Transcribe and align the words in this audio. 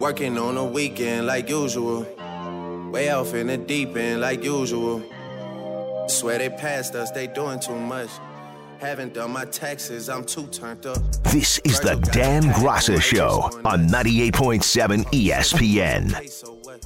Working 0.00 0.38
on 0.38 0.56
a 0.56 0.64
weekend 0.64 1.26
like 1.26 1.50
usual. 1.50 2.06
Way 2.90 3.10
off 3.10 3.34
in 3.34 3.48
the 3.48 3.58
deep 3.58 3.94
end 3.94 4.22
like 4.22 4.42
usual. 4.42 5.02
Swear 6.08 6.38
they 6.38 6.48
passed 6.48 6.94
us, 6.94 7.10
they 7.10 7.26
doing 7.26 7.60
too 7.60 7.78
much. 7.78 8.08
Haven't 8.78 9.12
done 9.12 9.32
my 9.32 9.44
taxes, 9.44 10.08
I'm 10.08 10.24
too 10.24 10.46
turned 10.46 10.86
up. 10.86 10.96
This 11.24 11.58
is 11.66 11.80
the 11.80 11.96
Dan 12.12 12.44
Graca 12.44 12.98
Show 12.98 13.50
on 13.66 13.88
98.7 13.88 15.04
ESPN. 15.12 16.78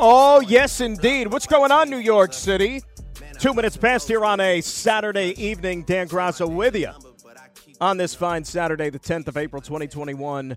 Oh, 0.00 0.40
yes, 0.40 0.80
indeed. 0.80 1.28
What's 1.28 1.46
going 1.46 1.70
on, 1.70 1.88
New 1.88 1.98
York 1.98 2.32
City? 2.32 2.82
Two 3.38 3.54
minutes 3.54 3.76
past 3.76 4.08
here 4.08 4.24
on 4.24 4.40
a 4.40 4.60
Saturday 4.60 5.40
evening. 5.40 5.84
Dan 5.84 6.08
Graca 6.08 6.52
with 6.52 6.74
you 6.74 6.90
on 7.80 7.96
this 7.96 8.12
fine 8.12 8.42
Saturday, 8.42 8.90
the 8.90 8.98
10th 8.98 9.28
of 9.28 9.36
April, 9.36 9.62
2021 9.62 10.56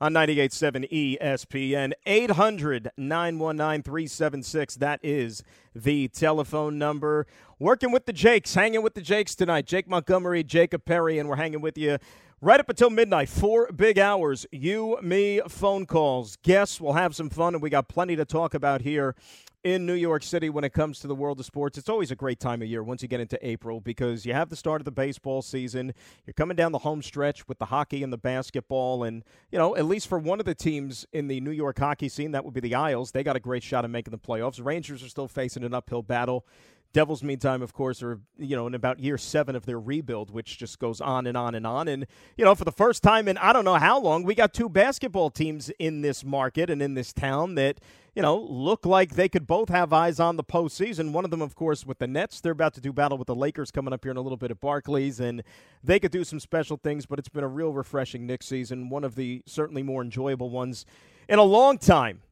on 0.00 0.14
98.7 0.14 1.18
ESPN. 1.20 1.92
800 2.06 2.90
919 2.96 3.82
376. 3.82 4.76
That 4.76 5.00
is 5.02 5.42
the 5.74 6.08
telephone 6.08 6.78
number. 6.78 7.26
Working 7.58 7.92
with 7.92 8.06
the 8.06 8.12
Jakes, 8.12 8.54
hanging 8.54 8.82
with 8.82 8.94
the 8.94 9.02
Jakes 9.02 9.34
tonight. 9.34 9.66
Jake 9.66 9.88
Montgomery, 9.88 10.42
Jacob 10.42 10.84
Perry, 10.84 11.18
and 11.18 11.28
we're 11.28 11.36
hanging 11.36 11.60
with 11.60 11.76
you 11.76 11.98
right 12.40 12.58
up 12.58 12.68
until 12.68 12.88
midnight. 12.88 13.28
Four 13.28 13.70
big 13.72 13.98
hours. 13.98 14.46
You, 14.50 14.98
me, 15.02 15.42
phone 15.48 15.84
calls. 15.84 16.36
Guests, 16.42 16.80
we'll 16.80 16.94
have 16.94 17.14
some 17.14 17.28
fun, 17.28 17.54
and 17.54 17.62
we 17.62 17.68
got 17.68 17.88
plenty 17.88 18.16
to 18.16 18.24
talk 18.24 18.54
about 18.54 18.80
here 18.80 19.14
in 19.62 19.84
New 19.84 19.94
York 19.94 20.22
City 20.22 20.48
when 20.48 20.64
it 20.64 20.72
comes 20.72 21.00
to 21.00 21.06
the 21.06 21.14
world 21.14 21.38
of 21.38 21.46
sports. 21.46 21.76
It's 21.76 21.88
always 21.88 22.10
a 22.10 22.16
great 22.16 22.40
time 22.40 22.62
of 22.62 22.68
year 22.68 22.82
once 22.82 23.02
you 23.02 23.08
get 23.08 23.20
into 23.20 23.38
April 23.46 23.80
because 23.80 24.24
you 24.24 24.32
have 24.32 24.48
the 24.48 24.56
start 24.56 24.80
of 24.80 24.84
the 24.86 24.90
baseball 24.90 25.42
season. 25.42 25.92
You're 26.24 26.34
coming 26.34 26.56
down 26.56 26.72
the 26.72 26.78
home 26.78 27.02
stretch 27.02 27.46
with 27.46 27.58
the 27.58 27.66
hockey 27.66 28.02
and 28.02 28.12
the 28.12 28.18
basketball. 28.18 29.04
And, 29.04 29.22
you 29.50 29.58
know, 29.58 29.76
at 29.76 29.84
least 29.84 30.08
for 30.08 30.18
one 30.18 30.40
of 30.40 30.46
the 30.46 30.54
teams 30.54 31.06
in 31.12 31.28
the 31.28 31.40
New 31.40 31.50
York 31.50 31.78
hockey 31.78 32.08
scene, 32.08 32.32
that 32.32 32.44
would 32.44 32.54
be 32.54 32.60
the 32.60 32.74
Isles. 32.74 33.10
They 33.10 33.22
got 33.22 33.36
a 33.36 33.40
great 33.40 33.62
shot 33.62 33.84
at 33.84 33.90
making 33.90 34.12
the 34.12 34.18
playoffs. 34.18 34.64
Rangers 34.64 35.02
are 35.02 35.08
still 35.08 35.28
facing 35.28 35.62
an 35.64 35.74
uphill 35.74 36.02
battle. 36.02 36.46
Devils, 36.92 37.22
meantime, 37.22 37.62
of 37.62 37.72
course, 37.72 38.02
are 38.02 38.18
you 38.36 38.56
know 38.56 38.66
in 38.66 38.74
about 38.74 38.98
year 38.98 39.16
seven 39.16 39.54
of 39.54 39.64
their 39.64 39.78
rebuild, 39.78 40.32
which 40.32 40.58
just 40.58 40.80
goes 40.80 41.00
on 41.00 41.28
and 41.28 41.36
on 41.36 41.54
and 41.54 41.64
on. 41.64 41.86
And 41.86 42.04
you 42.36 42.44
know, 42.44 42.56
for 42.56 42.64
the 42.64 42.72
first 42.72 43.04
time 43.04 43.28
in 43.28 43.38
I 43.38 43.52
don't 43.52 43.64
know 43.64 43.76
how 43.76 44.00
long, 44.00 44.24
we 44.24 44.34
got 44.34 44.52
two 44.52 44.68
basketball 44.68 45.30
teams 45.30 45.70
in 45.78 46.00
this 46.00 46.24
market 46.24 46.68
and 46.68 46.82
in 46.82 46.94
this 46.94 47.12
town 47.12 47.54
that 47.54 47.80
you 48.14 48.22
know, 48.22 48.36
look 48.36 48.84
like 48.84 49.14
they 49.14 49.28
could 49.28 49.46
both 49.46 49.68
have 49.68 49.92
eyes 49.92 50.18
on 50.18 50.36
the 50.36 50.44
postseason. 50.44 51.12
One 51.12 51.24
of 51.24 51.30
them, 51.30 51.42
of 51.42 51.54
course, 51.54 51.86
with 51.86 51.98
the 51.98 52.06
Nets. 52.06 52.40
They're 52.40 52.52
about 52.52 52.74
to 52.74 52.80
do 52.80 52.92
battle 52.92 53.18
with 53.18 53.26
the 53.26 53.34
Lakers 53.34 53.70
coming 53.70 53.92
up 53.92 54.04
here 54.04 54.10
in 54.10 54.16
a 54.16 54.20
little 54.20 54.36
bit 54.36 54.50
at 54.50 54.60
Barclays, 54.60 55.20
and 55.20 55.42
they 55.82 56.00
could 56.00 56.10
do 56.10 56.24
some 56.24 56.40
special 56.40 56.76
things, 56.76 57.06
but 57.06 57.18
it's 57.18 57.28
been 57.28 57.44
a 57.44 57.48
real 57.48 57.72
refreshing 57.72 58.26
Knicks 58.26 58.46
season, 58.46 58.88
one 58.88 59.04
of 59.04 59.14
the 59.14 59.42
certainly 59.46 59.82
more 59.82 60.02
enjoyable 60.02 60.50
ones 60.50 60.84
in 61.28 61.38
a 61.38 61.44
long 61.44 61.78
time. 61.78 62.22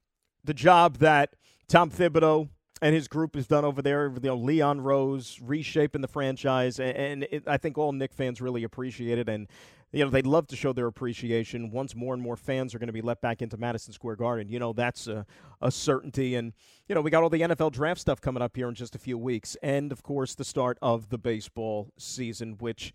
The 0.45 0.55
job 0.55 0.99
that 0.99 1.35
Tom 1.69 1.91
Thibodeau 1.91 2.49
and 2.81 2.95
his 2.95 3.09
group 3.09 3.35
has 3.35 3.47
done 3.47 3.65
over 3.65 3.83
there, 3.83 4.13
you 4.13 4.21
know, 4.23 4.37
Leon 4.37 4.81
Rose 4.81 5.39
reshaping 5.43 6.01
the 6.01 6.09
franchise, 6.09 6.79
and, 6.81 7.25
it, 7.25 7.45
I 7.47 7.57
think 7.57 7.79
all 7.79 7.93
Knick 7.93 8.13
fans 8.13 8.41
really 8.41 8.65
appreciate 8.65 9.19
it. 9.19 9.29
And 9.29 9.49
you 9.93 10.05
know, 10.05 10.11
they'd 10.11 10.27
love 10.27 10.47
to 10.49 10.57
show 10.57 10.73
their 10.73 10.87
appreciation 10.87 11.71
once 11.71 11.95
more 11.95 12.13
and 12.13 12.23
more 12.23 12.37
fans 12.37 12.75
are 12.75 12.79
going 12.79 12.89
to 12.89 12.93
be 12.93 13.01
let 13.01 13.23
back 13.23 13.41
into 13.41 13.57
Madison 13.57 13.93
Square 13.95 14.17
Garden. 14.17 14.49
You 14.49 14.59
know, 14.59 14.75
that's 14.75 15.07
a, 15.07 15.25
a, 15.63 15.71
certainty. 15.71 16.35
And, 16.35 16.53
you 16.89 16.95
know, 16.95 17.01
we 17.01 17.11
got 17.11 17.23
all 17.23 17.31
the 17.31 17.41
NFL 17.41 17.73
draft 17.73 18.01
stuff 18.01 18.21
coming 18.21 18.43
up 18.43 18.55
here 18.55 18.69
in 18.69 18.75
just 18.75 18.95
a 18.95 18.99
few 18.99 19.17
weeks. 19.17 19.57
And, 19.63 19.91
of 19.91 20.03
course, 20.03 20.35
the 20.35 20.45
start 20.45 20.79
of 20.83 21.09
the 21.09 21.17
baseball 21.17 21.91
season, 21.97 22.57
which, 22.59 22.93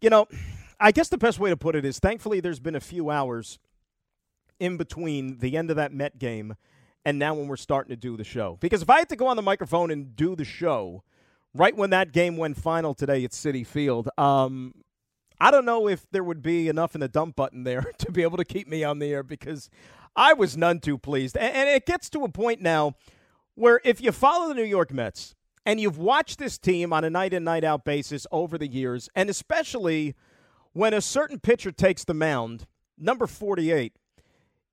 you 0.00 0.08
know, 0.08 0.26
I 0.80 0.92
guess 0.92 1.08
the 1.08 1.18
best 1.18 1.38
way 1.38 1.50
to 1.50 1.56
put 1.58 1.76
it 1.76 1.84
is 1.84 1.98
thankfully 1.98 2.40
there's 2.40 2.60
been 2.60 2.74
a 2.74 2.80
few 2.80 3.10
hours 3.10 3.58
in 4.58 4.78
between 4.78 5.38
the 5.38 5.58
end 5.58 5.68
of 5.68 5.76
that 5.76 5.92
Met 5.92 6.18
game 6.18 6.54
and 7.04 7.18
now 7.18 7.34
when 7.34 7.48
we're 7.48 7.56
starting 7.56 7.90
to 7.90 7.96
do 7.96 8.16
the 8.16 8.24
show. 8.24 8.56
Because 8.60 8.82
if 8.82 8.90
I 8.90 8.98
had 8.98 9.08
to 9.10 9.16
go 9.16 9.26
on 9.26 9.36
the 9.36 9.42
microphone 9.42 9.90
and 9.90 10.16
do 10.16 10.34
the 10.34 10.44
show, 10.44 11.02
right 11.54 11.76
when 11.76 11.90
that 11.90 12.12
game 12.12 12.36
went 12.36 12.56
final 12.56 12.94
today 12.94 13.24
at 13.24 13.32
Citi 13.32 13.66
Field, 13.66 14.08
um, 14.18 14.74
I 15.40 15.50
don't 15.50 15.64
know 15.64 15.88
if 15.88 16.06
there 16.10 16.24
would 16.24 16.42
be 16.42 16.68
enough 16.68 16.94
in 16.94 17.00
the 17.00 17.08
dump 17.08 17.36
button 17.36 17.64
there 17.64 17.82
to 17.98 18.12
be 18.12 18.22
able 18.22 18.38
to 18.38 18.44
keep 18.44 18.68
me 18.68 18.84
on 18.84 18.98
the 18.98 19.12
air 19.12 19.22
because 19.22 19.68
I 20.16 20.32
was 20.32 20.56
none 20.56 20.80
too 20.80 20.98
pleased. 20.98 21.36
And, 21.36 21.68
it 21.68 21.86
gets 21.86 22.08
to 22.10 22.24
a 22.24 22.28
point 22.28 22.60
now 22.60 22.94
where 23.54 23.80
if 23.84 24.00
you 24.00 24.12
follow 24.12 24.48
the 24.48 24.54
New 24.54 24.64
York 24.64 24.92
Mets 24.92 25.34
and 25.66 25.80
you've 25.80 25.98
watched 25.98 26.38
this 26.38 26.58
team 26.58 26.92
on 26.92 27.04
a 27.04 27.10
night 27.10 27.32
in, 27.32 27.44
night 27.44 27.64
out 27.64 27.84
basis 27.84 28.26
over 28.30 28.58
the 28.58 28.66
years, 28.66 29.08
and 29.14 29.28
especially 29.28 30.14
when 30.72 30.92
a 30.94 31.00
certain 31.00 31.38
pitcher 31.38 31.72
takes 31.72 32.04
the 32.04 32.14
mound, 32.14 32.66
number 32.98 33.26
48, 33.26 33.96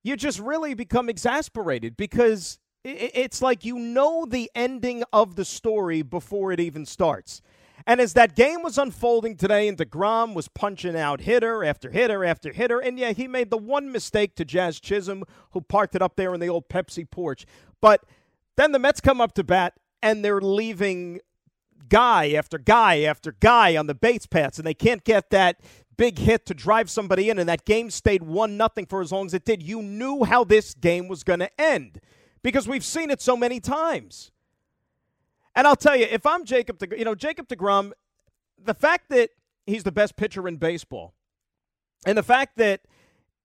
you 0.04 0.16
just 0.16 0.40
really 0.40 0.74
become 0.74 1.10
exasperated 1.10 1.96
because 1.98 2.60
it's 2.84 3.42
like 3.42 3.64
you 3.64 3.78
know 3.78 4.26
the 4.26 4.50
ending 4.56 5.04
of 5.14 5.36
the 5.36 5.46
story 5.46 6.02
before 6.02 6.52
it 6.52 6.60
even 6.60 6.86
starts. 6.86 7.42
And 7.86 8.00
as 8.00 8.14
that 8.14 8.36
game 8.36 8.62
was 8.62 8.78
unfolding 8.78 9.38
today, 9.38 9.68
and 9.68 9.78
DeGrom 9.78 10.34
was 10.34 10.48
punching 10.48 10.96
out 10.96 11.22
hitter 11.22 11.64
after 11.64 11.90
hitter 11.90 12.24
after 12.24 12.52
hitter, 12.52 12.80
and 12.80 13.00
yeah, 13.00 13.12
he 13.12 13.28
made 13.28 13.50
the 13.50 13.58
one 13.58 13.92
mistake 13.92 14.36
to 14.36 14.46
Jazz 14.46 14.80
Chisholm, 14.80 15.24
who 15.52 15.62
parked 15.62 15.96
it 15.96 16.02
up 16.02 16.16
there 16.16 16.34
in 16.34 16.40
the 16.40 16.50
old 16.50 16.70
Pepsi 16.70 17.10
porch. 17.10 17.46
But 17.82 18.04
then 18.56 18.72
the 18.72 18.80
Mets 18.80 19.02
come 19.02 19.20
up 19.20 19.34
to 19.34 19.44
bat, 19.44 19.74
and 20.02 20.24
they're 20.24 20.42
leaving 20.42 21.22
guy 21.90 22.32
after 22.34 22.58
guy 22.58 23.02
after 23.02 23.32
guy 23.40 23.76
on 23.76 23.88
the 23.88 23.96
base 23.96 24.26
paths, 24.26 24.58
and 24.58 24.68
they 24.68 24.74
can't 24.74 25.04
get 25.04 25.30
that 25.32 25.60
big 25.98 26.18
hit 26.18 26.46
to 26.48 26.54
drive 26.54 26.90
somebody 26.90 27.30
in, 27.30 27.40
and 27.40 27.50
that 27.50 27.66
game 27.66 27.90
stayed 27.90 28.24
one 28.24 28.58
nothing 28.58 28.86
for 28.86 29.02
as 29.02 29.12
long 29.12 29.26
as 29.26 29.34
it 29.34 29.46
did. 29.46 29.62
You 29.62 29.82
knew 29.82 30.24
how 30.24 30.44
this 30.44 30.74
game 30.74 31.08
was 31.08 31.24
going 31.24 31.40
to 31.40 31.62
end 31.62 32.00
because 32.44 32.68
we've 32.68 32.86
seen 32.86 33.10
it 33.10 33.22
so 33.22 33.36
many 33.38 33.60
times. 33.60 34.32
And 35.56 35.68
I'll 35.68 35.76
tell 35.76 35.96
you, 35.96 36.08
if 36.10 36.26
I'm 36.26 36.46
Jacob, 36.46 36.78
De, 36.78 36.98
you 36.98 37.06
know, 37.06 37.16
Jacob 37.16 37.48
DeGrom, 37.48 37.92
the 38.64 38.74
fact 38.74 39.10
that 39.10 39.32
he's 39.66 39.84
the 39.84 39.92
best 39.92 40.16
pitcher 40.16 40.48
in 40.48 40.58
baseball, 40.58 41.14
and 42.06 42.18
the 42.18 42.24
fact 42.24 42.58
that 42.58 42.82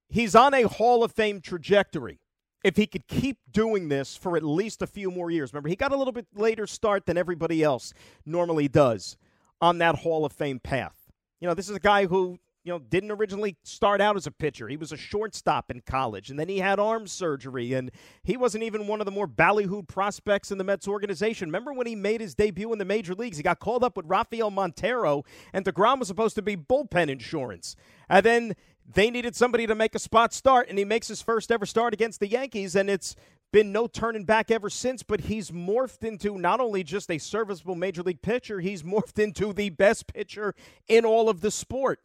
he's 0.08 0.34
on 0.34 0.54
a 0.54 0.62
Hall 0.62 1.02
of 1.02 1.12
Fame 1.12 1.40
trajectory, 1.40 2.20
if 2.64 2.76
he 2.76 2.86
could 2.86 3.06
keep 3.06 3.38
doing 3.50 3.88
this 3.88 4.16
for 4.16 4.36
at 4.36 4.42
least 4.42 4.82
a 4.82 4.86
few 4.86 5.10
more 5.10 5.30
years. 5.30 5.52
Remember, 5.52 5.68
he 5.68 5.76
got 5.76 5.92
a 5.92 5.96
little 5.96 6.12
bit 6.12 6.26
later 6.34 6.66
start 6.66 7.06
than 7.06 7.16
everybody 7.16 7.62
else 7.62 7.92
normally 8.24 8.66
does 8.66 9.16
on 9.60 9.78
that 9.78 9.96
Hall 9.96 10.24
of 10.24 10.32
Fame 10.32 10.58
path. 10.58 11.05
You 11.40 11.48
know, 11.48 11.54
this 11.54 11.68
is 11.68 11.76
a 11.76 11.80
guy 11.80 12.06
who 12.06 12.38
you 12.66 12.72
know, 12.72 12.80
didn't 12.80 13.12
originally 13.12 13.56
start 13.62 14.00
out 14.00 14.16
as 14.16 14.26
a 14.26 14.30
pitcher. 14.32 14.66
He 14.66 14.76
was 14.76 14.90
a 14.90 14.96
shortstop 14.96 15.70
in 15.70 15.82
college, 15.82 16.30
and 16.30 16.38
then 16.38 16.48
he 16.48 16.58
had 16.58 16.80
arm 16.80 17.06
surgery, 17.06 17.74
and 17.74 17.92
he 18.24 18.36
wasn't 18.36 18.64
even 18.64 18.88
one 18.88 19.00
of 19.00 19.04
the 19.04 19.12
more 19.12 19.28
ballyhooed 19.28 19.86
prospects 19.86 20.50
in 20.50 20.58
the 20.58 20.64
Mets 20.64 20.88
organization. 20.88 21.46
Remember 21.46 21.72
when 21.72 21.86
he 21.86 21.94
made 21.94 22.20
his 22.20 22.34
debut 22.34 22.72
in 22.72 22.80
the 22.80 22.84
major 22.84 23.14
leagues? 23.14 23.36
He 23.36 23.44
got 23.44 23.60
called 23.60 23.84
up 23.84 23.96
with 23.96 24.04
Rafael 24.08 24.50
Montero, 24.50 25.22
and 25.52 25.64
DeGrom 25.64 26.00
was 26.00 26.08
supposed 26.08 26.34
to 26.34 26.42
be 26.42 26.56
bullpen 26.56 27.08
insurance. 27.08 27.76
And 28.08 28.26
then 28.26 28.56
they 28.84 29.10
needed 29.10 29.36
somebody 29.36 29.68
to 29.68 29.76
make 29.76 29.94
a 29.94 30.00
spot 30.00 30.32
start, 30.32 30.68
and 30.68 30.76
he 30.76 30.84
makes 30.84 31.06
his 31.06 31.22
first 31.22 31.52
ever 31.52 31.66
start 31.66 31.94
against 31.94 32.18
the 32.18 32.26
Yankees, 32.26 32.74
and 32.74 32.90
it's 32.90 33.14
been 33.52 33.72
no 33.72 33.86
turning 33.86 34.24
back 34.24 34.50
ever 34.50 34.68
since, 34.68 35.02
but 35.02 35.22
he's 35.22 35.50
morphed 35.50 36.04
into 36.04 36.38
not 36.38 36.60
only 36.60 36.82
just 36.82 37.10
a 37.10 37.18
serviceable 37.18 37.74
major 37.74 38.02
league 38.02 38.22
pitcher, 38.22 38.60
he's 38.60 38.82
morphed 38.82 39.18
into 39.18 39.52
the 39.52 39.70
best 39.70 40.12
pitcher 40.12 40.54
in 40.88 41.04
all 41.04 41.28
of 41.28 41.40
the 41.40 41.50
sport. 41.50 42.00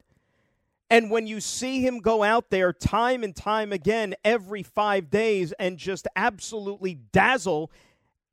And 0.90 1.09
when 1.09 1.25
you 1.25 1.40
see 1.40 1.85
him 1.85 2.00
go 2.00 2.22
out 2.22 2.50
there 2.50 2.74
time 2.74 3.24
and 3.24 3.34
time 3.34 3.72
again 3.72 4.13
every 4.25 4.62
five 4.62 5.09
days 5.09 5.53
and 5.53 5.78
just 5.78 6.06
absolutely 6.18 6.96
dazzle 7.13 7.72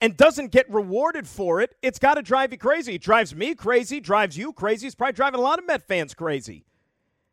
and 0.01 0.17
doesn't 0.17 0.51
get 0.51 0.69
rewarded 0.69 1.29
for 1.29 1.61
it, 1.61 1.77
it's 1.83 2.01
got 2.01 2.15
to 2.15 2.23
drive 2.23 2.51
you 2.51 2.59
crazy. 2.59 2.97
It 2.97 3.03
drives 3.03 3.35
me 3.35 3.55
crazy, 3.55 4.01
drives 4.01 4.37
you 4.37 4.53
crazy. 4.53 4.87
It's 4.87 4.97
probably 4.97 5.13
driving 5.13 5.39
a 5.39 5.43
lot 5.43 5.61
of 5.61 5.67
Met 5.67 5.87
fans 5.87 6.15
crazy. 6.15 6.65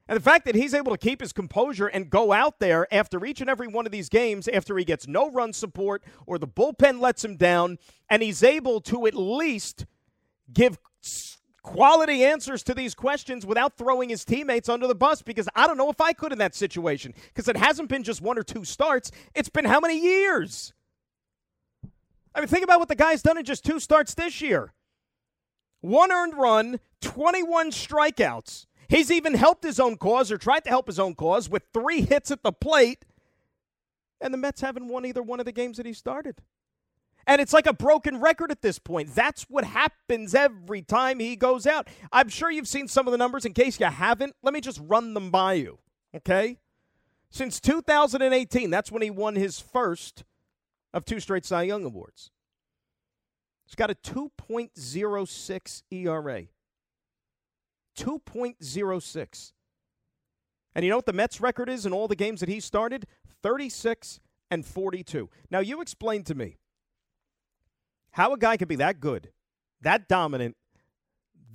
And 0.08 0.16
the 0.16 0.22
fact 0.22 0.46
that 0.46 0.56
he's 0.56 0.74
able 0.74 0.92
to 0.92 0.98
keep 0.98 1.20
his 1.20 1.34
composure 1.34 1.88
and 1.88 2.10
go 2.10 2.32
out 2.32 2.60
there 2.60 2.88
after 2.94 3.26
each 3.26 3.42
and 3.42 3.50
every 3.50 3.68
one 3.68 3.88
of 3.88 3.92
these 3.92 4.08
games, 4.08 4.48
after 4.48 4.78
he 4.78 4.86
gets 4.86 5.08
no 5.08 5.32
run 5.32 5.52
support 5.52 6.04
or 6.28 6.38
the 6.38 6.48
bullpen 6.48 7.00
lets 7.00 7.26
him 7.26 7.38
down, 7.38 7.80
and 8.10 8.22
he's 8.22 8.44
able 8.44 8.82
to 8.82 9.08
at 9.08 9.16
least 9.16 9.86
give 10.54 10.78
quality 11.64 12.24
answers 12.24 12.62
to 12.62 12.76
these 12.76 12.94
questions 12.94 13.44
without 13.44 13.76
throwing 13.76 14.10
his 14.10 14.24
teammates 14.24 14.70
under 14.70 14.86
the 14.86 14.94
bus 14.94 15.24
because 15.24 15.50
I 15.56 15.66
don't 15.66 15.78
know 15.78 15.90
if 15.90 16.00
I 16.00 16.14
could 16.14 16.32
in 16.32 16.38
that 16.38 16.54
situation 16.54 17.16
because 17.34 17.48
it 17.48 17.58
hasn't 17.58 17.90
been 17.90 18.04
just 18.04 18.22
one 18.22 18.38
or 18.38 18.44
two 18.44 18.64
starts. 18.64 19.10
It's 19.34 19.50
been 19.50 19.66
how 19.66 19.80
many 19.80 20.00
years? 20.00 20.74
I 22.36 22.42
mean, 22.42 22.48
think 22.48 22.64
about 22.64 22.80
what 22.80 22.90
the 22.90 22.96
guy's 22.96 23.24
done 23.24 23.40
in 23.40 23.46
just 23.46 23.66
two 23.66 23.80
starts 23.80 24.14
this 24.14 24.42
year 24.42 24.74
one 25.82 26.12
earned 26.12 26.36
run, 26.36 26.80
21 27.02 27.72
strikeouts. 27.72 28.66
He's 28.88 29.12
even 29.12 29.34
helped 29.34 29.64
his 29.64 29.80
own 29.80 29.98
cause 29.98 30.32
or 30.32 30.38
tried 30.38 30.64
to 30.66 30.70
help 30.70 30.88
his 30.88 31.00
own 31.00 31.16
cause 31.16 31.50
with 31.50 31.64
three 31.74 32.02
hits 32.02 32.32
at 32.32 32.44
the 32.44 32.52
plate. 32.52 33.06
And 34.22 34.34
the 34.34 34.38
Mets 34.38 34.62
haven't 34.62 34.88
won 34.88 35.06
either 35.06 35.22
one 35.22 35.40
of 35.40 35.46
the 35.46 35.52
games 35.52 35.78
that 35.78 35.86
he 35.86 35.94
started. 35.94 36.42
And 37.28 37.42
it's 37.42 37.54
like 37.54 37.66
a 37.66 37.74
broken 37.74 38.20
record 38.20 38.52
at 38.52 38.62
this 38.62 38.78
point. 38.78 39.16
That's 39.16 39.44
what 39.44 39.64
happens 39.64 40.36
every 40.36 40.84
time 40.84 41.20
he 41.20 41.36
goes 41.36 41.66
out. 41.66 41.88
I'm 42.12 42.30
sure 42.30 42.52
you've 42.52 42.68
seen 42.68 42.88
some 42.88 43.08
of 43.08 43.12
the 43.12 43.18
numbers. 43.18 43.46
In 43.46 43.54
case 43.54 43.80
you 43.80 43.88
haven't, 43.88 44.36
let 44.44 44.54
me 44.54 44.62
just 44.62 44.80
run 44.84 45.14
them 45.14 45.32
by 45.32 45.54
you. 45.54 45.80
Okay? 46.16 46.60
Since 47.32 47.60
2018, 47.62 48.70
that's 48.70 48.92
when 48.92 49.02
he 49.02 49.10
won 49.10 49.36
his 49.36 49.60
first 49.60 50.24
of 50.94 51.04
two 51.04 51.20
straight 51.20 51.46
Cy 51.46 51.64
Young 51.64 51.84
Awards. 51.84 52.32
He's 53.66 53.76
got 53.76 53.90
a 53.90 53.96
2.06 53.96 55.84
ERA. 55.92 56.44
2.06. 57.96 59.52
And 60.76 60.84
you 60.84 60.90
know 60.92 60.98
what 60.98 61.06
the 61.06 61.14
Mets 61.14 61.40
record 61.40 61.70
is 61.70 61.86
in 61.86 61.94
all 61.94 62.08
the 62.08 62.16
games 62.16 62.42
that 62.42 62.50
he 62.50 62.60
started? 62.60 63.08
36 63.42 64.20
and 64.52 64.66
42. 64.66 65.30
Now, 65.50 65.60
you 65.60 65.82
explain 65.82 66.24
to 66.24 66.36
me 66.36 66.58
how 68.12 68.34
a 68.34 68.38
guy 68.38 68.58
could 68.58 68.68
be 68.68 68.76
that 68.76 69.00
good, 69.00 69.32
that 69.82 70.08
dominant, 70.08 70.56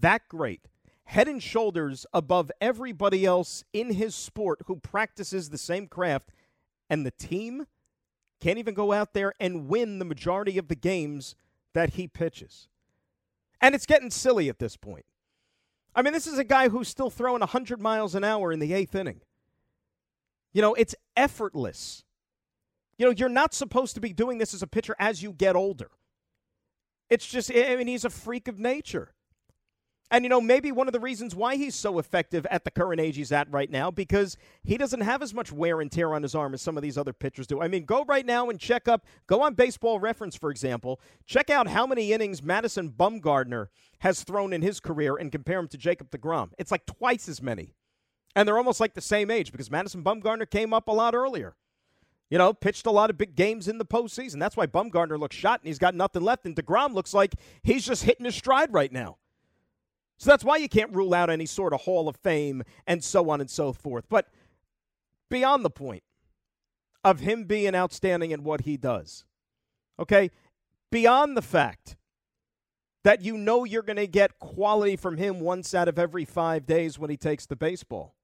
that 0.01 0.23
great, 0.29 0.69
head 1.05 1.29
and 1.29 1.43
shoulders 1.43 2.07
above 2.13 2.51
everybody 2.61 3.27
else 3.27 3.65
in 3.73 3.95
his 3.95 4.15
sport 4.15 4.61
who 4.67 4.77
practices 4.77 5.51
the 5.51 5.59
same 5.59 5.87
craft, 5.87 6.31
and 6.89 7.05
the 7.05 7.11
team 7.11 7.67
can't 8.41 8.59
even 8.59 8.75
go 8.75 8.93
out 8.93 9.13
there 9.13 9.35
and 9.39 9.69
win 9.69 9.99
the 9.99 10.05
majority 10.05 10.57
of 10.57 10.69
the 10.69 10.75
games 10.75 11.35
that 11.75 11.95
he 11.95 12.09
pitches. 12.09 12.69
And 13.61 13.75
it's 13.75 13.87
getting 13.87 14.11
silly 14.11 14.49
at 14.49 14.59
this 14.59 14.77
point. 14.77 15.05
I 15.95 16.03
mean, 16.03 16.13
this 16.13 16.27
is 16.27 16.39
a 16.39 16.45
guy 16.45 16.69
who's 16.69 16.89
still 16.89 17.11
throwing 17.11 17.41
100 17.41 17.81
miles 17.81 18.15
an 18.15 18.25
hour 18.25 18.53
in 18.53 18.59
the 18.59 18.73
eighth 18.73 18.95
inning. 18.95 19.21
You 20.53 20.63
know, 20.63 20.75
it's 20.75 20.95
effortless. 21.17 22.05
You 22.99 23.07
know, 23.07 23.13
you're 23.13 23.29
not 23.29 23.55
supposed 23.55 23.95
to 23.95 24.01
be 24.01 24.13
doing 24.13 24.39
this 24.39 24.55
as 24.55 24.63
a 24.63 24.67
pitcher 24.67 24.95
as 24.99 25.23
you 25.23 25.33
get 25.33 25.57
older. 25.57 25.91
It's 27.09 27.27
just, 27.27 27.51
I 27.55 27.75
mean, 27.77 27.87
he's 27.87 28.05
a 28.05 28.11
freak 28.11 28.47
of 28.47 28.59
nature. 28.59 29.15
And, 30.11 30.25
you 30.25 30.29
know, 30.29 30.41
maybe 30.41 30.73
one 30.73 30.89
of 30.89 30.93
the 30.93 30.99
reasons 30.99 31.37
why 31.37 31.55
he's 31.57 31.77
so 31.77 32.01
effective 32.01 32.45
at 32.51 32.65
the 32.65 32.71
current 32.71 33.01
age 33.01 33.17
he's 33.17 33.31
at 33.31 33.51
right 33.53 33.71
now, 33.71 33.93
because 33.93 34.37
he 34.65 34.77
doesn't 34.77 35.03
have 35.03 35.23
as 35.23 35.33
much 35.33 35.53
wear 35.53 35.81
and 35.81 35.91
tear 35.91 36.15
on 36.15 36.23
his 36.23 36.35
arm 36.35 36.53
as 36.53 36.61
some 36.63 36.77
of 36.77 36.83
these 36.83 36.99
other 36.99 37.13
pitchers 37.13 37.47
do. 37.47 37.61
I 37.61 37.69
mean, 37.69 37.85
go 37.85 38.05
right 38.05 38.27
now 38.27 38.51
and 38.51 38.59
check 38.59 38.89
up, 38.89 39.07
go 39.29 39.43
on 39.43 39.55
baseball 39.55 40.01
reference, 40.01 40.35
for 40.35 40.51
example, 40.51 41.01
check 41.27 41.49
out 41.49 41.69
how 41.69 41.87
many 41.87 42.13
innings 42.13 42.43
Madison 42.43 42.91
Bumgarner 42.91 43.69
has 44.01 44.25
thrown 44.25 44.53
in 44.53 44.63
his 44.63 44.81
career 44.81 45.17
and 45.17 45.31
compare 45.31 45.61
him 45.61 45.69
to 45.69 45.79
Jacob 45.79 46.11
DeGrom. 46.11 46.51
It's 46.59 46.73
like 46.73 46.87
twice 46.87 47.29
as 47.29 47.41
many. 47.41 47.75
And 48.35 48.47
they're 48.49 48.59
almost 48.59 48.81
like 48.81 48.95
the 48.95 49.01
same 49.01 49.31
age 49.31 49.53
because 49.53 49.71
Madison 49.71 50.03
Bumgarner 50.03 50.49
came 50.49 50.73
up 50.73 50.89
a 50.89 50.93
lot 50.93 51.15
earlier. 51.15 51.55
You 52.31 52.39
know, 52.39 52.53
pitched 52.53 52.87
a 52.87 52.93
lot 52.93 53.11
of 53.11 53.19
big 53.19 53.35
games 53.35 53.67
in 53.67 53.79
the 53.79 53.85
postseason. 53.85 54.39
That's 54.39 54.57
why 54.57 54.67
Bumgarner 54.67 55.19
looks 55.19 55.35
shot 55.35 55.61
and 55.61 55.67
he's 55.67 55.81
got 55.81 55.97
nothing 55.97 56.23
left. 56.23 56.47
And 56.47 56.55
DeGrom 56.55 56.95
looks 56.95 57.13
like 57.13 57.35
he's 57.63 57.85
just 57.85 58.05
hitting 58.05 58.25
his 58.25 58.37
stride 58.37 58.73
right 58.73 58.93
now. 58.93 59.19
So 60.21 60.29
that's 60.29 60.45
why 60.45 60.59
you 60.59 60.69
can't 60.69 60.95
rule 60.95 61.15
out 61.15 61.31
any 61.31 61.47
sort 61.47 61.73
of 61.73 61.81
Hall 61.81 62.07
of 62.07 62.17
Fame 62.17 62.63
and 62.87 63.03
so 63.03 63.31
on 63.31 63.41
and 63.41 63.51
so 63.51 63.73
forth. 63.73 64.05
But 64.11 64.29
beyond 65.31 65.65
the 65.65 65.71
point 65.71 66.03
of 67.03 67.21
him 67.21 67.45
being 67.45 67.75
outstanding 67.75 68.31
in 68.31 68.45
what 68.45 68.61
he 68.61 68.77
does, 68.77 69.25
okay, 69.99 70.31
beyond 70.93 71.39
the 71.39 71.43
fact 71.43 71.97
that 73.03 73.23
you 73.23 73.39
know 73.39 73.65
you're 73.65 73.83
going 73.83 73.97
to 73.97 74.07
get 74.07 74.39
quality 74.39 74.95
from 74.95 75.17
him 75.17 75.41
once 75.41 75.75
out 75.75 75.89
of 75.89 75.99
every 75.99 76.27
five 76.27 76.67
days 76.67 76.99
when 76.99 77.09
he 77.09 77.17
takes 77.17 77.47
the 77.47 77.57
baseball. 77.57 78.15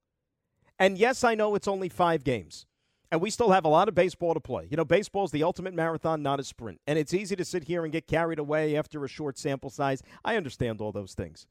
And 0.79 0.99
yes, 0.99 1.25
I 1.25 1.35
know 1.35 1.55
it's 1.55 1.67
only 1.67 1.89
five 1.89 2.25
games. 2.25 2.67
And 3.11 3.23
we 3.23 3.31
still 3.31 3.53
have 3.53 3.65
a 3.65 3.69
lot 3.69 3.89
of 3.89 3.95
baseball 3.95 4.35
to 4.35 4.41
play. 4.41 4.67
You 4.71 4.77
know, 4.77 4.85
baseball 4.85 5.25
is 5.25 5.31
the 5.31 5.45
ultimate 5.45 5.73
marathon, 5.73 6.23
not 6.23 6.41
a 6.41 6.45
sprint. 6.45 6.81
And 6.87 6.99
it's 6.99 7.15
easy 7.15 7.37
to 7.37 7.45
sit 7.45 7.65
here 7.65 7.85
and 7.85 7.93
get 7.93 8.07
carried 8.07 8.39
away 8.39 8.77
after 8.77 9.03
a 9.03 9.09
short 9.09 9.39
sample 9.39 9.71
size. 9.71 10.03
I 10.25 10.37
understand 10.37 10.83
all 10.83 10.93
those 10.93 11.15
things. 11.15 11.47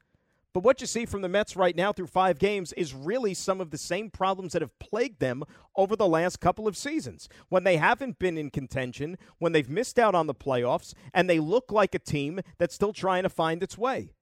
But 0.56 0.64
what 0.64 0.80
you 0.80 0.88
see 0.88 1.06
from 1.06 1.22
the 1.22 1.28
Mets 1.28 1.58
right 1.58 1.76
now 1.76 1.92
through 1.92 2.08
five 2.08 2.40
games 2.40 2.72
is 2.78 2.94
really 2.94 3.34
some 3.34 3.60
of 3.60 3.72
the 3.72 3.78
same 3.78 4.10
problems 4.10 4.54
that 4.54 4.62
have 4.62 4.80
plagued 4.80 5.20
them 5.20 5.44
over 5.76 5.98
the 5.98 6.08
last 6.08 6.40
couple 6.40 6.66
of 6.66 6.78
seasons. 6.78 7.28
When 7.50 7.66
they 7.66 7.76
haven't 7.76 8.20
been 8.20 8.38
in 8.38 8.50
contention, 8.50 9.18
when 9.38 9.52
they've 9.52 9.70
missed 9.70 10.00
out 10.00 10.16
on 10.16 10.28
the 10.28 10.34
playoffs, 10.34 10.94
and 11.14 11.30
they 11.30 11.40
look 11.42 11.74
like 11.74 11.94
a 11.94 12.00
team 12.00 12.40
that's 12.58 12.74
still 12.74 12.94
trying 12.94 13.24
to 13.24 13.30
find 13.30 13.62
its 13.62 13.78
way. 13.78 14.14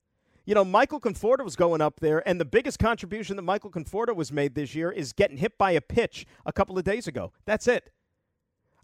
You 0.44 0.56
know, 0.56 0.66
Michael 0.66 1.00
Conforto 1.00 1.44
was 1.44 1.56
going 1.56 1.82
up 1.82 2.00
there, 2.00 2.28
and 2.28 2.42
the 2.42 2.46
biggest 2.46 2.80
contribution 2.80 3.36
that 3.36 3.44
Michael 3.44 3.70
Conforto 3.70 4.16
was 4.16 4.32
made 4.32 4.56
this 4.56 4.74
year 4.74 4.92
is 4.92 5.14
getting 5.14 5.38
hit 5.38 5.60
by 5.60 5.74
a 5.74 5.82
pitch 5.82 6.26
a 6.48 6.52
couple 6.52 6.80
of 6.80 6.84
days 6.84 7.06
ago. 7.06 7.32
That's 7.46 7.68
it. 7.68 7.92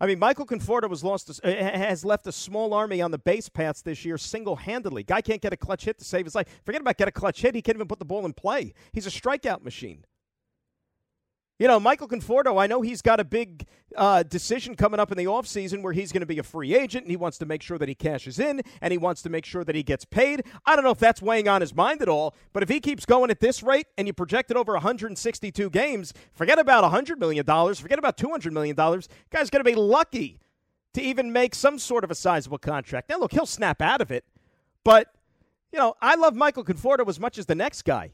I 0.02 0.08
mean, 0.08 0.20
Michael 0.20 0.46
Conforto 0.46 0.90
was 0.90 1.04
lost, 1.04 1.42
has 1.44 2.06
left 2.06 2.26
a 2.28 2.32
small 2.32 2.74
army 2.74 3.02
on 3.02 3.12
the 3.12 3.18
base 3.18 3.50
paths 3.50 3.82
this 3.82 4.06
year 4.06 4.18
single 4.18 4.56
handedly. 4.56 5.04
Guy 5.04 5.22
can't 5.22 5.42
get 5.42 5.52
a 5.52 5.58
clutch 5.58 5.86
hit 5.86 6.00
to 6.00 6.06
save 6.06 6.26
his 6.26 6.36
life. 6.36 6.48
Forget 6.66 6.82
about 6.82 6.98
get 6.98 7.08
a 7.08 7.12
clutch 7.12 7.42
hit. 7.42 7.54
He 7.54 7.62
can't 7.62 7.76
even 7.76 7.88
put 7.88 8.00
the 8.00 8.06
ball 8.06 8.26
in 8.26 8.34
play. 8.34 8.74
He's 8.94 9.08
a 9.08 9.10
strikeout 9.10 9.64
machine. 9.64 10.06
You 11.60 11.68
know, 11.68 11.78
Michael 11.78 12.08
Conforto, 12.08 12.60
I 12.60 12.68
know 12.68 12.82
he's 12.82 13.02
got 13.02 13.20
a 13.20 13.26
big 13.26 13.68
uh, 13.98 14.24
decision 14.24 14.76
coming 14.76 14.98
up 14.98 15.12
in 15.12 15.18
the 15.18 15.26
offseason 15.26 15.84
where 15.84 15.92
he's 15.92 16.14
going 16.14 16.22
to 16.22 16.26
be 16.26 16.40
a 16.40 16.44
free 16.44 16.74
agent 16.74 17.04
and 17.04 17.12
he 17.12 17.18
wants 17.18 17.38
to 17.40 17.46
make 17.46 17.62
sure 17.62 17.78
that 17.78 17.90
he 17.90 17.96
cashes 17.96 18.40
in 18.40 18.62
and 18.82 18.94
he 18.94 18.98
wants 18.98 19.22
to 19.24 19.30
make 19.30 19.44
sure 19.44 19.66
that 19.66 19.76
he 19.76 19.84
gets 19.84 20.06
paid. 20.06 20.46
I 20.66 20.76
don't 20.76 20.86
know 20.86 20.92
if 20.92 21.00
that's 21.00 21.22
weighing 21.22 21.50
on 21.50 21.60
his 21.60 21.76
mind 21.76 22.02
at 22.02 22.08
all, 22.08 22.34
but 22.54 22.64
if 22.64 22.70
he 22.70 22.80
keeps 22.80 23.06
going 23.06 23.30
at 23.30 23.42
this 23.42 23.62
rate 23.62 23.88
and 23.98 24.08
you 24.08 24.14
project 24.14 24.52
it 24.52 24.56
over 24.56 24.72
162 24.72 25.70
games, 25.70 26.14
forget 26.32 26.60
about 26.60 26.90
$100 26.90 27.18
million, 27.18 27.44
forget 27.44 28.00
about 28.00 28.16
$200 28.16 28.54
million. 28.54 28.74
Guy's 28.74 29.50
going 29.50 29.60
to 29.60 29.64
be 29.70 29.76
lucky 29.76 30.40
to 30.94 31.02
even 31.02 31.34
make 31.34 31.54
some 31.54 31.78
sort 31.78 32.06
of 32.06 32.12
a 32.12 32.16
sizable 32.16 32.58
contract. 32.58 33.10
Now, 33.10 33.20
look, 33.20 33.34
he'll 33.34 33.46
snap 33.46 33.82
out 33.82 34.00
of 34.00 34.12
it, 34.12 34.24
but, 34.86 35.14
you 35.74 35.80
know, 35.80 35.96
I 36.02 36.16
love 36.16 36.36
Michael 36.36 36.64
Conforto 36.64 37.06
as 37.10 37.20
much 37.20 37.38
as 37.38 37.48
the 37.48 37.56
next 37.56 37.82
guy. 37.82 38.12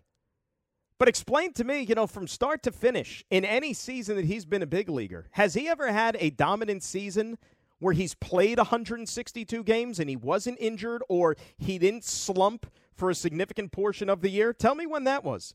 But 0.97 1.09
explain 1.09 1.51
to 1.53 1.63
me, 1.63 1.81
you 1.81 1.95
know, 1.95 2.07
from 2.07 2.27
start 2.27 2.63
to 2.63 2.71
finish, 2.71 3.23
in 3.29 3.43
any 3.43 3.73
season 3.73 4.15
that 4.15 4.25
he's 4.25 4.45
been 4.45 4.61
a 4.61 4.67
big 4.67 4.89
leaguer, 4.89 5.27
has 5.31 5.53
he 5.53 5.67
ever 5.67 5.91
had 5.91 6.15
a 6.19 6.29
dominant 6.29 6.83
season 6.83 7.37
where 7.79 7.93
he's 7.93 8.15
played 8.15 8.57
162 8.57 9.63
games 9.63 9.99
and 9.99 10.09
he 10.09 10.15
wasn't 10.15 10.57
injured 10.61 11.03
or 11.09 11.35
he 11.57 11.77
didn't 11.77 12.05
slump 12.05 12.65
for 12.93 13.09
a 13.09 13.15
significant 13.15 13.73
portion 13.73 14.09
of 14.09 14.21
the 14.21 14.29
year? 14.29 14.53
Tell 14.53 14.73
me 14.73 14.85
when 14.85 15.03
that 15.03 15.23
was. 15.25 15.53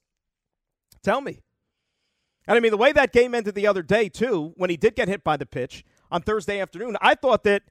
Tell 1.02 1.22
me. 1.22 1.40
And 2.46 2.56
I 2.56 2.60
mean, 2.60 2.70
the 2.70 2.76
way 2.76 2.92
that 2.92 3.12
game 3.12 3.34
ended 3.34 3.54
the 3.54 3.66
other 3.66 3.82
day, 3.82 4.10
too, 4.10 4.52
when 4.56 4.68
he 4.68 4.76
did 4.76 4.94
get 4.94 5.08
hit 5.08 5.24
by 5.24 5.38
the 5.38 5.46
pitch 5.46 5.84
on 6.10 6.20
Thursday 6.20 6.60
afternoon, 6.60 6.96
I 7.00 7.14
thought 7.14 7.44
that 7.44 7.62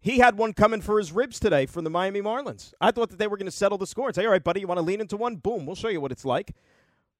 he 0.00 0.18
had 0.18 0.36
one 0.36 0.52
coming 0.52 0.82
for 0.82 0.98
his 0.98 1.12
ribs 1.12 1.40
today 1.40 1.64
from 1.64 1.84
the 1.84 1.90
Miami 1.90 2.20
Marlins. 2.20 2.74
I 2.78 2.90
thought 2.90 3.08
that 3.08 3.18
they 3.18 3.26
were 3.26 3.38
going 3.38 3.46
to 3.46 3.52
settle 3.52 3.78
the 3.78 3.86
score 3.86 4.08
and 4.08 4.14
say, 4.14 4.26
all 4.26 4.32
right, 4.32 4.44
buddy, 4.44 4.60
you 4.60 4.66
want 4.66 4.76
to 4.76 4.82
lean 4.84 5.00
into 5.00 5.16
one? 5.16 5.36
Boom, 5.36 5.64
we'll 5.64 5.76
show 5.76 5.88
you 5.88 6.02
what 6.02 6.12
it's 6.12 6.26
like. 6.26 6.54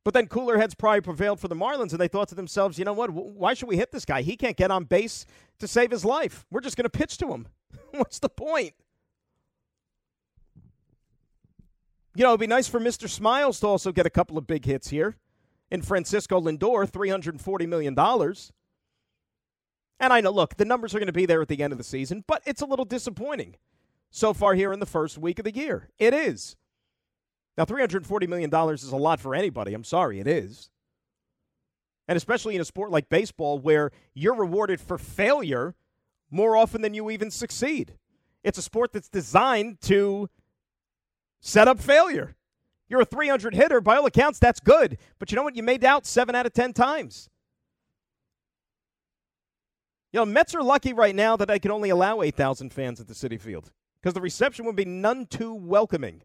But 0.05 0.13
then 0.13 0.27
cooler 0.27 0.59
heads 0.59 0.75
probably 0.75 1.01
prevailed 1.01 1.41
for 1.41 1.49
the 1.49 1.55
Marlins, 1.55 1.93
and 1.93 1.99
they 1.99 2.09
thought 2.09 2.29
to 2.29 2.35
themselves, 2.35 2.79
you 2.79 2.85
know 2.85 2.93
what? 2.93 3.11
Why 3.11 3.55
should 3.55 3.69
we 3.69 3.77
hit 3.77 3.91
this 3.91 4.05
guy? 4.05 4.21
He 4.21 4.37
can't 4.37 4.57
get 4.57 4.71
on 4.71 4.85
base 4.85 5.25
to 5.59 5.67
save 5.67 5.91
his 5.91 6.05
life. 6.05 6.45
We're 6.51 6.61
just 6.61 6.77
going 6.77 6.85
to 6.85 6.91
pitch 6.91 7.17
to 7.19 7.33
him. 7.33 7.49
What's 7.93 8.19
the 8.19 8.29
point? 8.29 8.75
You 12.15 12.23
know, 12.23 12.31
it'd 12.31 12.41
be 12.41 12.47
nice 12.47 12.69
for 12.69 12.79
Mr. 12.79 13.09
Smiles 13.09 13.59
to 13.61 13.67
also 13.67 13.91
get 13.91 14.07
a 14.07 14.11
couple 14.11 14.37
of 14.39 14.47
big 14.47 14.67
hits 14.67 14.91
here 14.91 15.17
in 15.71 15.83
Francisco 15.83 16.41
Lindor, 16.41 16.89
$340 16.89 17.69
million. 17.69 17.99
And 19.99 20.13
I 20.13 20.21
know, 20.21 20.31
look, 20.31 20.57
the 20.57 20.65
numbers 20.65 20.95
are 20.95 20.99
going 20.99 21.07
to 21.07 21.13
be 21.13 21.27
there 21.27 21.43
at 21.43 21.49
the 21.49 21.63
end 21.63 21.73
of 21.73 21.79
the 21.79 21.85
season, 21.85 22.25
but 22.27 22.43
it's 22.45 22.61
a 22.61 22.67
little 22.67 22.85
disappointing 22.85 23.57
so 24.11 24.33
far 24.33 24.55
here 24.55 24.73
in 24.73 24.81
the 24.81 24.87
first 24.87 25.19
week 25.19 25.39
of 25.41 25.45
the 25.45 25.55
year. 25.55 25.89
It 25.99 26.13
is. 26.15 26.57
Now, 27.57 27.65
$340 27.65 28.29
million 28.29 28.53
is 28.73 28.91
a 28.91 28.97
lot 28.97 29.21
for 29.21 29.35
anybody. 29.35 29.75
I'm 29.75 29.85
sorry, 29.85 30.19
it 30.19 30.27
is. 30.27 30.71
And 32.09 32.17
especially 32.17 32.55
in 32.55 32.61
a 32.61 32.65
sport 32.65 32.91
like 32.91 33.09
baseball 33.09 33.59
where 33.59 33.91
you're 34.13 34.35
rewarded 34.35 34.81
for 34.81 34.99
failure 34.99 35.75
more 36.31 36.57
often 36.57 36.83
than 36.83 36.95
you 36.95 37.11
even 37.11 37.31
succeed. 37.31 37.95
It's 38.43 38.59
a 38.59 38.63
sport 38.63 38.93
that's 38.93 39.09
designed 39.09 39.81
to 39.83 40.29
set 41.41 41.69
up 41.69 41.79
failure. 41.79 42.37
You're 42.89 43.01
a 43.01 43.07
300 43.07 43.55
hitter. 43.55 43.81
By 43.81 43.97
all 43.97 44.07
accounts, 44.07 44.39
that's 44.39 44.61
good. 44.61 44.99
But 45.19 45.31
you 45.31 45.37
know 45.37 45.43
what? 45.43 45.57
You 45.57 45.63
made 45.63 45.85
out 45.85 46.05
seven 46.05 46.35
out 46.35 46.47
of 46.47 46.53
10 46.53 46.73
times. 46.73 47.31
You 50.13 50.21
know, 50.21 50.27
Mets 50.27 50.55
are 50.55 50.63
lucky 50.63 50.93
right 50.93 51.15
now 51.15 51.37
that 51.37 51.51
I 51.51 51.59
can 51.59 51.71
only 51.71 51.91
allow 51.91 52.21
8,000 52.21 52.73
fans 52.73 53.01
at 53.01 53.09
the 53.09 53.15
Citi 53.15 53.41
Field 53.41 53.73
because 54.01 54.15
the 54.15 54.21
reception 54.21 54.67
would 54.67 54.77
be 54.77 54.85
none 54.85 55.27
too 55.27 55.55
welcoming 55.55 56.23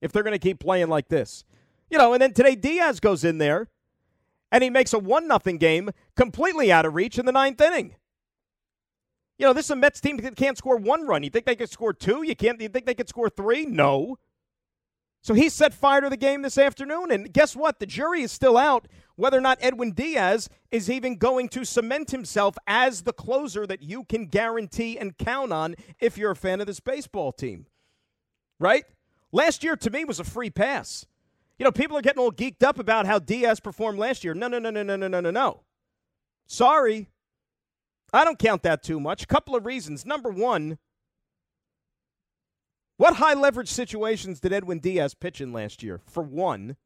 if 0.00 0.12
they're 0.12 0.22
going 0.22 0.32
to 0.32 0.38
keep 0.38 0.60
playing 0.60 0.88
like 0.88 1.08
this. 1.08 1.44
You 1.90 1.98
know, 1.98 2.12
and 2.12 2.22
then 2.22 2.32
today 2.32 2.54
Diaz 2.54 3.00
goes 3.00 3.24
in 3.24 3.38
there 3.38 3.68
and 4.52 4.62
he 4.62 4.70
makes 4.70 4.92
a 4.92 4.98
1 4.98 5.26
nothing 5.26 5.58
game 5.58 5.90
completely 6.16 6.70
out 6.70 6.86
of 6.86 6.94
reach 6.94 7.18
in 7.18 7.26
the 7.26 7.32
ninth 7.32 7.60
inning. 7.60 7.96
You 9.38 9.46
know, 9.46 9.52
this 9.52 9.66
is 9.66 9.70
a 9.70 9.76
Mets 9.76 10.00
team 10.00 10.16
that 10.18 10.36
can't 10.36 10.58
score 10.58 10.76
one 10.76 11.06
run. 11.06 11.22
You 11.22 11.30
think 11.30 11.46
they 11.46 11.54
could 11.54 11.70
score 11.70 11.92
two? 11.92 12.24
You 12.24 12.34
can't. 12.34 12.60
You 12.60 12.68
think 12.68 12.86
they 12.86 12.94
could 12.94 13.08
score 13.08 13.30
three? 13.30 13.66
No. 13.66 14.18
So 15.22 15.34
he 15.34 15.48
set 15.48 15.74
fire 15.74 16.00
to 16.00 16.08
the 16.08 16.16
game 16.16 16.42
this 16.42 16.58
afternoon, 16.58 17.10
and 17.10 17.32
guess 17.32 17.54
what? 17.54 17.80
The 17.80 17.86
jury 17.86 18.22
is 18.22 18.32
still 18.32 18.56
out 18.56 18.88
whether 19.16 19.36
or 19.36 19.40
not 19.40 19.58
Edwin 19.60 19.92
Diaz 19.92 20.48
is 20.70 20.88
even 20.88 21.16
going 21.16 21.48
to 21.50 21.64
cement 21.64 22.12
himself 22.12 22.56
as 22.66 23.02
the 23.02 23.12
closer 23.12 23.66
that 23.66 23.82
you 23.82 24.04
can 24.04 24.26
guarantee 24.26 24.96
and 24.96 25.18
count 25.18 25.52
on 25.52 25.74
if 26.00 26.16
you're 26.16 26.30
a 26.30 26.36
fan 26.36 26.60
of 26.60 26.66
this 26.66 26.80
baseball 26.80 27.32
team. 27.32 27.66
Right? 28.60 28.84
Last 29.32 29.62
year, 29.62 29.76
to 29.76 29.90
me, 29.90 30.04
was 30.04 30.20
a 30.20 30.24
free 30.24 30.50
pass. 30.50 31.06
You 31.58 31.64
know, 31.64 31.72
people 31.72 31.96
are 31.96 32.02
getting 32.02 32.22
all 32.22 32.32
geeked 32.32 32.62
up 32.62 32.78
about 32.78 33.06
how 33.06 33.18
Diaz 33.18 33.60
performed 33.60 33.98
last 33.98 34.24
year. 34.24 34.34
No, 34.34 34.48
no, 34.48 34.58
no, 34.58 34.70
no, 34.70 34.82
no, 34.82 34.96
no, 34.96 35.08
no, 35.08 35.20
no, 35.20 35.30
no. 35.30 35.60
Sorry. 36.46 37.08
I 38.12 38.24
don't 38.24 38.38
count 38.38 38.62
that 38.62 38.82
too 38.82 39.00
much. 39.00 39.24
A 39.24 39.26
couple 39.26 39.54
of 39.54 39.66
reasons. 39.66 40.06
Number 40.06 40.30
one, 40.30 40.78
what 42.96 43.16
high 43.16 43.34
leverage 43.34 43.68
situations 43.68 44.40
did 44.40 44.52
Edwin 44.52 44.78
Diaz 44.78 45.14
pitch 45.14 45.40
in 45.40 45.52
last 45.52 45.82
year? 45.82 46.00
For 46.06 46.22
one. 46.22 46.76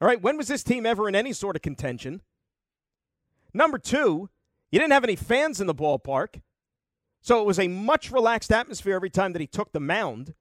All 0.00 0.06
right, 0.08 0.20
when 0.20 0.36
was 0.36 0.48
this 0.48 0.62
team 0.62 0.86
ever 0.86 1.08
in 1.08 1.14
any 1.14 1.32
sort 1.32 1.56
of 1.56 1.62
contention? 1.62 2.22
Number 3.52 3.78
two, 3.78 4.28
you 4.70 4.78
didn't 4.78 4.92
have 4.92 5.04
any 5.04 5.16
fans 5.16 5.60
in 5.60 5.66
the 5.66 5.74
ballpark. 5.74 6.42
So 7.22 7.40
it 7.40 7.46
was 7.46 7.58
a 7.58 7.66
much 7.66 8.10
relaxed 8.10 8.52
atmosphere 8.52 8.94
every 8.94 9.10
time 9.10 9.32
that 9.32 9.40
he 9.40 9.46
took 9.46 9.72
the 9.72 9.80
mound. 9.80 10.34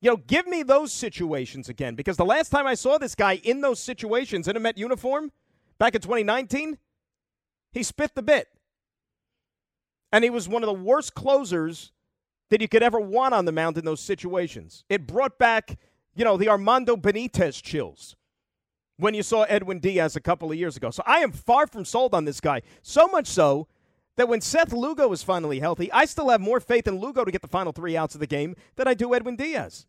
You 0.00 0.10
know, 0.10 0.16
give 0.16 0.46
me 0.46 0.62
those 0.62 0.92
situations 0.92 1.68
again 1.68 1.94
because 1.94 2.16
the 2.16 2.24
last 2.24 2.50
time 2.50 2.66
I 2.66 2.74
saw 2.74 2.98
this 2.98 3.14
guy 3.14 3.40
in 3.42 3.60
those 3.60 3.80
situations 3.80 4.46
in 4.46 4.56
a 4.56 4.60
Met 4.60 4.78
uniform 4.78 5.32
back 5.78 5.94
in 5.94 6.00
2019, 6.00 6.78
he 7.72 7.82
spit 7.82 8.14
the 8.14 8.22
bit. 8.22 8.48
And 10.12 10.24
he 10.24 10.30
was 10.30 10.48
one 10.48 10.62
of 10.62 10.68
the 10.68 10.72
worst 10.72 11.14
closers 11.14 11.92
that 12.50 12.60
you 12.60 12.68
could 12.68 12.82
ever 12.82 12.98
want 13.00 13.34
on 13.34 13.44
the 13.44 13.52
mound 13.52 13.76
in 13.76 13.84
those 13.84 14.00
situations. 14.00 14.84
It 14.88 15.06
brought 15.06 15.38
back, 15.38 15.78
you 16.14 16.24
know, 16.24 16.36
the 16.36 16.48
Armando 16.48 16.96
Benitez 16.96 17.62
chills 17.62 18.16
when 18.96 19.14
you 19.14 19.22
saw 19.22 19.42
Edwin 19.44 19.80
Diaz 19.80 20.16
a 20.16 20.20
couple 20.20 20.50
of 20.50 20.56
years 20.56 20.76
ago. 20.76 20.90
So 20.90 21.02
I 21.06 21.18
am 21.18 21.32
far 21.32 21.66
from 21.66 21.84
sold 21.84 22.14
on 22.14 22.24
this 22.24 22.40
guy. 22.40 22.62
So 22.82 23.06
much 23.08 23.26
so 23.26 23.68
that 24.18 24.28
when 24.28 24.40
Seth 24.40 24.72
Lugo 24.72 25.12
is 25.12 25.22
finally 25.22 25.60
healthy, 25.60 25.92
I 25.92 26.04
still 26.04 26.28
have 26.28 26.40
more 26.40 26.58
faith 26.58 26.88
in 26.88 26.98
Lugo 26.98 27.24
to 27.24 27.30
get 27.30 27.40
the 27.40 27.46
final 27.46 27.72
three 27.72 27.96
outs 27.96 28.14
of 28.14 28.20
the 28.20 28.26
game 28.26 28.56
than 28.74 28.88
I 28.88 28.94
do 28.94 29.14
Edwin 29.14 29.36
Diaz. 29.36 29.86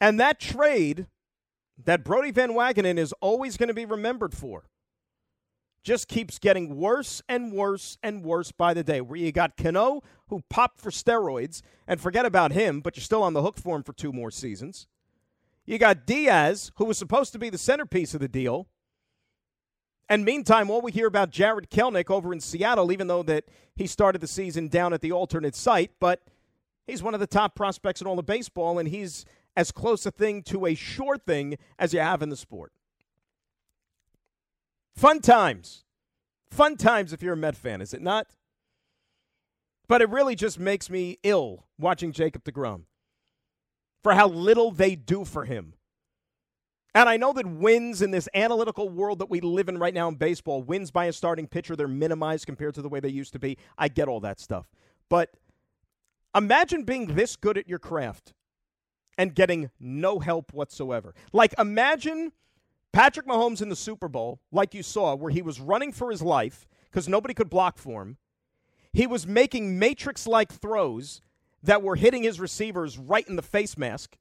And 0.00 0.18
that 0.18 0.40
trade 0.40 1.06
that 1.84 2.02
Brodie 2.02 2.32
Van 2.32 2.50
Wagenen 2.50 2.98
is 2.98 3.14
always 3.20 3.56
going 3.56 3.68
to 3.68 3.74
be 3.74 3.84
remembered 3.84 4.34
for 4.34 4.64
just 5.84 6.08
keeps 6.08 6.40
getting 6.40 6.76
worse 6.76 7.22
and 7.28 7.52
worse 7.52 7.96
and 8.02 8.24
worse 8.24 8.50
by 8.50 8.74
the 8.74 8.82
day. 8.82 9.00
Where 9.00 9.16
you 9.16 9.30
got 9.30 9.56
Cano, 9.56 10.02
who 10.30 10.42
popped 10.50 10.80
for 10.80 10.90
steroids, 10.90 11.62
and 11.86 12.00
forget 12.00 12.26
about 12.26 12.50
him, 12.50 12.80
but 12.80 12.96
you're 12.96 13.04
still 13.04 13.22
on 13.22 13.34
the 13.34 13.42
hook 13.42 13.56
for 13.56 13.76
him 13.76 13.84
for 13.84 13.92
two 13.92 14.12
more 14.12 14.32
seasons. 14.32 14.88
You 15.64 15.78
got 15.78 16.06
Diaz, 16.06 16.72
who 16.74 16.86
was 16.86 16.98
supposed 16.98 17.32
to 17.34 17.38
be 17.38 17.50
the 17.50 17.56
centerpiece 17.56 18.14
of 18.14 18.20
the 18.20 18.26
deal, 18.26 18.66
and 20.08 20.24
meantime, 20.24 20.70
all 20.70 20.80
we 20.80 20.92
hear 20.92 21.06
about 21.06 21.30
Jarred 21.30 21.70
Kelenic 21.70 22.10
over 22.10 22.32
in 22.32 22.40
Seattle, 22.40 22.90
even 22.90 23.06
though 23.06 23.22
that 23.24 23.44
he 23.76 23.86
started 23.86 24.20
the 24.20 24.26
season 24.26 24.68
down 24.68 24.92
at 24.92 25.00
the 25.00 25.12
alternate 25.12 25.54
site, 25.54 25.92
but 26.00 26.22
he's 26.86 27.02
one 27.02 27.14
of 27.14 27.20
the 27.20 27.26
top 27.26 27.54
prospects 27.54 28.00
in 28.00 28.06
all 28.06 28.18
of 28.18 28.26
baseball, 28.26 28.78
and 28.78 28.88
he's 28.88 29.24
as 29.56 29.70
close 29.70 30.06
a 30.06 30.10
thing 30.10 30.42
to 30.44 30.66
a 30.66 30.74
sure 30.74 31.18
thing 31.18 31.58
as 31.78 31.92
you 31.92 32.00
have 32.00 32.22
in 32.22 32.28
the 32.28 32.36
sport. 32.36 32.72
Fun 34.94 35.20
times. 35.20 35.84
Fun 36.50 36.76
times 36.76 37.12
if 37.12 37.22
you're 37.22 37.34
a 37.34 37.36
Met 37.36 37.56
fan, 37.56 37.80
is 37.80 37.92
it 37.92 38.00
not? 38.00 38.28
But 39.86 40.02
it 40.02 40.08
really 40.10 40.34
just 40.34 40.58
makes 40.58 40.88
me 40.88 41.18
ill 41.22 41.66
watching 41.78 42.12
Jacob 42.12 42.44
DeGrom 42.44 42.82
for 44.02 44.14
how 44.14 44.28
little 44.28 44.70
they 44.70 44.94
do 44.96 45.24
for 45.24 45.44
him. 45.44 45.74
And 46.98 47.08
I 47.08 47.16
know 47.16 47.32
that 47.34 47.46
wins 47.46 48.02
in 48.02 48.10
this 48.10 48.28
analytical 48.34 48.88
world 48.88 49.20
that 49.20 49.30
we 49.30 49.40
live 49.40 49.68
in 49.68 49.78
right 49.78 49.94
now 49.94 50.08
in 50.08 50.16
baseball, 50.16 50.64
wins 50.64 50.90
by 50.90 51.04
a 51.04 51.12
starting 51.12 51.46
pitcher, 51.46 51.76
they're 51.76 51.86
minimized 51.86 52.44
compared 52.44 52.74
to 52.74 52.82
the 52.82 52.88
way 52.88 52.98
they 52.98 53.08
used 53.08 53.32
to 53.34 53.38
be. 53.38 53.56
I 53.78 53.86
get 53.86 54.08
all 54.08 54.18
that 54.18 54.40
stuff. 54.40 54.66
But 55.08 55.30
imagine 56.34 56.82
being 56.82 57.14
this 57.14 57.36
good 57.36 57.56
at 57.56 57.68
your 57.68 57.78
craft 57.78 58.34
and 59.16 59.32
getting 59.32 59.70
no 59.78 60.18
help 60.18 60.52
whatsoever. 60.52 61.14
Like, 61.32 61.54
imagine 61.56 62.32
Patrick 62.92 63.28
Mahomes 63.28 63.62
in 63.62 63.68
the 63.68 63.76
Super 63.76 64.08
Bowl, 64.08 64.40
like 64.50 64.74
you 64.74 64.82
saw, 64.82 65.14
where 65.14 65.30
he 65.30 65.40
was 65.40 65.60
running 65.60 65.92
for 65.92 66.10
his 66.10 66.20
life 66.20 66.66
because 66.90 67.08
nobody 67.08 67.32
could 67.32 67.48
block 67.48 67.78
for 67.78 68.02
him. 68.02 68.16
He 68.92 69.06
was 69.06 69.24
making 69.24 69.78
matrix 69.78 70.26
like 70.26 70.50
throws 70.50 71.22
that 71.62 71.80
were 71.80 71.94
hitting 71.94 72.24
his 72.24 72.40
receivers 72.40 72.98
right 72.98 73.28
in 73.28 73.36
the 73.36 73.42
face 73.42 73.78
mask. 73.78 74.16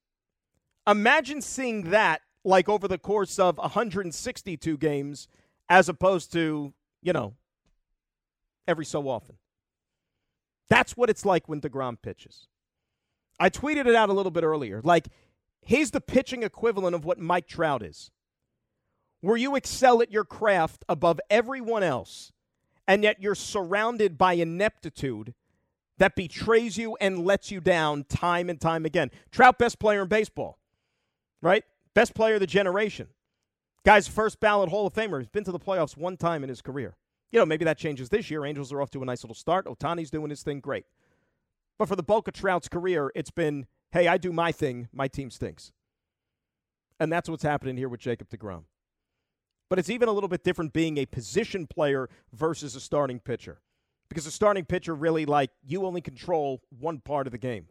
Imagine 0.85 1.41
seeing 1.41 1.89
that 1.89 2.21
like 2.47 2.69
over 2.69 2.87
the 2.87 2.97
course 2.97 3.37
of 3.39 3.57
162 3.57 4.77
games 4.77 5.27
as 5.69 5.89
opposed 5.89 6.31
to, 6.31 6.73
you 7.01 7.11
know, 7.11 7.33
every 8.67 8.85
so 8.85 9.09
often. 9.09 9.35
That's 10.69 10.95
what 10.95 11.09
it's 11.09 11.25
like 11.25 11.49
when 11.49 11.59
DeGrom 11.59 12.01
pitches. 12.01 12.47
I 13.37 13.49
tweeted 13.49 13.85
it 13.85 13.95
out 13.95 14.09
a 14.09 14.13
little 14.13 14.31
bit 14.31 14.43
earlier. 14.43 14.81
Like, 14.81 15.07
he's 15.61 15.91
the 15.91 16.01
pitching 16.01 16.43
equivalent 16.43 16.95
of 16.95 17.03
what 17.03 17.19
Mike 17.19 17.47
Trout 17.47 17.83
is, 17.83 18.11
where 19.19 19.37
you 19.37 19.55
excel 19.55 20.01
at 20.01 20.11
your 20.11 20.25
craft 20.25 20.85
above 20.87 21.19
everyone 21.29 21.83
else, 21.83 22.31
and 22.87 23.03
yet 23.03 23.21
you're 23.21 23.35
surrounded 23.35 24.17
by 24.17 24.33
ineptitude 24.33 25.33
that 25.97 26.15
betrays 26.15 26.77
you 26.77 26.95
and 27.01 27.25
lets 27.25 27.51
you 27.51 27.59
down 27.59 28.05
time 28.05 28.49
and 28.49 28.61
time 28.61 28.85
again. 28.85 29.11
Trout, 29.31 29.59
best 29.59 29.79
player 29.79 30.03
in 30.03 30.07
baseball, 30.07 30.59
right? 31.41 31.65
Best 31.97 32.13
player 32.13 32.35
of 32.35 32.41
the 32.41 32.45
generation. 32.45 33.07
Guy's 33.83 34.07
first 34.07 34.39
ballot 34.39 34.69
Hall 34.69 34.85
of 34.85 34.93
Famer. 34.93 35.17
He's 35.17 35.29
been 35.29 35.43
to 35.45 35.51
the 35.51 35.57
playoffs 35.57 35.97
one 35.97 36.15
time 36.15 36.43
in 36.43 36.49
his 36.49 36.61
career. 36.61 36.95
You 37.31 37.39
know, 37.39 37.45
maybe 37.47 37.65
that 37.65 37.79
changes 37.79 38.09
this 38.09 38.29
year. 38.29 38.45
Angels 38.45 38.71
are 38.71 38.83
off 38.83 38.91
to 38.91 39.01
a 39.01 39.05
nice 39.05 39.23
little 39.23 39.33
start. 39.33 39.65
Ohtani's 39.65 40.11
doing 40.11 40.29
his 40.29 40.43
thing 40.43 40.59
great. 40.59 40.85
But 41.79 41.87
for 41.87 41.95
the 41.95 42.03
bulk 42.03 42.27
of 42.27 42.35
Trout's 42.35 42.67
career, 42.67 43.11
it's 43.15 43.31
been, 43.31 43.65
hey, 43.93 44.07
I 44.07 44.17
do 44.17 44.31
my 44.31 44.51
thing, 44.51 44.89
my 44.93 45.07
team 45.07 45.31
stinks. 45.31 45.71
And 46.99 47.11
that's 47.11 47.29
what's 47.29 47.41
happening 47.41 47.77
here 47.77 47.89
with 47.89 48.01
Jacob 48.01 48.29
DeGrom. 48.29 48.65
But 49.67 49.79
it's 49.79 49.89
even 49.89 50.07
a 50.07 50.11
little 50.11 50.29
bit 50.29 50.43
different 50.43 50.73
being 50.73 50.99
a 50.99 51.07
position 51.07 51.65
player 51.65 52.09
versus 52.31 52.75
a 52.75 52.79
starting 52.79 53.19
pitcher. 53.19 53.59
Because 54.07 54.27
a 54.27 54.31
starting 54.31 54.65
pitcher 54.65 54.93
really, 54.93 55.25
like, 55.25 55.49
you 55.65 55.83
only 55.83 56.01
control 56.01 56.61
one 56.69 56.99
part 56.99 57.25
of 57.25 57.31
the 57.31 57.39
game. 57.39 57.69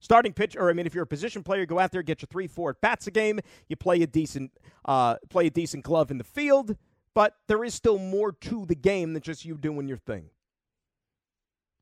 Starting 0.00 0.32
pitcher, 0.32 0.60
or 0.60 0.70
I 0.70 0.72
mean, 0.74 0.86
if 0.86 0.94
you're 0.94 1.04
a 1.04 1.08
position 1.08 1.42
player, 1.42 1.66
go 1.66 1.78
out 1.78 1.90
there, 1.90 2.02
get 2.02 2.22
your 2.22 2.28
three, 2.30 2.46
four 2.46 2.70
at 2.70 2.80
bats 2.80 3.06
a 3.08 3.10
game. 3.10 3.40
You 3.68 3.76
play 3.76 4.00
a 4.02 4.06
decent, 4.06 4.52
uh, 4.84 5.16
play 5.28 5.48
a 5.48 5.50
decent 5.50 5.82
glove 5.84 6.10
in 6.10 6.18
the 6.18 6.24
field, 6.24 6.76
but 7.14 7.34
there 7.48 7.64
is 7.64 7.74
still 7.74 7.98
more 7.98 8.30
to 8.32 8.64
the 8.64 8.76
game 8.76 9.12
than 9.12 9.22
just 9.22 9.44
you 9.44 9.58
doing 9.58 9.88
your 9.88 9.96
thing. 9.96 10.30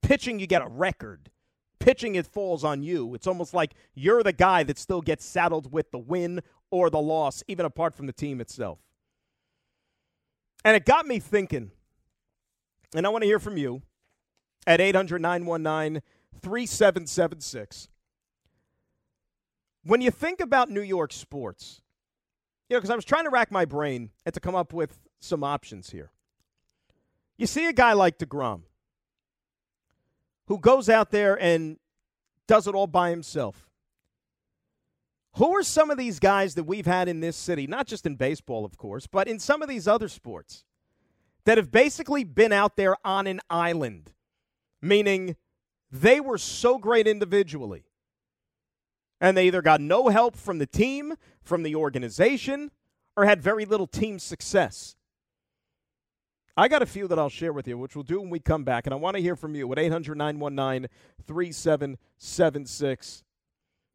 Pitching, 0.03 0.39
you 0.39 0.47
get 0.47 0.63
a 0.63 0.69
record. 0.69 1.31
Pitching, 1.79 2.15
it 2.15 2.27
falls 2.27 2.65
on 2.65 2.83
you. 2.83 3.15
It's 3.15 3.27
almost 3.27 3.53
like 3.53 3.75
you're 3.95 4.23
the 4.23 4.33
guy 4.33 4.63
that 4.63 4.79
still 4.79 5.03
gets 5.03 5.25
saddled 5.25 5.71
with 5.71 5.91
the 5.91 5.99
win 5.99 6.41
or 6.71 6.89
the 6.89 7.01
loss, 7.01 7.43
even 7.49 7.67
apart 7.67 7.95
from 7.95 8.07
the 8.07 8.13
team 8.15 8.41
itself. 8.41 8.79
And 10.65 10.75
it 10.75 10.87
got 10.87 11.07
me 11.07 11.21
thinking, 11.21 11.71
and 12.95 13.07
I 13.07 13.11
want 13.11 13.23
to 13.23 13.27
hear 13.27 13.39
from 13.39 13.59
you 13.59 13.83
at 14.67 14.81
800 14.81 15.21
919 15.21 16.03
3776 16.41 17.89
when 19.87 20.01
you 20.01 20.11
think 20.11 20.41
about 20.41 20.69
New 20.69 20.83
York 20.83 21.13
sports, 21.13 21.81
you 22.69 22.75
know, 22.75 22.81
because 22.81 22.91
I 22.91 22.97
was 22.97 23.05
trying 23.05 23.25
to 23.25 23.31
rack 23.31 23.53
my 23.53 23.65
brain 23.65 24.11
and 24.25 24.35
to 24.35 24.41
come 24.41 24.57
up 24.57 24.73
with 24.73 24.99
some 25.21 25.45
options 25.45 25.91
here. 25.91 26.11
You 27.39 27.47
see 27.47 27.67
a 27.67 27.73
guy 27.73 27.93
like 27.93 28.19
DeGrom 28.19 28.63
who 30.49 30.59
goes 30.59 30.89
out 30.89 31.11
there 31.11 31.41
and 31.41 31.79
does 32.49 32.67
it 32.67 32.75
all 32.75 32.87
by 32.89 33.11
himself. 33.11 33.69
Who 35.35 35.55
are 35.57 35.63
some 35.63 35.91
of 35.91 35.99
these 35.99 36.19
guys 36.19 36.55
that 36.55 36.65
we've 36.65 36.87
had 36.87 37.09
in 37.09 37.21
this 37.21 37.37
city, 37.37 37.67
not 37.67 37.87
just 37.87 38.07
in 38.07 38.17
baseball, 38.17 38.65
of 38.65 38.77
course, 38.77 39.07
but 39.07 39.29
in 39.29 39.39
some 39.39 39.63
of 39.63 39.69
these 39.69 39.87
other 39.87 40.09
sports, 40.09 40.65
that 41.45 41.59
have 41.59 41.71
basically 41.71 42.25
been 42.25 42.53
out 42.53 42.77
there 42.77 42.97
on 43.05 43.27
an 43.27 43.41
island, 43.49 44.13
meaning 44.83 45.37
they 45.93 46.19
were 46.19 46.39
so 46.39 46.79
great 46.79 47.07
individually 47.07 47.86
and 49.21 49.37
they 49.37 49.47
either 49.47 49.63
got 49.63 49.81
no 49.81 50.09
help 50.09 50.37
from 50.37 50.59
the 50.59 50.67
team, 50.67 51.15
from 51.43 51.63
the 51.63 51.75
organization, 51.75 52.71
or 53.17 53.25
had 53.25 53.41
very 53.41 53.65
little 53.65 53.87
team 53.87 54.19
success. 54.19 54.97
I 56.57 56.69
got 56.69 56.83
a 56.83 56.87
few 56.87 57.07
that 57.09 57.19
I'll 57.19 57.29
share 57.29 57.53
with 57.53 57.69
you, 57.69 57.77
which 57.77 57.95
we'll 57.95 58.03
do 58.03 58.21
when 58.21 58.31
we 58.31 58.41
come 58.41 58.65
back. 58.65 58.87
And 58.87 58.95
I 58.95 58.97
want 58.97 59.17
to 59.17 59.23
hear 59.23 59.37
from 59.37 59.55
you 59.55 59.71
at 59.73 59.79
800 59.79 60.17
919 60.17 60.89
3776. 61.27 63.25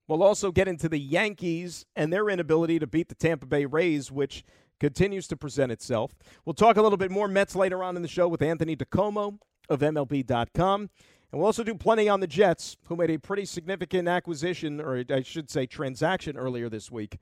We'll 0.07 0.23
also 0.23 0.51
get 0.51 0.67
into 0.67 0.87
the 0.89 0.99
Yankees 0.99 1.85
and 1.95 2.13
their 2.13 2.29
inability 2.29 2.77
to 2.79 2.87
beat 2.87 3.09
the 3.09 3.15
Tampa 3.15 3.45
Bay 3.47 3.65
Rays, 3.65 4.11
which 4.11 4.43
continues 4.79 5.27
to 5.27 5.37
present 5.37 5.71
itself. 5.71 6.13
We'll 6.45 6.53
talk 6.53 6.77
a 6.77 6.81
little 6.81 6.97
bit 6.97 7.11
more 7.11 7.27
Mets 7.27 7.55
later 7.55 7.83
on 7.83 7.95
in 7.95 8.01
the 8.01 8.07
show 8.07 8.27
with 8.27 8.41
Anthony 8.41 8.75
DiComo 8.75 9.39
of 9.69 9.79
MLB.com. 9.79 10.89
And 11.31 11.39
we'll 11.39 11.47
also 11.47 11.63
do 11.63 11.75
plenty 11.75 12.09
on 12.09 12.19
the 12.19 12.27
Jets, 12.27 12.75
who 12.87 12.95
made 12.95 13.09
a 13.09 13.17
pretty 13.17 13.45
significant 13.45 14.07
acquisition, 14.07 14.81
or 14.81 15.03
I 15.09 15.21
should 15.21 15.49
say 15.49 15.65
transaction 15.65 16.35
earlier 16.35 16.67
this 16.67 16.91
week, 16.91 17.19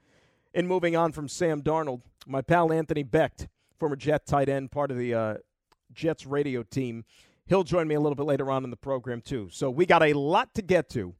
in 0.54 0.68
moving 0.68 0.96
on 0.96 1.12
from 1.12 1.28
Sam 1.28 1.62
Darnold. 1.62 2.01
My 2.25 2.42
pal 2.42 2.74
Anthony 2.74 3.04
Becht, 3.04 3.48
former 3.78 3.96
Jet 3.96 4.25
tight 4.25 4.50
end, 4.50 4.72
part 4.72 4.89
of 4.89 4.98
the 4.98 5.13
uh, 5.13 5.36
Jets 5.94 6.25
radio 6.25 6.63
team, 6.63 7.06
he'll 7.46 7.63
join 7.63 7.88
me 7.88 7.96
a 7.96 8.00
little 8.00 8.16
bit 8.16 8.25
later 8.25 8.50
on 8.50 8.63
in 8.63 8.72
the 8.72 8.78
program, 8.78 9.22
too. 9.22 9.50
So 9.51 9.70
we 9.70 9.86
got 9.86 10.01
a 10.01 10.13
lot 10.13 10.56
to 10.56 10.63
get 10.63 10.89
to. 10.89 11.13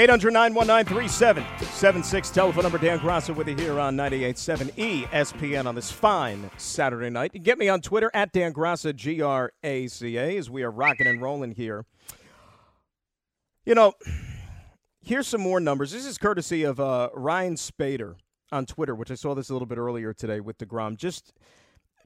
800 0.00 0.32
3776 0.32 2.30
telephone 2.30 2.62
number 2.62 2.78
Dan 2.78 2.98
Graca 3.00 3.36
with 3.36 3.48
you 3.48 3.54
here 3.54 3.78
on 3.78 3.98
98.7 3.98 5.04
ESPN 5.04 5.66
on 5.66 5.74
this 5.74 5.92
fine 5.92 6.50
Saturday 6.56 7.10
night. 7.10 7.42
Get 7.42 7.58
me 7.58 7.68
on 7.68 7.82
Twitter 7.82 8.10
at 8.14 8.32
Dan 8.32 8.54
Graca, 8.54 8.96
G 8.96 9.20
R 9.20 9.52
A 9.62 9.88
C 9.88 10.16
A, 10.16 10.38
as 10.38 10.48
we 10.48 10.62
are 10.62 10.70
rocking 10.70 11.06
and 11.06 11.20
rolling 11.20 11.50
here. 11.52 11.84
You 13.66 13.74
know, 13.74 13.92
here's 15.02 15.28
some 15.28 15.42
more 15.42 15.60
numbers. 15.60 15.92
This 15.92 16.06
is 16.06 16.16
courtesy 16.16 16.64
of 16.64 16.80
uh, 16.80 17.10
Ryan 17.12 17.56
Spaeder 17.56 18.14
on 18.50 18.64
Twitter, 18.64 18.94
which 18.94 19.10
I 19.10 19.16
saw 19.16 19.34
this 19.34 19.50
a 19.50 19.52
little 19.52 19.66
bit 19.66 19.76
earlier 19.76 20.14
today 20.14 20.40
with 20.40 20.56
DeGrom. 20.56 20.96
Just 20.96 21.34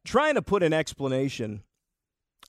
trying 0.05 0.35
to 0.35 0.43
put 0.43 0.65
an 0.65 0.73
explanation 0.73 1.63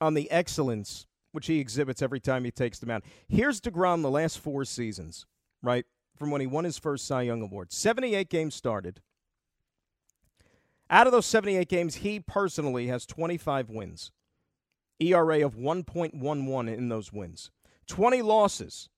on 0.00 0.14
the 0.14 0.28
excellence 0.28 1.06
which 1.36 1.46
he 1.46 1.60
exhibits 1.60 2.00
every 2.00 2.18
time 2.18 2.44
he 2.44 2.50
takes 2.50 2.78
the 2.78 2.90
out. 2.90 3.04
Here's 3.28 3.60
DeGrom 3.60 4.00
the 4.00 4.10
last 4.10 4.38
four 4.38 4.64
seasons, 4.64 5.26
right? 5.66 5.84
From 6.16 6.30
when 6.30 6.40
he 6.40 6.46
won 6.46 6.64
his 6.64 6.78
first 6.78 7.06
Cy 7.06 7.22
Young 7.22 7.42
Award. 7.42 7.72
78 7.72 8.30
games 8.30 8.54
started. 8.54 9.00
Out 10.88 11.06
of 11.06 11.12
those 11.12 11.26
78 11.26 11.68
games, 11.68 11.96
he 11.96 12.20
personally 12.20 12.86
has 12.86 13.04
25 13.04 13.68
wins. 13.68 14.12
ERA 15.00 15.44
of 15.44 15.56
1.11 15.56 16.74
in 16.74 16.88
those 16.88 17.12
wins. 17.12 17.50
20 17.88 18.22
losses. 18.22 18.88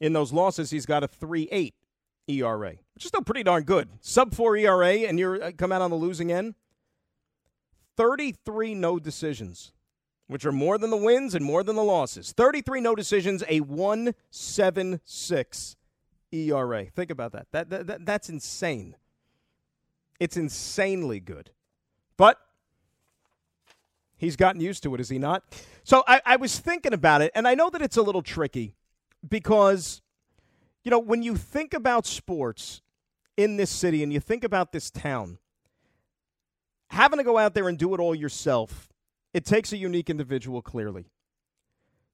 In 0.00 0.12
those 0.12 0.32
losses, 0.32 0.70
he's 0.70 0.86
got 0.86 1.04
a 1.04 1.08
3.8 1.08 1.72
ERA, 2.28 2.70
which 2.94 3.04
is 3.04 3.08
still 3.08 3.22
pretty 3.22 3.42
darn 3.42 3.62
good. 3.62 3.88
Sub 4.00 4.34
4 4.34 4.56
ERA, 4.56 4.92
and 4.92 5.18
you're 5.18 5.42
uh, 5.42 5.52
come 5.56 5.72
out 5.72 5.82
on 5.82 5.90
the 5.90 5.96
losing 5.96 6.32
end. 6.32 6.54
33 7.96 8.74
no 8.74 8.98
decisions 8.98 9.72
which 10.30 10.46
are 10.46 10.52
more 10.52 10.78
than 10.78 10.90
the 10.90 10.96
wins 10.96 11.34
and 11.34 11.44
more 11.44 11.64
than 11.64 11.74
the 11.74 11.82
losses. 11.82 12.30
33 12.30 12.80
no 12.80 12.94
decisions, 12.94 13.42
a 13.48 13.58
176 13.58 15.76
ERA. 16.30 16.84
Think 16.84 17.10
about 17.10 17.32
that. 17.32 17.48
That, 17.50 17.68
that, 17.70 17.88
that. 17.88 18.06
That's 18.06 18.28
insane. 18.28 18.94
It's 20.20 20.36
insanely 20.36 21.18
good. 21.18 21.50
But 22.16 22.38
he's 24.18 24.36
gotten 24.36 24.60
used 24.60 24.84
to 24.84 24.94
it, 24.94 25.00
is 25.00 25.08
he 25.08 25.18
not? 25.18 25.42
So 25.82 26.04
I, 26.06 26.22
I 26.24 26.36
was 26.36 26.60
thinking 26.60 26.92
about 26.92 27.22
it, 27.22 27.32
and 27.34 27.48
I 27.48 27.56
know 27.56 27.68
that 27.68 27.82
it's 27.82 27.96
a 27.96 28.02
little 28.02 28.22
tricky 28.22 28.76
because, 29.28 30.00
you 30.84 30.92
know, 30.92 31.00
when 31.00 31.24
you 31.24 31.34
think 31.34 31.74
about 31.74 32.06
sports 32.06 32.82
in 33.36 33.56
this 33.56 33.70
city 33.70 34.04
and 34.04 34.12
you 34.12 34.20
think 34.20 34.44
about 34.44 34.70
this 34.70 34.92
town, 34.92 35.38
having 36.86 37.18
to 37.18 37.24
go 37.24 37.36
out 37.36 37.54
there 37.54 37.66
and 37.66 37.76
do 37.76 37.94
it 37.94 38.00
all 38.00 38.14
yourself 38.14 38.89
it 39.32 39.44
takes 39.44 39.72
a 39.72 39.76
unique 39.76 40.10
individual, 40.10 40.62
clearly. 40.62 41.06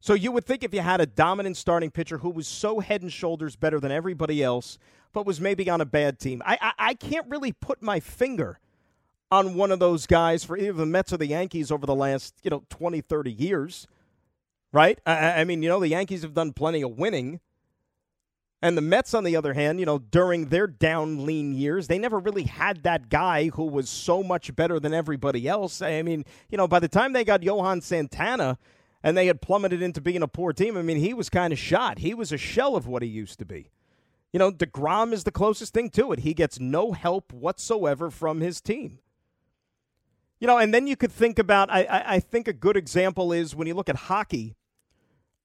So 0.00 0.14
you 0.14 0.30
would 0.32 0.44
think 0.44 0.62
if 0.62 0.75
you 0.75 0.80
had 0.80 1.00
a 1.00 1.06
dominant 1.06 1.56
starting 1.56 1.90
pitcher 1.90 2.18
who 2.18 2.30
was 2.30 2.46
so 2.46 2.80
head 2.80 3.02
and 3.02 3.12
shoulders 3.12 3.56
better 3.56 3.80
than 3.80 3.90
everybody 3.90 4.42
else, 4.42 4.78
but 5.12 5.26
was 5.26 5.40
maybe 5.40 5.68
on 5.70 5.80
a 5.80 5.87
bad 5.87 6.18
team. 6.18 6.42
I, 6.44 6.58
I, 6.61 6.73
I 6.90 6.94
can't 6.94 7.26
really 7.28 7.52
put 7.52 7.82
my 7.82 8.00
finger 8.00 8.61
on 9.30 9.54
one 9.54 9.73
of 9.73 9.78
those 9.78 10.06
guys 10.06 10.44
for 10.44 10.56
either 10.56 10.73
the 10.73 10.87
Mets 10.87 11.12
or 11.12 11.16
the 11.16 11.26
Yankees 11.26 11.70
over 11.70 11.87
the 11.87 11.94
last, 11.94 12.35
you 12.42 12.50
know, 12.50 12.62
20, 12.68 13.00
30 13.00 13.32
years, 13.32 13.87
right? 14.73 15.00
I, 15.06 15.40
I 15.40 15.44
mean, 15.44 15.62
you 15.62 15.68
know, 15.68 15.80
the 15.80 15.88
Yankees 15.88 16.23
have 16.23 16.35
done 16.35 16.52
plenty 16.52 16.82
of 16.82 16.99
winning. 16.99 17.40
And 18.63 18.77
the 18.77 18.83
Mets, 18.83 19.13
on 19.13 19.25
the 19.25 19.37
other 19.37 19.53
hand, 19.53 19.79
you 19.81 19.87
know, 19.87 19.99
during 19.99 20.47
their 20.47 20.67
down 20.67 21.27
lean 21.27 21.53
years, 21.53 21.88
they 21.88 21.99
never 21.99 22.19
really 22.19 22.45
had 22.45 22.83
that 22.85 23.11
guy 23.11 23.49
who 23.49 23.64
was 23.64 23.88
so 23.88 24.23
much 24.23 24.57
better 24.57 24.81
than 24.81 24.95
everybody 24.95 25.47
else. 25.47 25.83
I 25.83 26.03
mean, 26.03 26.25
you 26.49 26.57
know, 26.57 26.66
by 26.66 26.81
the 26.81 26.88
time 26.88 27.12
they 27.12 27.25
got 27.25 27.42
Johan 27.42 27.83
Santana 27.83 28.59
and 29.03 29.16
they 29.16 29.27
had 29.27 29.42
plummeted 29.42 29.83
into 29.83 30.01
being 30.01 30.23
a 30.23 30.29
poor 30.29 30.55
team, 30.55 30.77
I 30.77 30.83
mean, 30.83 30.97
he 30.97 31.12
was 31.12 31.29
kind 31.29 31.53
of 31.53 31.59
shot. 31.59 31.99
He 31.99 32.14
was 32.14 32.33
a 32.33 32.38
shell 32.38 32.77
of 32.77 32.87
what 32.87 33.03
he 33.03 33.09
used 33.09 33.38
to 33.40 33.45
be. 33.45 33.71
You 34.33 34.38
know, 34.38 34.51
DeGrom 34.51 35.12
is 35.12 35.25
the 35.25 35.31
closest 35.31 35.75
thing 35.75 35.90
to 35.90 36.12
it. 36.12 36.21
He 36.21 36.33
gets 36.33 36.59
no 36.59 36.92
help 36.92 37.33
whatsoever 37.33 38.11
from 38.11 38.40
his 38.40 38.61
team. 38.62 39.01
You 40.40 40.47
know, 40.47 40.59
and 40.59 40.73
then 40.73 40.87
you 40.87 40.97
could 40.97 41.12
think 41.12 41.38
about, 41.38 41.71
I, 41.71 41.85
I, 41.85 42.14
I 42.14 42.21
think 42.21 42.49
a 42.49 42.53
good 42.53 42.77
example 42.77 43.33
is 43.33 43.55
when 43.55 43.66
you 43.66 43.75
look 43.75 43.88
at 43.88 43.97
hockey 43.97 44.57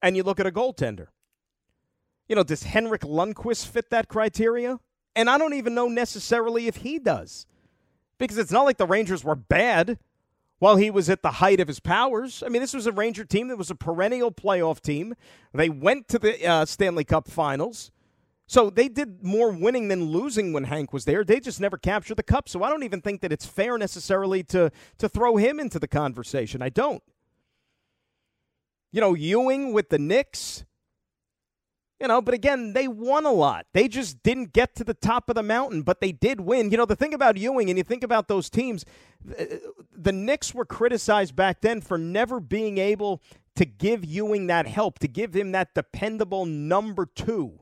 and 0.02 0.16
you 0.16 0.24
look 0.24 0.40
at 0.40 0.48
a 0.48 0.52
goaltender 0.52 1.08
you 2.28 2.36
know, 2.36 2.44
does 2.44 2.64
Henrik 2.64 3.02
Lundqvist 3.02 3.68
fit 3.68 3.90
that 3.90 4.08
criteria? 4.08 4.80
And 5.16 5.30
I 5.30 5.38
don't 5.38 5.54
even 5.54 5.74
know 5.74 5.88
necessarily 5.88 6.68
if 6.68 6.78
he 6.78 7.00
does. 7.00 7.46
Because 8.18 8.38
it's 8.38 8.52
not 8.52 8.66
like 8.66 8.78
the 8.78 8.86
Rangers 8.86 9.24
were 9.24 9.36
bad 9.36 9.98
while 10.60 10.76
he 10.76 10.92
was 10.92 11.10
at 11.10 11.24
the 11.24 11.32
height 11.32 11.60
of 11.60 11.68
his 11.68 11.80
powers. 11.80 12.44
I 12.46 12.50
mean, 12.50 12.62
this 12.62 12.74
was 12.74 12.86
a 12.86 12.92
Ranger 12.92 13.26
team 13.26 13.48
that 13.48 13.58
was 13.58 13.72
a 13.72 13.76
perennial 13.76 14.32
playoff 14.32 14.80
team. 14.80 15.16
They 15.54 15.70
went 15.70 16.08
to 16.10 16.20
the 16.20 16.46
uh, 16.46 16.66
Stanley 16.66 17.04
Cup 17.04 17.28
finals. 17.28 17.92
So 18.52 18.70
they 18.70 18.90
did 18.90 19.24
more 19.24 19.50
winning 19.50 19.88
than 19.88 20.12
losing 20.12 20.52
when 20.52 20.66
Hank 20.66 20.92
was 20.92 21.06
there. 21.06 21.24
They 21.24 21.40
just 21.40 21.62
never 21.62 21.78
captured 21.78 22.16
the 22.16 22.24
cup. 22.24 22.50
So 22.50 22.64
I 22.64 22.70
don't 22.70 22.84
even 22.84 23.00
think 23.00 23.22
that 23.22 23.32
it's 23.32 23.46
fair 23.46 23.78
necessarily 23.78 24.44
to 24.44 24.72
to 24.98 25.08
throw 25.08 25.38
him 25.38 25.58
into 25.58 25.80
the 25.80 25.88
conversation. 25.88 26.62
I 26.62 26.68
don't. 26.68 27.02
You 28.92 29.00
know, 29.00 29.14
Ewing 29.14 29.72
with 29.72 29.88
the 29.88 29.98
Knicks, 29.98 30.66
you 32.02 32.08
know, 32.08 32.20
but 32.20 32.34
again, 32.34 32.74
they 32.74 32.88
won 32.88 33.26
a 33.26 33.32
lot. 33.32 33.68
They 33.74 33.88
just 33.88 34.24
didn't 34.24 34.54
get 34.54 34.74
to 34.76 34.84
the 34.84 34.96
top 34.96 35.30
of 35.30 35.36
the 35.36 35.44
mountain, 35.44 35.84
but 35.84 36.02
they 36.02 36.12
did 36.12 36.42
win. 36.42 36.72
You 36.72 36.78
know, 36.78 36.86
the 36.86 36.96
thing 36.96 37.14
about 37.14 37.38
Ewing, 37.38 37.70
and 37.70 37.78
you 37.78 37.84
think 37.84 38.04
about 38.04 38.28
those 38.28 38.50
teams, 38.50 38.86
uh, 39.40 39.46
the 39.96 40.12
Knicks 40.12 40.52
were 40.52 40.66
criticized 40.66 41.36
back 41.36 41.62
then 41.62 41.80
for 41.80 42.00
never 42.00 42.40
being 42.40 42.80
able 42.80 43.22
to 43.56 43.66
give 43.66 44.04
Ewing 44.04 44.48
that 44.48 44.66
help, 44.66 44.98
to 45.00 45.08
give 45.08 45.36
him 45.36 45.52
that 45.52 45.76
dependable 45.76 46.48
number 46.48 47.06
two. 47.06 47.60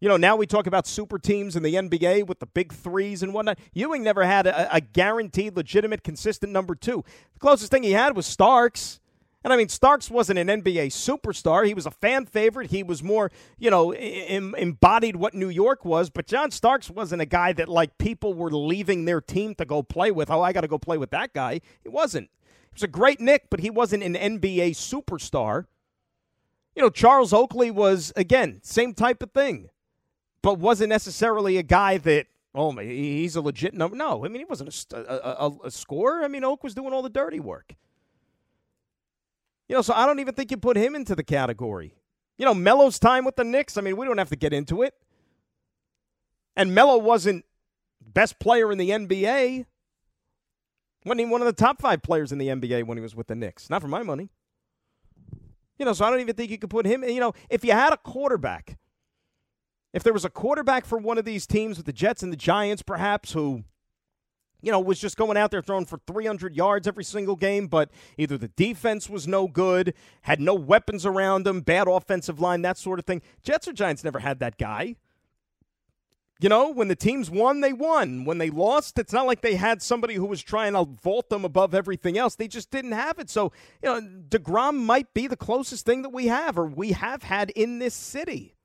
You 0.00 0.08
know, 0.08 0.16
now 0.16 0.34
we 0.34 0.46
talk 0.46 0.66
about 0.66 0.86
super 0.86 1.18
teams 1.18 1.54
in 1.54 1.62
the 1.62 1.74
NBA 1.74 2.26
with 2.26 2.38
the 2.38 2.46
big 2.46 2.72
threes 2.72 3.22
and 3.22 3.34
whatnot. 3.34 3.58
Ewing 3.74 4.02
never 4.02 4.24
had 4.24 4.46
a, 4.46 4.74
a 4.74 4.80
guaranteed, 4.80 5.56
legitimate, 5.56 6.02
consistent 6.02 6.52
number 6.52 6.74
two. 6.74 7.04
The 7.34 7.38
closest 7.38 7.70
thing 7.70 7.82
he 7.82 7.92
had 7.92 8.16
was 8.16 8.24
Starks. 8.24 8.98
And 9.44 9.52
I 9.52 9.56
mean, 9.58 9.68
Starks 9.68 10.10
wasn't 10.10 10.38
an 10.38 10.48
NBA 10.48 10.86
superstar. 10.86 11.66
He 11.66 11.74
was 11.74 11.84
a 11.84 11.90
fan 11.90 12.24
favorite. 12.24 12.70
He 12.70 12.82
was 12.82 13.02
more, 13.02 13.30
you 13.58 13.70
know, 13.70 13.92
em- 13.92 14.54
embodied 14.54 15.16
what 15.16 15.34
New 15.34 15.50
York 15.50 15.84
was. 15.84 16.08
But 16.08 16.26
John 16.26 16.50
Starks 16.50 16.88
wasn't 16.88 17.20
a 17.20 17.26
guy 17.26 17.52
that, 17.52 17.68
like, 17.68 17.98
people 17.98 18.32
were 18.32 18.50
leaving 18.50 19.04
their 19.04 19.20
team 19.20 19.54
to 19.56 19.66
go 19.66 19.82
play 19.82 20.10
with. 20.10 20.30
Oh, 20.30 20.40
I 20.40 20.54
got 20.54 20.62
to 20.62 20.68
go 20.68 20.78
play 20.78 20.96
with 20.96 21.10
that 21.10 21.34
guy. 21.34 21.60
He 21.82 21.90
wasn't. 21.90 22.30
He 22.70 22.76
was 22.76 22.82
a 22.82 22.88
great 22.88 23.20
Knick, 23.20 23.48
but 23.50 23.60
he 23.60 23.68
wasn't 23.68 24.02
an 24.02 24.14
NBA 24.14 24.70
superstar. 24.70 25.66
You 26.74 26.82
know, 26.82 26.90
Charles 26.90 27.34
Oakley 27.34 27.70
was, 27.70 28.14
again, 28.16 28.60
same 28.62 28.94
type 28.94 29.22
of 29.22 29.32
thing, 29.32 29.68
but 30.40 30.58
wasn't 30.58 30.88
necessarily 30.88 31.58
a 31.58 31.62
guy 31.62 31.98
that, 31.98 32.26
oh, 32.54 32.72
he's 32.78 33.36
a 33.36 33.42
legit 33.42 33.74
number. 33.74 33.94
No, 33.94 34.24
I 34.24 34.28
mean, 34.28 34.40
he 34.40 34.44
wasn't 34.46 34.86
a, 34.94 34.96
a, 34.96 35.48
a, 35.48 35.66
a 35.66 35.70
scorer. 35.70 36.24
I 36.24 36.28
mean, 36.28 36.44
Oak 36.44 36.64
was 36.64 36.74
doing 36.74 36.94
all 36.94 37.02
the 37.02 37.10
dirty 37.10 37.40
work. 37.40 37.74
You 39.74 39.78
know, 39.78 39.82
so 39.82 39.92
I 39.92 40.06
don't 40.06 40.20
even 40.20 40.34
think 40.34 40.52
you 40.52 40.56
put 40.56 40.76
him 40.76 40.94
into 40.94 41.16
the 41.16 41.24
category. 41.24 41.96
You 42.38 42.44
know, 42.44 42.54
Melo's 42.54 43.00
time 43.00 43.24
with 43.24 43.34
the 43.34 43.42
Knicks, 43.42 43.76
I 43.76 43.80
mean, 43.80 43.96
we 43.96 44.06
don't 44.06 44.18
have 44.18 44.28
to 44.28 44.36
get 44.36 44.52
into 44.52 44.82
it. 44.82 44.94
And 46.54 46.72
Melo 46.72 46.96
wasn't 46.96 47.44
best 48.00 48.38
player 48.38 48.70
in 48.70 48.78
the 48.78 48.90
NBA. 48.90 49.66
Wasn't 51.04 51.20
even 51.20 51.28
one 51.28 51.40
of 51.40 51.46
the 51.46 51.52
top 51.52 51.82
five 51.82 52.04
players 52.04 52.30
in 52.30 52.38
the 52.38 52.46
NBA 52.46 52.84
when 52.84 52.98
he 52.98 53.02
was 53.02 53.16
with 53.16 53.26
the 53.26 53.34
Knicks. 53.34 53.68
Not 53.68 53.82
for 53.82 53.88
my 53.88 54.04
money. 54.04 54.30
You 55.76 55.86
know, 55.86 55.92
so 55.92 56.04
I 56.04 56.10
don't 56.10 56.20
even 56.20 56.36
think 56.36 56.52
you 56.52 56.58
could 56.58 56.70
put 56.70 56.86
him. 56.86 57.02
You 57.02 57.18
know, 57.18 57.32
if 57.50 57.64
you 57.64 57.72
had 57.72 57.92
a 57.92 57.96
quarterback, 57.96 58.78
if 59.92 60.04
there 60.04 60.12
was 60.12 60.24
a 60.24 60.30
quarterback 60.30 60.86
for 60.86 60.98
one 60.98 61.18
of 61.18 61.24
these 61.24 61.48
teams 61.48 61.78
with 61.78 61.86
the 61.86 61.92
Jets 61.92 62.22
and 62.22 62.32
the 62.32 62.36
Giants, 62.36 62.84
perhaps, 62.84 63.32
who 63.32 63.64
you 64.64 64.72
know, 64.72 64.80
was 64.80 64.98
just 64.98 65.16
going 65.16 65.36
out 65.36 65.50
there 65.50 65.62
throwing 65.62 65.84
for 65.84 65.98
300 66.06 66.56
yards 66.56 66.88
every 66.88 67.04
single 67.04 67.36
game, 67.36 67.66
but 67.66 67.90
either 68.16 68.38
the 68.38 68.48
defense 68.48 69.10
was 69.10 69.28
no 69.28 69.46
good, 69.46 69.94
had 70.22 70.40
no 70.40 70.54
weapons 70.54 71.04
around 71.04 71.44
them, 71.44 71.60
bad 71.60 71.86
offensive 71.86 72.40
line, 72.40 72.62
that 72.62 72.78
sort 72.78 72.98
of 72.98 73.04
thing. 73.04 73.20
Jets 73.42 73.68
or 73.68 73.72
Giants 73.72 74.02
never 74.02 74.20
had 74.20 74.38
that 74.40 74.56
guy. 74.56 74.96
You 76.40 76.48
know, 76.48 76.70
when 76.70 76.88
the 76.88 76.96
teams 76.96 77.30
won, 77.30 77.60
they 77.60 77.72
won. 77.72 78.24
When 78.24 78.38
they 78.38 78.50
lost, 78.50 78.98
it's 78.98 79.12
not 79.12 79.26
like 79.26 79.40
they 79.40 79.54
had 79.54 79.80
somebody 79.80 80.14
who 80.14 80.26
was 80.26 80.42
trying 80.42 80.72
to 80.72 80.84
vault 80.84 81.28
them 81.28 81.44
above 81.44 81.74
everything 81.74 82.18
else. 82.18 82.34
They 82.34 82.48
just 82.48 82.70
didn't 82.70 82.92
have 82.92 83.18
it. 83.18 83.30
So, 83.30 83.52
you 83.82 83.88
know, 83.88 84.00
DeGrom 84.00 84.82
might 84.82 85.14
be 85.14 85.26
the 85.26 85.36
closest 85.36 85.86
thing 85.86 86.02
that 86.02 86.10
we 86.10 86.26
have 86.26 86.58
or 86.58 86.66
we 86.66 86.92
have 86.92 87.22
had 87.22 87.50
in 87.50 87.78
this 87.78 87.94
city. 87.94 88.56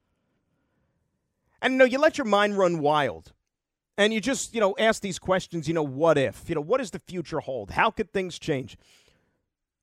And, 1.61 1.73
you 1.73 1.77
know, 1.79 1.85
you 1.85 1.99
let 1.99 2.17
your 2.17 2.25
mind 2.25 2.57
run 2.57 2.79
wild 2.79 3.33
and 3.99 4.13
you 4.13 4.21
just, 4.21 4.53
you 4.55 4.61
know, 4.61 4.75
ask 4.79 5.01
these 5.01 5.19
questions, 5.19 5.67
you 5.67 5.73
know, 5.73 5.83
what 5.83 6.17
if? 6.17 6.47
You 6.47 6.55
know, 6.55 6.61
what 6.61 6.77
does 6.77 6.91
the 6.91 6.99
future 6.99 7.41
hold? 7.41 7.71
How 7.71 7.91
could 7.91 8.13
things 8.13 8.39
change? 8.39 8.77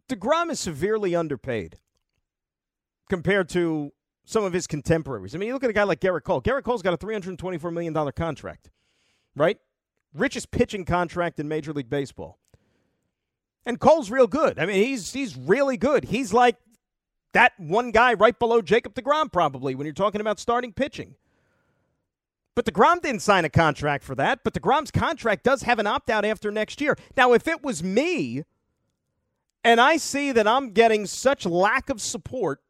DeGrom 0.08 0.50
is 0.50 0.58
severely 0.58 1.14
underpaid 1.14 1.76
compared 3.10 3.48
to 3.50 3.92
some 4.24 4.42
of 4.42 4.54
his 4.54 4.66
contemporaries. 4.66 5.34
I 5.34 5.38
mean, 5.38 5.48
you 5.48 5.52
look 5.52 5.64
at 5.64 5.70
a 5.70 5.74
guy 5.74 5.82
like 5.82 6.00
Gerrit 6.00 6.24
Cole. 6.24 6.40
Gerrit 6.40 6.64
Cole's 6.64 6.82
got 6.82 6.94
a 6.94 6.98
$324 6.98 7.72
million 7.72 8.12
contract, 8.12 8.70
right? 9.36 9.58
Richest 10.14 10.50
pitching 10.50 10.86
contract 10.86 11.38
in 11.38 11.46
Major 11.46 11.74
League 11.74 11.90
Baseball. 11.90 12.38
And 13.66 13.78
Cole's 13.78 14.10
real 14.10 14.26
good. 14.26 14.58
I 14.58 14.66
mean, 14.66 14.82
he's 14.82 15.12
he's 15.12 15.36
really 15.36 15.76
good. 15.76 16.04
He's 16.04 16.32
like 16.32 16.56
That 17.32 17.52
one 17.58 17.90
guy 17.90 18.14
right 18.14 18.38
below 18.38 18.62
Jacob 18.62 18.94
DeGrom, 18.94 19.30
probably, 19.30 19.74
when 19.74 19.86
you're 19.86 19.92
talking 19.92 20.22
about 20.22 20.38
starting 20.40 20.72
pitching. 20.72 21.16
But 22.56 22.64
DeGrom 22.64 23.02
didn't 23.02 23.20
sign 23.20 23.44
a 23.44 23.50
contract 23.50 24.02
for 24.02 24.16
that. 24.16 24.40
But 24.42 24.54
DeGrom's 24.54 24.90
contract 24.90 25.44
does 25.44 25.62
have 25.62 25.78
an 25.78 25.86
opt 25.86 26.10
out 26.10 26.24
after 26.24 26.50
next 26.50 26.80
year. 26.80 26.96
Now, 27.16 27.34
if 27.34 27.46
it 27.46 27.62
was 27.62 27.84
me 27.84 28.42
and 29.62 29.80
I 29.80 29.98
see 29.98 30.32
that 30.32 30.48
I'm 30.48 30.70
getting 30.70 31.06
such 31.06 31.44
lack 31.44 31.90
of 31.90 32.00
support 32.00 32.60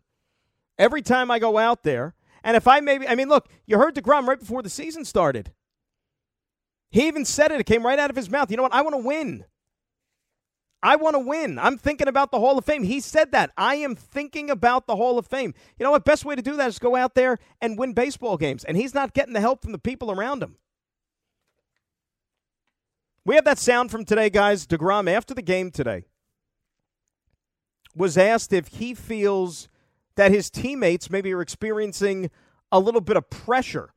every 0.76 1.02
time 1.02 1.30
I 1.30 1.38
go 1.38 1.56
out 1.56 1.84
there, 1.84 2.14
and 2.42 2.56
if 2.56 2.66
I 2.66 2.80
maybe, 2.80 3.08
I 3.08 3.14
mean, 3.14 3.28
look, 3.28 3.48
you 3.64 3.78
heard 3.78 3.94
DeGrom 3.94 4.26
right 4.26 4.38
before 4.38 4.62
the 4.62 4.68
season 4.68 5.04
started. 5.04 5.52
He 6.90 7.06
even 7.06 7.24
said 7.24 7.52
it, 7.52 7.60
it 7.60 7.66
came 7.66 7.86
right 7.86 7.98
out 7.98 8.10
of 8.10 8.16
his 8.16 8.28
mouth. 8.28 8.50
You 8.50 8.56
know 8.56 8.64
what? 8.64 8.74
I 8.74 8.82
want 8.82 8.94
to 8.94 9.06
win. 9.06 9.44
I 10.86 10.94
want 10.94 11.14
to 11.14 11.18
win. 11.18 11.58
I'm 11.58 11.78
thinking 11.78 12.06
about 12.06 12.30
the 12.30 12.38
Hall 12.38 12.56
of 12.56 12.64
Fame. 12.64 12.84
He 12.84 13.00
said 13.00 13.32
that. 13.32 13.50
I 13.58 13.74
am 13.74 13.96
thinking 13.96 14.50
about 14.50 14.86
the 14.86 14.94
Hall 14.94 15.18
of 15.18 15.26
Fame. 15.26 15.52
You 15.76 15.82
know 15.82 15.90
what? 15.90 16.04
Best 16.04 16.24
way 16.24 16.36
to 16.36 16.42
do 16.42 16.54
that 16.58 16.68
is 16.68 16.78
go 16.78 16.94
out 16.94 17.16
there 17.16 17.38
and 17.60 17.76
win 17.76 17.92
baseball 17.92 18.36
games. 18.36 18.62
And 18.62 18.76
he's 18.76 18.94
not 18.94 19.12
getting 19.12 19.34
the 19.34 19.40
help 19.40 19.62
from 19.62 19.72
the 19.72 19.80
people 19.80 20.12
around 20.12 20.44
him. 20.44 20.58
We 23.24 23.34
have 23.34 23.44
that 23.46 23.58
sound 23.58 23.90
from 23.90 24.04
today, 24.04 24.30
guys. 24.30 24.64
DeGrom, 24.64 25.10
after 25.10 25.34
the 25.34 25.42
game 25.42 25.72
today, 25.72 26.04
was 27.96 28.16
asked 28.16 28.52
if 28.52 28.68
he 28.68 28.94
feels 28.94 29.68
that 30.14 30.30
his 30.30 30.50
teammates 30.50 31.10
maybe 31.10 31.34
are 31.34 31.42
experiencing 31.42 32.30
a 32.70 32.78
little 32.78 33.00
bit 33.00 33.16
of 33.16 33.28
pressure 33.28 33.92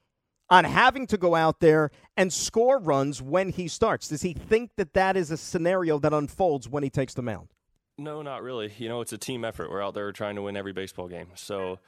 on 0.50 0.66
having 0.66 1.08
to 1.08 1.18
go 1.18 1.36
out 1.36 1.60
there 1.60 1.92
and 2.18 2.32
score 2.34 2.80
runs 2.80 3.22
when 3.22 3.50
he 3.50 3.68
starts? 3.68 4.08
Does 4.08 4.22
he 4.22 4.34
think 4.34 4.72
that 4.78 4.94
that 4.94 5.16
is 5.16 5.32
a 5.32 5.38
scenario 5.38 6.00
that 6.00 6.14
unfolds 6.14 6.68
when 6.68 6.84
he 6.84 6.90
takes 6.90 7.14
the 7.14 7.22
mound? 7.22 7.50
No, 7.98 8.22
not 8.22 8.44
really. 8.44 8.74
You 8.78 8.88
know, 8.88 9.02
it's 9.02 9.14
a 9.14 9.18
team 9.18 9.44
effort. 9.44 9.70
We're 9.70 9.84
out 9.84 9.94
there 9.94 10.12
trying 10.12 10.36
to 10.36 10.42
win 10.42 10.56
every 10.56 10.74
baseball 10.74 11.10
game. 11.10 11.28
So, 11.36 11.80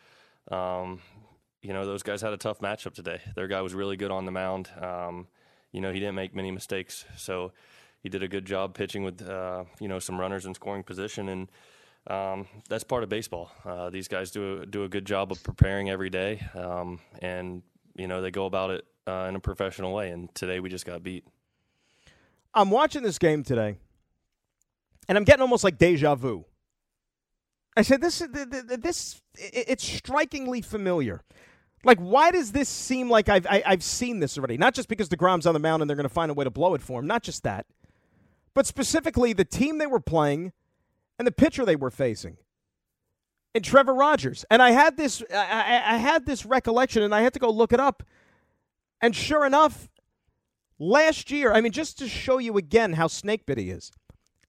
um, 0.51 0.99
you 1.61 1.73
know, 1.73 1.85
those 1.85 2.03
guys 2.03 2.21
had 2.21 2.33
a 2.33 2.37
tough 2.37 2.59
matchup 2.59 2.93
today. 2.93 3.21
Their 3.35 3.47
guy 3.47 3.61
was 3.61 3.73
really 3.73 3.95
good 3.95 4.11
on 4.11 4.25
the 4.25 4.31
mound. 4.31 4.69
Um, 4.79 5.27
you 5.71 5.79
know, 5.79 5.93
he 5.93 5.99
didn't 5.99 6.15
make 6.15 6.35
many 6.35 6.51
mistakes. 6.51 7.05
So 7.15 7.53
he 8.03 8.09
did 8.09 8.23
a 8.23 8.27
good 8.27 8.45
job 8.45 8.73
pitching 8.73 9.03
with, 9.03 9.21
uh, 9.21 9.63
you 9.79 9.87
know, 9.87 9.99
some 9.99 10.19
runners 10.19 10.45
in 10.45 10.53
scoring 10.53 10.83
position. 10.83 11.29
And 11.29 11.51
um, 12.07 12.47
that's 12.67 12.83
part 12.83 13.03
of 13.03 13.09
baseball. 13.09 13.51
Uh, 13.63 13.89
these 13.89 14.07
guys 14.07 14.31
do 14.31 14.61
a, 14.61 14.65
do 14.65 14.83
a 14.83 14.89
good 14.89 15.05
job 15.05 15.31
of 15.31 15.41
preparing 15.43 15.89
every 15.89 16.09
day. 16.09 16.45
Um, 16.55 16.99
and 17.21 17.61
you 17.95 18.07
know 18.07 18.21
they 18.21 18.31
go 18.31 18.45
about 18.45 18.71
it 18.71 18.85
uh, 19.07 19.25
in 19.29 19.35
a 19.35 19.39
professional 19.39 19.93
way. 19.93 20.09
And 20.09 20.33
today 20.35 20.59
we 20.59 20.69
just 20.69 20.85
got 20.85 21.03
beat. 21.03 21.25
I'm 22.53 22.69
watching 22.69 23.03
this 23.03 23.17
game 23.17 23.43
today, 23.43 23.77
and 25.07 25.17
I'm 25.17 25.23
getting 25.23 25.41
almost 25.41 25.63
like 25.63 25.77
deja 25.77 26.15
vu. 26.15 26.45
I 27.75 27.83
said 27.83 28.01
this 28.01 28.21
is 28.21 28.29
this 28.31 29.21
it's 29.35 29.83
strikingly 29.83 30.61
familiar. 30.61 31.21
Like, 31.83 31.97
why 31.97 32.29
does 32.29 32.51
this 32.51 32.69
seem 32.69 33.09
like 33.09 33.27
I've 33.27 33.47
I, 33.47 33.55
have 33.55 33.63
i 33.65 33.69
have 33.71 33.83
seen 33.83 34.19
this 34.19 34.37
already? 34.37 34.57
Not 34.57 34.73
just 34.73 34.87
because 34.87 35.09
Degrom's 35.09 35.47
on 35.47 35.53
the 35.53 35.59
mound 35.59 35.81
and 35.81 35.89
they're 35.89 35.95
going 35.95 36.07
to 36.07 36.13
find 36.13 36.29
a 36.29 36.33
way 36.33 36.43
to 36.43 36.51
blow 36.51 36.75
it 36.75 36.81
for 36.81 36.99
him. 36.99 37.07
Not 37.07 37.23
just 37.23 37.43
that, 37.43 37.65
but 38.53 38.67
specifically 38.67 39.33
the 39.33 39.45
team 39.45 39.77
they 39.77 39.87
were 39.87 39.99
playing 39.99 40.51
and 41.17 41.25
the 41.25 41.31
pitcher 41.31 41.65
they 41.65 41.75
were 41.75 41.89
facing 41.89 42.37
and 43.53 43.63
Trevor 43.63 43.93
Rogers. 43.93 44.45
And 44.49 44.61
I 44.61 44.71
had 44.71 44.97
this 44.97 45.23
I, 45.33 45.81
I, 45.85 45.97
had 45.97 46.25
this 46.25 46.45
recollection 46.45 47.03
and 47.03 47.13
I 47.13 47.21
had 47.21 47.33
to 47.33 47.39
go 47.39 47.49
look 47.49 47.73
it 47.73 47.79
up. 47.79 48.03
And 49.01 49.15
sure 49.15 49.45
enough, 49.45 49.89
last 50.79 51.31
year, 51.31 51.51
I 51.53 51.61
mean, 51.61 51.71
just 51.71 51.97
to 51.99 52.07
show 52.07 52.37
you 52.37 52.57
again 52.57 52.93
how 52.93 53.07
snakebit 53.07 53.57
he 53.57 53.69
is, 53.69 53.91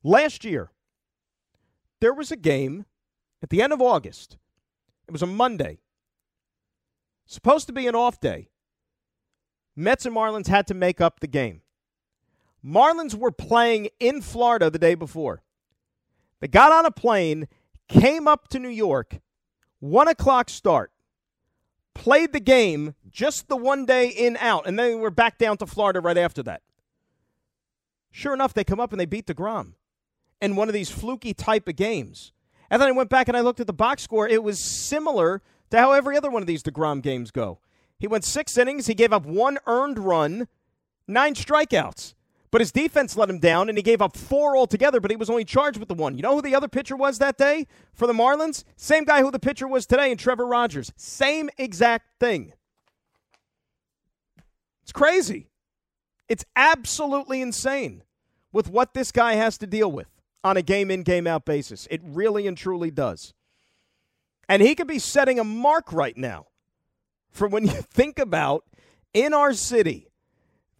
last 0.02 0.44
year, 0.44 0.70
there 2.00 2.12
was 2.12 2.30
a 2.30 2.36
game 2.36 2.84
at 3.42 3.50
the 3.50 3.62
end 3.62 3.72
of 3.72 3.80
August. 3.80 4.36
It 5.08 5.12
was 5.12 5.22
a 5.22 5.26
Monday. 5.26 5.78
Supposed 7.26 7.66
to 7.68 7.72
be 7.72 7.86
an 7.86 7.94
off 7.94 8.20
day. 8.20 8.48
Mets 9.74 10.04
and 10.04 10.14
Marlins 10.14 10.48
had 10.48 10.66
to 10.66 10.74
make 10.74 11.00
up 11.00 11.20
the 11.20 11.26
game. 11.26 11.62
Marlins 12.64 13.14
were 13.14 13.32
playing 13.32 13.88
in 13.98 14.20
Florida 14.20 14.70
the 14.70 14.78
day 14.78 14.94
before. 14.94 15.42
They 16.40 16.48
got 16.48 16.72
on 16.72 16.84
a 16.84 16.90
plane 16.90 17.48
came 17.88 18.26
up 18.28 18.48
to 18.48 18.58
New 18.58 18.68
York, 18.68 19.20
one 19.80 20.08
o'clock 20.08 20.48
start, 20.48 20.92
played 21.94 22.32
the 22.32 22.40
game 22.40 22.94
just 23.08 23.48
the 23.48 23.56
one 23.56 23.84
day 23.84 24.08
in 24.08 24.36
out, 24.38 24.66
and 24.66 24.78
then 24.78 25.00
we're 25.00 25.10
back 25.10 25.38
down 25.38 25.56
to 25.58 25.66
Florida 25.66 26.00
right 26.00 26.18
after 26.18 26.42
that. 26.42 26.62
Sure 28.10 28.34
enough, 28.34 28.54
they 28.54 28.64
come 28.64 28.80
up 28.80 28.92
and 28.92 29.00
they 29.00 29.06
beat 29.06 29.26
the 29.26 29.34
DeGrom 29.34 29.72
in 30.40 30.56
one 30.56 30.68
of 30.68 30.74
these 30.74 30.90
fluky 30.90 31.32
type 31.32 31.68
of 31.68 31.76
games. 31.76 32.32
And 32.70 32.80
then 32.80 32.88
I 32.88 32.92
went 32.92 33.10
back 33.10 33.28
and 33.28 33.36
I 33.36 33.40
looked 33.40 33.60
at 33.60 33.66
the 33.66 33.72
box 33.72 34.02
score. 34.02 34.28
It 34.28 34.42
was 34.42 34.58
similar 34.58 35.42
to 35.70 35.78
how 35.78 35.92
every 35.92 36.16
other 36.16 36.30
one 36.30 36.42
of 36.42 36.46
these 36.46 36.62
DeGrom 36.62 37.02
games 37.02 37.30
go. 37.30 37.58
He 37.98 38.06
went 38.06 38.24
six 38.24 38.58
innings, 38.58 38.86
he 38.86 38.94
gave 38.94 39.12
up 39.12 39.24
one 39.24 39.58
earned 39.66 39.98
run, 39.98 40.48
nine 41.06 41.34
strikeouts. 41.34 42.14
But 42.52 42.60
his 42.60 42.70
defense 42.70 43.16
let 43.16 43.30
him 43.30 43.38
down, 43.38 43.70
and 43.70 43.78
he 43.78 43.82
gave 43.82 44.02
up 44.02 44.14
four 44.14 44.58
altogether, 44.58 45.00
but 45.00 45.10
he 45.10 45.16
was 45.16 45.30
only 45.30 45.44
charged 45.44 45.78
with 45.78 45.88
the 45.88 45.94
one. 45.94 46.16
You 46.16 46.22
know 46.22 46.36
who 46.36 46.42
the 46.42 46.54
other 46.54 46.68
pitcher 46.68 46.94
was 46.94 47.18
that 47.18 47.38
day 47.38 47.66
for 47.94 48.06
the 48.06 48.12
Marlins? 48.12 48.62
Same 48.76 49.04
guy 49.04 49.22
who 49.22 49.30
the 49.30 49.38
pitcher 49.38 49.66
was 49.66 49.86
today 49.86 50.12
in 50.12 50.18
Trevor 50.18 50.46
Rogers. 50.46 50.92
Same 50.94 51.48
exact 51.56 52.20
thing. 52.20 52.52
It's 54.82 54.92
crazy. 54.92 55.48
It's 56.28 56.44
absolutely 56.54 57.40
insane 57.40 58.02
with 58.52 58.68
what 58.68 58.92
this 58.92 59.12
guy 59.12 59.34
has 59.34 59.56
to 59.58 59.66
deal 59.66 59.90
with 59.90 60.08
on 60.44 60.58
a 60.58 60.62
game 60.62 60.90
in, 60.90 61.04
game 61.04 61.26
out 61.26 61.46
basis. 61.46 61.88
It 61.90 62.02
really 62.04 62.46
and 62.46 62.56
truly 62.56 62.90
does. 62.90 63.32
And 64.46 64.60
he 64.60 64.74
could 64.74 64.86
be 64.88 64.98
setting 64.98 65.38
a 65.38 65.44
mark 65.44 65.90
right 65.90 66.18
now 66.18 66.48
for 67.30 67.48
when 67.48 67.64
you 67.64 67.72
think 67.80 68.18
about 68.18 68.64
in 69.14 69.32
our 69.32 69.54
city, 69.54 70.08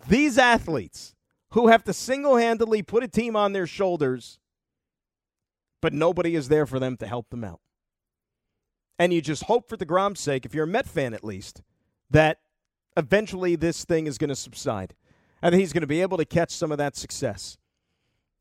these 0.06 0.36
athletes 0.36 1.14
who 1.52 1.68
have 1.68 1.84
to 1.84 1.92
single 1.92 2.36
handedly 2.36 2.82
put 2.82 3.02
a 3.02 3.08
team 3.08 3.36
on 3.36 3.52
their 3.52 3.66
shoulders, 3.66 4.38
but 5.80 5.92
nobody 5.92 6.34
is 6.34 6.48
there 6.48 6.66
for 6.66 6.78
them 6.78 6.96
to 6.96 7.06
help 7.06 7.30
them 7.30 7.44
out. 7.44 7.60
And 8.98 9.12
you 9.12 9.20
just 9.20 9.44
hope 9.44 9.68
for 9.68 9.76
the 9.76 9.86
DeGrom's 9.86 10.20
sake, 10.20 10.44
if 10.44 10.54
you're 10.54 10.64
a 10.64 10.68
Met 10.68 10.86
fan 10.86 11.14
at 11.14 11.24
least, 11.24 11.62
that 12.10 12.40
eventually 12.96 13.56
this 13.56 13.84
thing 13.84 14.06
is 14.06 14.18
going 14.18 14.28
to 14.28 14.36
subside 14.36 14.94
and 15.42 15.54
he's 15.54 15.72
going 15.72 15.82
to 15.82 15.86
be 15.86 16.02
able 16.02 16.18
to 16.18 16.24
catch 16.24 16.50
some 16.50 16.70
of 16.70 16.78
that 16.78 16.96
success. 16.96 17.58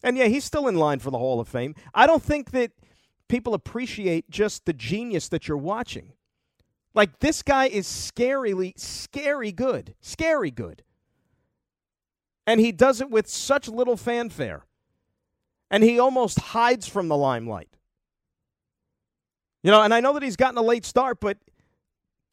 And 0.03 0.17
yeah, 0.17 0.25
he's 0.25 0.45
still 0.45 0.67
in 0.67 0.75
line 0.75 0.99
for 0.99 1.09
the 1.09 1.17
Hall 1.17 1.39
of 1.39 1.47
Fame. 1.47 1.75
I 1.93 2.07
don't 2.07 2.23
think 2.23 2.51
that 2.51 2.71
people 3.27 3.53
appreciate 3.53 4.29
just 4.29 4.65
the 4.65 4.73
genius 4.73 5.27
that 5.29 5.47
you're 5.47 5.57
watching. 5.57 6.13
Like, 6.93 7.19
this 7.19 7.41
guy 7.41 7.67
is 7.67 7.87
scarily, 7.87 8.77
scary 8.77 9.51
good. 9.51 9.95
Scary 10.01 10.51
good. 10.51 10.83
And 12.51 12.59
he 12.59 12.73
does 12.73 12.99
it 12.99 13.09
with 13.09 13.29
such 13.29 13.69
little 13.69 13.95
fanfare. 13.95 14.65
And 15.69 15.85
he 15.85 15.99
almost 15.99 16.37
hides 16.37 16.85
from 16.85 17.07
the 17.07 17.15
limelight. 17.15 17.77
You 19.63 19.71
know, 19.71 19.81
and 19.81 19.93
I 19.93 20.01
know 20.01 20.11
that 20.15 20.21
he's 20.21 20.35
gotten 20.35 20.57
a 20.57 20.61
late 20.61 20.83
start, 20.83 21.21
but 21.21 21.37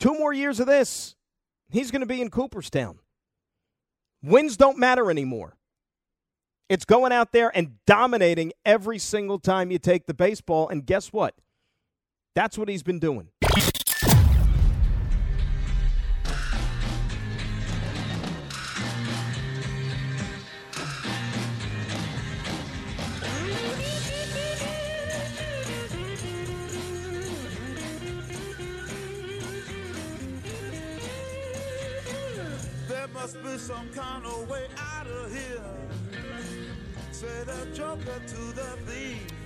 two 0.01 0.19
more 0.19 0.33
years 0.33 0.59
of 0.59 0.67
this, 0.67 1.15
he's 1.71 1.93
going 1.93 2.01
to 2.01 2.07
be 2.07 2.21
in 2.21 2.31
Cooperstown. 2.31 2.99
Wins 4.21 4.57
don't 4.57 4.77
matter 4.77 5.09
anymore. 5.09 5.57
It's 6.69 6.85
going 6.85 7.13
out 7.13 7.31
there 7.31 7.57
and 7.57 7.77
dominating 7.87 8.53
every 8.65 8.99
single 8.99 9.39
time 9.39 9.71
you 9.71 9.79
take 9.79 10.07
the 10.07 10.15
baseball. 10.15 10.69
And 10.69 10.85
guess 10.85 11.13
what? 11.13 11.37
That's 12.35 12.59
what 12.59 12.69
he's 12.69 12.83
been 12.83 12.99
doing. 12.99 13.29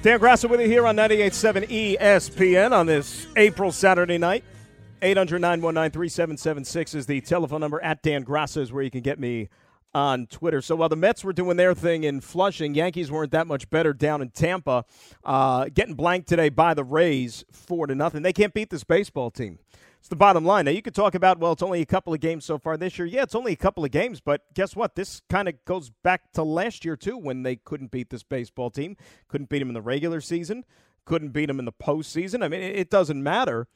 Dan 0.02 0.18
Graca 0.18 0.50
with 0.50 0.60
you 0.60 0.66
here 0.66 0.84
on 0.84 0.96
98.7 0.96 1.96
ESPN 1.98 2.72
on 2.72 2.86
this 2.86 3.28
April 3.36 3.70
Saturday 3.70 4.18
night. 4.18 4.42
800 5.00 5.40
919 5.40 5.92
3776 5.92 6.94
is 6.94 7.06
the 7.06 7.20
telephone 7.20 7.60
number. 7.60 7.80
At 7.80 8.02
Dan 8.02 8.24
Graca 8.24 8.56
is 8.58 8.72
where 8.72 8.82
you 8.82 8.90
can 8.90 9.02
get 9.02 9.20
me 9.20 9.48
on 9.94 10.26
Twitter. 10.26 10.60
So 10.60 10.74
while 10.74 10.88
the 10.88 10.96
Mets 10.96 11.22
were 11.22 11.32
doing 11.32 11.56
their 11.56 11.74
thing 11.74 12.04
in 12.04 12.20
Flushing, 12.20 12.74
Yankees 12.74 13.10
weren't 13.10 13.30
that 13.32 13.46
much 13.46 13.68
better 13.70 13.92
down 13.92 14.22
in 14.22 14.30
Tampa, 14.30 14.84
uh, 15.24 15.68
getting 15.72 15.94
blanked 15.94 16.28
today 16.28 16.48
by 16.48 16.74
the 16.74 16.84
Rays, 16.84 17.44
four 17.52 17.86
to 17.86 17.94
nothing. 17.94 18.22
They 18.22 18.32
can't 18.32 18.54
beat 18.54 18.70
this 18.70 18.84
baseball 18.84 19.30
team. 19.30 19.58
It's 20.02 20.08
the 20.08 20.16
bottom 20.16 20.44
line. 20.44 20.64
Now, 20.64 20.72
you 20.72 20.82
could 20.82 20.96
talk 20.96 21.14
about, 21.14 21.38
well, 21.38 21.52
it's 21.52 21.62
only 21.62 21.80
a 21.80 21.86
couple 21.86 22.12
of 22.12 22.18
games 22.18 22.44
so 22.44 22.58
far 22.58 22.76
this 22.76 22.98
year. 22.98 23.06
Yeah, 23.06 23.22
it's 23.22 23.36
only 23.36 23.52
a 23.52 23.56
couple 23.56 23.84
of 23.84 23.92
games, 23.92 24.18
but 24.18 24.52
guess 24.52 24.74
what? 24.74 24.96
This 24.96 25.22
kind 25.30 25.46
of 25.48 25.64
goes 25.64 25.92
back 26.02 26.32
to 26.32 26.42
last 26.42 26.84
year, 26.84 26.96
too, 26.96 27.16
when 27.16 27.44
they 27.44 27.54
couldn't 27.54 27.92
beat 27.92 28.10
this 28.10 28.24
baseball 28.24 28.68
team. 28.68 28.96
Couldn't 29.28 29.48
beat 29.48 29.60
them 29.60 29.68
in 29.68 29.74
the 29.74 29.80
regular 29.80 30.20
season. 30.20 30.64
couldn't 31.04 31.28
beat 31.28 31.46
them 31.46 31.60
in 31.60 31.66
the 31.66 31.72
postseason. 31.72 32.42
I 32.42 32.48
mean, 32.48 32.62
it 32.62 32.90
doesn't 32.90 33.22
matter. 33.22 33.68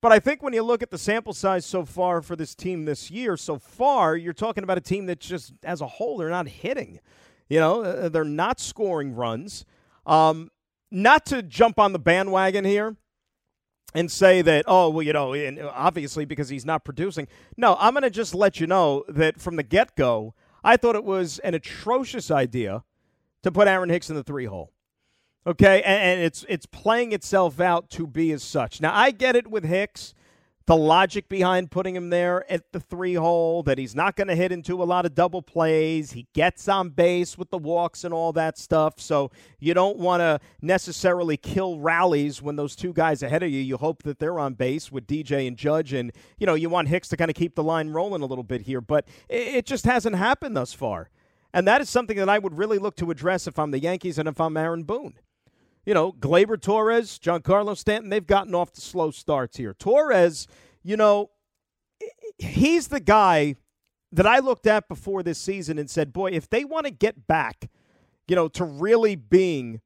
But 0.00 0.12
I 0.12 0.20
think 0.20 0.44
when 0.44 0.52
you 0.52 0.62
look 0.62 0.80
at 0.80 0.92
the 0.92 0.98
sample 0.98 1.32
size 1.32 1.66
so 1.66 1.84
far 1.84 2.22
for 2.22 2.36
this 2.36 2.54
team 2.54 2.84
this 2.84 3.10
year, 3.10 3.36
so 3.36 3.58
far, 3.58 4.16
you're 4.16 4.32
talking 4.32 4.62
about 4.62 4.78
a 4.78 4.80
team 4.80 5.06
that 5.06 5.18
just, 5.18 5.54
as 5.64 5.80
a 5.80 5.88
whole, 5.88 6.18
they're 6.18 6.30
not 6.30 6.46
hitting. 6.46 7.00
You 7.48 7.58
know, 7.58 7.82
uh, 7.82 8.08
they're 8.10 8.22
not 8.22 8.60
scoring 8.60 9.12
runs. 9.12 9.64
Um, 10.06 10.52
not 10.92 11.26
to 11.26 11.42
jump 11.42 11.80
on 11.80 11.92
the 11.92 11.98
bandwagon 11.98 12.64
here 12.64 12.94
and 13.94 14.10
say 14.10 14.42
that, 14.42 14.64
oh, 14.66 14.90
well, 14.90 15.02
you 15.02 15.12
know, 15.12 15.32
and 15.32 15.58
uh, 15.58 15.70
obviously 15.72 16.24
because 16.24 16.48
he's 16.48 16.64
not 16.64 16.84
producing. 16.84 17.28
No, 17.56 17.76
I'm 17.78 17.94
going 17.94 18.02
to 18.02 18.10
just 18.10 18.34
let 18.34 18.60
you 18.60 18.66
know 18.66 19.04
that 19.08 19.40
from 19.40 19.56
the 19.56 19.62
get 19.62 19.94
go, 19.96 20.34
I 20.64 20.76
thought 20.76 20.96
it 20.96 21.04
was 21.04 21.38
an 21.40 21.54
atrocious 21.54 22.30
idea 22.30 22.82
to 23.42 23.52
put 23.52 23.68
Aaron 23.68 23.90
Hicks 23.90 24.10
in 24.10 24.16
the 24.16 24.24
three 24.24 24.46
hole. 24.46 24.72
Okay, 25.46 25.82
and, 25.82 26.02
and, 26.02 26.20
it's 26.22 26.46
it's 26.48 26.64
playing 26.64 27.12
itself 27.12 27.60
out 27.60 27.90
to 27.90 28.06
be 28.06 28.32
as 28.32 28.42
such. 28.42 28.80
Now 28.80 28.94
I 28.94 29.10
get 29.10 29.36
it 29.36 29.46
with 29.46 29.62
Hicks, 29.62 30.14
the 30.66 30.76
logic 30.76 31.28
behind 31.28 31.70
putting 31.70 31.94
him 31.94 32.08
there 32.08 32.50
at 32.50 32.72
the 32.72 32.80
three 32.80 33.14
hole 33.14 33.62
that 33.64 33.76
he's 33.76 33.94
not 33.94 34.16
going 34.16 34.28
to 34.28 34.34
hit 34.34 34.50
into 34.50 34.82
a 34.82 34.84
lot 34.84 35.04
of 35.04 35.14
double 35.14 35.42
plays. 35.42 36.12
He 36.12 36.26
gets 36.32 36.68
on 36.68 36.88
base 36.88 37.36
with 37.36 37.50
the 37.50 37.58
walks 37.58 38.02
and 38.02 38.14
all 38.14 38.32
that 38.32 38.56
stuff. 38.56 38.94
So 38.98 39.30
you 39.58 39.74
don't 39.74 39.98
want 39.98 40.20
to 40.20 40.40
necessarily 40.62 41.36
kill 41.36 41.80
rallies 41.80 42.40
when 42.40 42.56
those 42.56 42.74
two 42.74 42.94
guys 42.94 43.22
ahead 43.22 43.42
of 43.42 43.50
you. 43.50 43.60
You 43.60 43.76
hope 43.76 44.04
that 44.04 44.18
they're 44.18 44.38
on 44.38 44.54
base 44.54 44.90
with 44.90 45.06
DJ 45.06 45.46
and 45.46 45.56
Judge, 45.56 45.92
and 45.92 46.12
you 46.38 46.46
know 46.46 46.54
you 46.54 46.70
want 46.70 46.88
Hicks 46.88 47.08
to 47.08 47.16
kind 47.16 47.30
of 47.30 47.34
keep 47.34 47.54
the 47.56 47.62
line 47.62 47.90
rolling 47.90 48.22
a 48.22 48.26
little 48.26 48.44
bit 48.44 48.62
here. 48.62 48.80
But 48.80 49.06
it, 49.28 49.66
just 49.66 49.84
hasn't 49.84 50.16
happened 50.16 50.56
thus 50.56 50.72
far. 50.72 51.10
And 51.52 51.66
that 51.68 51.80
is 51.80 51.88
something 51.88 52.16
that 52.16 52.28
I 52.28 52.38
would 52.38 52.58
really 52.58 52.78
look 52.78 52.96
to 52.96 53.10
address 53.10 53.46
if 53.46 53.58
I'm 53.58 53.70
the 53.70 53.78
Yankees 53.78 54.18
and 54.18 54.28
if 54.28 54.40
I'm 54.40 54.56
Aaron 54.56 54.82
Boone 54.82 55.14
you 55.84 55.94
know, 55.94 56.12
Gleyber 56.12 56.60
Torres, 56.60 57.18
Giancarlo 57.18 57.76
Stanton, 57.76 58.10
they've 58.10 58.26
gotten 58.26 58.54
off 58.54 58.72
the 58.72 58.80
slow 58.80 59.10
starts 59.10 59.56
here. 59.56 59.74
Torres, 59.74 60.46
you 60.82 60.96
know, 60.96 61.30
he's 62.38 62.88
the 62.88 63.00
guy 63.00 63.56
that 64.12 64.26
I 64.26 64.38
looked 64.38 64.66
at 64.66 64.88
before 64.88 65.22
this 65.22 65.38
season 65.38 65.78
and 65.78 65.90
said, 65.90 66.12
boy, 66.12 66.30
if 66.30 66.48
they 66.48 66.64
want 66.64 66.86
to 66.86 66.92
get 66.92 67.26
back, 67.26 67.70
you 68.28 68.36
know, 68.36 68.48
to 68.48 68.64
really 68.64 69.16
being 69.16 69.80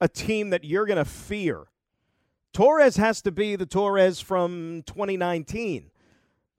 a 0.00 0.08
team 0.08 0.50
that 0.50 0.64
you're 0.64 0.86
going 0.86 0.98
to 0.98 1.04
fear, 1.04 1.64
Torres 2.52 2.96
has 2.96 3.22
to 3.22 3.32
be 3.32 3.56
the 3.56 3.66
Torres 3.66 4.20
from 4.20 4.82
2019. 4.86 5.90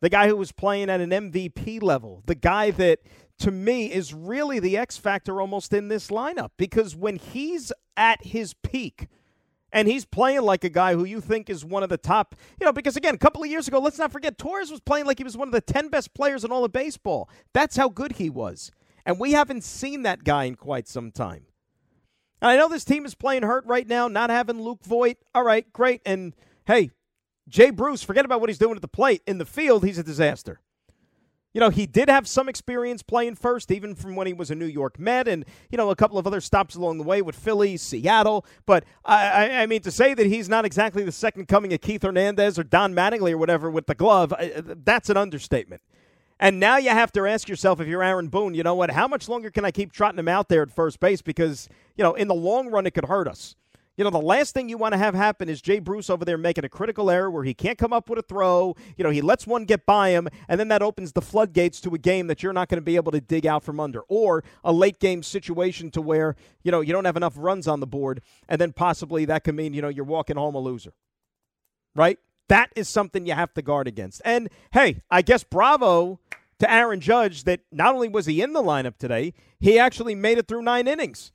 The 0.02 0.10
guy 0.10 0.28
who 0.28 0.36
was 0.36 0.52
playing 0.52 0.90
at 0.90 1.00
an 1.00 1.12
MVP 1.12 1.82
level, 1.82 2.24
the 2.26 2.36
guy 2.36 2.72
that 2.72 3.00
to 3.44 3.52
me 3.52 3.92
is 3.92 4.14
really 4.14 4.60
the 4.60 4.78
X 4.78 4.96
factor 4.96 5.42
almost 5.42 5.74
in 5.74 5.90
this 5.90 6.08
lineup 6.08 6.52
because 6.58 6.96
when 6.96 7.18
he's 7.18 7.74
at 7.98 8.24
his 8.24 8.54
peak 8.54 9.08
and 9.70 9.86
he's 9.86 10.06
playing 10.06 10.44
like 10.44 10.64
a 10.64 10.70
guy 10.70 10.94
who 10.94 11.04
you 11.04 11.20
think 11.20 11.50
is 11.50 11.66
one 11.66 11.84
of 11.84 11.90
the 11.90 11.98
top, 11.98 12.36
you 12.58 12.66
know, 12.66 12.72
because 12.72 12.96
again, 12.96 13.16
a 13.16 13.18
couple 13.18 13.44
of 13.44 13.50
years 13.50 13.68
ago, 13.68 13.80
let's 13.80 13.98
not 14.00 14.14
forget 14.14 14.38
Torres 14.38 14.72
was 14.72 14.80
playing 14.80 15.06
like 15.06 15.18
he 15.18 15.26
was 15.26 15.36
one 15.36 15.50
of 15.50 15.52
the 15.52 15.60
10 15.60 15.90
best 15.90 16.14
players 16.14 16.46
in 16.46 16.52
all 16.54 16.64
of 16.64 16.72
baseball. 16.72 17.30
That's 17.54 17.76
how 17.76 17.90
good 17.90 18.14
he 18.14 18.30
was. 18.30 18.72
And 19.06 19.20
we 19.20 19.34
haven't 19.34 19.66
seen 19.66 20.04
that 20.04 20.24
guy 20.24 20.46
in 20.46 20.56
quite 20.56 20.88
some 20.88 21.12
time. 21.12 21.48
And 22.42 22.50
I 22.50 22.56
know 22.56 22.70
this 22.70 22.86
team 22.86 23.06
is 23.06 23.14
playing 23.14 23.44
hurt 23.44 23.66
right 23.66 23.88
now, 23.88 24.08
not 24.08 24.30
having 24.30 24.62
Luke 24.62 24.86
Voit. 24.86 25.18
All 25.36 25.44
right, 25.44 25.72
great. 25.74 26.02
And 26.06 26.34
hey, 26.66 26.92
Jay 27.50 27.72
Bruce, 27.72 28.04
forget 28.04 28.24
about 28.24 28.40
what 28.40 28.50
he's 28.50 28.58
doing 28.58 28.78
at 28.78 28.82
the 28.82 28.88
plate. 28.88 29.22
In 29.28 29.38
the 29.38 29.46
field, 29.46 29.84
he's 29.84 29.98
a 29.98 30.04
disaster 30.04 30.62
you 31.54 31.60
know, 31.60 31.70
he 31.70 31.86
did 31.86 32.10
have 32.10 32.28
some 32.28 32.50
experience 32.50 33.04
playing 33.04 33.36
first, 33.36 33.72
even 33.72 33.94
from 33.94 34.16
when 34.16 34.26
he 34.26 34.34
was 34.34 34.50
a 34.50 34.56
New 34.56 34.66
York 34.66 35.00
Met, 35.00 35.28
and 35.28 35.46
you 35.70 35.78
know, 35.78 35.92
a 35.92 35.96
couple 35.96 36.18
of 36.18 36.26
other 36.26 36.42
stops 36.42 36.76
along 36.76 36.98
the 36.98 37.04
way 37.04 37.22
with 37.22 37.36
Philly, 37.36 37.78
Seattle. 37.78 38.46
But 38.66 38.84
I, 39.06 39.62
I 39.62 39.66
mean, 39.68 39.82
to 39.82 39.92
say 39.92 40.14
that 40.16 40.26
he's 40.26 40.50
not 40.50 40.66
exactly 40.66 41.04
the 41.04 41.12
second 41.12 41.48
coming 41.48 41.72
of 41.74 41.82
Keith 41.82 42.02
Hernandez 42.02 42.58
or 42.58 42.64
Don 42.64 42.94
Mattingly 42.94 43.32
or 43.34 43.38
whatever 43.38 43.70
with 43.70 43.86
the 43.86 43.96
glove, 43.96 44.34
that's 44.84 45.10
an 45.10 45.18
understatement. 45.18 45.82
And 46.40 46.60
now 46.60 46.78
you 46.78 46.90
have 46.90 47.12
to 47.14 47.26
ask 47.26 47.48
yourself, 47.48 47.80
if 47.80 47.88
you're 47.88 48.04
Aaron 48.04 48.28
Boone, 48.28 48.56
you 48.56 48.64
know 48.64 48.76
what? 48.76 48.92
How 48.92 49.08
much 49.08 49.30
longer 49.30 49.52
can 49.52 49.64
I 49.64 49.72
keep 49.72 49.94
trotting 49.94 50.20
him 50.20 50.28
out 50.28 50.50
there 50.50 50.64
at 50.64 50.72
first 50.72 51.00
base? 51.00 51.22
Because 51.22 51.70
you 51.96 52.04
know, 52.04 52.16
in 52.16 52.28
the 52.28 52.36
long 52.36 52.70
run, 52.70 52.88
it 52.88 52.92
could 52.92 53.06
hurt 53.06 53.28
us. 53.28 53.56
You 53.96 54.04
know, 54.04 54.10
the 54.10 54.18
last 54.18 54.56
thing 54.56 54.70
you 54.70 54.78
want 54.80 54.94
to 54.94 54.98
have 54.98 55.14
happen 55.14 55.48
is 55.48 55.62
Jay 55.62 55.78
Bruce 55.78 56.10
over 56.10 56.26
there 56.26 56.38
making 56.38 56.66
a 56.66 56.70
critical 56.70 57.12
error 57.12 57.30
where 57.30 57.44
he 57.44 57.54
can't 57.54 57.78
come 57.78 57.94
up 57.94 58.10
with 58.10 58.18
a 58.18 58.24
throw. 58.24 58.76
You 58.98 59.04
know, 59.04 59.12
he 59.12 59.22
lets 59.22 59.46
one 59.46 59.66
get 59.66 59.86
by 59.86 60.10
him, 60.10 60.30
and 60.48 60.60
then 60.60 60.68
that 60.70 60.82
opens 60.82 61.12
the 61.12 61.22
floodgates 61.22 61.80
to 61.82 61.94
a 61.94 62.00
game 62.00 62.26
that 62.26 62.42
you're 62.42 62.54
not 62.54 62.70
going 62.70 62.80
to 62.80 62.84
be 62.84 62.96
able 62.96 63.12
to 63.12 63.22
dig 63.22 63.46
out 63.46 63.64
from 63.64 63.80
under, 63.80 64.02
or 64.08 64.44
a 64.64 64.74
late 64.74 65.00
game 65.00 65.22
situation 65.22 65.92
to 65.92 66.02
where, 66.02 66.36
you 66.64 66.72
know, 66.72 66.82
you 66.82 66.92
don't 66.92 67.06
have 67.06 67.18
enough 67.18 67.36
runs 67.38 67.68
on 67.68 67.82
the 67.82 67.88
board, 67.88 68.22
and 68.50 68.60
then 68.60 68.74
possibly 68.74 69.26
that 69.26 69.44
could 69.44 69.54
mean, 69.54 69.76
you 69.76 69.82
know, 69.82 69.90
you're 69.90 70.06
walking 70.06 70.38
home 70.38 70.56
a 70.56 70.60
loser. 70.60 70.94
Right? 71.96 72.18
That 72.50 72.72
is 72.76 72.90
something 72.90 73.28
you 73.28 73.34
have 73.34 73.54
to 73.54 73.62
guard 73.62 73.88
against. 73.88 74.24
And 74.26 74.50
hey, 74.72 75.02
I 75.12 75.22
guess 75.22 75.44
bravo 75.44 76.20
to 76.58 76.72
Aaron 76.72 77.00
Judge 77.00 77.44
that 77.44 77.60
not 77.72 77.94
only 77.94 78.08
was 78.08 78.26
he 78.26 78.42
in 78.42 78.54
the 78.54 78.64
lineup 78.64 78.98
today, 78.98 79.34
he 79.60 79.78
actually 79.78 80.16
made 80.16 80.40
it 80.40 80.48
through 80.48 80.64
nine 80.64 80.88
innings. 80.88 81.32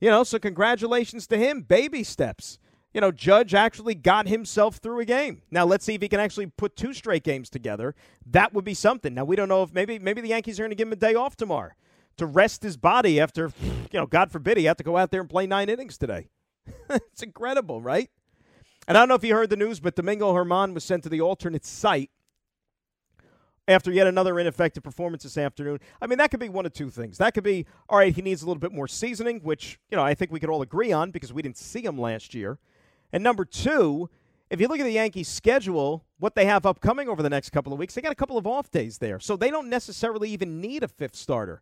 You 0.00 0.10
know, 0.10 0.24
so 0.24 0.38
congratulations 0.38 1.26
to 1.28 1.36
him. 1.36 1.62
Baby 1.62 2.04
steps. 2.04 2.58
You 2.94 3.00
know, 3.00 3.12
Judge 3.12 3.52
actually 3.52 3.94
got 3.94 4.28
himself 4.28 4.76
through 4.76 5.00
a 5.00 5.04
game. 5.04 5.42
Now 5.50 5.64
let's 5.64 5.84
see 5.84 5.94
if 5.94 6.02
he 6.02 6.08
can 6.08 6.20
actually 6.20 6.46
put 6.46 6.76
two 6.76 6.94
straight 6.94 7.22
games 7.22 7.50
together. 7.50 7.94
That 8.26 8.54
would 8.54 8.64
be 8.64 8.74
something. 8.74 9.14
Now 9.14 9.24
we 9.24 9.36
don't 9.36 9.48
know 9.48 9.62
if 9.62 9.72
maybe 9.72 9.98
maybe 9.98 10.20
the 10.20 10.28
Yankees 10.28 10.58
are 10.58 10.62
going 10.62 10.70
to 10.70 10.76
give 10.76 10.88
him 10.88 10.92
a 10.92 10.96
day 10.96 11.14
off 11.14 11.36
tomorrow 11.36 11.72
to 12.16 12.26
rest 12.26 12.62
his 12.62 12.76
body 12.76 13.20
after, 13.20 13.52
you 13.62 13.98
know, 13.98 14.06
God 14.06 14.30
forbid 14.30 14.56
he 14.56 14.64
had 14.64 14.78
to 14.78 14.84
go 14.84 14.96
out 14.96 15.10
there 15.10 15.20
and 15.20 15.30
play 15.30 15.46
nine 15.46 15.68
innings 15.68 15.98
today. 15.98 16.28
it's 16.90 17.22
incredible, 17.22 17.80
right? 17.80 18.10
And 18.86 18.96
I 18.96 19.00
don't 19.00 19.08
know 19.08 19.14
if 19.14 19.24
you 19.24 19.34
heard 19.34 19.50
the 19.50 19.56
news, 19.56 19.80
but 19.80 19.94
Domingo 19.94 20.32
Germán 20.32 20.74
was 20.74 20.84
sent 20.84 21.02
to 21.04 21.08
the 21.08 21.20
alternate 21.20 21.64
site 21.64 22.10
after 23.68 23.92
yet 23.92 24.06
another 24.06 24.40
ineffective 24.40 24.82
performance 24.82 25.22
this 25.22 25.36
afternoon. 25.36 25.78
I 26.00 26.06
mean, 26.06 26.18
that 26.18 26.30
could 26.30 26.40
be 26.40 26.48
one 26.48 26.64
of 26.64 26.72
two 26.72 26.88
things. 26.88 27.18
That 27.18 27.34
could 27.34 27.44
be, 27.44 27.66
all 27.88 27.98
right, 27.98 28.14
he 28.14 28.22
needs 28.22 28.42
a 28.42 28.46
little 28.46 28.58
bit 28.58 28.72
more 28.72 28.88
seasoning, 28.88 29.40
which, 29.40 29.78
you 29.90 29.96
know, 29.96 30.02
I 30.02 30.14
think 30.14 30.32
we 30.32 30.40
could 30.40 30.48
all 30.48 30.62
agree 30.62 30.90
on 30.90 31.10
because 31.10 31.32
we 31.32 31.42
didn't 31.42 31.58
see 31.58 31.84
him 31.84 32.00
last 32.00 32.34
year. 32.34 32.58
And 33.12 33.22
number 33.22 33.44
two, 33.44 34.08
if 34.48 34.58
you 34.58 34.68
look 34.68 34.80
at 34.80 34.84
the 34.84 34.92
Yankees' 34.92 35.28
schedule, 35.28 36.06
what 36.18 36.34
they 36.34 36.46
have 36.46 36.64
upcoming 36.64 37.08
over 37.10 37.22
the 37.22 37.28
next 37.28 37.50
couple 37.50 37.72
of 37.72 37.78
weeks, 37.78 37.94
they 37.94 38.00
got 38.00 38.10
a 38.10 38.16
couple 38.16 38.38
of 38.38 38.46
off 38.46 38.70
days 38.70 38.98
there. 38.98 39.20
So 39.20 39.36
they 39.36 39.50
don't 39.50 39.68
necessarily 39.68 40.30
even 40.30 40.62
need 40.62 40.82
a 40.82 40.88
fifth 40.88 41.14
starter. 41.14 41.60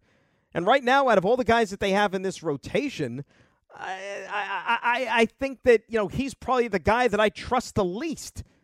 And 0.54 0.64
right 0.64 0.84
now, 0.84 1.08
out 1.08 1.18
of 1.18 1.24
all 1.24 1.36
the 1.36 1.44
guys 1.44 1.70
that 1.70 1.80
they 1.80 1.90
have 1.90 2.14
in 2.14 2.22
this 2.22 2.40
rotation, 2.42 3.24
I, 3.74 4.26
I, 4.30 4.78
I, 4.82 5.08
I 5.10 5.26
think 5.26 5.64
that, 5.64 5.82
you 5.88 5.98
know, 5.98 6.06
he's 6.06 6.34
probably 6.34 6.68
the 6.68 6.78
guy 6.78 7.08
that 7.08 7.18
I 7.18 7.30
trust 7.30 7.74
the 7.74 7.84
least– 7.84 8.44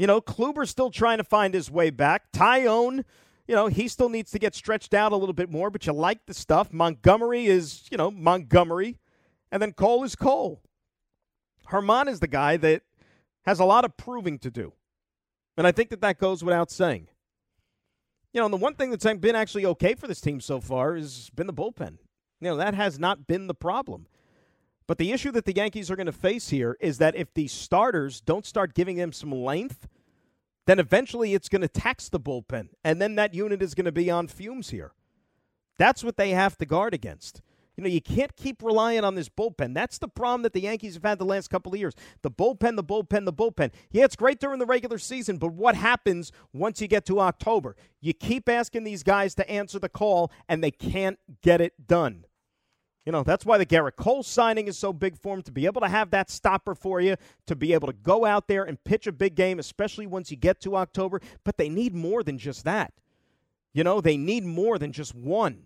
you 0.00 0.06
know, 0.06 0.22
Kluber's 0.22 0.70
still 0.70 0.90
trying 0.90 1.18
to 1.18 1.24
find 1.24 1.52
his 1.52 1.70
way 1.70 1.90
back. 1.90 2.32
Taillon, 2.32 3.04
you 3.46 3.54
know, 3.54 3.66
he 3.66 3.86
still 3.86 4.08
needs 4.08 4.30
to 4.30 4.38
get 4.38 4.54
stretched 4.54 4.94
out 4.94 5.12
a 5.12 5.16
little 5.16 5.34
bit 5.34 5.50
more, 5.50 5.68
but 5.68 5.86
you 5.86 5.92
like 5.92 6.24
the 6.24 6.32
stuff. 6.32 6.72
Montgomery 6.72 7.44
is, 7.44 7.86
you 7.90 7.98
know, 7.98 8.10
Montgomery. 8.10 8.96
And 9.52 9.60
then 9.60 9.74
Cole 9.74 10.02
is 10.04 10.16
Cole. 10.16 10.62
Germán 11.68 12.08
is 12.08 12.20
the 12.20 12.28
guy 12.28 12.56
that 12.56 12.80
has 13.44 13.60
a 13.60 13.66
lot 13.66 13.84
of 13.84 13.98
proving 13.98 14.38
to 14.38 14.50
do. 14.50 14.72
And 15.58 15.66
I 15.66 15.72
think 15.72 15.90
that 15.90 16.00
that 16.00 16.16
goes 16.16 16.42
without 16.42 16.70
saying. 16.70 17.08
You 18.32 18.40
know, 18.40 18.48
the 18.48 18.56
one 18.56 18.76
thing 18.76 18.88
that's 18.88 19.04
been 19.04 19.36
actually 19.36 19.66
okay 19.66 19.94
for 19.94 20.08
this 20.08 20.22
team 20.22 20.40
so 20.40 20.62
far 20.62 20.96
has 20.96 21.28
been 21.36 21.46
the 21.46 21.52
bullpen. 21.52 21.98
You 22.40 22.48
know, 22.48 22.56
that 22.56 22.72
has 22.72 22.98
not 22.98 23.26
been 23.26 23.48
the 23.48 23.54
problem. 23.54 24.06
But 24.90 24.98
the 24.98 25.12
issue 25.12 25.30
that 25.30 25.44
the 25.44 25.54
Yankees 25.54 25.88
are 25.88 25.94
going 25.94 26.06
to 26.06 26.12
face 26.12 26.48
here 26.48 26.76
is 26.80 26.98
that 26.98 27.14
if 27.14 27.32
the 27.32 27.46
starters 27.46 28.20
don't 28.20 28.44
start 28.44 28.74
giving 28.74 28.96
them 28.96 29.12
some 29.12 29.30
length, 29.30 29.86
then 30.66 30.80
eventually 30.80 31.32
it's 31.32 31.48
going 31.48 31.62
to 31.62 31.68
tax 31.68 32.08
the 32.08 32.18
bullpen. 32.18 32.70
And 32.82 33.00
then 33.00 33.14
that 33.14 33.32
unit 33.32 33.62
is 33.62 33.76
going 33.76 33.84
to 33.84 33.92
be 33.92 34.10
on 34.10 34.26
fumes 34.26 34.70
here. 34.70 34.90
That's 35.78 36.02
what 36.02 36.16
they 36.16 36.30
have 36.30 36.58
to 36.58 36.66
guard 36.66 36.92
against. 36.92 37.40
You 37.76 37.84
know, 37.84 37.88
you 37.88 38.00
can't 38.00 38.34
keep 38.34 38.64
relying 38.64 39.04
on 39.04 39.14
this 39.14 39.28
bullpen. 39.28 39.74
That's 39.74 39.98
the 39.98 40.08
problem 40.08 40.42
that 40.42 40.54
the 40.54 40.62
Yankees 40.62 40.94
have 40.94 41.04
had 41.04 41.20
the 41.20 41.24
last 41.24 41.50
couple 41.50 41.72
of 41.72 41.78
years. 41.78 41.94
The 42.22 42.30
bullpen, 42.32 42.74
the 42.74 42.82
bullpen, 42.82 43.26
the 43.26 43.32
bullpen. 43.32 43.70
Yeah, 43.92 44.02
it's 44.02 44.16
great 44.16 44.40
during 44.40 44.58
the 44.58 44.66
regular 44.66 44.98
season, 44.98 45.36
but 45.36 45.52
what 45.52 45.76
happens 45.76 46.32
once 46.52 46.80
you 46.80 46.88
get 46.88 47.06
to 47.06 47.20
October? 47.20 47.76
You 48.00 48.12
keep 48.12 48.48
asking 48.48 48.82
these 48.82 49.04
guys 49.04 49.36
to 49.36 49.48
answer 49.48 49.78
the 49.78 49.88
call, 49.88 50.32
and 50.48 50.64
they 50.64 50.72
can't 50.72 51.20
get 51.42 51.60
it 51.60 51.86
done. 51.86 52.24
You 53.06 53.12
know, 53.12 53.22
that's 53.22 53.46
why 53.46 53.56
the 53.56 53.64
Gerrit 53.64 53.96
Cole 53.96 54.22
signing 54.22 54.68
is 54.68 54.78
so 54.78 54.92
big 54.92 55.16
for 55.16 55.34
him 55.34 55.42
to 55.42 55.52
be 55.52 55.64
able 55.64 55.80
to 55.80 55.88
have 55.88 56.10
that 56.10 56.30
stopper 56.30 56.74
for 56.74 57.00
you, 57.00 57.16
to 57.46 57.56
be 57.56 57.72
able 57.72 57.88
to 57.88 57.94
go 57.94 58.26
out 58.26 58.46
there 58.46 58.64
and 58.64 58.82
pitch 58.84 59.06
a 59.06 59.12
big 59.12 59.34
game, 59.34 59.58
especially 59.58 60.06
once 60.06 60.30
you 60.30 60.36
get 60.36 60.60
to 60.60 60.76
October. 60.76 61.20
But 61.42 61.56
they 61.56 61.70
need 61.70 61.94
more 61.94 62.22
than 62.22 62.38
just 62.38 62.64
that. 62.64 62.92
You 63.72 63.84
know, 63.84 64.00
they 64.00 64.16
need 64.16 64.44
more 64.44 64.78
than 64.78 64.92
just 64.92 65.14
one. 65.14 65.64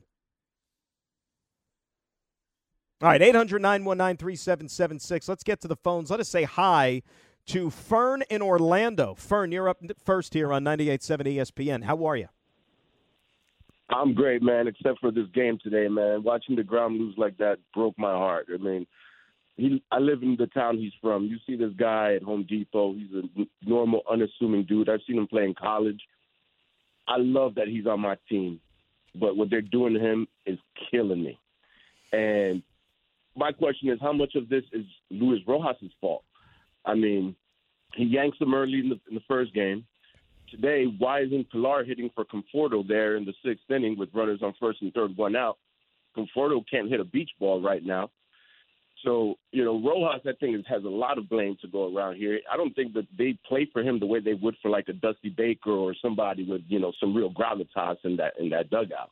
All 3.03 3.09
right, 3.09 3.21
800 3.21 3.61
919 3.61 4.17
3776. 4.17 5.29
Let's 5.29 5.43
get 5.43 5.61
to 5.63 5.69
the 5.69 5.77
phones. 5.77 6.11
Let 6.11 6.21
us 6.21 6.29
say 6.29 6.45
hi 6.45 7.03
to 7.47 7.69
Fern 7.69 8.23
in 8.31 8.41
Orlando. 8.43 9.15
Fern, 9.15 9.53
you're 9.53 9.69
up 9.69 9.83
first 10.05 10.33
here 10.35 10.53
on 10.53 10.65
98.7 10.65 11.37
ESPN. 11.37 11.85
How 11.85 12.05
are 12.07 12.17
you? 12.17 12.29
I'm 13.91 14.15
great, 14.15 14.43
man, 14.43 14.67
except 14.67 15.01
for 15.01 15.11
this 15.11 15.27
game 15.35 15.59
today, 15.63 15.89
man. 15.89 16.23
Watching 16.23 16.57
deGrom 16.57 16.99
lose 16.99 17.15
like 17.19 17.37
that 17.39 17.59
broke 17.75 17.99
my 17.99 18.13
heart. 18.13 18.47
I 18.53 18.57
mean, 18.57 18.87
he 19.57 19.83
I 19.93 19.99
live 19.99 20.23
in 20.23 20.37
the 20.39 20.47
town 20.49 20.79
he's 20.79 20.93
from. 21.01 21.25
You 21.25 21.37
see 21.47 21.57
this 21.57 21.73
guy 21.79 22.15
at 22.15 22.23
Home 22.23 22.47
Depot. 22.49 22.95
He's 22.95 23.11
a 23.13 23.69
normal, 23.69 24.03
unassuming 24.11 24.65
dude. 24.65 24.89
I've 24.89 25.01
seen 25.07 25.19
him 25.19 25.27
play 25.27 25.45
in 25.45 25.55
college. 25.55 26.01
I 27.07 27.17
love 27.19 27.55
that 27.57 27.69
he's 27.69 27.87
on 27.87 28.01
my 28.01 28.17
team, 28.29 28.61
but 29.15 29.37
what 29.37 29.51
they're 29.51 29.61
doing 29.61 29.95
to 29.95 30.01
him 30.01 30.27
is 30.47 30.59
killing 30.91 31.23
me. 31.23 31.39
And 32.13 32.63
my 33.37 33.53
question 33.53 33.91
is, 33.91 33.99
how 34.01 34.13
much 34.13 34.35
of 34.35 34.49
this 34.49 34.65
is 34.73 34.87
Luis 35.11 35.43
Rojas' 35.47 35.93
fault? 36.01 36.25
I 36.87 36.95
mean, 36.95 37.37
he 37.95 38.05
yanks 38.05 38.39
him 38.41 38.55
early 38.55 38.79
in 38.81 38.89
the, 38.89 39.01
in 39.09 39.15
the 39.15 39.23
first 39.29 39.53
game. 39.53 39.85
Today, 40.55 40.85
why 40.99 41.23
isn't 41.23 41.51
Pilar 41.51 41.83
hitting 41.83 42.11
for 42.15 42.25
Conforto 42.25 42.87
there 42.87 43.17
in 43.17 43.25
the 43.25 43.33
sixth 43.45 43.69
inning 43.69 43.99
with 43.99 44.11
runners 44.15 44.39
on 44.41 44.55
first 44.61 44.83
and 44.83 44.95
third, 44.95 45.17
one 45.17 45.35
out? 45.35 45.59
Conforto 46.17 46.63
can't 46.71 46.89
hit 46.89 47.01
a 47.01 47.05
beach 47.05 47.31
ball 47.41 47.61
right 47.61 47.85
now. 47.85 48.09
So, 49.05 49.35
you 49.51 49.65
know, 49.65 49.83
Rojas, 49.83 50.23
I 50.25 50.31
think, 50.39 50.65
has 50.69 50.85
a 50.85 50.89
lot 50.89 51.19
of 51.19 51.29
blame 51.29 51.57
to 51.61 51.67
go 51.67 51.95
around 51.95 52.17
here. 52.17 52.39
I 52.51 52.57
don't 52.57 52.73
think 52.73 52.95
that 52.95 53.09
they 53.19 53.37
play 53.49 53.69
for 53.73 53.83
him 53.83 53.99
the 53.99 54.07
way 54.07 54.21
they 54.21 54.35
would 54.35 54.55
for 54.63 54.71
like 54.71 54.89
a 54.89 54.93
Dusty 54.93 55.29
Baker 55.29 55.73
or 55.73 55.93
somebody 56.01 56.45
with, 56.49 56.63
you 56.69 56.79
know, 56.79 56.93
some 57.01 57.13
real 57.15 57.33
gravitas 57.33 57.97
in 58.05 58.15
that 58.17 58.35
in 58.39 58.49
that 58.51 58.71
dugout. 58.71 59.11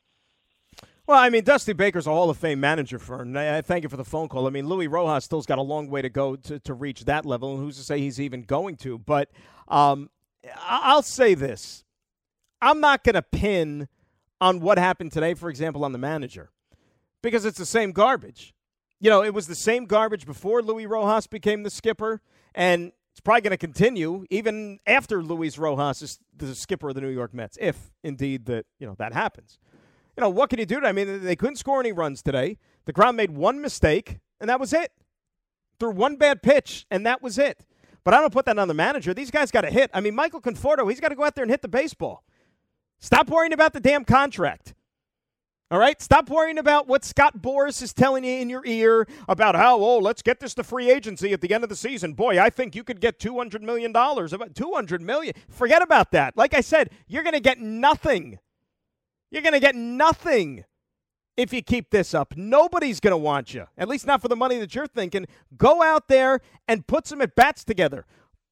Well, 1.05 1.19
I 1.19 1.29
mean, 1.29 1.43
Dusty 1.43 1.73
Baker's 1.73 2.07
a 2.07 2.11
Hall 2.11 2.29
of 2.29 2.37
Fame 2.37 2.61
manager 2.61 2.97
for 2.99 3.21
him. 3.21 3.35
I 3.35 3.61
thank 3.61 3.83
you 3.83 3.89
for 3.89 3.97
the 3.97 4.05
phone 4.05 4.29
call. 4.29 4.47
I 4.47 4.49
mean, 4.49 4.69
Luis 4.69 4.87
Rojas 4.87 5.25
still's 5.25 5.45
got 5.45 5.57
a 5.57 5.61
long 5.61 5.89
way 5.89 6.01
to 6.01 6.09
go 6.09 6.37
to, 6.37 6.57
to 6.59 6.73
reach 6.73 7.03
that 7.03 7.25
level, 7.25 7.55
and 7.55 7.61
who's 7.61 7.75
to 7.75 7.83
say 7.83 7.99
he's 7.99 8.21
even 8.21 8.43
going 8.43 8.77
to? 8.77 8.97
But 8.97 9.29
um, 9.67 10.09
I'll 10.57 11.01
say 11.01 11.33
this 11.33 11.83
I'm 12.61 12.79
not 12.79 13.03
going 13.03 13.15
to 13.15 13.21
pin 13.21 13.87
on 14.41 14.59
what 14.59 14.77
happened 14.77 15.11
today, 15.11 15.33
for 15.33 15.49
example, 15.49 15.85
on 15.85 15.91
the 15.91 15.97
manager, 15.97 16.51
because 17.21 17.45
it's 17.45 17.57
the 17.57 17.65
same 17.65 17.91
garbage 17.91 18.53
you 19.03 19.09
know, 19.09 19.21
it 19.21 19.33
was 19.33 19.47
the 19.47 19.55
same 19.55 19.85
garbage 19.85 20.25
before 20.25 20.61
Luis 20.61 20.87
Rojas 20.87 21.27
became 21.27 21.63
the 21.63 21.69
skipper, 21.69 22.21
and 22.55 22.93
it's 23.11 23.19
probably 23.19 23.41
going 23.41 23.51
to 23.51 23.57
continue 23.57 24.23
even 24.29 24.79
after 24.87 25.21
Luis 25.21 25.57
Rojas 25.57 26.01
is 26.01 26.19
the 26.33 26.55
skipper 26.55 26.87
of 26.87 26.95
the 26.95 27.01
New 27.01 27.09
York 27.09 27.33
Mets, 27.33 27.57
if 27.59 27.91
indeed 28.01 28.45
that 28.45 28.65
you 28.79 28.87
know 28.87 28.95
that 28.99 29.11
happens. 29.11 29.59
You 30.15 30.21
know, 30.21 30.29
what 30.29 30.49
can 30.49 30.57
you 30.57 30.65
do? 30.65 30.79
I 30.85 30.93
mean, 30.93 31.21
they 31.21 31.35
couldn't 31.35 31.57
score 31.57 31.81
any 31.81 31.91
runs 31.91 32.21
today. 32.21 32.59
deGrom 32.87 33.15
made 33.15 33.31
one 33.31 33.59
mistake, 33.59 34.19
and 34.39 34.49
that 34.49 34.61
was 34.61 34.71
it. 34.71 34.93
Threw 35.81 35.91
one 35.91 36.15
bad 36.15 36.41
pitch, 36.41 36.85
and 36.89 37.05
that 37.05 37.21
was 37.21 37.37
it. 37.37 37.65
But 38.03 38.13
I 38.13 38.21
don't 38.21 38.33
put 38.33 38.45
that 38.45 38.59
on 38.59 38.67
the 38.67 38.73
manager. 38.73 39.13
These 39.13 39.31
guys 39.31 39.51
got 39.51 39.61
to 39.61 39.71
hit. 39.71 39.89
I 39.93 40.01
mean, 40.01 40.15
Michael 40.15 40.41
Conforto, 40.41 40.89
he's 40.89 40.99
got 40.99 41.09
to 41.09 41.15
go 41.15 41.23
out 41.23 41.35
there 41.35 41.43
and 41.43 41.51
hit 41.51 41.61
the 41.61 41.67
baseball. 41.67 42.23
Stop 42.99 43.29
worrying 43.29 43.53
about 43.53 43.73
the 43.73 43.79
damn 43.79 44.03
contract. 44.03 44.73
All 45.71 45.79
right? 45.79 46.01
Stop 46.01 46.29
worrying 46.29 46.57
about 46.57 46.87
what 46.87 47.03
Scott 47.03 47.39
Boras 47.41 47.81
is 47.81 47.93
telling 47.93 48.23
you 48.23 48.39
in 48.39 48.49
your 48.49 48.65
ear 48.65 49.07
about 49.27 49.55
how, 49.55 49.79
oh, 49.79 49.97
let's 49.97 50.21
get 50.21 50.39
this 50.39 50.53
to 50.55 50.63
free 50.63 50.91
agency 50.91 51.33
at 51.33 51.41
the 51.41 51.53
end 51.53 51.63
of 51.63 51.69
the 51.69 51.75
season. 51.75 52.13
Boy, 52.13 52.39
I 52.39 52.49
think 52.49 52.75
you 52.75 52.83
could 52.83 52.99
get 52.99 53.19
$200 53.19 53.61
million. 53.61 53.91
About 53.91 54.53
200 54.53 55.01
million. 55.01 55.33
Forget 55.49 55.81
about 55.81 56.11
that. 56.11 56.37
Like 56.37 56.53
I 56.53 56.61
said, 56.61 56.91
you're 57.07 57.23
going 57.23 57.33
to 57.33 57.39
get 57.39 57.59
nothing. 57.59 58.39
You're 59.31 59.41
going 59.41 59.53
to 59.53 59.59
get 59.59 59.75
nothing 59.75 60.65
if 61.37 61.53
you 61.53 61.61
keep 61.61 61.89
this 61.89 62.13
up. 62.13 62.33
Nobody's 62.35 62.99
going 62.99 63.11
to 63.11 63.17
want 63.17 63.53
you, 63.53 63.65
at 63.77 63.87
least 63.87 64.05
not 64.05 64.21
for 64.21 64.27
the 64.27 64.35
money 64.35 64.59
that 64.59 64.73
you're 64.75 64.87
thinking. 64.87 65.25
Go 65.57 65.81
out 65.81 66.07
there 66.07 66.41
and 66.67 66.85
put 66.85 67.07
some 67.07 67.21
at 67.21 67.35
bats 67.35 67.63
together. 67.63 68.05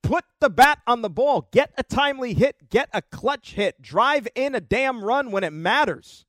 Put 0.03 0.25
the 0.39 0.49
bat 0.49 0.79
on 0.87 1.01
the 1.03 1.09
ball. 1.09 1.47
Get 1.51 1.71
a 1.77 1.83
timely 1.83 2.33
hit. 2.33 2.69
Get 2.69 2.89
a 2.91 3.01
clutch 3.01 3.53
hit. 3.53 3.81
Drive 3.81 4.27
in 4.33 4.55
a 4.55 4.61
damn 4.61 5.03
run 5.03 5.31
when 5.31 5.43
it 5.43 5.53
matters. 5.53 6.25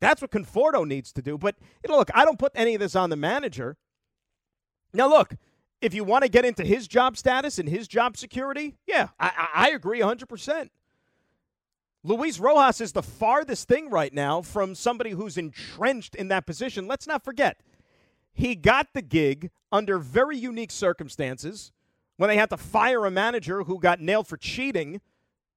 That's 0.00 0.20
what 0.20 0.30
Conforto 0.30 0.86
needs 0.86 1.12
to 1.12 1.22
do. 1.22 1.38
But 1.38 1.56
you 1.82 1.90
know, 1.90 1.98
look, 1.98 2.10
I 2.14 2.24
don't 2.24 2.38
put 2.38 2.52
any 2.54 2.74
of 2.74 2.80
this 2.80 2.96
on 2.96 3.10
the 3.10 3.16
manager. 3.16 3.76
Now, 4.92 5.08
look, 5.08 5.34
if 5.80 5.94
you 5.94 6.04
want 6.04 6.22
to 6.22 6.28
get 6.28 6.44
into 6.44 6.64
his 6.64 6.86
job 6.86 7.16
status 7.16 7.58
and 7.58 7.68
his 7.68 7.88
job 7.88 8.16
security, 8.16 8.76
yeah, 8.86 9.08
I, 9.18 9.48
I 9.54 9.70
agree 9.70 10.00
100%. 10.00 10.70
Luis 12.04 12.40
Rojas 12.40 12.80
is 12.80 12.92
the 12.92 13.02
farthest 13.02 13.68
thing 13.68 13.88
right 13.88 14.12
now 14.12 14.42
from 14.42 14.74
somebody 14.74 15.10
who's 15.10 15.38
entrenched 15.38 16.16
in 16.16 16.28
that 16.28 16.46
position. 16.46 16.88
Let's 16.88 17.06
not 17.06 17.24
forget, 17.24 17.60
he 18.32 18.56
got 18.56 18.88
the 18.92 19.02
gig 19.02 19.50
under 19.70 19.98
very 19.98 20.36
unique 20.36 20.72
circumstances 20.72 21.70
when 22.16 22.28
they 22.28 22.36
had 22.36 22.50
to 22.50 22.56
fire 22.56 23.06
a 23.06 23.10
manager 23.10 23.62
who 23.64 23.78
got 23.78 24.00
nailed 24.00 24.26
for 24.26 24.36
cheating 24.36 25.00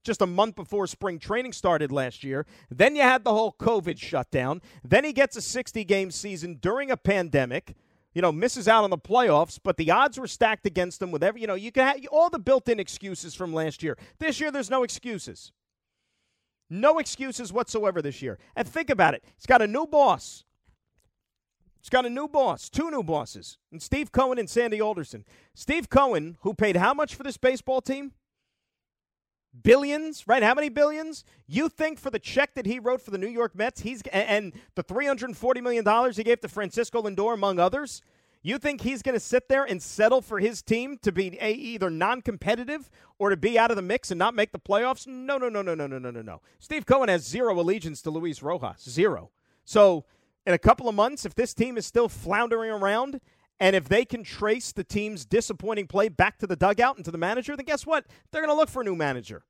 just 0.03 0.21
a 0.21 0.27
month 0.27 0.55
before 0.55 0.85
spring 0.85 1.17
training 1.17 1.51
started 1.51 1.91
last 1.91 2.23
year. 2.23 2.45
Then 2.69 2.95
you 2.95 3.01
had 3.01 3.23
the 3.23 3.33
whole 3.33 3.51
COVID 3.53 3.97
shutdown. 3.97 4.61
Then 4.83 5.03
he 5.03 5.13
gets 5.13 5.35
a 5.35 5.41
60 5.41 5.83
game 5.83 6.11
season 6.11 6.59
during 6.61 6.91
a 6.91 6.97
pandemic. 6.97 7.75
You 8.13 8.21
know, 8.21 8.31
misses 8.31 8.69
out 8.69 8.85
on 8.85 8.91
the 8.91 8.97
playoffs, 8.97 9.59
but 9.61 9.75
the 9.75 9.91
odds 9.91 10.17
were 10.17 10.27
stacked 10.27 10.65
against 10.65 11.01
him 11.01 11.11
with 11.11 11.21
every, 11.21 11.41
you 11.41 11.47
know, 11.47 11.55
you 11.55 11.69
can 11.69 11.85
have 11.85 11.97
all 12.09 12.29
the 12.29 12.39
built 12.39 12.69
in 12.69 12.79
excuses 12.79 13.35
from 13.35 13.53
last 13.53 13.83
year. 13.83 13.97
This 14.19 14.39
year, 14.39 14.51
there's 14.51 14.69
no 14.69 14.83
excuses. 14.83 15.51
No 16.69 16.99
excuses 16.99 17.53
whatsoever 17.53 18.01
this 18.01 18.21
year. 18.21 18.39
And 18.55 18.67
think 18.67 18.89
about 18.89 19.13
it. 19.13 19.23
He's 19.35 19.45
got 19.45 19.61
a 19.61 19.67
new 19.67 19.85
boss. 19.85 20.43
He's 21.81 21.89
got 21.89 22.05
a 22.05 22.09
new 22.09 22.27
boss, 22.27 22.67
two 22.67 22.89
new 22.89 23.03
bosses, 23.03 23.59
and 23.71 23.79
Steve 23.79 24.11
Cohen 24.11 24.39
and 24.39 24.49
Sandy 24.49 24.81
Alderson. 24.81 25.23
Steve 25.53 25.87
Cohen, 25.87 26.37
who 26.41 26.55
paid 26.55 26.77
how 26.77 26.95
much 26.95 27.13
for 27.13 27.21
this 27.21 27.37
baseball 27.37 27.79
team? 27.79 28.13
billions, 29.63 30.27
right? 30.27 30.43
How 30.43 30.53
many 30.53 30.69
billions? 30.69 31.23
You 31.47 31.69
think 31.69 31.99
for 31.99 32.09
the 32.09 32.19
check 32.19 32.53
that 32.55 32.65
he 32.65 32.79
wrote 32.79 33.01
for 33.01 33.11
the 33.11 33.17
New 33.17 33.27
York 33.27 33.55
Mets, 33.55 33.81
he's 33.81 34.01
and 34.11 34.53
the 34.75 34.83
340 34.83 35.61
million 35.61 35.83
dollars 35.83 36.17
he 36.17 36.23
gave 36.23 36.41
to 36.41 36.47
Francisco 36.47 37.01
Lindor 37.01 37.33
among 37.33 37.59
others, 37.59 38.01
you 38.49 38.57
think 38.57 38.81
he's 38.81 39.01
going 39.01 39.15
to 39.15 39.19
sit 39.19 39.49
there 39.49 39.63
and 39.63 39.81
settle 39.81 40.21
for 40.21 40.39
his 40.39 40.61
team 40.61 40.97
to 41.01 41.11
be 41.11 41.37
a, 41.41 41.51
either 41.51 41.89
non-competitive 41.89 42.89
or 43.17 43.29
to 43.29 43.37
be 43.37 43.57
out 43.57 43.71
of 43.71 43.75
the 43.75 43.81
mix 43.81 44.11
and 44.11 44.19
not 44.19 44.35
make 44.35 44.51
the 44.51 44.59
playoffs? 44.59 45.07
No, 45.07 45.37
no, 45.37 45.49
no, 45.49 45.61
no, 45.61 45.73
no, 45.73 45.87
no, 45.87 45.97
no, 45.97 46.11
no, 46.11 46.21
no. 46.21 46.41
Steve 46.59 46.85
Cohen 46.85 47.09
has 47.09 47.25
zero 47.25 47.59
allegiance 47.59 48.01
to 48.03 48.09
Luis 48.11 48.43
Rojas, 48.43 48.83
zero. 48.87 49.31
So, 49.63 50.05
in 50.45 50.53
a 50.53 50.59
couple 50.59 50.87
of 50.87 50.93
months, 50.93 51.25
if 51.25 51.33
this 51.33 51.53
team 51.53 51.77
is 51.77 51.85
still 51.85 52.07
floundering 52.07 52.69
around 52.69 53.19
and 53.59 53.75
if 53.75 53.89
they 53.89 54.05
can 54.05 54.23
trace 54.23 54.71
the 54.71 54.83
team's 54.83 55.25
disappointing 55.25 55.87
play 55.87 56.09
back 56.09 56.37
to 56.39 56.47
the 56.47 56.55
dugout 56.55 56.97
and 56.97 57.05
to 57.05 57.11
the 57.11 57.17
manager, 57.17 57.55
then 57.55 57.65
guess 57.65 57.85
what? 57.85 58.05
They're 58.31 58.41
going 58.41 58.53
to 58.53 58.59
look 58.59 58.69
for 58.69 58.81
a 58.81 58.85
new 58.85 58.95
manager. 58.95 59.43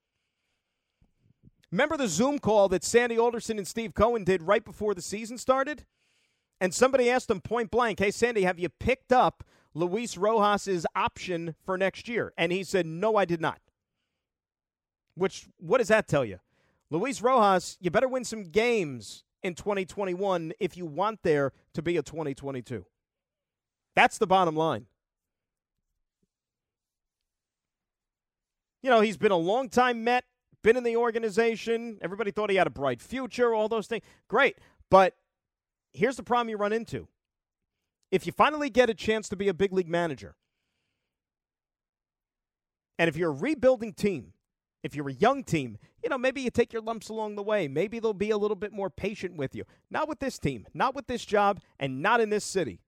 Remember 1.72 1.98
the 1.98 2.08
Zoom 2.08 2.40
call 2.40 2.70
that 2.70 2.84
Sandy 2.84 3.18
Alderson 3.18 3.58
and 3.58 3.68
Steve 3.68 3.94
Cohen 3.94 4.24
did 4.24 4.44
right 4.44 4.64
before 4.64 4.94
the 4.94 5.02
season 5.02 5.38
started? 5.38 5.86
And 6.60 6.74
somebody 6.74 7.10
asked 7.10 7.30
him 7.30 7.42
point 7.42 7.72
blank, 7.72 8.00
Hey, 8.00 8.12
Sandy, 8.12 8.44
have 8.44 8.60
you 8.60 8.70
picked 8.70 9.12
up 9.12 9.44
Luis 9.74 10.16
Rojas's 10.16 10.86
option 10.96 11.56
for 11.64 11.78
next 11.78 12.08
year? 12.08 12.34
And 12.38 12.52
he 12.52 12.64
said, 12.64 12.86
No, 12.86 13.16
I 13.18 13.26
did 13.26 13.42
not. 13.42 13.60
Which, 15.16 15.48
what 15.58 15.80
does 15.80 15.88
that 15.90 16.08
tell 16.08 16.26
you? 16.26 16.40
Luis 16.90 17.22
Rojas, 17.22 17.78
you 17.80 17.90
better 17.90 18.08
win 18.08 18.24
some 18.24 18.44
games 18.44 19.24
in 19.44 19.54
2021 19.56 20.54
if 20.60 20.78
you 20.78 20.86
want 20.86 21.20
there 21.24 21.52
to 21.74 21.82
be 21.82 21.98
a 21.98 22.04
2022. 22.04 22.86
That's 23.96 24.18
the 24.18 24.28
bottom 24.28 24.56
line. 24.56 24.88
You 28.82 28.90
know, 28.92 29.02
he's 29.02 29.18
been 29.18 29.32
a 29.32 29.38
long 29.38 29.70
time 29.70 30.04
Met, 30.04 30.26
been 30.62 30.78
in 30.78 30.84
the 30.84 30.98
organization. 30.98 31.98
Everybody 32.02 32.32
thought 32.32 32.50
he 32.50 32.56
had 32.56 32.68
a 32.68 32.72
bright 32.72 33.02
future, 33.02 33.54
all 33.54 33.68
those 33.68 33.88
things. 33.88 34.04
Great. 34.28 34.58
But 34.92 35.16
here's 35.96 36.18
the 36.18 36.24
problem 36.24 36.50
you 36.50 36.58
run 36.58 36.74
into. 36.74 37.08
If 38.12 38.26
you 38.26 38.32
finally 38.32 38.70
get 38.70 38.90
a 38.90 38.94
chance 38.94 39.30
to 39.30 39.36
be 39.36 39.48
a 39.48 39.54
big 39.54 39.74
league 39.74 39.90
manager, 39.90 40.36
and 42.98 43.10
if 43.10 43.18
you're 43.18 43.32
a 43.32 43.34
rebuilding 43.34 43.94
team, 43.94 44.34
if 44.84 44.96
you're 44.96 45.10
a 45.10 45.14
young 45.14 45.44
team, 45.44 45.78
you 46.04 46.10
know, 46.10 46.18
maybe 46.18 46.42
you 46.42 46.52
take 46.52 46.72
your 46.72 46.82
lumps 46.82 47.10
along 47.10 47.36
the 47.36 47.44
way. 47.44 47.68
Maybe 47.68 48.00
they'll 48.00 48.14
be 48.14 48.30
a 48.30 48.38
little 48.38 48.56
bit 48.56 48.72
more 48.72 48.90
patient 48.90 49.36
with 49.36 49.56
you. 49.56 49.64
Not 49.90 50.08
with 50.08 50.20
this 50.20 50.38
team, 50.38 50.68
not 50.74 50.94
with 50.94 51.08
this 51.08 51.26
job, 51.26 51.60
and 51.80 52.02
not 52.02 52.22
in 52.22 52.30
this 52.30 52.46
city. 52.46 52.82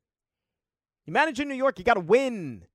You 1.08 1.14
manage 1.14 1.40
in 1.40 1.48
New 1.48 1.56
York, 1.56 1.80
you 1.80 1.86
got 1.86 1.96
to 1.96 2.00
win. 2.00 2.66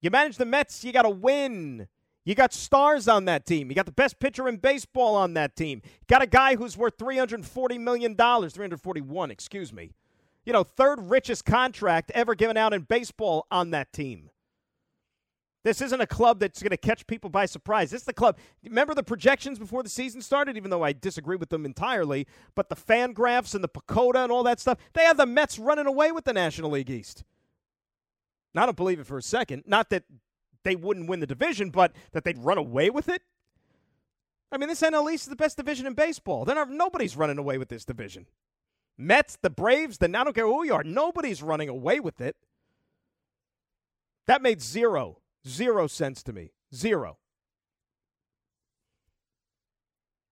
You 0.00 0.10
manage 0.10 0.36
the 0.36 0.44
Mets, 0.44 0.84
you 0.84 0.92
got 0.92 1.02
to 1.02 1.10
win. 1.10 1.88
You 2.26 2.34
got 2.34 2.52
stars 2.52 3.06
on 3.06 3.24
that 3.26 3.46
team. 3.46 3.70
You 3.70 3.76
got 3.76 3.86
the 3.86 3.92
best 3.92 4.18
pitcher 4.18 4.48
in 4.48 4.56
baseball 4.56 5.14
on 5.14 5.34
that 5.34 5.54
team. 5.54 5.80
You 5.84 6.06
got 6.08 6.22
a 6.22 6.26
guy 6.26 6.56
who's 6.56 6.76
worth 6.76 6.98
$340 6.98 7.80
million, 7.80 8.16
341, 8.16 9.30
excuse 9.30 9.72
me. 9.72 9.92
You 10.44 10.52
know, 10.52 10.64
third 10.64 11.08
richest 11.08 11.44
contract 11.44 12.10
ever 12.14 12.34
given 12.34 12.56
out 12.56 12.74
in 12.74 12.82
baseball 12.82 13.46
on 13.48 13.70
that 13.70 13.92
team. 13.92 14.30
This 15.62 15.80
isn't 15.80 16.00
a 16.00 16.06
club 16.06 16.40
that's 16.40 16.62
going 16.62 16.70
to 16.70 16.76
catch 16.76 17.06
people 17.06 17.30
by 17.30 17.46
surprise. 17.46 17.90
This 17.90 18.02
is 18.02 18.06
the 18.06 18.12
club. 18.12 18.38
Remember 18.64 18.94
the 18.94 19.02
projections 19.04 19.58
before 19.58 19.84
the 19.84 19.88
season 19.88 20.20
started, 20.20 20.56
even 20.56 20.70
though 20.70 20.82
I 20.82 20.92
disagree 20.92 21.36
with 21.36 21.48
them 21.48 21.64
entirely, 21.64 22.26
but 22.56 22.68
the 22.68 22.76
FanGraphs 22.76 23.54
and 23.54 23.62
the 23.62 23.68
PECOTA 23.68 24.24
and 24.24 24.32
all 24.32 24.42
that 24.44 24.58
stuff, 24.58 24.78
they 24.94 25.04
have 25.04 25.16
the 25.16 25.26
Mets 25.26 25.60
running 25.60 25.86
away 25.86 26.10
with 26.10 26.24
the 26.24 26.32
National 26.32 26.70
League 26.70 26.90
East. 26.90 27.24
I 28.56 28.64
don't 28.64 28.76
believe 28.76 28.98
it 28.98 29.06
for 29.06 29.18
a 29.18 29.22
second. 29.22 29.64
Not 29.66 29.90
that 29.90 30.04
they 30.66 30.76
wouldn't 30.76 31.08
win 31.08 31.20
the 31.20 31.26
division, 31.26 31.70
but 31.70 31.92
that 32.12 32.24
they'd 32.24 32.38
run 32.38 32.58
away 32.58 32.90
with 32.90 33.08
it. 33.08 33.22
I 34.50 34.58
mean, 34.58 34.68
this 34.68 34.82
NL 34.82 35.12
East 35.12 35.24
is 35.24 35.30
the 35.30 35.36
best 35.36 35.56
division 35.56 35.86
in 35.86 35.94
baseball. 35.94 36.44
Then 36.44 36.56
nobody's 36.76 37.16
running 37.16 37.38
away 37.38 37.56
with 37.56 37.68
this 37.68 37.84
division. 37.84 38.26
Mets, 38.98 39.38
the 39.40 39.50
Braves, 39.50 39.98
the 39.98 40.06
I 40.06 40.24
don't 40.24 40.34
care 40.34 40.46
who 40.46 40.64
you 40.64 40.74
are. 40.74 40.82
Nobody's 40.82 41.42
running 41.42 41.68
away 41.68 42.00
with 42.00 42.20
it. 42.20 42.36
That 44.26 44.42
made 44.42 44.60
zero, 44.60 45.18
zero 45.46 45.86
sense 45.86 46.22
to 46.24 46.32
me. 46.32 46.50
Zero. 46.74 47.18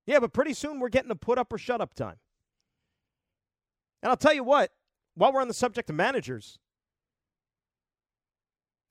Yeah, 0.05 0.19
but 0.19 0.33
pretty 0.33 0.53
soon 0.53 0.79
we're 0.79 0.89
getting 0.89 1.09
to 1.09 1.15
put 1.15 1.37
up 1.37 1.53
or 1.53 1.57
shut 1.57 1.79
up 1.79 1.93
time. 1.93 2.17
And 4.03 4.09
I'll 4.09 4.17
tell 4.17 4.33
you 4.33 4.43
what, 4.43 4.71
while 5.15 5.31
we're 5.31 5.41
on 5.41 5.47
the 5.47 5.53
subject 5.53 5.89
of 5.89 5.95
managers, 5.95 6.59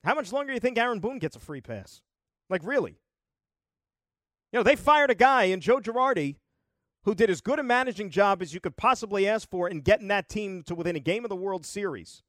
how 0.05 0.13
much 0.13 0.31
longer 0.31 0.47
do 0.47 0.53
you 0.53 0.59
think 0.59 0.77
Aaron 0.77 0.99
Boone 0.99 1.19
gets 1.19 1.35
a 1.35 1.39
free 1.39 1.61
pass? 1.61 2.01
Like, 2.49 2.61
really? 2.63 2.99
You 4.51 4.59
know, 4.59 4.63
they 4.63 4.75
fired 4.75 5.09
a 5.09 5.15
guy 5.15 5.45
in 5.45 5.59
Joe 5.59 5.79
Girardi 5.79 6.35
who 7.03 7.15
did 7.15 7.29
as 7.29 7.41
good 7.41 7.59
a 7.59 7.63
managing 7.63 8.11
job 8.11 8.41
as 8.41 8.53
you 8.53 8.59
could 8.59 8.77
possibly 8.77 9.27
ask 9.27 9.49
for 9.49 9.67
in 9.67 9.81
getting 9.81 10.07
that 10.09 10.29
team 10.29 10.63
to 10.63 10.75
within 10.75 10.95
a 10.95 10.99
game 10.99 11.25
of 11.25 11.29
the 11.29 11.35
World 11.35 11.65
Series 11.65 12.21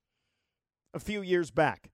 a 0.95 0.99
few 0.99 1.21
years 1.21 1.51
back. 1.51 1.91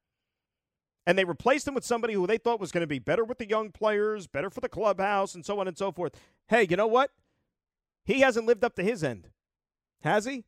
And 1.05 1.19
they 1.19 1.25
replaced 1.25 1.67
him 1.67 1.75
with 1.75 1.85
somebody 1.85 2.15
who 2.15 2.29
they 2.29 2.39
thought 2.39 2.61
was 2.61 2.71
going 2.71 2.83
to 2.83 2.87
be 2.87 3.01
better 3.01 3.25
with 3.25 3.39
the 3.39 3.49
young 3.49 3.73
players, 3.73 4.29
better 4.29 4.51
for 4.51 4.61
the 4.61 4.69
clubhouse, 4.69 5.35
and 5.35 5.45
so 5.45 5.59
on 5.59 5.67
and 5.67 5.77
so 5.77 5.91
forth. 5.91 6.15
Hey, 6.49 6.65
you 6.69 6.77
know 6.77 6.87
what? 6.87 7.11
He 8.05 8.21
hasn't 8.21 8.47
lived 8.47 8.63
up 8.63 8.77
to 8.77 8.85
his 8.85 9.03
end. 9.03 9.31
Has 10.03 10.27
he? 10.27 10.45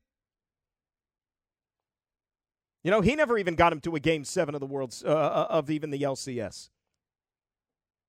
You 2.85 2.91
know, 2.91 3.01
he 3.01 3.17
never 3.17 3.39
even 3.39 3.55
got 3.55 3.73
him 3.73 3.81
to 3.81 3.97
a 3.97 4.01
game 4.01 4.25
seven 4.25 4.55
of 4.55 4.61
the 4.61 4.67
world's 4.67 5.03
uh, 5.03 5.09
uh 5.09 5.47
of 5.49 5.71
even 5.71 5.91
the 5.91 6.03
LCS. 6.03 6.69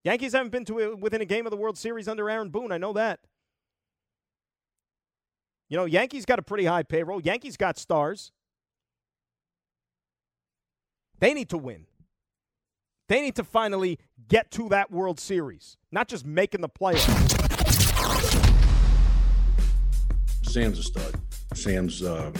Yankees 0.04 0.34
haven't 0.34 0.52
been 0.52 0.66
to 0.66 0.80
a, 0.80 0.96
within 0.96 1.22
a 1.22 1.26
game 1.26 1.48
of 1.48 1.52
the 1.52 1.58
World 1.58 1.78
Series 1.78 2.08
under 2.08 2.30
Aaron 2.30 2.50
Boone. 2.50 2.72
I 2.72 2.78
know 2.78 2.94
that. 2.94 3.22
You 5.68 5.78
know, 5.78 5.86
Yankees 5.86 6.26
got 6.26 6.38
a 6.38 6.44
pretty 6.44 6.66
high 6.66 6.84
payroll. 6.84 7.20
Yankees 7.22 7.58
got 7.58 7.80
stars. 7.80 8.32
They 11.20 11.34
need 11.34 11.50
to 11.50 11.58
win. 11.58 11.88
They 13.08 13.22
need 13.22 13.36
to 13.36 13.44
finally 13.44 13.98
get 14.28 14.52
to 14.52 14.70
that 14.70 14.92
World 14.92 15.20
Series, 15.20 15.78
not 15.92 16.08
just 16.08 16.26
making 16.26 16.62
the 16.62 16.70
playoffs. 16.70 17.32
Sam's 20.44 20.80
a 20.80 20.84
stud. 20.84 21.16
Sam's 21.54 22.04
uh, 22.04 22.32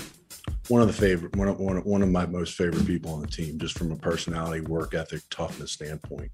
one 0.68 0.82
of 0.82 0.88
the 0.88 0.94
favorite, 0.94 1.36
one 1.36 1.48
of, 1.48 1.60
one 1.60 1.78
of, 1.78 1.86
one 1.86 2.02
of 2.02 2.10
my 2.10 2.26
most 2.26 2.56
favorite 2.56 2.86
people 2.88 3.14
on 3.14 3.22
the 3.22 3.28
team, 3.28 3.60
just 3.60 3.78
from 3.78 3.92
a 3.92 3.96
personality, 3.96 4.62
work 4.62 4.94
ethic, 4.94 5.22
toughness 5.30 5.72
standpoint. 5.72 6.32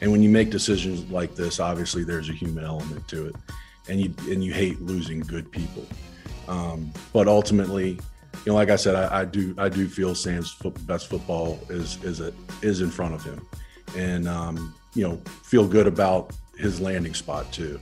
And 0.00 0.12
when 0.12 0.22
you 0.22 0.28
make 0.28 0.50
decisions 0.50 1.10
like 1.10 1.34
this, 1.34 1.60
obviously 1.60 2.04
there's 2.04 2.28
a 2.28 2.32
human 2.32 2.64
element 2.64 3.08
to 3.08 3.26
it, 3.28 3.36
and 3.88 4.00
you 4.00 4.14
and 4.30 4.44
you 4.44 4.52
hate 4.52 4.80
losing 4.80 5.20
good 5.20 5.50
people. 5.50 5.86
Um, 6.48 6.92
but 7.12 7.28
ultimately, 7.28 7.90
you 7.90 8.46
know, 8.46 8.54
like 8.54 8.70
I 8.70 8.76
said, 8.76 8.94
I, 8.94 9.20
I 9.20 9.24
do 9.24 9.54
I 9.56 9.68
do 9.68 9.88
feel 9.88 10.14
Sam's 10.14 10.54
best 10.80 11.08
football 11.08 11.58
is 11.68 12.02
is 12.04 12.20
a, 12.20 12.32
is 12.62 12.80
in 12.80 12.90
front 12.90 13.14
of 13.14 13.24
him, 13.24 13.46
and 13.96 14.28
um, 14.28 14.74
you 14.94 15.06
know, 15.06 15.20
feel 15.44 15.66
good 15.66 15.86
about 15.86 16.32
his 16.56 16.80
landing 16.80 17.14
spot 17.14 17.50
too. 17.52 17.80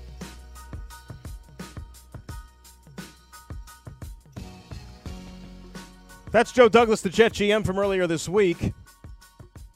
That's 6.31 6.53
Joe 6.53 6.69
Douglas, 6.69 7.01
the 7.01 7.09
Jet 7.09 7.33
GM 7.33 7.65
from 7.65 7.79
earlier 7.79 8.07
this 8.07 8.29
week. 8.29 8.75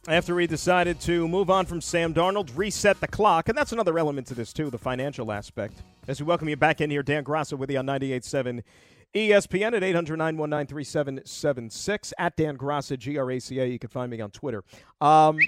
After 0.07 0.39
he 0.39 0.47
decided 0.47 1.01
to 1.03 1.27
move 1.27 1.49
on 1.49 1.65
from 1.65 1.81
Sam 1.81 2.13
Darnold, 2.13 2.51
reset 2.55 3.01
the 3.01 3.07
clock, 3.07 3.49
and 3.49 3.57
that's 3.57 3.73
another 3.73 3.99
element 3.99 4.27
to 4.27 4.35
this 4.35 4.53
too, 4.53 4.69
the 4.69 4.77
financial 4.77 5.33
aspect. 5.33 5.83
As 6.09 6.21
we 6.21 6.27
welcome 6.27 6.51
you 6.51 6.57
back 6.57 6.83
in 6.83 6.91
here, 6.91 7.03
Dan 7.03 7.25
Graca 7.25 7.57
with 7.57 7.71
you 7.71 7.79
on 7.79 7.87
98.7 7.87 8.63
ESPN 9.15 9.75
at 9.75 9.83
800 9.83 10.17
919 10.19 10.67
3776. 10.67 12.13
At 12.19 12.37
Dan 12.37 12.59
Graca, 12.59 12.99
G 12.99 13.17
R 13.17 13.31
A 13.31 13.39
C 13.39 13.59
A. 13.59 13.65
You 13.65 13.79
can 13.79 13.89
find 13.89 14.11
me 14.11 14.21
on 14.21 14.31
Twitter. 14.31 14.63
Um, 15.01 15.39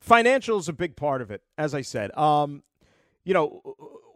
financial 0.00 0.58
is 0.58 0.68
a 0.68 0.74
big 0.74 0.96
part 0.96 1.22
of 1.22 1.30
it, 1.30 1.42
as 1.56 1.74
I 1.74 1.80
said. 1.80 2.14
Um, 2.18 2.62
you 3.24 3.32
know, 3.32 3.62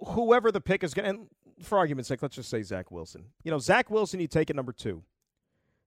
whoever 0.08 0.52
the 0.52 0.60
pick 0.60 0.84
is 0.84 0.92
going 0.92 1.14
to, 1.14 1.64
for 1.64 1.78
argument's 1.78 2.08
sake, 2.08 2.20
let's 2.20 2.36
just 2.36 2.50
say 2.50 2.62
Zach 2.62 2.90
Wilson. 2.90 3.24
You 3.42 3.52
know, 3.52 3.58
Zach 3.58 3.90
Wilson, 3.90 4.20
you 4.20 4.26
take 4.26 4.50
at 4.50 4.56
number 4.56 4.72
two. 4.72 5.02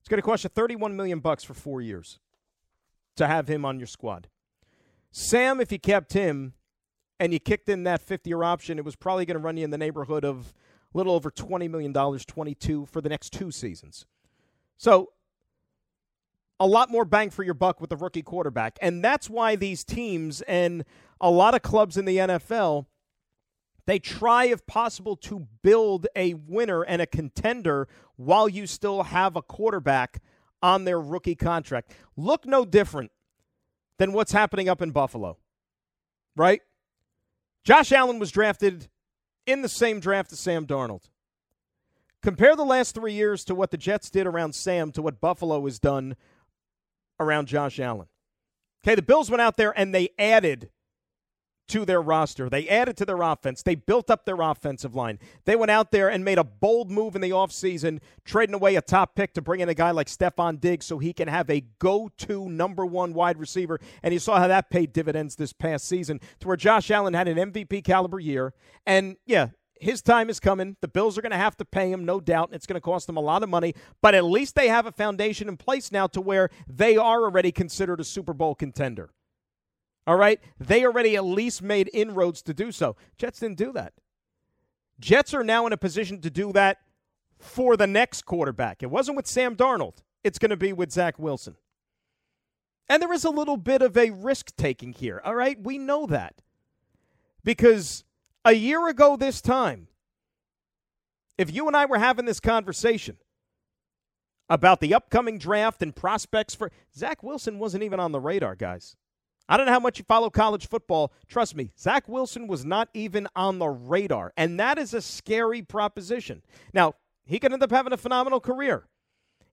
It's 0.08 0.10
going 0.10 0.22
to 0.22 0.26
cost 0.26 0.46
you 0.46 0.50
31 0.50 0.96
million 0.96 1.20
bucks 1.20 1.44
for 1.44 1.54
4 1.54 1.82
years 1.82 2.18
to 3.18 3.28
have 3.28 3.50
him 3.50 3.66
on 3.66 3.78
your 3.78 3.88
squad. 3.88 4.30
Sam, 5.12 5.60
if 5.60 5.70
you 5.70 5.80
kept 5.80 6.14
him 6.14 6.54
and 7.20 7.34
you 7.34 7.42
kicked 7.42 7.68
in 7.68 7.84
that 7.84 8.08
50-year 8.08 8.42
option, 8.42 8.78
it 8.78 8.86
was 8.86 8.96
probably 8.96 9.26
going 9.26 9.38
to 9.38 9.44
run 9.44 9.58
you 9.58 9.66
in 9.66 9.70
the 9.70 9.78
neighborhood 9.78 10.24
of 10.24 10.54
a 10.94 10.98
little 10.98 11.12
over 11.12 11.30
$20 11.30 11.70
million, 11.70 11.92
22 11.92 12.86
for 12.86 13.02
the 13.02 13.10
next 13.10 13.34
two 13.34 13.52
seasons. 13.52 14.06
So, 14.78 15.10
a 16.58 16.66
lot 16.66 16.90
more 16.90 17.04
bang 17.04 17.30
for 17.30 17.44
your 17.44 17.54
buck 17.54 17.82
with 17.82 17.90
the 17.90 17.98
rookie 17.98 18.24
quarterback. 18.24 18.80
And 18.82 19.04
that's 19.04 19.30
why 19.30 19.58
these 19.58 19.84
teams 19.84 20.40
and 20.44 20.86
a 21.20 21.30
lot 21.30 21.54
of 21.54 21.64
clubs 21.64 21.98
in 21.98 22.06
the 22.06 22.16
NFL 22.16 22.86
they 23.88 24.00
try, 24.00 24.46
if 24.46 24.68
possible, 24.68 25.16
to 25.16 25.48
build 25.64 26.08
a 26.16 26.34
winner 26.34 26.84
and 26.84 27.02
a 27.02 27.08
contender 27.08 27.88
while 28.18 28.50
you 28.50 28.68
still 28.68 29.04
have 29.04 29.36
a 29.36 29.42
quarterback 29.42 30.22
on 30.62 30.84
their 30.84 31.00
rookie 31.00 31.36
contract. 31.36 31.94
Look 32.18 32.46
no 32.46 32.66
different 32.66 33.12
than 33.98 34.12
what's 34.12 34.34
happening 34.34 34.68
up 34.68 34.82
in 34.82 34.92
Buffalo, 34.92 35.38
right? 36.36 36.62
Josh 37.64 37.94
Allen 37.94 38.20
was 38.20 38.30
drafted 38.30 38.90
in 39.46 39.62
the 39.62 39.70
same 39.70 40.02
draft 40.02 40.34
as 40.34 40.40
Sam 40.40 40.68
Darnold. 40.68 41.10
Compare 42.22 42.58
the 42.58 42.66
last 42.66 42.94
three 42.94 43.14
years 43.14 43.46
to 43.46 43.56
what 43.56 43.72
the 43.72 43.78
Jets 43.78 44.10
did 44.10 44.28
around 44.28 44.54
Sam 44.54 44.92
to 44.92 45.02
what 45.02 45.22
Buffalo 45.22 45.64
has 45.64 45.80
done 45.80 46.18
around 47.22 47.48
Josh 47.48 47.80
Allen. 47.80 48.08
Okay, 48.84 48.96
the 48.96 49.02
Bills 49.02 49.32
went 49.32 49.42
out 49.42 49.56
there 49.56 49.78
and 49.80 49.96
they 49.96 50.10
added 50.20 50.72
to 51.68 51.86
their 51.86 52.02
roster. 52.02 52.50
They 52.50 52.68
added 52.68 52.98
to 52.98 53.06
their 53.06 53.22
offense. 53.22 53.64
They 53.64 53.76
built 53.76 54.10
up 54.10 54.26
their 54.26 54.42
offensive 54.42 54.96
line. 54.96 55.20
They 55.46 55.56
went 55.56 55.72
out 55.72 55.92
there 55.92 56.10
and 56.10 56.24
made 56.24 56.38
a 56.38 56.44
bold 56.44 56.92
move 56.92 57.16
in 57.16 57.22
the 57.22 57.32
offseason, 57.32 58.00
trading 58.26 58.56
away 58.56 58.76
a 58.76 58.82
top 58.82 59.16
pick 59.16 59.34
to 59.34 59.42
bring 59.42 59.60
in 59.60 59.70
a 59.70 59.74
guy 59.74 59.92
like 59.92 60.08
Stefon 60.08 60.60
Diggs 60.60 60.86
so 60.86 61.00
he 61.00 61.14
can 61.14 61.28
have 61.28 61.50
a 61.50 61.64
go 61.80 62.10
to 62.18 62.50
number 62.50 62.86
one 62.86 63.14
wide 63.14 63.38
receiver. 63.38 63.80
And 64.04 64.14
you 64.14 64.20
saw 64.20 64.40
how 64.40 64.48
that 64.48 64.70
paid 64.70 64.94
dividends 64.94 65.36
this 65.36 65.54
past 65.54 65.88
season 65.88 66.20
to 66.40 66.48
where 66.48 66.58
Josh 66.58 66.92
Allen 66.92 67.14
had 67.14 67.28
an 67.28 67.52
MVP 67.52 67.84
caliber 67.84 68.20
year. 68.20 68.54
And 68.86 69.18
yeah, 69.26 69.50
his 69.80 70.02
time 70.02 70.30
is 70.30 70.40
coming. 70.40 70.76
The 70.82 70.88
Bills 70.88 71.18
are 71.18 71.22
going 71.22 71.32
to 71.32 71.38
have 71.38 71.58
to 71.58 71.66
pay 71.66 71.92
him, 71.92 72.06
no 72.06 72.20
doubt, 72.20 72.50
and 72.50 72.56
it's 72.56 72.66
going 72.66 72.76
to 72.76 72.82
cost 72.82 73.08
them 73.08 73.18
a 73.18 73.22
lot 73.22 73.44
of 73.44 73.50
money. 73.50 73.74
But 74.02 74.16
at 74.16 74.24
least 74.24 74.56
they 74.56 74.68
have 74.68 74.86
a 74.86 74.92
foundation 74.92 75.48
in 75.48 75.58
place 75.58 75.92
now 75.92 76.08
to 76.08 76.22
where 76.22 76.50
they 76.68 76.98
are 76.98 77.24
already 77.24 77.52
considered 77.52 78.00
a 78.00 78.04
Super 78.04 78.34
Bowl 78.34 78.56
contender. 78.56 79.12
All 80.08 80.16
right? 80.16 80.40
They 80.58 80.86
already 80.86 81.18
at 81.18 81.26
least 81.26 81.62
made 81.62 81.90
inroads 81.94 82.42
to 82.44 82.54
do 82.54 82.72
so. 82.72 82.96
Jets 83.18 83.42
didn't 83.42 83.58
do 83.58 83.74
that. 83.74 83.94
Jets 85.00 85.34
are 85.34 85.44
now 85.44 85.68
in 85.68 85.74
a 85.74 85.78
position 85.78 86.22
to 86.22 86.30
do 86.30 86.54
that 86.54 86.80
for 87.38 87.78
the 87.78 87.86
next 87.86 88.26
quarterback. 88.26 88.82
It 88.82 88.90
wasn't 88.90 89.18
with 89.18 89.28
Sam 89.28 89.56
Darnold, 89.56 89.98
it's 90.24 90.40
going 90.40 90.50
to 90.50 90.58
be 90.58 90.74
with 90.74 90.92
Zach 90.92 91.20
Wilson. 91.20 91.58
And 92.90 93.04
there 93.04 93.12
is 93.12 93.26
a 93.26 93.30
little 93.30 93.58
bit 93.58 93.82
of 93.82 93.98
a 93.98 94.12
risk 94.12 94.56
taking 94.56 94.94
here. 94.94 95.22
All 95.26 95.36
right? 95.36 95.62
We 95.62 95.78
know 95.78 96.06
that. 96.08 96.42
Because 97.44 98.06
a 98.46 98.54
year 98.54 98.88
ago 98.88 99.18
this 99.18 99.42
time, 99.42 99.88
if 101.38 101.54
you 101.54 101.68
and 101.68 101.76
I 101.76 101.86
were 101.86 102.00
having 102.00 102.26
this 102.26 102.40
conversation 102.40 103.18
about 104.50 104.80
the 104.80 104.94
upcoming 104.94 105.38
draft 105.38 105.82
and 105.82 105.94
prospects 105.94 106.56
for 106.56 106.72
Zach 106.96 107.22
Wilson 107.22 107.60
wasn't 107.60 107.84
even 107.84 108.00
on 108.00 108.14
the 108.14 108.22
radar, 108.22 108.56
guys. 108.56 108.96
I 109.50 109.56
don't 109.56 109.66
know 109.66 109.72
how 109.72 109.80
much 109.80 109.98
you 109.98 110.06
follow 110.06 110.30
college 110.30 110.68
football. 110.68 111.14
Trust 111.28 111.56
me, 111.56 111.72
Zach 111.80 112.08
Wilson 112.10 112.48
was 112.48 112.66
not 112.66 112.90
even 112.94 113.28
on 113.36 113.60
the 113.60 113.68
radar. 113.68 114.34
And 114.36 114.60
that 114.60 114.78
is 114.78 114.94
a 114.94 115.02
scary 115.02 115.62
proposition. 115.62 116.42
Now, 116.74 116.96
he 117.26 117.40
could 117.40 117.54
end 117.54 117.64
up 117.64 117.72
having 117.72 117.94
a 117.94 117.98
phenomenal 117.98 118.40
career. 118.40 118.88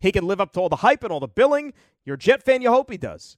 He 0.01 0.11
can 0.11 0.27
live 0.27 0.41
up 0.41 0.53
to 0.53 0.61
all 0.61 0.69
the 0.69 0.77
hype 0.77 1.05
and 1.05 1.13
all 1.13 1.21
the 1.21 1.29
billing. 1.29 1.73
You're 2.05 2.17
a 2.17 2.19
Jet 2.19 2.43
fan, 2.43 2.61
you 2.61 2.71
hope 2.71 2.91
he 2.91 2.97
does. 2.97 3.37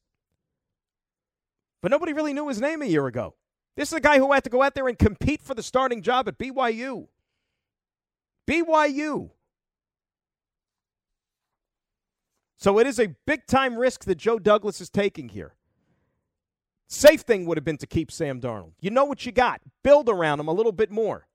But 1.83 1.91
nobody 1.91 2.13
really 2.13 2.33
knew 2.33 2.49
his 2.49 2.61
name 2.61 2.83
a 2.83 2.87
year 2.87 3.07
ago. 3.07 3.35
This 3.77 3.91
is 3.91 3.99
a 3.99 4.01
guy 4.01 4.19
who 4.19 4.33
had 4.33 4.45
to 4.45 4.51
go 4.51 4.63
out 4.63 4.75
there 4.75 4.89
and 4.89 4.99
compete 4.99 5.43
for 5.43 5.55
the 5.55 5.63
starting 5.63 6.01
job 6.01 6.27
at 6.27 6.39
BYU. 6.39 7.09
BYU. 8.49 9.31
So 12.57 12.79
it 12.79 12.87
is 12.87 12.99
a 12.99 13.15
big 13.27 13.47
time 13.47 13.77
risk 13.77 14.05
that 14.05 14.17
Joe 14.17 14.39
Douglas 14.39 14.81
is 14.81 14.89
taking 14.89 15.29
here. 15.29 15.55
Safe 16.89 17.23
thing 17.23 17.47
would 17.47 17.57
have 17.57 17.65
been 17.65 17.79
to 17.79 17.87
keep 17.87 18.13
Sam 18.13 18.41
Darnold. 18.41 18.73
You 18.81 18.91
know 18.91 19.05
what 19.05 19.27
you 19.27 19.33
got. 19.33 19.61
Build 19.83 20.09
around 20.09 20.41
him 20.41 20.49
a 20.49 20.53
little 20.53 20.73
bit 20.73 20.91
more. 20.91 21.27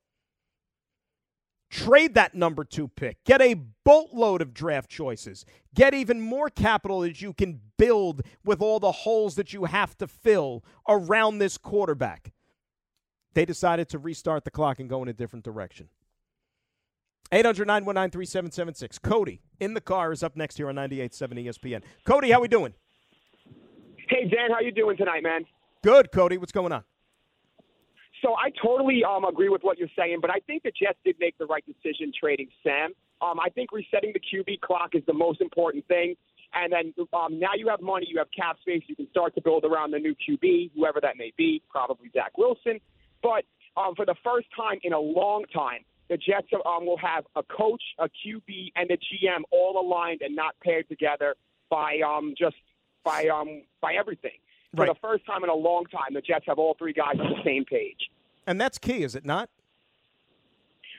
Trade 1.70 2.16
that 2.16 2.36
number 2.36 2.66
two 2.66 2.89
pick. 2.89 3.24
Get 3.24 3.41
a 3.41 3.56
boatload 3.86 4.41
of 4.41 4.54
draft 4.54 4.89
choices. 4.89 5.45
Get 5.74 5.93
even 5.93 6.20
more 6.20 6.49
capital 6.49 6.99
that 7.02 7.22
you 7.22 7.34
can 7.34 7.62
build 7.78 8.24
with 8.43 8.62
all 8.62 8.80
the 8.80 8.91
holes 8.91 9.36
that 9.36 9.54
you 9.54 9.66
have 9.66 9.97
to 9.99 10.08
fill 10.08 10.66
around 10.88 11.38
this 11.38 11.58
quarterback. 11.58 12.34
They 13.34 13.45
decided 13.45 13.88
to 13.89 13.99
restart 13.99 14.43
the 14.43 14.52
clock 14.52 14.80
and 14.80 14.89
go 14.89 15.02
in 15.02 15.08
a 15.08 15.14
different 15.14 15.45
direction. 15.45 15.88
800 17.32 17.66
919 17.66 18.12
3776. 18.12 18.99
Cody 18.99 19.41
in 19.62 19.74
the 19.74 19.80
car 19.80 20.12
is 20.12 20.24
up 20.24 20.36
next 20.36 20.58
here 20.58 20.68
on 20.68 20.76
98.7 20.76 21.45
ESPN. 21.45 21.84
Cody, 22.06 22.32
how 22.32 22.41
we 22.41 22.49
doing? 22.49 22.74
Hey, 24.12 24.28
Dan, 24.28 24.51
how 24.51 24.59
you 24.59 24.74
doing 24.74 24.97
tonight, 24.97 25.24
man? 25.24 25.45
Good, 25.82 26.12
Cody. 26.12 26.38
What's 26.38 26.51
going 26.51 26.74
on? 26.74 26.84
So 28.22 28.36
I 28.36 28.51
totally 28.62 29.03
um, 29.05 29.24
agree 29.24 29.47
with 29.47 29.62
what 29.64 29.78
you're 29.78 29.88
saying, 29.97 30.18
but 30.22 30.30
I 30.30 30.39
think 30.45 30.64
the 30.64 30.72
Jets 30.72 30.99
did 31.05 31.16
make 31.18 31.38
the 31.38 31.45
right 31.45 31.64
decision 31.66 32.12
trading 32.20 32.49
Sam. 32.62 32.91
Um, 33.22 33.39
I 33.39 33.47
think 33.47 33.72
resetting 33.72 34.12
the 34.14 34.20
QB 34.20 34.59
clock 34.59 34.95
is 34.95 35.03
the 35.07 35.14
most 35.14 35.39
important 35.39 35.88
thing. 35.88 36.16
And 36.53 36.74
then 36.74 36.93
um, 37.14 37.39
now 37.39 37.51
you 37.55 37.70
have 37.70 37.80
money, 37.80 38.05
you 38.09 38.18
have 38.18 38.28
cap 38.38 38.57
space, 38.59 38.84
you 38.88 38.97
can 38.97 39.09
start 39.12 39.34
to 39.36 39.41
build 39.41 39.64
around 39.64 39.91
the 39.91 39.99
new 39.99 40.14
QB, 40.14 40.72
whoever 40.76 40.99
that 40.99 41.16
may 41.16 41.32
be, 41.38 41.62
probably 41.70 42.12
Zach 42.14 42.38
Wilson. 42.38 42.82
But 43.24 43.45
um, 43.78 43.95
for 43.95 44.05
the 44.05 44.16
first 44.26 44.47
time 44.53 44.80
in 44.84 44.91
a 44.91 44.99
long 44.99 45.45
time, 45.53 45.86
the 46.09 46.18
Jets 46.18 46.47
um, 46.66 46.86
will 46.86 46.97
have 46.97 47.24
a 47.38 47.43
coach, 47.43 47.82
a 47.97 48.09
QB, 48.09 48.74
and 48.76 48.91
a 48.91 48.97
GM 48.97 49.43
all 49.51 49.80
aligned 49.80 50.22
and 50.22 50.36
not 50.36 50.55
paired 50.62 50.89
together 50.89 51.36
by 51.70 52.01
um, 52.05 52.34
just 52.38 52.57
by 53.04 53.28
um, 53.28 53.64
by 53.82 53.93
everything. 53.93 54.32
For 54.76 54.84
Right. 54.84 54.88
the 54.93 54.99
first 55.02 55.26
time 55.26 55.43
in 55.43 55.49
a 55.49 55.54
long 55.56 55.86
time, 55.86 56.14
the 56.14 56.22
Jets 56.22 56.45
have 56.47 56.58
all 56.58 56.76
three 56.80 56.93
guys 56.93 57.16
on 57.20 57.30
the 57.30 57.43
same 57.43 57.66
page. 57.66 58.10
And 58.47 58.60
that's 58.60 58.78
key, 58.78 59.04
is 59.04 59.16
it 59.16 59.26
not? 59.26 59.49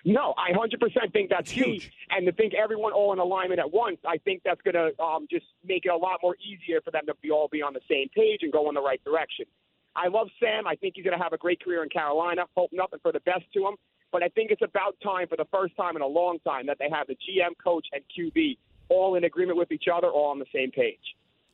No, 0.05 0.35
I 0.37 0.51
100% 0.53 1.13
think 1.13 1.31
that's 1.31 1.51
key. 1.51 1.63
huge. 1.63 1.93
And 2.11 2.27
to 2.27 2.33
think 2.33 2.55
everyone 2.55 2.93
all 2.93 3.13
in 3.13 3.19
alignment 3.19 3.61
at 3.61 3.73
once, 3.73 3.99
I 4.07 4.19
think 4.19 4.43
that's 4.45 4.61
going 4.63 4.75
to 4.75 5.01
um, 5.03 5.27
just 5.31 5.47
make 5.65 5.87
it 5.87 5.91
a 5.91 5.97
lot 5.97 6.19
more 6.23 6.37
easier 6.37 6.81
for 6.83 6.91
them 6.91 7.07
to 7.07 7.15
be 7.23 7.31
all 7.31 7.49
be 7.49 7.63
on 7.63 7.73
the 7.73 7.81
same 7.89 8.09
page 8.15 8.41
and 8.43 8.53
go 8.53 8.69
in 8.69 8.75
the 8.75 8.83
right 8.83 9.03
direction. 9.05 9.47
I 9.95 10.09
love 10.09 10.29
Sam. 10.41 10.67
I 10.67 10.75
think 10.75 10.95
he's 10.97 11.05
going 11.05 11.17
to 11.17 11.23
have 11.23 11.33
a 11.33 11.39
great 11.39 11.63
career 11.63 11.83
in 11.85 11.89
Carolina. 11.89 12.43
Hope 12.57 12.71
nothing 12.73 12.99
for 13.01 13.13
the 13.13 13.21
best 13.21 13.45
to 13.55 13.67
him. 13.69 13.77
But 14.11 14.23
I 14.23 14.29
think 14.29 14.51
it's 14.51 14.63
about 14.63 14.97
time, 15.03 15.29
for 15.29 15.37
the 15.37 15.47
first 15.53 15.77
time 15.77 15.97
in 15.97 16.03
a 16.03 16.07
long 16.07 16.39
time, 16.41 16.67
that 16.67 16.79
they 16.79 16.91
have 16.91 17.07
the 17.07 17.15
GM, 17.15 17.53
coach, 17.63 17.87
and 17.93 18.03
QB 18.19 18.59
all 18.89 19.15
in 19.15 19.25
agreement 19.25 19.57
with 19.57 19.71
each 19.73 19.85
other, 19.93 20.09
all 20.09 20.31
on 20.31 20.39
the 20.39 20.47
same 20.55 20.71
page. 20.73 20.99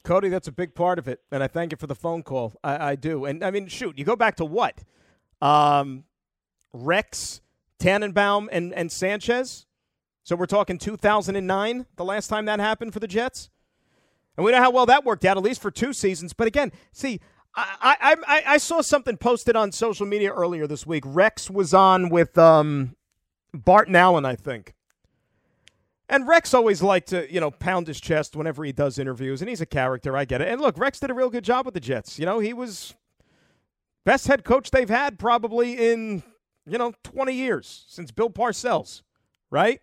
Cody, 0.04 0.28
that's 0.28 0.48
a 0.48 0.52
big 0.52 0.74
part 0.74 0.98
of 0.98 1.08
it, 1.08 1.20
and 1.30 1.42
I 1.42 1.48
thank 1.48 1.72
you 1.72 1.76
for 1.76 1.86
the 1.86 1.94
phone 1.94 2.22
call. 2.22 2.54
I, 2.64 2.90
I 2.90 2.96
do, 2.96 3.24
and 3.24 3.44
I 3.44 3.50
mean, 3.50 3.66
shoot, 3.66 3.98
you 3.98 4.04
go 4.04 4.16
back 4.16 4.36
to 4.36 4.44
what, 4.44 4.82
um, 5.42 6.04
Rex, 6.72 7.40
Tannenbaum, 7.78 8.48
and 8.52 8.72
and 8.74 8.90
Sanchez. 8.90 9.66
So 10.24 10.36
we're 10.36 10.46
talking 10.46 10.78
2009, 10.78 11.86
the 11.96 12.04
last 12.04 12.28
time 12.28 12.44
that 12.46 12.60
happened 12.60 12.92
for 12.92 13.00
the 13.00 13.08
Jets, 13.08 13.50
and 14.36 14.44
we 14.44 14.52
know 14.52 14.58
how 14.58 14.70
well 14.70 14.86
that 14.86 15.04
worked 15.04 15.24
out, 15.24 15.36
at 15.36 15.42
least 15.42 15.60
for 15.60 15.70
two 15.70 15.92
seasons. 15.92 16.32
But 16.32 16.46
again, 16.46 16.72
see, 16.92 17.20
I 17.54 17.96
I 18.00 18.16
I, 18.26 18.42
I 18.54 18.58
saw 18.58 18.80
something 18.80 19.16
posted 19.16 19.56
on 19.56 19.72
social 19.72 20.06
media 20.06 20.32
earlier 20.32 20.66
this 20.66 20.86
week. 20.86 21.04
Rex 21.06 21.50
was 21.50 21.74
on 21.74 22.08
with 22.08 22.38
um, 22.38 22.96
Barton 23.52 23.96
Allen, 23.96 24.24
I 24.24 24.36
think. 24.36 24.74
And 26.08 26.26
Rex 26.26 26.54
always 26.54 26.82
liked 26.82 27.08
to, 27.08 27.30
you 27.32 27.38
know, 27.38 27.50
pound 27.50 27.86
his 27.86 28.00
chest 28.00 28.34
whenever 28.34 28.64
he 28.64 28.72
does 28.72 28.98
interviews, 28.98 29.42
and 29.42 29.48
he's 29.48 29.60
a 29.60 29.66
character. 29.66 30.16
I 30.16 30.24
get 30.24 30.40
it. 30.40 30.48
And 30.48 30.60
look, 30.60 30.78
Rex 30.78 31.00
did 31.00 31.10
a 31.10 31.14
real 31.14 31.28
good 31.28 31.44
job 31.44 31.66
with 31.66 31.74
the 31.74 31.80
Jets. 31.80 32.18
You 32.18 32.24
know, 32.24 32.38
he 32.38 32.54
was 32.54 32.94
best 34.04 34.26
head 34.26 34.42
coach 34.42 34.70
they've 34.70 34.88
had 34.88 35.18
probably 35.18 35.74
in, 35.92 36.22
you 36.66 36.78
know, 36.78 36.94
20 37.02 37.34
years 37.34 37.84
since 37.88 38.10
Bill 38.10 38.30
Parcells, 38.30 39.02
right? 39.50 39.82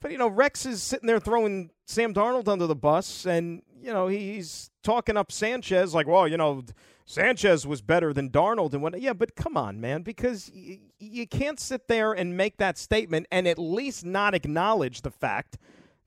But, 0.00 0.10
you 0.10 0.18
know, 0.18 0.28
Rex 0.28 0.64
is 0.64 0.82
sitting 0.82 1.06
there 1.06 1.20
throwing 1.20 1.70
Sam 1.84 2.14
Darnold 2.14 2.48
under 2.48 2.66
the 2.66 2.74
bus, 2.74 3.26
and, 3.26 3.62
you 3.82 3.92
know, 3.92 4.06
he's 4.08 4.70
talking 4.82 5.18
up 5.18 5.32
Sanchez 5.32 5.94
like, 5.94 6.06
well, 6.06 6.26
you 6.26 6.38
know, 6.38 6.64
Sanchez 7.08 7.66
was 7.66 7.80
better 7.82 8.12
than 8.12 8.30
Darnold 8.30 8.72
and 8.74 8.82
what. 8.82 9.00
Yeah, 9.00 9.12
but 9.12 9.36
come 9.36 9.56
on, 9.56 9.80
man, 9.80 10.02
because 10.02 10.50
y- 10.54 10.80
you 10.98 11.26
can't 11.26 11.60
sit 11.60 11.86
there 11.86 12.12
and 12.12 12.36
make 12.36 12.56
that 12.58 12.76
statement 12.76 13.26
and 13.30 13.46
at 13.46 13.58
least 13.60 14.04
not 14.04 14.34
acknowledge 14.34 15.02
the 15.02 15.10
fact 15.12 15.56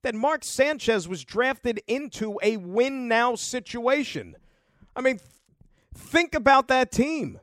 that 0.02 0.14
Mark 0.14 0.43
Sanchez 0.43 1.08
was 1.08 1.24
drafted 1.24 1.82
into 1.88 2.38
a 2.43 2.58
win 2.58 3.08
now 3.08 3.36
situation. 3.36 4.36
I 4.95 5.02
mean, 5.02 5.18
th- 5.20 5.30
think 5.95 6.36
about 6.36 6.68
that 6.68 6.91
team. 6.91 7.39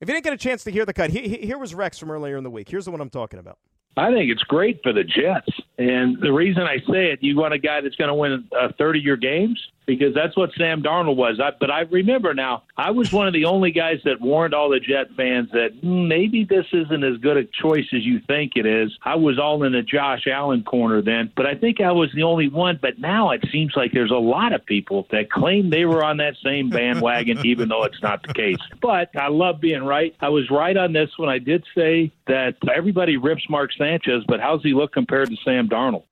If 0.00 0.08
you 0.08 0.14
didn't 0.14 0.24
get 0.24 0.32
a 0.32 0.36
chance 0.36 0.62
to 0.64 0.70
hear 0.70 0.86
the 0.86 0.92
cut, 0.94 1.10
he- 1.10 1.28
he- 1.28 1.46
here 1.46 1.58
was 1.58 1.74
Rex 1.74 1.98
from 1.98 2.10
earlier 2.12 2.36
in 2.36 2.44
the 2.44 2.50
week. 2.50 2.68
Here's 2.68 2.84
the 2.84 2.92
one 2.92 3.00
I'm 3.00 3.10
talking 3.10 3.40
about. 3.40 3.58
I 3.96 4.12
think 4.12 4.30
it's 4.30 4.44
great 4.44 4.80
for 4.84 4.92
the 4.92 5.02
Jets. 5.02 5.48
And 5.78 6.20
the 6.20 6.32
reason 6.32 6.62
I 6.64 6.78
say 6.90 7.12
it, 7.12 7.22
you 7.22 7.36
want 7.36 7.54
a 7.54 7.58
guy 7.58 7.80
that's 7.80 7.94
going 7.94 8.08
to 8.08 8.14
win 8.14 8.48
uh, 8.58 8.72
30 8.76 8.98
year 8.98 9.16
games 9.16 9.58
because 9.88 10.14
that's 10.14 10.36
what 10.36 10.50
Sam 10.56 10.82
Darnold 10.82 11.16
was. 11.16 11.40
I, 11.40 11.52
but 11.58 11.70
I 11.70 11.80
remember 11.80 12.34
now, 12.34 12.64
I 12.76 12.90
was 12.90 13.10
one 13.10 13.26
of 13.26 13.32
the 13.32 13.46
only 13.46 13.70
guys 13.70 14.00
that 14.04 14.20
warned 14.20 14.52
all 14.52 14.68
the 14.68 14.78
Jet 14.78 15.06
fans 15.16 15.50
that 15.52 15.70
"Hmm, 15.80 16.06
maybe 16.06 16.44
this 16.44 16.66
isn't 16.72 17.02
as 17.02 17.16
good 17.16 17.38
a 17.38 17.44
choice 17.44 17.86
as 17.94 18.04
you 18.04 18.20
think 18.20 18.52
it 18.54 18.66
is. 18.66 18.96
I 19.02 19.14
was 19.14 19.38
all 19.38 19.64
in 19.64 19.72
the 19.72 19.82
Josh 19.82 20.26
Allen 20.26 20.62
corner 20.62 21.00
then, 21.00 21.32
but 21.34 21.46
I 21.46 21.54
think 21.54 21.80
I 21.80 21.90
was 21.90 22.10
the 22.14 22.22
only 22.22 22.48
one. 22.48 22.78
But 22.80 22.98
now 22.98 23.30
it 23.30 23.42
seems 23.50 23.72
like 23.74 23.92
there's 23.92 24.10
a 24.10 24.14
lot 24.14 24.52
of 24.52 24.64
people 24.66 25.06
that 25.10 25.30
claim 25.30 25.70
they 25.70 25.86
were 25.86 26.04
on 26.04 26.18
that 26.18 26.34
same 26.44 26.68
bandwagon, 26.68 27.38
even 27.46 27.70
though 27.70 27.84
it's 27.84 28.02
not 28.02 28.22
the 28.22 28.34
case. 28.34 28.58
But 28.82 29.16
I 29.16 29.28
love 29.28 29.58
being 29.58 29.84
right. 29.84 30.14
I 30.20 30.28
was 30.28 30.50
right 30.50 30.76
on 30.76 30.92
this 30.92 31.10
when 31.16 31.30
I 31.30 31.38
did 31.38 31.64
say 31.74 32.12
that 32.26 32.56
everybody 32.72 33.16
rips 33.16 33.48
Mark 33.48 33.72
Sanchez, 33.72 34.22
but 34.28 34.38
how's 34.38 34.62
he 34.62 34.74
look 34.74 34.92
compared 34.92 35.30
to 35.30 35.36
Sam 35.44 35.67
Darnold? 35.68 36.04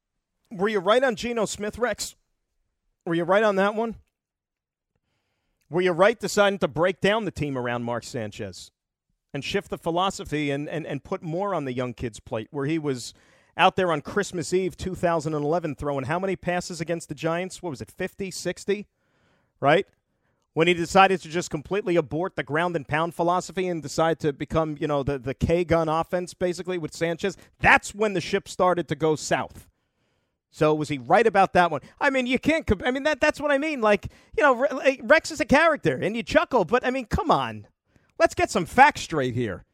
Were 0.50 0.68
you 0.68 0.78
right 0.78 1.02
on 1.02 1.16
Geno 1.16 1.44
Smith, 1.44 1.78
Rex? 1.78 2.14
Were 3.04 3.14
you 3.14 3.24
right 3.24 3.42
on 3.42 3.56
that 3.56 3.74
one? 3.74 3.96
Were 5.68 5.80
you 5.80 5.92
right 5.92 6.18
deciding 6.18 6.60
to 6.60 6.68
break 6.68 7.00
down 7.00 7.24
the 7.24 7.30
team 7.30 7.58
around 7.58 7.82
Mark 7.82 8.04
Sanchez 8.04 8.70
and 9.34 9.44
shift 9.44 9.70
the 9.70 9.78
philosophy 9.78 10.50
and, 10.50 10.68
and, 10.68 10.86
and 10.86 11.02
put 11.02 11.22
more 11.22 11.54
on 11.54 11.64
the 11.64 11.72
young 11.72 11.92
kid's 11.92 12.20
plate 12.20 12.48
where 12.50 12.66
he 12.66 12.78
was 12.78 13.12
out 13.56 13.76
there 13.76 13.90
on 13.90 14.00
Christmas 14.00 14.52
Eve 14.52 14.76
2011 14.76 15.74
throwing 15.74 16.04
how 16.04 16.18
many 16.18 16.36
passes 16.36 16.80
against 16.80 17.08
the 17.08 17.14
Giants? 17.14 17.62
What 17.62 17.70
was 17.70 17.80
it, 17.80 17.90
50, 17.90 18.30
60? 18.30 18.86
Right? 19.58 19.86
When 20.56 20.68
he 20.68 20.72
decided 20.72 21.20
to 21.20 21.28
just 21.28 21.50
completely 21.50 21.96
abort 21.96 22.34
the 22.34 22.42
ground 22.42 22.76
and 22.76 22.88
pound 22.88 23.14
philosophy 23.14 23.68
and 23.68 23.82
decide 23.82 24.18
to 24.20 24.32
become, 24.32 24.78
you 24.80 24.86
know, 24.86 25.02
the, 25.02 25.18
the 25.18 25.34
K 25.34 25.64
gun 25.64 25.86
offense 25.86 26.32
basically 26.32 26.78
with 26.78 26.94
Sanchez, 26.94 27.36
that's 27.60 27.94
when 27.94 28.14
the 28.14 28.22
ship 28.22 28.48
started 28.48 28.88
to 28.88 28.94
go 28.94 29.16
south. 29.16 29.68
So 30.50 30.72
was 30.72 30.88
he 30.88 30.96
right 30.96 31.26
about 31.26 31.52
that 31.52 31.70
one? 31.70 31.82
I 32.00 32.08
mean, 32.08 32.26
you 32.26 32.38
can't. 32.38 32.66
comp- 32.66 32.86
I 32.86 32.90
mean, 32.90 33.02
that 33.02 33.20
that's 33.20 33.38
what 33.38 33.50
I 33.50 33.58
mean. 33.58 33.82
Like, 33.82 34.06
you 34.34 34.42
know, 34.42 34.66
Rex 35.02 35.30
is 35.30 35.40
a 35.40 35.44
character, 35.44 35.94
and 35.94 36.16
you 36.16 36.22
chuckle, 36.22 36.64
but 36.64 36.86
I 36.86 36.90
mean, 36.90 37.04
come 37.04 37.30
on, 37.30 37.66
let's 38.18 38.34
get 38.34 38.50
some 38.50 38.64
facts 38.64 39.02
straight 39.02 39.34
here. 39.34 39.66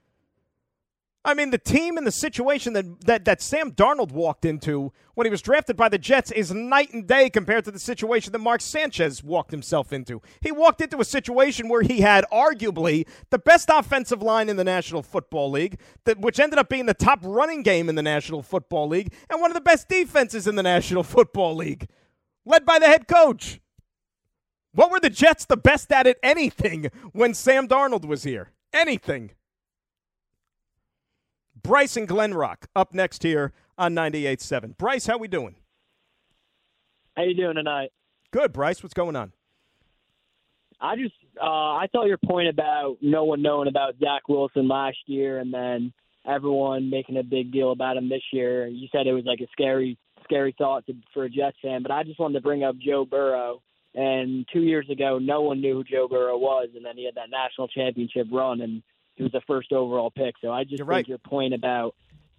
I 1.25 1.35
mean, 1.35 1.51
the 1.51 1.59
team 1.59 1.97
and 1.97 2.05
the 2.05 2.13
situation 2.13 2.73
that, 2.73 3.03
that, 3.03 3.25
that 3.27 3.41
Sam 3.41 3.71
Darnold 3.71 4.11
walked 4.11 4.45
into 4.45 4.93
when 5.15 5.25
he 5.25 5.31
was 5.31 5.41
drafted 5.41 5.77
by 5.77 5.89
the 5.89 5.99
Jets 5.99 6.33
is 6.33 6.53
night 6.53 6.93
and 6.93 7.07
day 7.07 7.31
compared 7.31 7.65
to 7.67 7.71
the 7.71 7.79
situation 7.79 8.33
that 8.33 8.41
Mark 8.41 8.61
Sanchez 8.61 9.23
walked 9.23 9.53
himself 9.53 9.93
into. 9.93 10.21
He 10.41 10.51
walked 10.51 10.81
into 10.81 11.01
a 11.01 11.05
situation 11.05 11.69
where 11.69 11.83
he 11.83 12.01
had 12.01 12.25
arguably 12.33 13.07
the 13.31 13.39
best 13.39 13.71
offensive 13.73 14.21
line 14.21 14.49
in 14.49 14.57
the 14.57 14.65
National 14.65 15.01
Football 15.01 15.53
League, 15.53 15.79
that, 16.07 16.19
which 16.19 16.41
ended 16.41 16.59
up 16.59 16.69
being 16.69 16.87
the 16.87 16.95
top 16.95 17.21
running 17.23 17.63
game 17.63 17.89
in 17.89 17.95
the 17.95 18.03
National 18.03 18.43
Football 18.43 18.89
League, 18.89 19.13
and 19.31 19.41
one 19.41 19.51
of 19.51 19.55
the 19.55 19.61
best 19.61 19.89
defenses 19.89 20.49
in 20.49 20.57
the 20.57 20.63
National 20.63 21.03
Football 21.05 21.55
League, 21.55 21.89
led 22.45 22.67
by 22.67 22.81
the 22.81 22.87
head 22.87 23.07
coach. 23.07 23.61
What 24.75 24.91
were 24.91 25.01
the 25.01 25.11
Jets 25.11 25.45
the 25.45 25.57
best 25.57 25.93
at 25.93 26.07
at 26.09 26.17
anything 26.23 26.91
when 27.13 27.35
Sam 27.35 27.69
Darnold 27.69 28.07
was 28.07 28.25
here? 28.25 28.51
Anything. 28.73 29.33
Bryce 31.63 31.97
and 31.97 32.09
Glenrock 32.09 32.65
up 32.75 32.93
next 32.93 33.23
here 33.23 33.53
on 33.79 33.95
98.7. 33.95 34.77
Bryce, 34.77 35.07
how 35.07 35.19
we 35.19 35.29
doing? 35.29 35.55
How 37.17 37.23
you 37.23 37.35
doing 37.35 37.55
tonight? 37.55 37.91
Good, 38.33 38.53
Bryce. 38.53 38.83
What's 38.83 38.95
going 38.95 39.17
on? 39.17 39.33
I 40.81 40.97
just 40.97 41.15
uh, 41.41 41.47
I 41.47 41.87
thought 41.93 42.07
your 42.07 42.19
point 42.19 42.49
about 42.49 42.97
no 43.01 43.25
one 43.25 43.43
knowing 43.43 43.69
about 43.69 43.95
Zach 44.01 44.29
Wilson 44.29 44.67
last 44.67 44.99
year 45.07 45.39
and 45.39 45.55
then 45.55 45.93
everyone 46.27 46.91
making 46.91 47.17
a 47.17 47.23
big 47.23 47.53
deal 47.53 47.71
about 47.71 47.97
him 47.97 48.09
this 48.09 48.23
year. 48.33 48.67
You 48.67 48.89
said 48.91 49.07
it 49.07 49.13
was 49.13 49.25
like 49.25 49.41
a 49.41 49.47
scary 49.53 49.97
scary 50.25 50.55
thought 50.57 50.87
to, 50.87 50.95
for 51.15 51.25
a 51.25 51.31
Jets 51.31 51.57
fan, 51.63 51.83
but 51.83 51.93
I 51.93 52.03
just 52.03 52.19
wanted 52.19 52.35
to 52.35 52.41
bring 52.41 52.65
up 52.65 52.77
Joe 52.79 53.05
Burrow. 53.05 53.63
And 53.95 54.47
two 54.53 54.63
years 54.63 54.89
ago, 54.91 55.19
no 55.21 55.43
one 55.43 55.61
knew 55.61 55.75
who 55.75 55.85
Joe 55.85 56.09
Burrow 56.09 56.39
was, 56.39 56.71
and 56.75 56.85
then 56.85 56.97
he 56.97 57.05
had 57.05 57.17
that 57.17 57.31
national 57.31 57.69
championship 57.69 58.27
run, 58.33 58.63
and 58.63 58.83
he 59.15 59.23
was 59.23 59.33
the 59.33 59.43
first 59.47 59.73
overall 59.73 60.11
pick. 60.11 60.35
So 60.41 60.51
I 60.51 60.65
just 60.65 60.79
You're 60.79 60.87
think 60.87 60.89
right. 60.89 61.09
your 61.09 61.19
point 61.19 61.55
about 61.55 61.95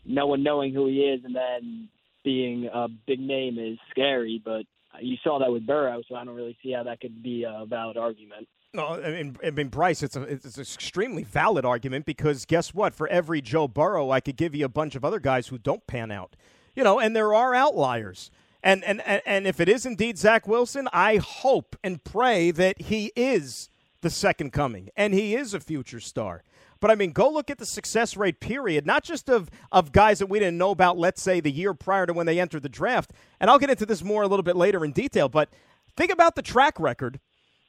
no 0.05 0.28
one 0.28 0.43
knowing 0.43 0.74
who 0.74 0.88
he 0.88 1.01
is 1.01 1.24
and 1.24 1.36
then 1.36 1.89
being 2.24 2.69
a 2.74 2.88
big 2.88 3.19
name 3.19 3.57
is 3.59 3.78
scary, 3.91 4.41
but 4.43 4.63
you 5.01 5.17
saw 5.24 5.39
that 5.39 5.51
with 5.51 5.65
Burrow, 5.65 6.01
so 6.07 6.15
I 6.15 6.24
don't 6.24 6.36
really 6.36 6.57
see 6.61 6.71
how 6.71 6.84
that 6.84 6.99
could 7.01 7.24
be 7.24 7.43
a 7.43 7.65
valid 7.65 7.97
argument. 7.97 8.47
No, 8.76 8.88
I 8.88 9.11
mean, 9.11 9.38
I 9.45 9.51
mean, 9.51 9.67
Bryce, 9.67 10.01
it's 10.01 10.15
a 10.15 10.24
it's 10.24 10.57
an 10.57 10.61
extremely 10.61 11.24
valid 11.24 11.63
argument 11.63 12.05
because 12.05 12.45
guess 12.45 12.74
what? 12.74 12.95
For 12.95 13.07
every 13.07 13.39
Joe 13.39 13.67
Burrow, 13.67 14.09
I 14.09 14.19
could 14.19 14.36
give 14.36 14.55
you 14.55 14.65
a 14.65 14.69
bunch 14.69 14.95
of 14.95 15.05
other 15.05 15.19
guys 15.19 15.47
who 15.47 15.59
don't 15.59 15.86
pan 15.86 16.09
out. 16.09 16.36
You 16.76 16.84
know, 16.84 16.99
and 16.99 17.15
there 17.15 17.36
are 17.36 17.53
outliers. 17.53 18.32
And 18.63 18.84
and 18.84 19.01
and, 19.05 19.21
and 19.28 19.45
if 19.45 19.59
it 19.59 19.69
is 19.69 19.86
indeed 19.86 20.17
Zach 20.17 20.47
Wilson, 20.47 20.88
I 20.91 21.17
hope 21.17 21.76
and 21.84 22.03
pray 22.03 22.49
that 22.49 22.82
he 22.82 23.11
is 23.15 23.69
the 24.01 24.09
second 24.09 24.51
coming 24.51 24.89
and 24.97 25.13
he 25.13 25.36
is 25.36 25.53
a 25.53 25.59
future 25.59 25.99
star. 25.99 26.43
But 26.84 26.91
I 26.91 26.95
mean, 26.95 27.13
go 27.13 27.29
look 27.29 27.49
at 27.49 27.59
the 27.59 27.65
success 27.65 28.17
rate 28.17 28.41
period, 28.41 28.86
not 28.86 29.05
just 29.05 29.29
of 29.29 29.49
of 29.71 29.93
guys 29.93 30.19
that 30.19 30.25
we 30.25 30.38
didn't 30.38 30.57
know 30.57 30.71
about, 30.71 30.97
let's 30.97 31.21
say 31.21 31.39
the 31.39 31.49
year 31.49 31.73
prior 31.73 32.05
to 32.05 32.11
when 32.11 32.25
they 32.25 32.41
entered 32.41 32.61
the 32.61 32.67
draft. 32.67 33.13
And 33.39 33.49
I'll 33.49 33.57
get 33.57 33.69
into 33.69 33.86
this 33.86 34.03
more 34.03 34.21
a 34.21 34.27
little 34.27 34.43
bit 34.43 34.57
later 34.57 34.84
in 34.84 34.91
detail, 34.91 35.29
but 35.29 35.47
think 35.95 36.11
about 36.11 36.36
the 36.36 36.41
track 36.41 36.77
record. 36.81 37.21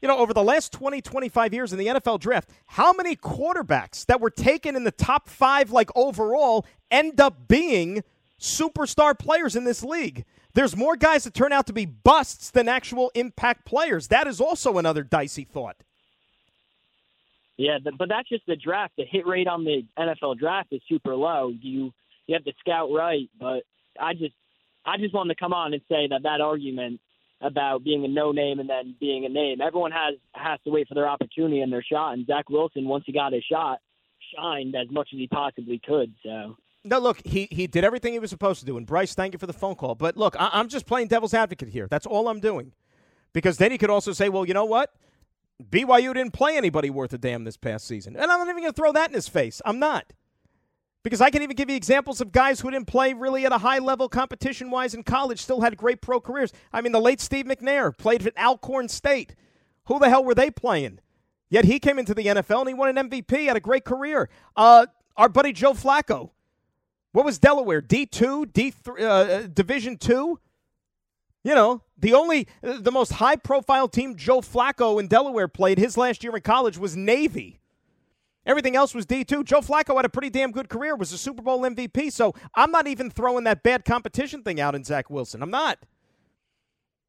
You 0.02 0.08
know, 0.08 0.18
over 0.18 0.34
the 0.34 0.42
last 0.42 0.72
20, 0.72 1.00
25 1.00 1.54
years 1.54 1.72
in 1.72 1.78
the 1.78 1.86
NFL 1.86 2.18
draft, 2.18 2.50
how 2.66 2.92
many 2.92 3.14
quarterbacks 3.14 4.04
that 4.06 4.20
were 4.20 4.30
taken 4.30 4.74
in 4.74 4.82
the 4.82 4.90
top 4.90 5.28
five, 5.28 5.70
like 5.70 5.90
overall, 5.94 6.66
end 6.90 7.20
up 7.20 7.46
being 7.46 8.02
superstar 8.40 9.16
players 9.16 9.54
in 9.54 9.62
this 9.62 9.84
league? 9.84 10.24
There's 10.54 10.76
more 10.76 10.96
guys 10.96 11.22
that 11.22 11.34
turn 11.34 11.52
out 11.52 11.68
to 11.68 11.72
be 11.72 11.86
busts 11.86 12.50
than 12.50 12.66
actual 12.66 13.12
impact 13.14 13.64
players. 13.64 14.08
That 14.08 14.26
is 14.26 14.40
also 14.40 14.76
another 14.76 15.04
dicey 15.04 15.44
thought. 15.44 15.76
Yeah, 17.56 17.78
but 17.98 18.08
that's 18.08 18.28
just 18.28 18.46
the 18.46 18.56
draft. 18.56 18.94
The 18.96 19.04
hit 19.04 19.26
rate 19.26 19.46
on 19.46 19.64
the 19.64 19.82
NFL 19.98 20.38
draft 20.38 20.72
is 20.72 20.80
super 20.88 21.14
low. 21.14 21.52
You 21.60 21.92
you 22.26 22.34
have 22.34 22.44
to 22.44 22.52
scout 22.60 22.90
right, 22.92 23.28
but 23.38 23.62
I 24.00 24.14
just 24.14 24.34
I 24.84 24.96
just 24.98 25.14
wanted 25.14 25.34
to 25.34 25.40
come 25.40 25.52
on 25.52 25.72
and 25.72 25.82
say 25.88 26.08
that 26.10 26.22
that 26.24 26.40
argument 26.40 27.00
about 27.40 27.84
being 27.84 28.04
a 28.04 28.08
no 28.08 28.32
name 28.32 28.58
and 28.58 28.68
then 28.68 28.96
being 28.98 29.24
a 29.24 29.28
name. 29.28 29.60
Everyone 29.60 29.92
has 29.92 30.14
has 30.32 30.58
to 30.64 30.70
wait 30.70 30.88
for 30.88 30.94
their 30.94 31.08
opportunity 31.08 31.60
and 31.60 31.72
their 31.72 31.82
shot. 31.82 32.14
And 32.14 32.26
Zach 32.26 32.48
Wilson, 32.50 32.86
once 32.86 33.04
he 33.06 33.12
got 33.12 33.32
his 33.32 33.44
shot, 33.44 33.78
shined 34.34 34.74
as 34.74 34.90
much 34.90 35.08
as 35.12 35.18
he 35.18 35.28
possibly 35.28 35.80
could. 35.84 36.12
So. 36.22 36.56
No, 36.86 36.98
look, 36.98 37.18
he, 37.24 37.48
he 37.50 37.66
did 37.66 37.82
everything 37.82 38.12
he 38.12 38.18
was 38.18 38.28
supposed 38.28 38.60
to 38.60 38.66
do. 38.66 38.76
And 38.76 38.86
Bryce, 38.86 39.14
thank 39.14 39.32
you 39.32 39.38
for 39.38 39.46
the 39.46 39.54
phone 39.54 39.74
call. 39.74 39.94
But 39.94 40.18
look, 40.18 40.36
I, 40.38 40.50
I'm 40.52 40.68
just 40.68 40.86
playing 40.86 41.08
devil's 41.08 41.32
advocate 41.32 41.68
here. 41.68 41.86
That's 41.88 42.04
all 42.04 42.28
I'm 42.28 42.40
doing. 42.40 42.72
Because 43.32 43.56
then 43.56 43.70
he 43.70 43.78
could 43.78 43.90
also 43.90 44.12
say, 44.12 44.28
well, 44.28 44.44
you 44.44 44.54
know 44.54 44.66
what? 44.66 44.94
BYU 45.62 46.14
didn't 46.14 46.32
play 46.32 46.56
anybody 46.56 46.90
worth 46.90 47.12
a 47.12 47.18
damn 47.18 47.44
this 47.44 47.56
past 47.56 47.86
season. 47.86 48.16
And 48.16 48.30
I'm 48.30 48.38
not 48.38 48.48
even 48.48 48.62
going 48.62 48.72
to 48.72 48.76
throw 48.76 48.92
that 48.92 49.10
in 49.10 49.14
his 49.14 49.28
face. 49.28 49.62
I'm 49.64 49.78
not. 49.78 50.12
Because 51.02 51.20
I 51.20 51.30
can 51.30 51.42
even 51.42 51.54
give 51.54 51.68
you 51.68 51.76
examples 51.76 52.20
of 52.20 52.32
guys 52.32 52.60
who 52.60 52.70
didn't 52.70 52.86
play 52.86 53.12
really 53.12 53.44
at 53.44 53.52
a 53.52 53.58
high 53.58 53.78
level 53.78 54.08
competition 54.08 54.70
wise 54.70 54.94
in 54.94 55.02
college, 55.02 55.40
still 55.40 55.60
had 55.60 55.76
great 55.76 56.00
pro 56.00 56.18
careers. 56.18 56.52
I 56.72 56.80
mean, 56.80 56.92
the 56.92 57.00
late 57.00 57.20
Steve 57.20 57.44
McNair 57.44 57.96
played 57.96 58.26
at 58.26 58.36
Alcorn 58.38 58.88
State. 58.88 59.34
Who 59.84 59.98
the 59.98 60.08
hell 60.08 60.24
were 60.24 60.34
they 60.34 60.50
playing? 60.50 61.00
Yet 61.50 61.66
he 61.66 61.78
came 61.78 61.98
into 61.98 62.14
the 62.14 62.24
NFL 62.24 62.60
and 62.60 62.68
he 62.68 62.74
won 62.74 62.96
an 62.96 63.10
MVP, 63.10 63.46
had 63.46 63.56
a 63.56 63.60
great 63.60 63.84
career. 63.84 64.30
Uh, 64.56 64.86
our 65.16 65.28
buddy 65.28 65.52
Joe 65.52 65.74
Flacco. 65.74 66.30
What 67.12 67.24
was 67.24 67.38
Delaware? 67.38 67.80
D2, 67.80 68.46
D3, 68.46 69.00
uh, 69.00 69.46
Division 69.46 69.98
2? 69.98 70.40
You 71.44 71.54
know, 71.54 71.82
the 71.98 72.14
only, 72.14 72.48
the 72.62 72.90
most 72.90 73.12
high 73.12 73.36
profile 73.36 73.86
team 73.86 74.16
Joe 74.16 74.40
Flacco 74.40 74.98
in 74.98 75.06
Delaware 75.06 75.46
played 75.46 75.78
his 75.78 75.96
last 75.96 76.24
year 76.24 76.34
in 76.34 76.42
college 76.42 76.78
was 76.78 76.96
Navy. 76.96 77.60
Everything 78.46 78.76
else 78.76 78.94
was 78.94 79.06
D2. 79.06 79.44
Joe 79.44 79.60
Flacco 79.60 79.96
had 79.96 80.04
a 80.04 80.08
pretty 80.08 80.30
damn 80.30 80.52
good 80.52 80.68
career, 80.68 80.96
was 80.96 81.12
a 81.12 81.18
Super 81.18 81.42
Bowl 81.42 81.60
MVP. 81.60 82.10
So 82.12 82.34
I'm 82.54 82.70
not 82.70 82.86
even 82.86 83.10
throwing 83.10 83.44
that 83.44 83.62
bad 83.62 83.84
competition 83.84 84.42
thing 84.42 84.58
out 84.60 84.74
in 84.74 84.84
Zach 84.84 85.08
Wilson. 85.10 85.42
I'm 85.42 85.50
not. 85.50 85.78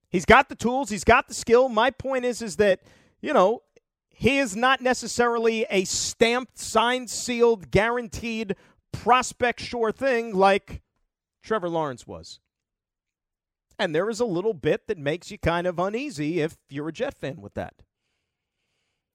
He's 0.09 0.25
got 0.25 0.49
the 0.49 0.55
tools, 0.55 0.89
he's 0.89 1.03
got 1.03 1.27
the 1.27 1.33
skill. 1.33 1.67
My 1.67 1.91
point 1.91 2.25
is, 2.25 2.41
is 2.41 2.57
that, 2.57 2.81
you 3.21 3.33
know, 3.33 3.63
he 4.09 4.37
is 4.37 4.55
not 4.55 4.79
necessarily 4.79 5.65
a 5.69 5.83
stamped, 5.83 6.57
signed, 6.57 7.09
sealed, 7.09 7.69
guaranteed 7.71 8.55
prospect 8.93 9.59
sure 9.59 9.91
thing 9.91 10.33
like 10.33 10.81
Trevor 11.43 11.67
Lawrence 11.67 12.07
was. 12.07 12.39
And 13.77 13.93
there 13.93 14.09
is 14.09 14.19
a 14.19 14.25
little 14.25 14.53
bit 14.53 14.87
that 14.87 14.97
makes 14.97 15.31
you 15.31 15.37
kind 15.37 15.67
of 15.67 15.79
uneasy 15.79 16.39
if 16.41 16.57
you're 16.69 16.89
a 16.89 16.93
Jet 16.93 17.17
fan 17.17 17.41
with 17.41 17.53
that. 17.55 17.73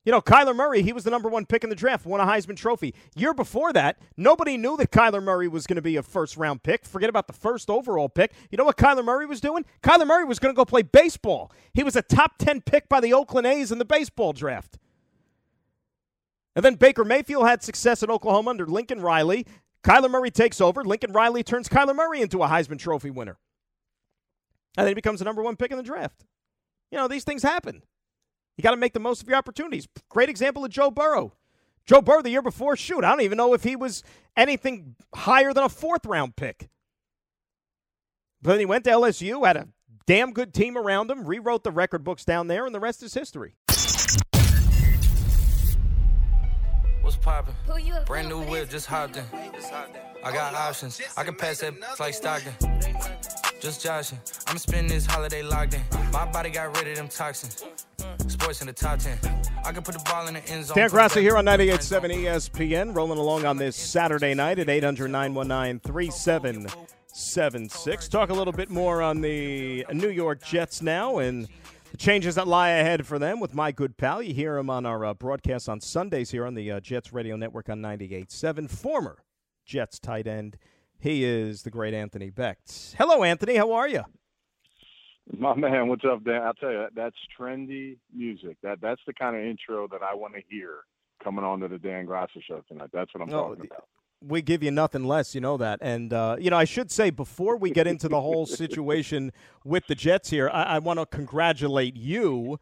You 0.05 0.13
know, 0.13 0.23
Kyler 0.23 0.57
Murray, 0.57 0.81
he 0.81 0.95
was 0.95 1.05
the 1.05 1.11
number 1.11 1.29
one 1.29 1.45
pick 1.45 1.63
in 1.63 1.69
the 1.69 1.77
draft, 1.77 2.07
won 2.07 2.21
a 2.21 2.25
Heisman 2.25 2.57
Trophy. 2.57 2.95
Year 3.15 3.35
before 3.35 3.71
that, 3.75 3.99
nobody 4.17 4.57
knew 4.57 4.79
that 4.79 4.91
Kyler 4.91 5.23
Murray 5.23 5.47
was 5.47 5.67
going 5.67 5.77
to 5.77 5.83
be 5.83 5.97
a 5.97 6.03
first 6.03 6.39
round 6.39 6.63
pick. 6.63 6.87
Forget 6.87 7.11
about 7.11 7.27
the 7.27 7.35
first 7.35 7.69
overall 7.69 8.09
pick. 8.09 8.33
You 8.51 8.57
know 8.57 8.65
what 8.65 8.79
Kyler 8.79 9.05
Murray 9.05 9.27
was 9.27 9.43
doing? 9.43 9.67
Kyler 9.83 10.07
Murray 10.07 10.25
was 10.25 10.39
going 10.39 10.55
to 10.55 10.57
go 10.57 10.65
play 10.65 10.83
baseball. 10.83 11.53
He 11.75 11.85
was 11.85 11.97
a 11.97 12.03
top 12.03 12.39
10 12.39 12.63
pick 12.63 12.89
by 12.89 13.01
the 13.01 13.13
Oakland 13.13 13.47
A's 13.47 13.71
in 13.71 13.79
the 13.79 13.85
baseball 13.85 14.33
draft. 14.33 14.79
And 16.57 16.65
then 16.65 16.77
Baker 16.77 17.05
Mayfield 17.05 17.47
had 17.47 17.63
success 17.63 18.03
at 18.03 18.11
Oklahoma 18.11 18.51
under 18.51 18.67
Lincoln 18.67 19.03
Riley. 19.03 19.47
Kyler 19.85 20.11
Murray 20.11 20.31
takes 20.31 20.63
over. 20.63 20.83
Lincoln 20.83 21.13
Riley 21.13 21.43
turns 21.43 21.69
Kyler 21.69 21.95
Murray 21.95 22.23
into 22.23 22.43
a 22.43 22.49
Heisman 22.49 22.79
Trophy 22.79 23.11
winner. 23.11 23.37
And 24.77 24.85
then 24.85 24.89
he 24.89 24.95
becomes 24.95 25.18
the 25.18 25.25
number 25.25 25.43
one 25.43 25.57
pick 25.57 25.71
in 25.71 25.77
the 25.77 25.83
draft. 25.83 26.25
You 26.91 26.99
know, 26.99 27.09
these 27.09 27.25
things 27.25 27.43
happen. 27.43 27.83
You 28.57 28.62
got 28.62 28.73
to 28.73 28.77
make 28.77 28.93
the 28.93 29.01
most 29.01 29.23
of 29.23 29.29
your 29.29 29.37
opportunities. 29.37 29.89
Great 30.09 30.29
example 30.29 30.64
of 30.64 30.71
Joe 30.71 30.91
Burrow. 30.91 31.33
Joe 31.87 32.03
Burrow 32.03 32.23
the 32.23 32.31
year 32.31 32.43
before, 32.43 32.77
shoot, 32.77 33.05
I 33.05 33.11
don't 33.11 33.23
even 33.23 33.39
know 33.39 33.55
if 33.55 33.64
he 33.64 33.75
was 33.75 34.03
anything 34.37 34.97
higher 35.14 35.53
than 35.53 35.64
a 35.64 35.68
fourth 35.68 36.07
round 36.07 36.37
pick. 36.37 36.68
But 38.43 38.51
then 38.53 38.61
he 38.61 38.66
went 38.66 38.85
to 38.85 38.91
LSU, 38.91 39.47
had 39.47 39.57
a 39.57 39.68
damn 40.07 40.33
good 40.33 40.55
team 40.55 40.77
around 40.79 41.11
him, 41.11 41.25
rewrote 41.25 41.64
the 41.64 41.71
record 41.71 42.05
books 42.05 42.25
down 42.25 42.49
there, 42.49 42.66
and 42.66 42.75
the 42.75 42.81
rest 42.81 43.03
is 43.03 43.14
history. 43.14 43.55
What's 47.03 47.16
poppin'? 47.16 47.55
Brand 48.07 48.29
new 48.29 48.43
whip, 48.43 48.68
just 48.71 48.87
hopped 48.87 49.16
in. 49.16 49.25
I 50.23 50.33
got 50.33 50.55
options. 50.55 51.01
I 51.16 51.25
can 51.25 51.35
pass 51.35 51.61
that 51.61 51.75
like 51.99 52.14
Stockton. 52.14 52.55
Just 53.61 53.83
joshing. 53.83 54.19
I'm 54.47 54.57
spending 54.57 54.89
this 54.89 55.05
holiday 55.05 55.43
locked 55.43 55.75
in. 55.75 55.83
My 56.13 56.25
body 56.25 56.49
got 56.49 56.75
rid 56.79 56.89
of 56.89 56.97
them 56.97 57.09
toxins. 57.09 57.63
Sports 58.27 58.63
in 58.63 58.67
the 58.67 58.73
top 58.73 59.01
10. 59.01 59.19
I 59.67 59.73
can 59.73 59.83
put 59.83 59.93
the 59.93 60.01
ball 60.07 60.27
in 60.29 60.35
the 60.35 60.49
end 60.49 60.65
zone. 60.65 60.79
Dan 60.79 60.89
Graca 60.89 61.21
here 61.21 61.37
on 61.37 61.45
98.7 61.45 62.25
ESPN, 62.25 62.97
rolling 62.97 63.19
along 63.19 63.45
on 63.45 63.59
this 63.59 63.77
Saturday 63.77 64.33
night 64.33 64.59
at 64.59 64.71
800 64.71 65.09
919 65.09 65.81
3776. 65.81 68.09
Talk 68.09 68.31
a 68.31 68.35
little 68.35 68.55
bit 68.55 68.71
more 68.71 69.03
on 69.03 69.21
the 69.21 69.85
New 69.93 70.09
York 70.09 70.43
Jets 70.43 70.81
now 70.81 71.19
and 71.19 71.47
the 71.91 71.99
changes 71.99 72.37
that 72.37 72.49
lie 72.49 72.71
ahead 72.71 73.07
for 73.07 73.19
them 73.19 73.41
with 73.41 73.53
my 73.53 73.73
good 73.73 73.99
pal. 73.99 74.23
You 74.23 74.33
hear 74.33 74.57
him 74.57 74.71
on 74.71 74.87
our 74.87 75.05
uh, 75.05 75.13
broadcast 75.13 75.69
on 75.69 75.83
Sundays 75.83 76.31
here 76.31 76.47
on 76.47 76.55
the 76.55 76.71
uh, 76.71 76.81
Jets 76.81 77.13
Radio 77.13 77.37
Network 77.37 77.69
on 77.69 77.83
98.7. 77.83 78.71
Former 78.71 79.19
Jets 79.67 79.99
tight 79.99 80.27
end. 80.27 80.57
He 81.01 81.25
is 81.25 81.63
the 81.63 81.71
great 81.71 81.95
Anthony 81.95 82.31
Becht. 82.31 82.95
Hello, 82.99 83.23
Anthony. 83.25 83.57
How 83.57 83.73
are 83.73 83.89
you? 83.89 84.03
My 85.37 85.55
man, 85.55 85.89
what's 85.89 86.05
up, 86.05 86.25
Dan? 86.25 86.43
I'll 86.43 86.55
tell 86.55 86.71
you, 86.73 86.87
that's 86.95 87.17
trendy 87.39 87.97
music. 88.15 88.57
That 88.63 88.81
that's 88.83 89.01
the 89.07 89.15
kind 89.15 89.37
of 89.37 89.43
intro 89.43 89.87
that 89.89 90.03
I 90.03 90.15
want 90.15 90.35
to 90.35 90.41
hear 90.49 90.79
coming 91.23 91.45
on 91.45 91.61
to 91.61 91.69
the 91.69 91.79
Dan 91.79 92.07
Graca 92.07 92.43
show 92.47 92.63
tonight. 92.69 92.91
That's 92.93 93.13
what 93.15 93.23
I'm 93.23 93.29
No, 93.29 93.49
talking 93.51 93.67
about. 93.67 93.85
we 94.21 94.43
give 94.43 94.63
you 94.63 94.71
nothing 94.71 95.05
less, 95.05 95.35
you 95.35 95.41
know 95.41 95.57
that. 95.59 95.79
And, 95.83 96.13
uh, 96.13 96.37
you 96.41 96.51
know, 96.51 96.57
I 96.57 96.65
should 96.65 96.91
say 96.91 97.11
before 97.11 97.57
we 97.57 97.71
get 97.71 97.87
into 97.87 98.09
the 98.09 98.21
whole 98.21 98.45
situation 98.63 99.33
with 99.65 99.87
the 99.87 99.95
Jets 99.95 100.31
here, 100.31 100.51
I, 100.53 100.63
I 100.65 100.79
want 100.79 100.99
to 100.99 101.07
congratulate 101.07 101.95
you 101.97 102.59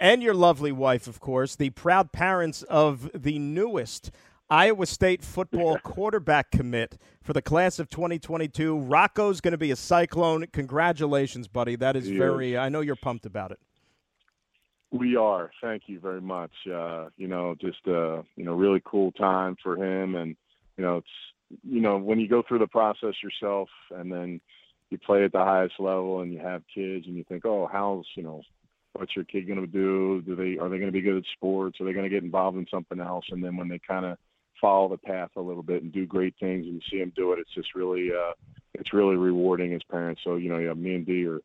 and 0.00 0.22
your 0.22 0.34
lovely 0.34 0.72
wife, 0.72 1.06
of 1.06 1.20
course, 1.20 1.56
the 1.56 1.70
proud 1.70 2.12
parents 2.12 2.62
of 2.64 3.08
the 3.14 3.38
newest 3.38 4.10
Iowa 4.50 4.86
State 4.86 5.22
football 5.22 5.78
quarterback 5.78 6.50
commit 6.50 6.98
for 7.22 7.32
the 7.32 7.40
class 7.40 7.78
of 7.78 7.88
2022. 7.88 8.78
Rocco's 8.78 9.40
going 9.40 9.52
to 9.52 9.58
be 9.58 9.70
a 9.70 9.76
Cyclone. 9.76 10.46
Congratulations, 10.52 11.46
buddy. 11.46 11.76
That 11.76 11.94
is 11.94 12.08
very, 12.08 12.58
I 12.58 12.68
know 12.68 12.80
you're 12.80 12.96
pumped 12.96 13.26
about 13.26 13.52
it. 13.52 13.60
We 14.90 15.14
are. 15.14 15.52
Thank 15.62 15.84
you 15.86 16.00
very 16.00 16.20
much. 16.20 16.50
Uh, 16.66 17.10
you 17.16 17.28
know, 17.28 17.54
just 17.60 17.78
uh, 17.86 18.22
you 18.34 18.44
know, 18.44 18.54
really 18.54 18.82
cool 18.84 19.12
time 19.12 19.56
for 19.62 19.76
him, 19.76 20.16
and 20.16 20.34
you 20.76 20.82
know, 20.82 20.96
it's 20.96 21.60
you 21.62 21.80
know, 21.80 21.96
when 21.98 22.18
you 22.18 22.28
go 22.28 22.42
through 22.46 22.58
the 22.58 22.66
process 22.66 23.14
yourself, 23.22 23.68
and 23.92 24.10
then 24.10 24.40
you 24.90 24.98
play 24.98 25.22
at 25.22 25.30
the 25.30 25.38
highest 25.38 25.74
level, 25.78 26.22
and 26.22 26.32
you 26.32 26.40
have 26.40 26.62
kids, 26.74 27.06
and 27.06 27.14
you 27.14 27.22
think, 27.28 27.44
oh, 27.46 27.68
how's 27.70 28.04
you 28.16 28.24
know, 28.24 28.42
what's 28.94 29.14
your 29.14 29.24
kid 29.26 29.46
going 29.46 29.60
to 29.60 29.66
do? 29.68 30.22
Do 30.22 30.34
they 30.34 30.58
are 30.58 30.68
they 30.68 30.78
going 30.78 30.86
to 30.86 30.92
be 30.92 31.02
good 31.02 31.18
at 31.18 31.24
sports? 31.36 31.80
Are 31.80 31.84
they 31.84 31.92
going 31.92 32.02
to 32.02 32.10
get 32.10 32.24
involved 32.24 32.58
in 32.58 32.66
something 32.68 32.98
else? 32.98 33.26
And 33.30 33.44
then 33.44 33.56
when 33.56 33.68
they 33.68 33.78
kind 33.78 34.04
of 34.04 34.18
follow 34.60 34.88
the 34.88 34.98
path 34.98 35.30
a 35.36 35.40
little 35.40 35.62
bit 35.62 35.82
and 35.82 35.92
do 35.92 36.06
great 36.06 36.34
things, 36.38 36.66
and 36.66 36.82
see 36.90 36.98
them 36.98 37.12
do 37.16 37.32
it, 37.32 37.38
it's 37.38 37.54
just 37.54 37.74
really, 37.74 38.10
uh, 38.12 38.32
it's 38.74 38.92
really 38.92 39.16
rewarding 39.16 39.74
as 39.74 39.82
parents. 39.90 40.22
So 40.24 40.36
you 40.36 40.48
know, 40.48 40.58
yeah, 40.58 40.74
me 40.74 40.94
and 40.94 41.06
D 41.06 41.26
are 41.26 41.40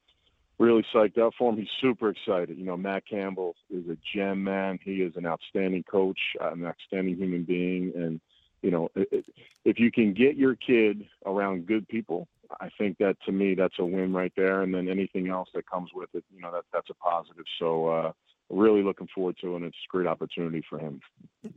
really 0.57 0.85
psyched 0.93 1.17
up 1.17 1.33
for 1.37 1.51
him. 1.51 1.57
He's 1.57 1.67
super 1.81 2.09
excited. 2.09 2.57
You 2.57 2.65
know, 2.65 2.77
Matt 2.77 3.03
Campbell 3.05 3.55
is 3.69 3.87
a 3.89 3.97
gem 4.13 4.43
man. 4.43 4.79
He 4.83 5.01
is 5.01 5.15
an 5.15 5.25
outstanding 5.25 5.83
coach, 5.83 6.19
an 6.39 6.65
outstanding 6.65 7.15
human 7.15 7.43
being, 7.43 7.91
and 7.95 8.21
you 8.61 8.71
know, 8.71 8.89
i- 8.95 9.05
i- 9.13 9.23
if 9.63 9.79
you 9.79 9.91
can 9.91 10.13
get 10.13 10.35
your 10.35 10.55
kid 10.55 11.07
around 11.25 11.67
good 11.67 11.87
people, 11.87 12.27
I 12.59 12.69
think 12.77 12.97
that 12.97 13.17
to 13.25 13.31
me 13.31 13.53
that's 13.53 13.77
a 13.79 13.85
win 13.85 14.13
right 14.13 14.31
there. 14.35 14.61
And 14.61 14.73
then 14.73 14.87
anything 14.89 15.27
else 15.27 15.49
that 15.53 15.69
comes 15.69 15.91
with 15.93 16.09
it, 16.15 16.23
you 16.33 16.41
know, 16.41 16.51
that 16.51 16.63
that's 16.73 16.89
a 16.89 16.95
positive. 16.95 17.45
So 17.59 17.87
uh, 17.87 18.11
really 18.49 18.83
looking 18.83 19.07
forward 19.13 19.35
to 19.41 19.53
it, 19.53 19.55
and 19.57 19.65
it's 19.65 19.77
a 19.87 19.91
great 19.91 20.07
opportunity 20.07 20.63
for 20.69 20.79
him. 20.79 21.01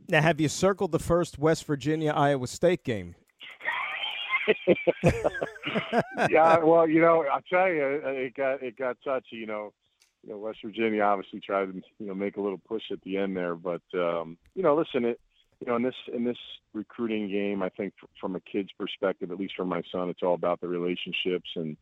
Now, 0.07 0.21
have 0.21 0.39
you 0.39 0.49
circled 0.49 0.91
the 0.91 0.99
first 0.99 1.37
West 1.37 1.65
Virginia 1.65 2.11
Iowa 2.11 2.47
State 2.47 2.83
game? 2.83 3.15
yeah, 6.29 6.57
well, 6.59 6.87
you 6.87 7.01
know, 7.01 7.23
I 7.31 7.39
tell 7.49 7.67
you, 7.67 8.01
it 8.03 8.35
got 8.35 8.63
it 8.63 8.77
got 8.77 8.97
touchy. 9.03 9.35
You 9.35 9.45
know, 9.45 9.73
you 10.23 10.31
know, 10.31 10.39
West 10.39 10.59
Virginia 10.63 11.03
obviously 11.03 11.39
tried 11.39 11.65
to 11.67 11.81
you 11.99 12.07
know 12.07 12.15
make 12.15 12.37
a 12.37 12.41
little 12.41 12.57
push 12.57 12.83
at 12.91 13.01
the 13.01 13.17
end 13.17 13.37
there, 13.37 13.55
but 13.55 13.81
um, 13.93 14.37
you 14.55 14.63
know, 14.63 14.75
listen, 14.75 15.05
it 15.05 15.19
you 15.59 15.67
know, 15.67 15.75
in 15.75 15.83
this 15.83 15.95
in 16.13 16.23
this 16.23 16.37
recruiting 16.73 17.29
game, 17.29 17.61
I 17.61 17.69
think 17.69 17.93
from 18.19 18.35
a 18.35 18.39
kid's 18.39 18.71
perspective, 18.79 19.31
at 19.31 19.39
least 19.39 19.53
for 19.55 19.65
my 19.65 19.81
son, 19.91 20.09
it's 20.09 20.23
all 20.23 20.33
about 20.33 20.61
the 20.61 20.67
relationships 20.67 21.49
and 21.55 21.75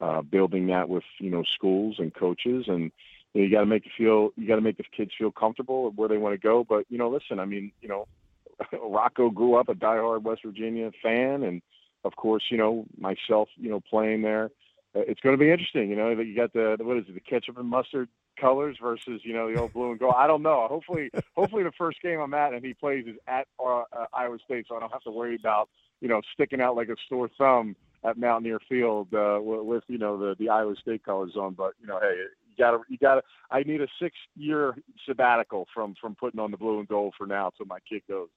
uh, 0.00 0.20
building 0.22 0.66
that 0.66 0.88
with 0.88 1.04
you 1.18 1.30
know 1.30 1.42
schools 1.54 1.96
and 1.98 2.14
coaches, 2.14 2.64
and 2.68 2.92
you, 3.34 3.50
got 3.50 3.60
to 3.60 3.66
make 3.66 3.86
it 3.86 3.92
feel 3.96 4.30
you 4.36 4.46
got 4.46 4.56
to 4.56 4.62
make 4.62 4.76
the 4.76 4.84
kids 4.96 5.12
feel 5.16 5.30
comfortable 5.30 5.90
where 5.96 6.08
they 6.08 6.18
want 6.18 6.34
to 6.34 6.38
go. 6.38 6.64
But 6.64 6.84
you 6.88 6.98
know, 6.98 7.08
listen, 7.08 7.38
I 7.38 7.44
mean, 7.44 7.72
you 7.80 7.88
know, 7.88 8.06
Rocco 8.82 9.30
grew 9.30 9.54
up 9.54 9.68
a 9.68 9.74
diehard 9.74 10.22
West 10.22 10.42
Virginia 10.44 10.90
fan, 11.02 11.42
and 11.42 11.62
of 12.04 12.16
course, 12.16 12.44
you 12.50 12.58
know, 12.58 12.86
myself, 12.98 13.48
you 13.56 13.70
know, 13.70 13.80
playing 13.80 14.22
there. 14.22 14.50
Uh, 14.94 15.00
it's 15.00 15.20
going 15.20 15.34
to 15.34 15.40
be 15.40 15.50
interesting, 15.50 15.88
you 15.88 15.96
know. 15.96 16.10
You 16.10 16.36
got 16.36 16.52
the 16.52 16.76
what 16.80 16.98
is 16.98 17.04
it, 17.08 17.14
the 17.14 17.20
ketchup 17.20 17.58
and 17.58 17.68
mustard 17.68 18.08
colors 18.40 18.76
versus 18.80 19.20
you 19.24 19.32
know 19.32 19.52
the 19.52 19.58
old 19.58 19.72
blue 19.72 19.90
and 19.90 19.98
gold. 19.98 20.14
I 20.16 20.26
don't 20.26 20.42
know. 20.42 20.66
Hopefully, 20.68 21.10
hopefully 21.36 21.62
the 21.62 21.72
first 21.72 22.00
game 22.02 22.20
I'm 22.20 22.34
at 22.34 22.52
and 22.52 22.64
he 22.64 22.74
plays 22.74 23.06
is 23.06 23.16
at 23.26 23.46
uh, 23.58 23.82
uh, 23.92 24.06
Iowa 24.12 24.38
State, 24.44 24.66
so 24.68 24.76
I 24.76 24.80
don't 24.80 24.92
have 24.92 25.02
to 25.02 25.10
worry 25.10 25.36
about 25.36 25.68
you 26.00 26.08
know 26.08 26.20
sticking 26.34 26.60
out 26.60 26.76
like 26.76 26.88
a 26.88 26.96
sore 27.08 27.30
thumb 27.38 27.76
at 28.04 28.18
Mountaineer 28.18 28.58
Field 28.68 29.14
uh, 29.14 29.38
with, 29.40 29.62
with 29.62 29.84
you 29.88 29.98
know 29.98 30.18
the 30.18 30.36
the 30.38 30.48
Iowa 30.48 30.74
State 30.76 31.04
colors 31.04 31.36
on. 31.36 31.54
But 31.54 31.74
you 31.80 31.86
know, 31.86 31.98
hey, 32.00 32.24
you 32.56 32.64
gotta 32.64 32.78
you 32.88 32.98
gotta. 32.98 33.22
I 33.50 33.62
need 33.62 33.80
a 33.80 33.88
six 34.00 34.16
year 34.36 34.74
sabbatical 35.06 35.66
from 35.74 35.94
from 36.00 36.14
putting 36.14 36.40
on 36.40 36.50
the 36.50 36.56
blue 36.56 36.78
and 36.78 36.88
gold 36.88 37.14
for 37.16 37.26
now 37.26 37.50
till 37.56 37.66
my 37.66 37.78
kid 37.88 38.02
goes. 38.08 38.28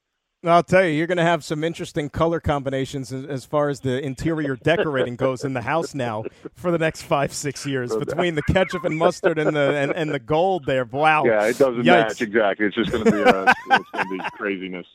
I'll 0.43 0.63
tell 0.63 0.83
you, 0.83 0.91
you're 0.91 1.07
going 1.07 1.17
to 1.17 1.23
have 1.23 1.43
some 1.43 1.63
interesting 1.63 2.07
color 2.07 2.39
combinations 2.39 3.11
as, 3.11 3.25
as, 3.25 3.45
far 3.45 3.69
as 3.69 3.79
the 3.79 3.99
interior 4.03 4.55
decorating 4.63 5.15
goes 5.15 5.43
in 5.43 5.53
the 5.53 5.61
house 5.61 5.95
now 5.95 6.23
for 6.53 6.69
the 6.71 6.77
next 6.77 7.01
five, 7.01 7.33
six 7.33 7.65
years 7.65 7.95
between 7.95 8.35
the 8.35 8.43
ketchup 8.43 8.85
and 8.85 8.95
mustard 8.95 9.39
and 9.39 9.55
the 9.55 9.75
and, 9.75 9.91
and 9.93 10.11
the 10.11 10.19
gold 10.19 10.65
there. 10.65 10.85
Wow. 10.85 11.25
Yeah, 11.25 11.45
it 11.45 11.57
doesn't 11.57 11.81
Yikes. 11.81 11.85
match 11.85 12.21
exactly. 12.21 12.67
It's 12.67 12.75
just 12.75 12.91
going 12.91 13.05
to 13.05 13.11
be 13.11 13.21
a, 13.21 13.43
it's 13.71 13.89
going 13.91 14.07
to 14.07 14.17
be 14.17 14.19
craziness. 14.31 14.87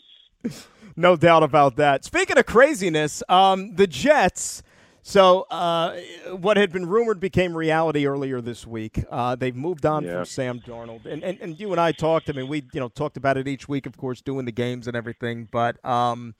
No 0.96 1.16
doubt 1.16 1.44
about 1.44 1.76
that. 1.76 2.04
Speaking 2.04 2.36
of 2.36 2.46
craziness, 2.46 3.22
um, 3.28 3.76
the 3.76 3.86
Jets 3.86 4.62
so, 5.11 5.42
uh, 5.50 5.98
what 6.36 6.56
had 6.56 6.70
been 6.70 6.86
rumored 6.86 7.18
became 7.18 7.56
reality 7.56 8.06
earlier 8.06 8.40
this 8.40 8.64
week. 8.64 9.04
Uh, 9.11 9.34
they've 9.34 9.56
moved 9.56 9.84
on 9.84 10.04
yeah. 10.04 10.12
from 10.12 10.24
Sam 10.24 10.61
Darnold, 10.61 11.04
and, 11.04 11.24
and 11.24 11.36
and 11.40 11.58
you 11.58 11.72
and 11.72 11.80
I 11.80 11.90
talked. 11.90 12.30
I 12.30 12.32
mean, 12.32 12.46
we 12.46 12.64
you 12.72 12.78
know 12.78 12.88
talked 12.88 13.16
about 13.16 13.36
it 13.36 13.48
each 13.48 13.68
week, 13.68 13.86
of 13.86 13.96
course, 13.96 14.20
doing 14.20 14.44
the 14.44 14.52
games 14.52 14.86
and 14.86 14.96
everything. 14.96 15.48
But 15.50 15.84
um, 15.84 16.36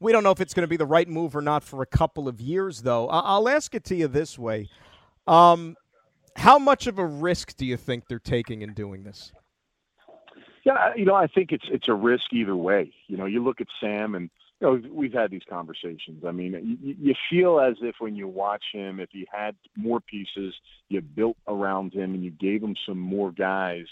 we 0.00 0.12
don't 0.12 0.22
know 0.22 0.32
if 0.32 0.40
it's 0.42 0.52
going 0.52 0.64
to 0.64 0.68
be 0.68 0.76
the 0.76 0.84
right 0.84 1.08
move 1.08 1.34
or 1.34 1.40
not 1.40 1.64
for 1.64 1.80
a 1.80 1.86
couple 1.86 2.28
of 2.28 2.42
years, 2.42 2.82
though. 2.82 3.08
I- 3.08 3.38
will 3.38 3.48
ask 3.48 3.74
it 3.74 3.84
to 3.84 3.94
you 3.96 4.06
this 4.06 4.38
way: 4.38 4.68
um, 5.26 5.76
How 6.36 6.58
much 6.58 6.86
of 6.86 6.98
a 6.98 7.06
risk 7.06 7.56
do 7.56 7.64
you 7.64 7.78
think 7.78 8.06
they're 8.06 8.18
taking 8.18 8.60
in 8.60 8.74
doing 8.74 9.02
this? 9.02 9.32
Yeah, 10.64 10.94
you 10.94 11.06
know, 11.06 11.14
I 11.14 11.26
think 11.26 11.52
it's 11.52 11.66
it's 11.70 11.88
a 11.88 11.94
risk 11.94 12.34
either 12.34 12.54
way. 12.54 12.92
You 13.06 13.16
know, 13.16 13.24
you 13.24 13.42
look 13.42 13.62
at 13.62 13.68
Sam 13.80 14.14
and 14.14 14.28
you 14.60 14.66
know, 14.66 14.82
we've 14.92 15.12
had 15.12 15.30
these 15.30 15.42
conversations. 15.48 16.22
I 16.26 16.32
mean, 16.32 16.78
you, 16.82 16.94
you 17.00 17.14
feel 17.30 17.60
as 17.60 17.76
if 17.80 17.96
when 17.98 18.14
you 18.14 18.28
watch 18.28 18.64
him, 18.72 19.00
if 19.00 19.08
he 19.10 19.26
had 19.32 19.56
more 19.76 20.00
pieces, 20.00 20.54
you 20.88 21.00
built 21.00 21.36
around 21.48 21.94
him, 21.94 22.14
and 22.14 22.22
you 22.22 22.30
gave 22.30 22.62
him 22.62 22.76
some 22.86 22.98
more 22.98 23.32
guys 23.32 23.86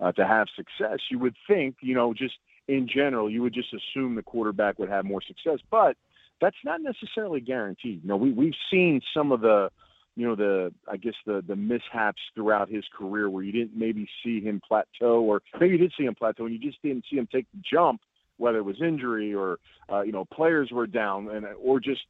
uh, 0.00 0.12
to 0.12 0.26
have 0.26 0.46
success, 0.56 0.98
you 1.10 1.18
would 1.18 1.36
think, 1.46 1.76
you 1.80 1.94
know, 1.94 2.14
just 2.14 2.34
in 2.68 2.88
general, 2.92 3.28
you 3.30 3.42
would 3.42 3.54
just 3.54 3.74
assume 3.74 4.14
the 4.14 4.22
quarterback 4.22 4.78
would 4.78 4.88
have 4.88 5.04
more 5.04 5.22
success. 5.22 5.58
But 5.70 5.96
that's 6.40 6.56
not 6.64 6.80
necessarily 6.80 7.40
guaranteed. 7.40 8.02
You 8.02 8.08
know, 8.08 8.16
we 8.16 8.32
we've 8.32 8.54
seen 8.70 9.00
some 9.14 9.30
of 9.30 9.40
the, 9.42 9.70
you 10.16 10.26
know, 10.26 10.34
the 10.34 10.72
I 10.90 10.96
guess 10.96 11.14
the 11.26 11.44
the 11.46 11.56
mishaps 11.56 12.20
throughout 12.34 12.70
his 12.70 12.84
career 12.96 13.28
where 13.28 13.42
you 13.42 13.52
didn't 13.52 13.76
maybe 13.76 14.08
see 14.24 14.40
him 14.40 14.60
plateau, 14.66 15.20
or 15.20 15.42
maybe 15.60 15.72
you 15.72 15.78
did 15.78 15.92
see 15.96 16.04
him 16.04 16.14
plateau, 16.14 16.46
and 16.46 16.54
you 16.54 16.60
just 16.60 16.82
didn't 16.82 17.04
see 17.10 17.16
him 17.16 17.28
take 17.30 17.46
the 17.52 17.60
jump 17.70 18.00
whether 18.36 18.58
it 18.58 18.64
was 18.64 18.80
injury 18.80 19.34
or 19.34 19.58
uh, 19.90 20.02
you 20.02 20.12
know 20.12 20.24
players 20.24 20.70
were 20.70 20.86
down 20.86 21.28
and 21.28 21.46
or 21.62 21.80
just 21.80 22.02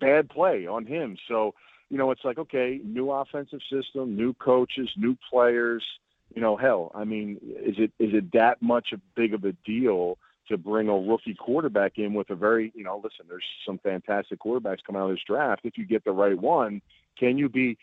bad 0.00 0.28
play 0.28 0.66
on 0.66 0.86
him. 0.86 1.16
So 1.28 1.54
you 1.90 1.98
know 1.98 2.10
it's 2.10 2.24
like 2.24 2.38
okay, 2.38 2.80
new 2.84 3.10
offensive 3.10 3.60
system, 3.70 4.16
new 4.16 4.34
coaches, 4.34 4.90
new 4.96 5.16
players. 5.30 5.84
You 6.34 6.40
know, 6.40 6.56
hell, 6.56 6.92
I 6.94 7.04
mean, 7.04 7.38
is 7.42 7.76
it 7.78 7.92
is 7.98 8.14
it 8.14 8.32
that 8.32 8.62
much 8.62 8.92
of 8.92 9.00
a 9.00 9.20
big 9.20 9.34
of 9.34 9.44
a 9.44 9.52
deal 9.66 10.16
to 10.48 10.56
bring 10.56 10.88
a 10.88 10.96
rookie 10.96 11.34
quarterback 11.34 11.98
in 11.98 12.14
with 12.14 12.30
a 12.30 12.34
very 12.34 12.72
you 12.74 12.84
know 12.84 12.96
listen? 12.96 13.26
There's 13.28 13.44
some 13.66 13.78
fantastic 13.78 14.40
quarterbacks 14.40 14.78
coming 14.86 15.02
out 15.02 15.10
of 15.10 15.16
this 15.16 15.24
draft. 15.26 15.62
If 15.64 15.76
you 15.76 15.84
get 15.84 16.04
the 16.04 16.12
right 16.12 16.38
one, 16.38 16.80
can 17.18 17.36
you 17.36 17.48
be 17.48 17.76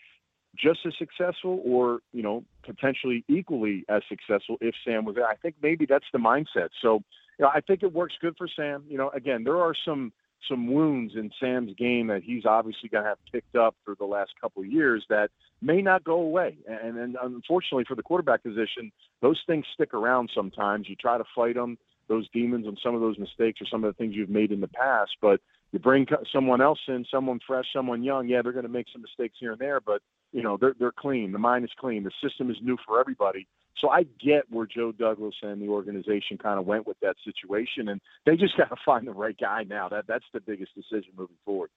just 0.56 0.80
as 0.86 0.94
successful 0.98 1.62
or 1.64 2.00
you 2.12 2.24
know 2.24 2.44
potentially 2.64 3.24
equally 3.28 3.86
as 3.90 4.02
successful 4.10 4.58
if 4.62 4.76
Sam 4.86 5.06
was 5.06 5.16
there. 5.16 5.28
I 5.28 5.36
think 5.36 5.56
maybe 5.62 5.86
that's 5.86 6.06
the 6.12 6.20
mindset. 6.20 6.70
So 6.82 7.04
you 7.40 7.46
know, 7.46 7.52
I 7.54 7.62
think 7.62 7.84
it 7.84 7.94
works 7.94 8.14
good 8.22 8.36
for 8.38 8.48
Sam. 8.54 8.84
You 8.88 8.98
know, 8.98 9.10
again, 9.10 9.44
there 9.44 9.58
are 9.58 9.74
some 9.86 10.12
some 10.48 10.72
wounds 10.72 11.14
in 11.16 11.32
Sam's 11.40 11.74
game 11.78 12.08
that 12.08 12.24
he's 12.24 12.46
obviously 12.46 12.88
going 12.90 13.04
to 13.04 13.10
have 13.10 13.18
picked 13.32 13.56
up 13.56 13.76
for 13.84 13.96
the 13.96 14.06
last 14.06 14.32
couple 14.40 14.62
of 14.62 14.72
years 14.72 15.06
that 15.10 15.30
may 15.62 15.82
not 15.82 16.04
go 16.04 16.14
away. 16.14 16.58
And, 16.68 16.98
and 16.98 17.18
unfortunately 17.22 17.84
for 17.86 17.96
the 17.96 18.04
quarterback 18.04 18.44
position, 18.44 18.92
those 19.22 19.40
things 19.48 19.66
stick 19.74 19.94
around 19.94 20.32
sometimes. 20.34 20.88
You 20.88 20.96
try 20.96 21.18
to 21.18 21.26
fight 21.36 21.56
them, 21.56 21.78
those 22.08 22.28
demons 22.34 22.68
and 22.68 22.80
some 22.82 22.96
of 22.96 23.02
those 23.02 23.20
mistakes 23.20 23.62
or 23.62 23.66
some 23.70 23.84
of 23.84 23.94
the 23.94 23.98
things 23.98 24.16
you've 24.16 24.30
made 24.30 24.52
in 24.52 24.62
the 24.62 24.70
past. 24.70 25.12
But 25.22 25.42
you 25.72 25.80
bring 25.80 26.08
someone 26.34 26.62
else 26.62 26.80
in, 26.88 27.06
someone 27.12 27.40
fresh, 27.46 27.66
someone 27.74 28.04
young. 28.04 28.28
Yeah, 28.28 28.42
they're 28.42 28.54
going 28.54 28.64
to 28.64 28.72
make 28.72 28.88
some 28.92 29.02
mistakes 29.02 29.36
here 29.40 29.52
and 29.52 29.60
there, 29.60 29.80
but 29.80 30.02
you 30.32 30.42
know 30.42 30.58
they're 30.60 30.76
they're 30.80 30.92
clean. 30.92 31.32
The 31.32 31.38
mind 31.40 31.66
is 31.66 31.72
clean. 31.78 32.04
The 32.04 32.12
system 32.24 32.50
is 32.50 32.58
new 32.62 32.78
for 32.88 33.00
everybody. 33.00 33.48
So 33.80 33.90
I 33.90 34.04
get 34.20 34.44
where 34.50 34.66
Joe 34.66 34.92
Douglas 34.92 35.36
and 35.42 35.62
the 35.62 35.70
organization 35.70 36.38
kind 36.38 36.60
of 36.60 36.66
went 36.66 36.86
with 36.86 37.00
that 37.02 37.16
situation, 37.24 37.90
and 37.90 38.02
they 38.26 38.36
just 38.36 38.58
got 38.58 38.70
to 38.70 38.76
find 38.86 39.08
the 39.08 39.14
right 39.14 39.38
guy 39.40 39.64
now. 39.64 39.90
That 39.90 40.06
that's 40.08 40.26
the 40.34 40.42
biggest 40.42 40.76
decision 40.76 41.12
moving 41.18 41.38
forward. 41.46 41.70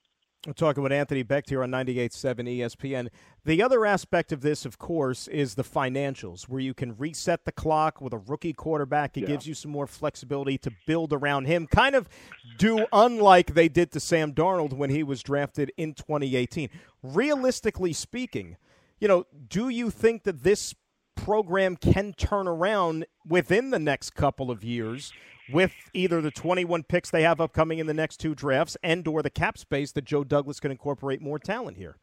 We're 0.44 0.54
talking 0.54 0.82
with 0.82 0.90
Anthony 0.90 1.22
Becht 1.22 1.50
here 1.50 1.62
on 1.62 1.70
98.7 1.70 2.58
ESPN. 2.58 3.10
The 3.44 3.62
other 3.62 3.86
aspect 3.86 4.32
of 4.32 4.40
this, 4.40 4.64
of 4.64 4.76
course, 4.76 5.28
is 5.28 5.54
the 5.54 5.62
financials, 5.62 6.48
where 6.48 6.60
you 6.60 6.74
can 6.74 6.96
reset 6.96 7.44
the 7.44 7.52
clock 7.52 8.00
with 8.00 8.12
a 8.12 8.18
rookie 8.18 8.52
quarterback. 8.52 9.16
It 9.16 9.20
yeah. 9.20 9.26
gives 9.28 9.46
you 9.46 9.54
some 9.54 9.70
more 9.70 9.86
flexibility 9.86 10.58
to 10.58 10.72
build 10.84 11.12
around 11.12 11.44
him, 11.44 11.68
kind 11.68 11.94
of 11.94 12.08
do 12.58 12.86
unlike 12.92 13.54
they 13.54 13.68
did 13.68 13.92
to 13.92 14.00
Sam 14.00 14.32
Darnold 14.32 14.72
when 14.72 14.90
he 14.90 15.04
was 15.04 15.22
drafted 15.22 15.70
in 15.76 15.94
2018. 15.94 16.70
Realistically 17.04 17.92
speaking, 17.92 18.56
you 18.98 19.06
know, 19.06 19.26
do 19.48 19.68
you 19.68 19.90
think 19.90 20.24
that 20.24 20.42
this 20.42 20.74
program 21.14 21.76
can 21.76 22.12
turn 22.12 22.48
around 22.48 23.06
within 23.26 23.70
the 23.70 23.78
next 23.78 24.10
couple 24.10 24.50
of 24.50 24.64
years 24.64 25.12
with 25.52 25.72
either 25.92 26.20
the 26.20 26.30
21 26.30 26.84
picks 26.84 27.10
they 27.10 27.22
have 27.22 27.40
upcoming 27.40 27.78
in 27.78 27.86
the 27.86 27.94
next 27.94 28.18
two 28.18 28.34
drafts 28.34 28.76
and 28.82 29.06
or 29.06 29.22
the 29.22 29.30
cap 29.30 29.58
space 29.58 29.92
that 29.92 30.04
Joe 30.04 30.24
Douglas 30.24 30.60
can 30.60 30.70
incorporate 30.70 31.20
more 31.20 31.38
talent 31.38 31.76
here. 31.76 31.96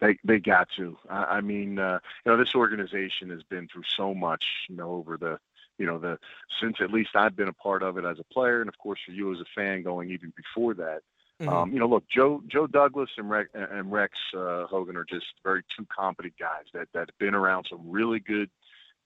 They 0.00 0.18
they 0.24 0.40
got 0.40 0.68
to. 0.76 0.96
I, 1.08 1.24
I 1.24 1.40
mean, 1.40 1.78
uh, 1.78 2.00
you 2.24 2.32
know, 2.32 2.38
this 2.38 2.54
organization 2.56 3.30
has 3.30 3.42
been 3.44 3.68
through 3.68 3.84
so 3.96 4.12
much, 4.12 4.44
you 4.68 4.76
know, 4.76 4.90
over 4.90 5.16
the 5.16 5.38
you 5.78 5.86
know 5.86 5.98
the 5.98 6.18
since 6.60 6.76
at 6.80 6.92
least 6.92 7.10
I've 7.14 7.36
been 7.36 7.48
a 7.48 7.52
part 7.52 7.84
of 7.84 7.96
it 7.98 8.04
as 8.04 8.18
a 8.18 8.34
player, 8.34 8.60
and 8.60 8.68
of 8.68 8.76
course 8.78 8.98
for 9.06 9.12
you 9.12 9.32
as 9.32 9.40
a 9.40 9.44
fan 9.54 9.82
going 9.82 10.10
even 10.10 10.32
before 10.36 10.74
that. 10.74 11.02
Mm-hmm. 11.42 11.48
Um, 11.48 11.72
you 11.72 11.80
know, 11.80 11.88
look, 11.88 12.04
Joe 12.08 12.42
Joe 12.46 12.66
Douglas 12.68 13.10
and 13.16 13.28
Rex, 13.28 13.50
and 13.54 13.90
Rex 13.90 14.16
uh, 14.36 14.66
Hogan 14.66 14.96
are 14.96 15.04
just 15.04 15.26
very 15.42 15.62
two 15.76 15.86
competent 15.94 16.34
guys 16.38 16.64
that 16.72 16.88
that 16.92 17.08
have 17.10 17.18
been 17.18 17.34
around 17.34 17.66
some 17.68 17.80
really 17.90 18.20
good 18.20 18.48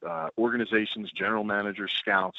uh, 0.06 0.28
organizations, 0.36 1.10
general 1.12 1.44
managers, 1.44 1.92
scouts, 1.98 2.38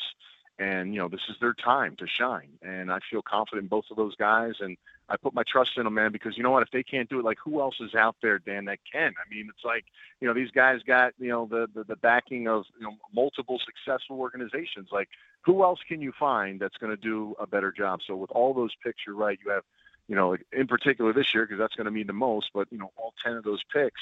and 0.59 0.93
you 0.93 0.99
know 0.99 1.07
this 1.07 1.21
is 1.29 1.35
their 1.41 1.53
time 1.53 1.95
to 1.97 2.07
shine. 2.07 2.49
And 2.61 2.91
I 2.91 2.99
feel 3.09 3.23
confident 3.23 3.63
in 3.63 3.69
both 3.69 3.85
of 3.89 3.97
those 3.97 4.15
guys, 4.15 4.53
and 4.59 4.77
I 5.09 5.17
put 5.17 5.33
my 5.33 5.43
trust 5.47 5.77
in 5.77 5.85
them, 5.85 5.95
man, 5.95 6.11
because 6.11 6.37
you 6.37 6.43
know 6.43 6.51
what? 6.51 6.61
If 6.61 6.69
they 6.69 6.83
can't 6.83 7.09
do 7.09 7.17
it, 7.17 7.25
like 7.25 7.39
who 7.43 7.59
else 7.59 7.77
is 7.79 7.95
out 7.95 8.17
there, 8.21 8.37
Dan, 8.37 8.65
that 8.65 8.79
can? 8.91 9.15
I 9.17 9.33
mean, 9.33 9.49
it's 9.49 9.65
like 9.65 9.85
you 10.21 10.27
know 10.27 10.35
these 10.35 10.51
guys 10.51 10.81
got 10.85 11.13
you 11.17 11.29
know 11.29 11.47
the 11.49 11.67
the, 11.73 11.85
the 11.85 11.95
backing 11.95 12.47
of 12.47 12.65
you 12.79 12.85
know 12.85 12.97
multiple 13.15 13.59
successful 13.65 14.19
organizations. 14.19 14.89
Like 14.91 15.09
who 15.41 15.63
else 15.63 15.79
can 15.87 16.01
you 16.01 16.13
find 16.19 16.59
that's 16.59 16.77
going 16.77 16.95
to 16.95 17.01
do 17.01 17.35
a 17.39 17.47
better 17.47 17.71
job? 17.71 18.01
So 18.05 18.15
with 18.15 18.29
all 18.31 18.53
those 18.53 18.75
picks, 18.83 18.99
you're 19.07 19.15
right. 19.15 19.39
You 19.43 19.51
have 19.51 19.63
you 20.07 20.15
know, 20.15 20.37
in 20.51 20.67
particular 20.67 21.13
this 21.13 21.33
year, 21.33 21.45
because 21.45 21.59
that's 21.59 21.75
going 21.75 21.85
to 21.85 21.91
mean 21.91 22.07
the 22.07 22.13
most, 22.13 22.51
but, 22.53 22.67
you 22.71 22.77
know, 22.77 22.91
all 22.95 23.13
10 23.23 23.33
of 23.33 23.43
those 23.43 23.63
picks, 23.73 24.01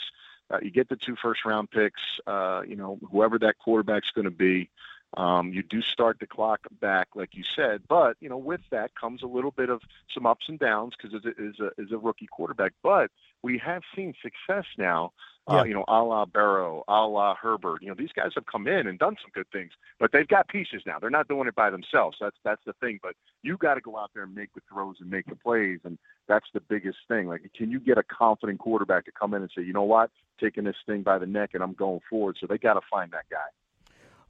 uh, 0.51 0.59
you 0.61 0.69
get 0.69 0.89
the 0.89 0.95
two 0.95 1.15
first 1.15 1.45
round 1.45 1.71
picks, 1.71 2.01
uh, 2.27 2.61
you 2.67 2.75
know, 2.75 2.99
whoever 3.11 3.39
that 3.39 3.57
quarterback's 3.57 4.11
going 4.11 4.25
to 4.25 4.31
be. 4.31 4.69
Um, 5.17 5.53
you 5.53 5.63
do 5.63 5.81
start 5.81 6.17
the 6.19 6.27
clock 6.27 6.59
back, 6.81 7.07
like 7.15 7.35
you 7.35 7.43
said, 7.55 7.83
but 7.87 8.17
you 8.19 8.27
know, 8.27 8.37
with 8.37 8.59
that 8.71 8.91
comes 8.99 9.23
a 9.23 9.27
little 9.27 9.51
bit 9.51 9.69
of 9.69 9.81
some 10.13 10.25
ups 10.25 10.49
and 10.49 10.59
downs 10.59 10.93
because 10.97 11.23
it 11.23 11.35
is 11.37 11.55
a 11.61 11.69
is 11.81 11.93
a 11.93 11.97
rookie 11.97 12.27
quarterback. 12.27 12.73
But 12.83 13.11
we 13.41 13.57
have 13.59 13.83
seen 13.95 14.13
success 14.21 14.65
now 14.77 15.13
uh, 15.47 15.63
you 15.63 15.73
know, 15.73 15.85
a 15.87 16.01
la 16.01 16.25
Burrow, 16.25 16.83
a 16.87 17.05
la 17.05 17.35
Herbert. 17.35 17.81
You 17.81 17.89
know, 17.89 17.95
these 17.97 18.11
guys 18.15 18.31
have 18.35 18.45
come 18.45 18.67
in 18.67 18.87
and 18.87 18.97
done 18.97 19.15
some 19.21 19.31
good 19.33 19.49
things, 19.51 19.71
but 19.99 20.11
they've 20.11 20.27
got 20.27 20.47
pieces 20.47 20.81
now. 20.85 20.97
They're 20.99 21.09
not 21.09 21.27
doing 21.27 21.47
it 21.47 21.55
by 21.55 21.69
themselves. 21.69 22.17
That's 22.19 22.37
that's 22.43 22.61
the 22.65 22.73
thing. 22.73 22.99
But 23.01 23.15
you 23.43 23.57
got 23.57 23.75
to 23.75 23.81
go 23.81 23.97
out 23.97 24.11
there 24.13 24.23
and 24.23 24.33
make 24.33 24.53
the 24.53 24.61
throws 24.71 24.95
and 24.99 25.09
make 25.09 25.27
the 25.27 25.35
plays, 25.35 25.79
and 25.83 25.97
that's 26.27 26.47
the 26.53 26.61
biggest 26.61 26.97
thing. 27.07 27.27
Like, 27.27 27.41
can 27.55 27.69
you 27.69 27.79
get 27.79 27.97
a 27.97 28.03
confident 28.03 28.59
quarterback 28.59 29.05
to 29.05 29.11
come 29.11 29.33
in 29.33 29.41
and 29.41 29.51
say, 29.55 29.63
you 29.63 29.73
know 29.73 29.83
what, 29.83 30.09
taking 30.39 30.63
this 30.63 30.75
thing 30.85 31.03
by 31.03 31.19
the 31.19 31.27
neck 31.27 31.51
and 31.53 31.61
I'm 31.61 31.73
going 31.73 32.01
forward? 32.09 32.37
So 32.39 32.47
they 32.47 32.57
got 32.57 32.73
to 32.73 32.81
find 32.89 33.11
that 33.11 33.25
guy. 33.29 33.37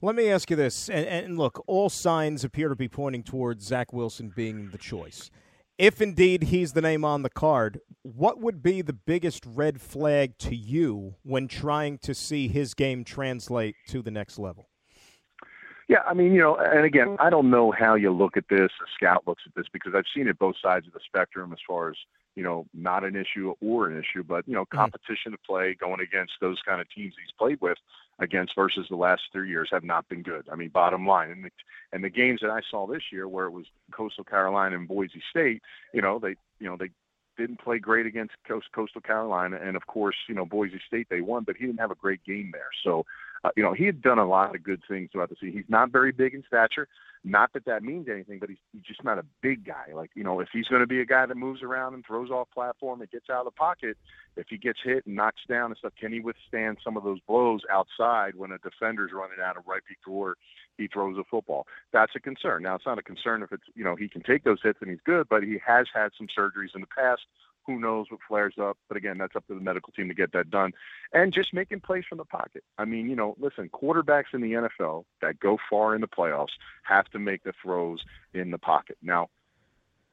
Let 0.02 0.14
me 0.14 0.28
ask 0.28 0.50
you 0.50 0.56
this, 0.56 0.90
and, 0.90 1.06
and, 1.06 1.38
look, 1.38 1.64
all 1.66 1.88
signs 1.88 2.44
appear 2.44 2.68
to 2.68 2.76
be 2.76 2.86
pointing 2.86 3.22
towards 3.22 3.64
Zach 3.64 3.94
Wilson 3.94 4.30
being 4.36 4.68
the 4.68 4.76
choice. 4.76 5.30
If 5.78 6.00
indeed 6.00 6.44
he's 6.44 6.72
the 6.72 6.80
name 6.80 7.04
on 7.04 7.22
the 7.22 7.28
card, 7.28 7.80
what 8.02 8.40
would 8.40 8.62
be 8.62 8.80
the 8.80 8.94
biggest 8.94 9.44
red 9.44 9.78
flag 9.78 10.38
to 10.38 10.56
you 10.56 11.16
when 11.22 11.48
trying 11.48 11.98
to 11.98 12.14
see 12.14 12.48
his 12.48 12.72
game 12.72 13.04
translate 13.04 13.76
to 13.88 14.00
the 14.00 14.10
next 14.10 14.38
level? 14.38 14.70
Yeah, 15.86 15.98
I 16.06 16.14
mean, 16.14 16.32
you 16.32 16.40
know, 16.40 16.56
and 16.56 16.86
again, 16.86 17.16
I 17.20 17.28
don't 17.28 17.50
know 17.50 17.72
how 17.78 17.94
you 17.94 18.10
look 18.10 18.38
at 18.38 18.44
this, 18.48 18.70
a 18.70 18.88
scout 18.96 19.24
looks 19.26 19.42
at 19.46 19.54
this, 19.54 19.66
because 19.70 19.92
I've 19.94 20.06
seen 20.14 20.28
it 20.28 20.38
both 20.38 20.56
sides 20.62 20.86
of 20.86 20.94
the 20.94 21.00
spectrum 21.04 21.52
as 21.52 21.58
far 21.68 21.90
as, 21.90 21.96
you 22.36 22.42
know, 22.42 22.66
not 22.74 23.02
an 23.02 23.16
issue 23.16 23.54
or 23.60 23.88
an 23.88 23.98
issue, 23.98 24.22
but, 24.22 24.46
you 24.46 24.54
know, 24.54 24.62
mm-hmm. 24.62 24.76
competition 24.76 25.32
to 25.32 25.38
play 25.38 25.74
going 25.74 26.00
against 26.00 26.34
those 26.40 26.58
kind 26.66 26.80
of 26.80 26.86
teams 26.90 27.14
he's 27.20 27.32
played 27.38 27.60
with 27.60 27.78
against 28.18 28.54
versus 28.54 28.86
the 28.88 28.96
last 28.96 29.22
three 29.32 29.48
years 29.48 29.68
have 29.72 29.84
not 29.84 30.08
been 30.08 30.22
good. 30.22 30.46
I 30.50 30.54
mean, 30.54 30.68
bottom 30.68 31.06
line. 31.06 31.30
And 31.30 31.44
the, 31.44 31.50
and 31.92 32.04
the 32.04 32.10
games 32.10 32.40
that 32.42 32.50
I 32.50 32.60
saw 32.70 32.86
this 32.86 33.02
year 33.10 33.26
where 33.26 33.46
it 33.46 33.50
was 33.50 33.66
Coastal 33.90 34.24
Carolina 34.24 34.76
and 34.76 34.86
Boise 34.86 35.22
State, 35.30 35.62
you 35.92 36.02
know, 36.02 36.18
they, 36.18 36.36
you 36.60 36.68
know, 36.68 36.76
they, 36.78 36.90
didn't 37.36 37.60
play 37.60 37.78
great 37.78 38.06
against 38.06 38.32
Coast, 38.48 38.66
Coastal 38.74 39.00
Carolina, 39.00 39.58
and 39.62 39.76
of 39.76 39.86
course, 39.86 40.16
you 40.28 40.34
know 40.34 40.46
Boise 40.46 40.80
State 40.86 41.06
they 41.10 41.20
won, 41.20 41.44
but 41.44 41.56
he 41.56 41.66
didn't 41.66 41.80
have 41.80 41.90
a 41.90 41.96
great 41.96 42.24
game 42.24 42.50
there. 42.52 42.70
So 42.82 43.04
uh, 43.44 43.50
you 43.56 43.62
know, 43.62 43.72
he 43.72 43.84
had 43.84 44.02
done 44.02 44.18
a 44.18 44.26
lot 44.26 44.54
of 44.54 44.62
good 44.62 44.82
things 44.88 45.10
throughout 45.12 45.28
the 45.28 45.36
season. 45.40 45.56
He's 45.56 45.68
not 45.68 45.90
very 45.90 46.12
big 46.12 46.34
in 46.34 46.42
stature. 46.46 46.88
Not 47.24 47.52
that 47.54 47.64
that 47.64 47.82
means 47.82 48.06
anything, 48.08 48.38
but 48.38 48.48
he's, 48.48 48.58
he's 48.72 48.82
just 48.82 49.02
not 49.02 49.18
a 49.18 49.24
big 49.42 49.64
guy. 49.64 49.86
Like, 49.92 50.10
you 50.14 50.22
know, 50.22 50.38
if 50.38 50.48
he's 50.52 50.66
going 50.66 50.80
to 50.80 50.86
be 50.86 51.00
a 51.00 51.04
guy 51.04 51.26
that 51.26 51.36
moves 51.36 51.60
around 51.62 51.94
and 51.94 52.04
throws 52.06 52.30
off 52.30 52.48
platform 52.54 53.00
and 53.00 53.10
gets 53.10 53.28
out 53.28 53.40
of 53.40 53.46
the 53.46 53.50
pocket, 53.50 53.96
if 54.36 54.46
he 54.48 54.56
gets 54.56 54.78
hit 54.84 55.06
and 55.06 55.16
knocks 55.16 55.42
down 55.48 55.70
and 55.70 55.76
stuff, 55.76 55.92
can 55.98 56.12
he 56.12 56.20
withstand 56.20 56.78
some 56.84 56.96
of 56.96 57.02
those 57.02 57.18
blows 57.26 57.62
outside 57.70 58.36
when 58.36 58.52
a 58.52 58.58
defender's 58.58 59.10
running 59.12 59.38
out 59.44 59.56
of 59.56 59.64
right 59.66 59.82
before 59.88 60.36
he 60.78 60.86
throws 60.86 61.18
a 61.18 61.24
football? 61.28 61.66
That's 61.92 62.12
a 62.14 62.20
concern. 62.20 62.62
Now, 62.62 62.76
it's 62.76 62.86
not 62.86 62.98
a 62.98 63.02
concern 63.02 63.42
if 63.42 63.50
it's, 63.50 63.64
you 63.74 63.82
know, 63.82 63.96
he 63.96 64.08
can 64.08 64.22
take 64.22 64.44
those 64.44 64.60
hits 64.62 64.78
and 64.80 64.90
he's 64.90 65.00
good, 65.04 65.26
but 65.28 65.42
he 65.42 65.58
has 65.66 65.86
had 65.92 66.10
some 66.16 66.28
surgeries 66.28 66.74
in 66.76 66.80
the 66.80 66.86
past 66.86 67.22
who 67.66 67.78
knows 67.80 68.06
what 68.10 68.20
flares 68.26 68.54
up? 68.60 68.78
But 68.88 68.96
again, 68.96 69.18
that's 69.18 69.36
up 69.36 69.46
to 69.48 69.54
the 69.54 69.60
medical 69.60 69.92
team 69.92 70.08
to 70.08 70.14
get 70.14 70.32
that 70.32 70.50
done. 70.50 70.72
And 71.12 71.32
just 71.32 71.52
making 71.52 71.80
plays 71.80 72.04
from 72.08 72.18
the 72.18 72.24
pocket. 72.24 72.64
I 72.78 72.84
mean, 72.84 73.08
you 73.08 73.16
know, 73.16 73.36
listen, 73.38 73.68
quarterbacks 73.68 74.34
in 74.34 74.40
the 74.40 74.52
NFL 74.52 75.04
that 75.22 75.40
go 75.40 75.58
far 75.68 75.94
in 75.94 76.00
the 76.00 76.08
playoffs 76.08 76.54
have 76.84 77.06
to 77.10 77.18
make 77.18 77.42
the 77.44 77.52
throws 77.62 78.04
in 78.34 78.50
the 78.50 78.58
pocket. 78.58 78.96
Now, 79.02 79.28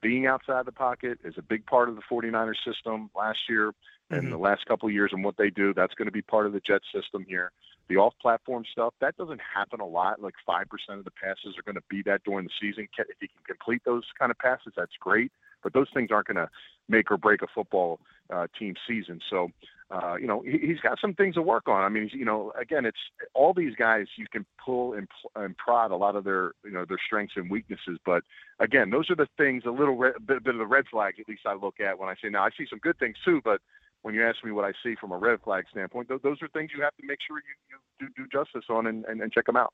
being 0.01 0.27
outside 0.27 0.65
the 0.65 0.71
pocket 0.71 1.19
is 1.23 1.35
a 1.37 1.41
big 1.41 1.65
part 1.65 1.89
of 1.89 1.95
the 1.95 2.01
49ers 2.11 2.63
system 2.65 3.09
last 3.15 3.39
year 3.47 3.73
and 4.09 4.23
mm-hmm. 4.23 4.31
the 4.31 4.37
last 4.37 4.65
couple 4.65 4.87
of 4.87 4.93
years 4.93 5.11
and 5.13 5.23
what 5.23 5.37
they 5.37 5.49
do. 5.49 5.73
That's 5.73 5.93
going 5.93 6.07
to 6.07 6.11
be 6.11 6.21
part 6.21 6.45
of 6.45 6.53
the 6.53 6.59
Jet 6.59 6.81
system 6.93 7.25
here. 7.27 7.51
The 7.89 7.97
off 7.97 8.13
platform 8.21 8.63
stuff, 8.71 8.93
that 9.01 9.17
doesn't 9.17 9.41
happen 9.41 9.79
a 9.79 9.85
lot. 9.85 10.21
Like 10.21 10.35
5% 10.47 10.63
of 10.89 11.03
the 11.03 11.11
passes 11.11 11.57
are 11.57 11.63
going 11.63 11.75
to 11.75 11.83
be 11.89 12.01
that 12.03 12.23
during 12.23 12.45
the 12.45 12.51
season. 12.61 12.87
If 12.97 13.07
you 13.21 13.27
can 13.27 13.43
complete 13.45 13.81
those 13.85 14.03
kind 14.17 14.31
of 14.31 14.37
passes, 14.37 14.73
that's 14.75 14.95
great. 14.99 15.31
But 15.63 15.73
those 15.73 15.87
things 15.93 16.09
aren't 16.11 16.27
going 16.27 16.37
to 16.37 16.49
make 16.89 17.11
or 17.11 17.17
break 17.17 17.41
a 17.41 17.47
football 17.53 17.99
uh, 18.29 18.47
team 18.57 18.75
season. 18.87 19.19
So, 19.29 19.49
uh, 19.91 20.15
you 20.15 20.27
know, 20.27 20.41
he, 20.41 20.69
has 20.69 20.79
got 20.81 20.99
some 20.99 21.13
things 21.13 21.35
to 21.35 21.41
work 21.41 21.67
on. 21.67 21.83
I 21.83 21.89
mean, 21.89 22.09
you 22.13 22.25
know, 22.25 22.51
again, 22.59 22.85
it's 22.85 22.97
all 23.33 23.53
these 23.53 23.75
guys 23.75 24.07
you 24.17 24.25
can 24.31 24.45
pull 24.63 24.93
and, 24.93 25.07
and 25.35 25.55
prod 25.57 25.91
a 25.91 25.95
lot 25.95 26.15
of 26.15 26.23
their, 26.23 26.51
you 26.65 26.71
know, 26.71 26.85
their 26.85 26.97
strengths 27.05 27.35
and 27.37 27.49
weaknesses. 27.49 27.99
But 28.05 28.23
again, 28.59 28.89
those 28.89 29.09
are 29.09 29.15
the 29.15 29.27
things, 29.37 29.63
a 29.65 29.71
little 29.71 29.95
red, 29.95 30.13
bit, 30.25 30.43
bit 30.43 30.55
of 30.55 30.59
the 30.59 30.65
red 30.65 30.85
flag, 30.89 31.15
at 31.19 31.27
least 31.27 31.41
I 31.45 31.53
look 31.53 31.79
at 31.79 31.99
when 31.99 32.09
I 32.09 32.15
say, 32.21 32.29
now 32.29 32.43
I 32.43 32.49
see 32.57 32.65
some 32.69 32.79
good 32.79 32.97
things 32.97 33.15
too, 33.23 33.41
but 33.43 33.61
when 34.01 34.13
you 34.13 34.25
ask 34.25 34.43
me 34.43 34.51
what 34.51 34.65
I 34.65 34.73
see 34.83 34.95
from 34.99 35.11
a 35.11 35.17
red 35.17 35.41
flag 35.41 35.65
standpoint, 35.71 36.09
th- 36.09 36.21
those 36.21 36.41
are 36.41 36.47
things 36.49 36.71
you 36.75 36.83
have 36.83 36.95
to 36.97 37.05
make 37.05 37.19
sure 37.25 37.37
you, 37.37 37.77
you 37.99 38.07
do, 38.07 38.23
do 38.23 38.29
justice 38.31 38.65
on 38.69 38.87
and, 38.87 39.05
and, 39.05 39.21
and 39.21 39.31
check 39.31 39.45
them 39.45 39.55
out. 39.55 39.73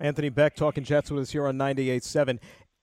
Anthony 0.00 0.30
Becht 0.30 0.54
talking 0.56 0.84
Jets 0.84 1.10
with 1.10 1.22
us 1.22 1.30
here 1.30 1.46
on 1.46 1.56
98.7. 1.56 2.38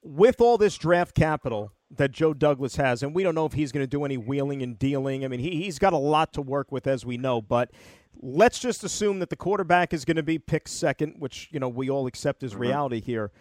With 0.08 0.40
all 0.40 0.58
this 0.60 0.78
draft 0.78 1.16
capital, 1.16 1.72
that 1.98 2.12
Joe 2.12 2.34
Douglas 2.34 2.76
has, 2.76 3.04
and 3.04 3.14
we 3.14 3.24
don't 3.24 3.36
know 3.36 3.46
if 3.46 3.54
he's 3.54 3.72
going 3.72 3.84
to 3.84 3.88
do 3.88 4.06
any 4.06 4.18
wheeling 4.18 4.62
and 4.62 4.78
dealing. 4.78 5.24
I 5.24 5.28
mean, 5.28 5.40
he, 5.40 5.64
he's 5.64 5.80
got 5.80 5.94
a 5.94 5.98
lot 5.98 6.34
to 6.34 6.42
work 6.42 6.72
with, 6.72 6.88
as 6.88 7.06
we 7.06 7.18
know, 7.18 7.42
but 7.42 7.72
let's 8.22 8.60
just 8.60 8.84
assume 8.84 9.20
that 9.20 9.30
the 9.30 9.36
quarterback 9.36 9.94
is 9.94 10.06
going 10.06 10.18
to 10.18 10.24
be 10.24 10.40
picked 10.40 10.70
second, 10.70 11.16
which, 11.20 11.50
you 11.52 11.60
know, 11.60 11.70
we 11.70 11.90
all 11.90 12.08
accept 12.08 12.44
as 12.44 12.52
mm-hmm. 12.52 12.62
reality 12.62 13.02
here. 13.02 13.32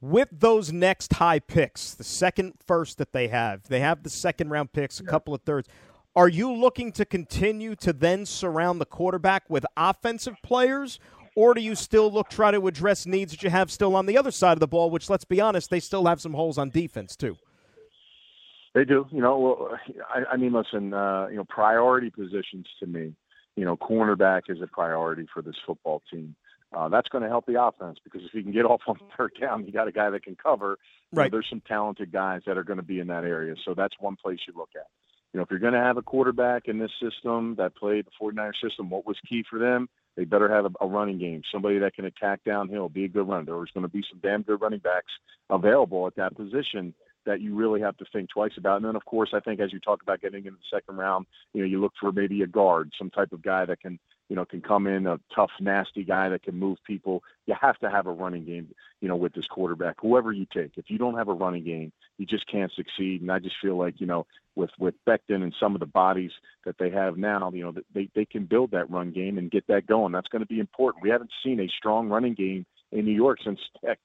With 0.00 0.28
those 0.32 0.72
next 0.72 1.14
high 1.14 1.40
picks, 1.40 1.94
the 1.94 2.04
second 2.04 2.54
first 2.66 2.98
that 2.98 3.12
they 3.12 3.28
have, 3.28 3.64
they 3.68 3.80
have 3.80 4.02
the 4.02 4.10
second 4.10 4.48
round 4.48 4.72
picks, 4.72 4.98
a 4.98 5.04
couple 5.04 5.34
of 5.34 5.42
thirds. 5.42 5.68
Are 6.16 6.28
you 6.28 6.52
looking 6.52 6.90
to 6.92 7.04
continue 7.04 7.76
to 7.76 7.92
then 7.92 8.24
surround 8.26 8.80
the 8.80 8.86
quarterback 8.86 9.48
with 9.48 9.64
offensive 9.76 10.36
players, 10.42 10.98
or 11.36 11.54
do 11.54 11.60
you 11.60 11.74
still 11.74 12.10
look 12.10 12.28
try 12.28 12.50
to 12.50 12.66
address 12.66 13.06
needs 13.06 13.32
that 13.32 13.42
you 13.42 13.50
have 13.50 13.70
still 13.70 13.96
on 13.96 14.06
the 14.06 14.18
other 14.18 14.30
side 14.30 14.52
of 14.52 14.60
the 14.60 14.68
ball, 14.68 14.90
which 14.90 15.08
let's 15.08 15.24
be 15.24 15.40
honest, 15.40 15.70
they 15.70 15.80
still 15.80 16.06
have 16.06 16.20
some 16.20 16.34
holes 16.34 16.58
on 16.58 16.70
defense 16.70 17.16
too? 17.16 17.36
They 18.74 18.84
do. 18.84 19.06
You 19.10 19.20
know, 19.20 19.38
well, 19.38 19.78
I, 20.08 20.34
I 20.34 20.36
mean, 20.36 20.52
listen, 20.52 20.94
uh, 20.94 21.26
you 21.28 21.36
know, 21.36 21.44
priority 21.44 22.10
positions 22.10 22.66
to 22.78 22.86
me, 22.86 23.14
you 23.56 23.64
know, 23.64 23.76
cornerback 23.76 24.42
is 24.48 24.60
a 24.62 24.66
priority 24.66 25.26
for 25.32 25.42
this 25.42 25.56
football 25.66 26.02
team. 26.10 26.36
Uh, 26.72 26.88
that's 26.88 27.08
going 27.08 27.22
to 27.22 27.28
help 27.28 27.46
the 27.46 27.60
offense 27.60 27.98
because 28.04 28.22
if 28.24 28.32
you 28.32 28.44
can 28.44 28.52
get 28.52 28.64
off 28.64 28.80
on 28.86 28.96
third 29.16 29.32
down, 29.40 29.66
you 29.66 29.72
got 29.72 29.88
a 29.88 29.92
guy 29.92 30.08
that 30.08 30.22
can 30.22 30.36
cover. 30.36 30.78
Right. 31.12 31.24
You 31.24 31.30
know, 31.30 31.36
there's 31.36 31.50
some 31.50 31.62
talented 31.66 32.12
guys 32.12 32.42
that 32.46 32.56
are 32.56 32.62
going 32.62 32.76
to 32.76 32.84
be 32.84 33.00
in 33.00 33.08
that 33.08 33.24
area. 33.24 33.56
So 33.64 33.74
that's 33.74 33.94
one 33.98 34.16
place 34.16 34.38
you 34.46 34.54
look 34.56 34.70
at. 34.76 34.86
You 35.32 35.38
know, 35.38 35.42
if 35.42 35.50
you're 35.50 35.58
going 35.58 35.74
to 35.74 35.80
have 35.80 35.96
a 35.96 36.02
quarterback 36.02 36.66
in 36.66 36.78
this 36.78 36.90
system 37.02 37.56
that 37.56 37.74
played 37.76 38.06
the 38.06 38.10
49er 38.20 38.52
system, 38.62 38.88
what 38.88 39.06
was 39.06 39.16
key 39.28 39.44
for 39.48 39.58
them? 39.58 39.88
They 40.16 40.24
better 40.24 40.52
have 40.52 40.66
a, 40.66 40.84
a 40.84 40.86
running 40.86 41.18
game, 41.18 41.42
somebody 41.52 41.78
that 41.78 41.94
can 41.94 42.04
attack 42.04 42.40
downhill, 42.44 42.88
be 42.88 43.04
a 43.04 43.08
good 43.08 43.28
runner. 43.28 43.44
There's 43.44 43.70
going 43.72 43.86
to 43.86 43.88
be 43.88 44.02
some 44.10 44.20
damn 44.22 44.42
good 44.42 44.60
running 44.60 44.80
backs 44.80 45.12
available 45.48 46.06
at 46.06 46.16
that 46.16 46.36
position 46.36 46.94
that 47.26 47.40
you 47.40 47.54
really 47.54 47.80
have 47.80 47.96
to 47.98 48.04
think 48.12 48.30
twice 48.30 48.52
about. 48.56 48.76
And 48.76 48.86
then, 48.86 48.96
of 48.96 49.04
course, 49.04 49.30
I 49.34 49.40
think 49.40 49.60
as 49.60 49.72
you 49.72 49.80
talk 49.80 50.02
about 50.02 50.20
getting 50.20 50.44
into 50.44 50.52
the 50.52 50.76
second 50.76 50.96
round, 50.96 51.26
you 51.52 51.60
know, 51.60 51.66
you 51.66 51.80
look 51.80 51.92
for 52.00 52.12
maybe 52.12 52.42
a 52.42 52.46
guard, 52.46 52.90
some 52.98 53.10
type 53.10 53.32
of 53.32 53.42
guy 53.42 53.64
that 53.66 53.80
can, 53.80 53.98
you 54.30 54.36
know, 54.36 54.44
can 54.44 54.60
come 54.60 54.86
in, 54.86 55.08
a 55.08 55.18
tough, 55.34 55.50
nasty 55.58 56.04
guy 56.04 56.28
that 56.28 56.44
can 56.44 56.56
move 56.56 56.78
people. 56.86 57.24
You 57.46 57.56
have 57.60 57.76
to 57.80 57.90
have 57.90 58.06
a 58.06 58.12
running 58.12 58.44
game, 58.44 58.68
you 59.00 59.08
know, 59.08 59.16
with 59.16 59.34
this 59.34 59.48
quarterback, 59.48 59.96
whoever 60.00 60.30
you 60.30 60.46
take. 60.54 60.70
If 60.76 60.84
you 60.88 60.98
don't 60.98 61.18
have 61.18 61.26
a 61.26 61.34
running 61.34 61.64
game, 61.64 61.92
you 62.16 62.26
just 62.26 62.46
can't 62.46 62.70
succeed. 62.72 63.22
And 63.22 63.32
I 63.32 63.40
just 63.40 63.56
feel 63.60 63.76
like, 63.76 64.00
you 64.00 64.06
know, 64.06 64.28
with 64.54 64.70
with 64.78 64.94
Becton 65.04 65.42
and 65.42 65.52
some 65.58 65.74
of 65.74 65.80
the 65.80 65.86
bodies 65.86 66.30
that 66.64 66.76
they 66.78 66.90
have 66.90 67.18
now, 67.18 67.50
you 67.52 67.64
know, 67.64 67.74
they 67.92 68.08
they 68.14 68.24
can 68.24 68.44
build 68.44 68.70
that 68.70 68.88
run 68.88 69.10
game 69.10 69.36
and 69.36 69.50
get 69.50 69.66
that 69.66 69.88
going. 69.88 70.12
That's 70.12 70.28
going 70.28 70.42
to 70.42 70.46
be 70.46 70.60
important. 70.60 71.02
We 71.02 71.10
haven't 71.10 71.32
seen 71.44 71.58
a 71.58 71.66
strong 71.66 72.08
running 72.08 72.34
game 72.34 72.64
in 72.92 73.04
New 73.04 73.14
York 73.14 73.40
since, 73.44 73.58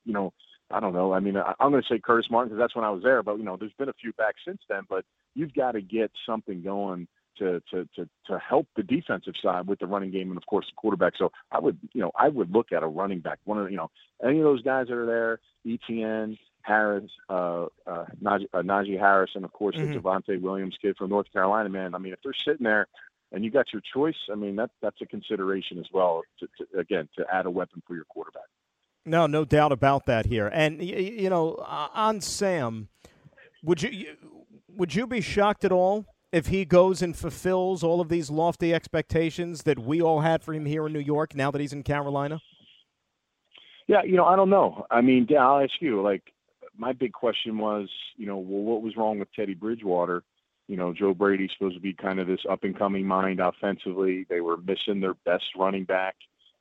you 0.06 0.14
know, 0.14 0.34
I 0.72 0.80
don't 0.80 0.94
know. 0.94 1.14
I 1.14 1.20
mean, 1.20 1.38
I, 1.38 1.54
am 1.60 1.70
going 1.70 1.84
to 1.84 1.88
say 1.88 2.02
Curtis 2.04 2.32
Martin 2.32 2.50
because 2.50 2.64
that's 2.64 2.76
when 2.76 2.86
I 2.86 2.90
was 2.90 3.04
there. 3.04 3.22
But 3.22 3.38
you 3.38 3.44
know, 3.44 3.58
there's 3.58 3.74
been 3.78 3.90
a 3.90 4.02
few 4.02 4.12
back 4.14 4.34
since 4.44 4.62
then. 4.68 4.82
But 4.90 5.06
you've 5.36 5.54
got 5.54 5.74
to 5.74 5.82
get 5.82 6.10
something 6.26 6.64
going 6.64 7.08
to 7.38 7.62
to 7.72 7.88
to 7.96 8.08
to 8.28 8.40
help 8.40 8.68
the 8.76 8.84
defensive 8.84 9.34
side 9.42 9.68
with 9.68 9.80
the 9.80 9.88
running 9.88 10.12
game 10.12 10.30
and 10.30 10.38
of 10.38 10.46
course 10.46 10.66
the 10.68 10.76
quarterback. 10.76 11.14
So 11.18 11.32
I 11.52 11.60
would 11.60 11.78
you 11.94 12.02
know 12.02 12.12
I 12.18 12.30
would 12.30 12.52
look 12.52 12.72
at 12.72 12.84
a 12.84 12.88
running 12.88 13.20
back. 13.20 13.40
One 13.46 13.60
of 13.60 13.70
you 13.72 13.78
know 13.78 13.92
any 14.24 14.40
of 14.40 14.44
those 14.44 14.62
guys 14.62 14.88
that 14.88 14.96
are 14.96 15.06
there, 15.06 15.40
Etienne, 15.66 16.38
Harris, 16.62 17.10
uh, 17.30 17.66
uh, 17.86 18.06
Najee, 18.22 18.48
uh, 18.54 18.62
Najee 18.62 19.00
Harris, 19.00 19.32
and 19.36 19.46
of 19.46 19.54
course 19.54 19.76
mm-hmm. 19.76 19.94
the 19.94 20.00
Javonte 20.00 20.42
Williams 20.42 20.78
kid 20.82 20.96
from 20.98 21.10
North 21.10 21.32
Carolina. 21.32 21.70
Man, 21.70 21.96
I 21.96 21.98
mean, 21.98 22.14
if 22.14 22.20
they're 22.24 22.34
sitting 22.46 22.64
there 22.64 22.88
and 23.32 23.44
you 23.44 23.52
got 23.52 23.68
your 23.72 23.82
choice, 23.94 24.16
I 24.32 24.36
mean 24.36 24.56
that 24.58 24.72
that's 24.82 25.02
a 25.02 25.06
consideration 25.06 25.80
as 25.80 25.86
well. 25.94 26.24
To, 26.40 26.48
to, 26.58 26.80
again, 26.80 27.08
to 27.18 27.26
add 27.32 27.46
a 27.46 27.52
weapon 27.52 27.82
for 27.88 27.96
your 27.96 28.06
quarterback. 28.06 28.44
No, 29.06 29.28
no 29.28 29.46
doubt 29.46 29.72
about 29.72 30.08
that 30.08 30.26
here. 30.26 30.50
And 30.52 30.82
you 30.82 31.30
know, 31.30 31.56
on 31.68 32.22
Sam, 32.22 32.88
would 33.64 33.82
you 33.84 34.16
would 34.76 34.96
you 34.96 35.06
be 35.06 35.22
shocked 35.22 35.64
at 35.64 35.72
all 35.72 36.06
if 36.32 36.48
he 36.48 36.66
goes 36.66 37.02
and 37.02 37.16
fulfills 37.16 37.84
all 37.84 38.02
of 38.02 38.10
these 38.10 38.30
lofty 38.30 38.74
expectations 38.74 39.64
that 39.64 39.80
we 39.80 40.02
all 40.02 40.22
had 40.22 40.44
for 40.44 40.54
him 40.54 40.66
here 40.66 40.86
in 40.88 40.94
New 40.94 41.00
York 41.00 41.36
now 41.36 41.52
that 41.52 41.62
he's 41.62 41.74
in 41.74 41.84
Carolina? 41.84 42.42
Yeah, 43.88 44.04
you 44.04 44.18
know, 44.18 44.26
I 44.26 44.36
don't 44.36 44.50
know. 44.50 44.86
I 44.90 45.02
mean, 45.02 45.28
I'll 45.40 45.62
ask 45.62 45.74
you. 45.80 46.02
Like, 46.02 46.24
my 46.76 46.92
big 46.92 47.14
question 47.14 47.58
was, 47.58 47.88
you 48.18 48.26
know, 48.26 48.38
well, 48.38 48.64
what 48.64 48.82
was 48.82 48.98
wrong 48.98 49.20
with 49.20 49.32
Teddy 49.34 49.54
Bridgewater? 49.54 50.24
You 50.68 50.78
know, 50.78 50.94
Joe 50.94 51.14
Brady's 51.14 51.52
supposed 51.58 51.76
to 51.76 51.82
be 51.82 51.94
kind 51.94 52.20
of 52.20 52.26
this 52.28 52.40
up 52.50 52.64
and 52.64 52.78
coming 52.78 53.06
mind 53.06 53.40
offensively. 53.40 54.26
They 54.28 54.42
were 54.42 54.58
missing 54.58 55.00
their 55.00 55.14
best 55.14 55.46
running 55.56 55.84
back 55.84 56.16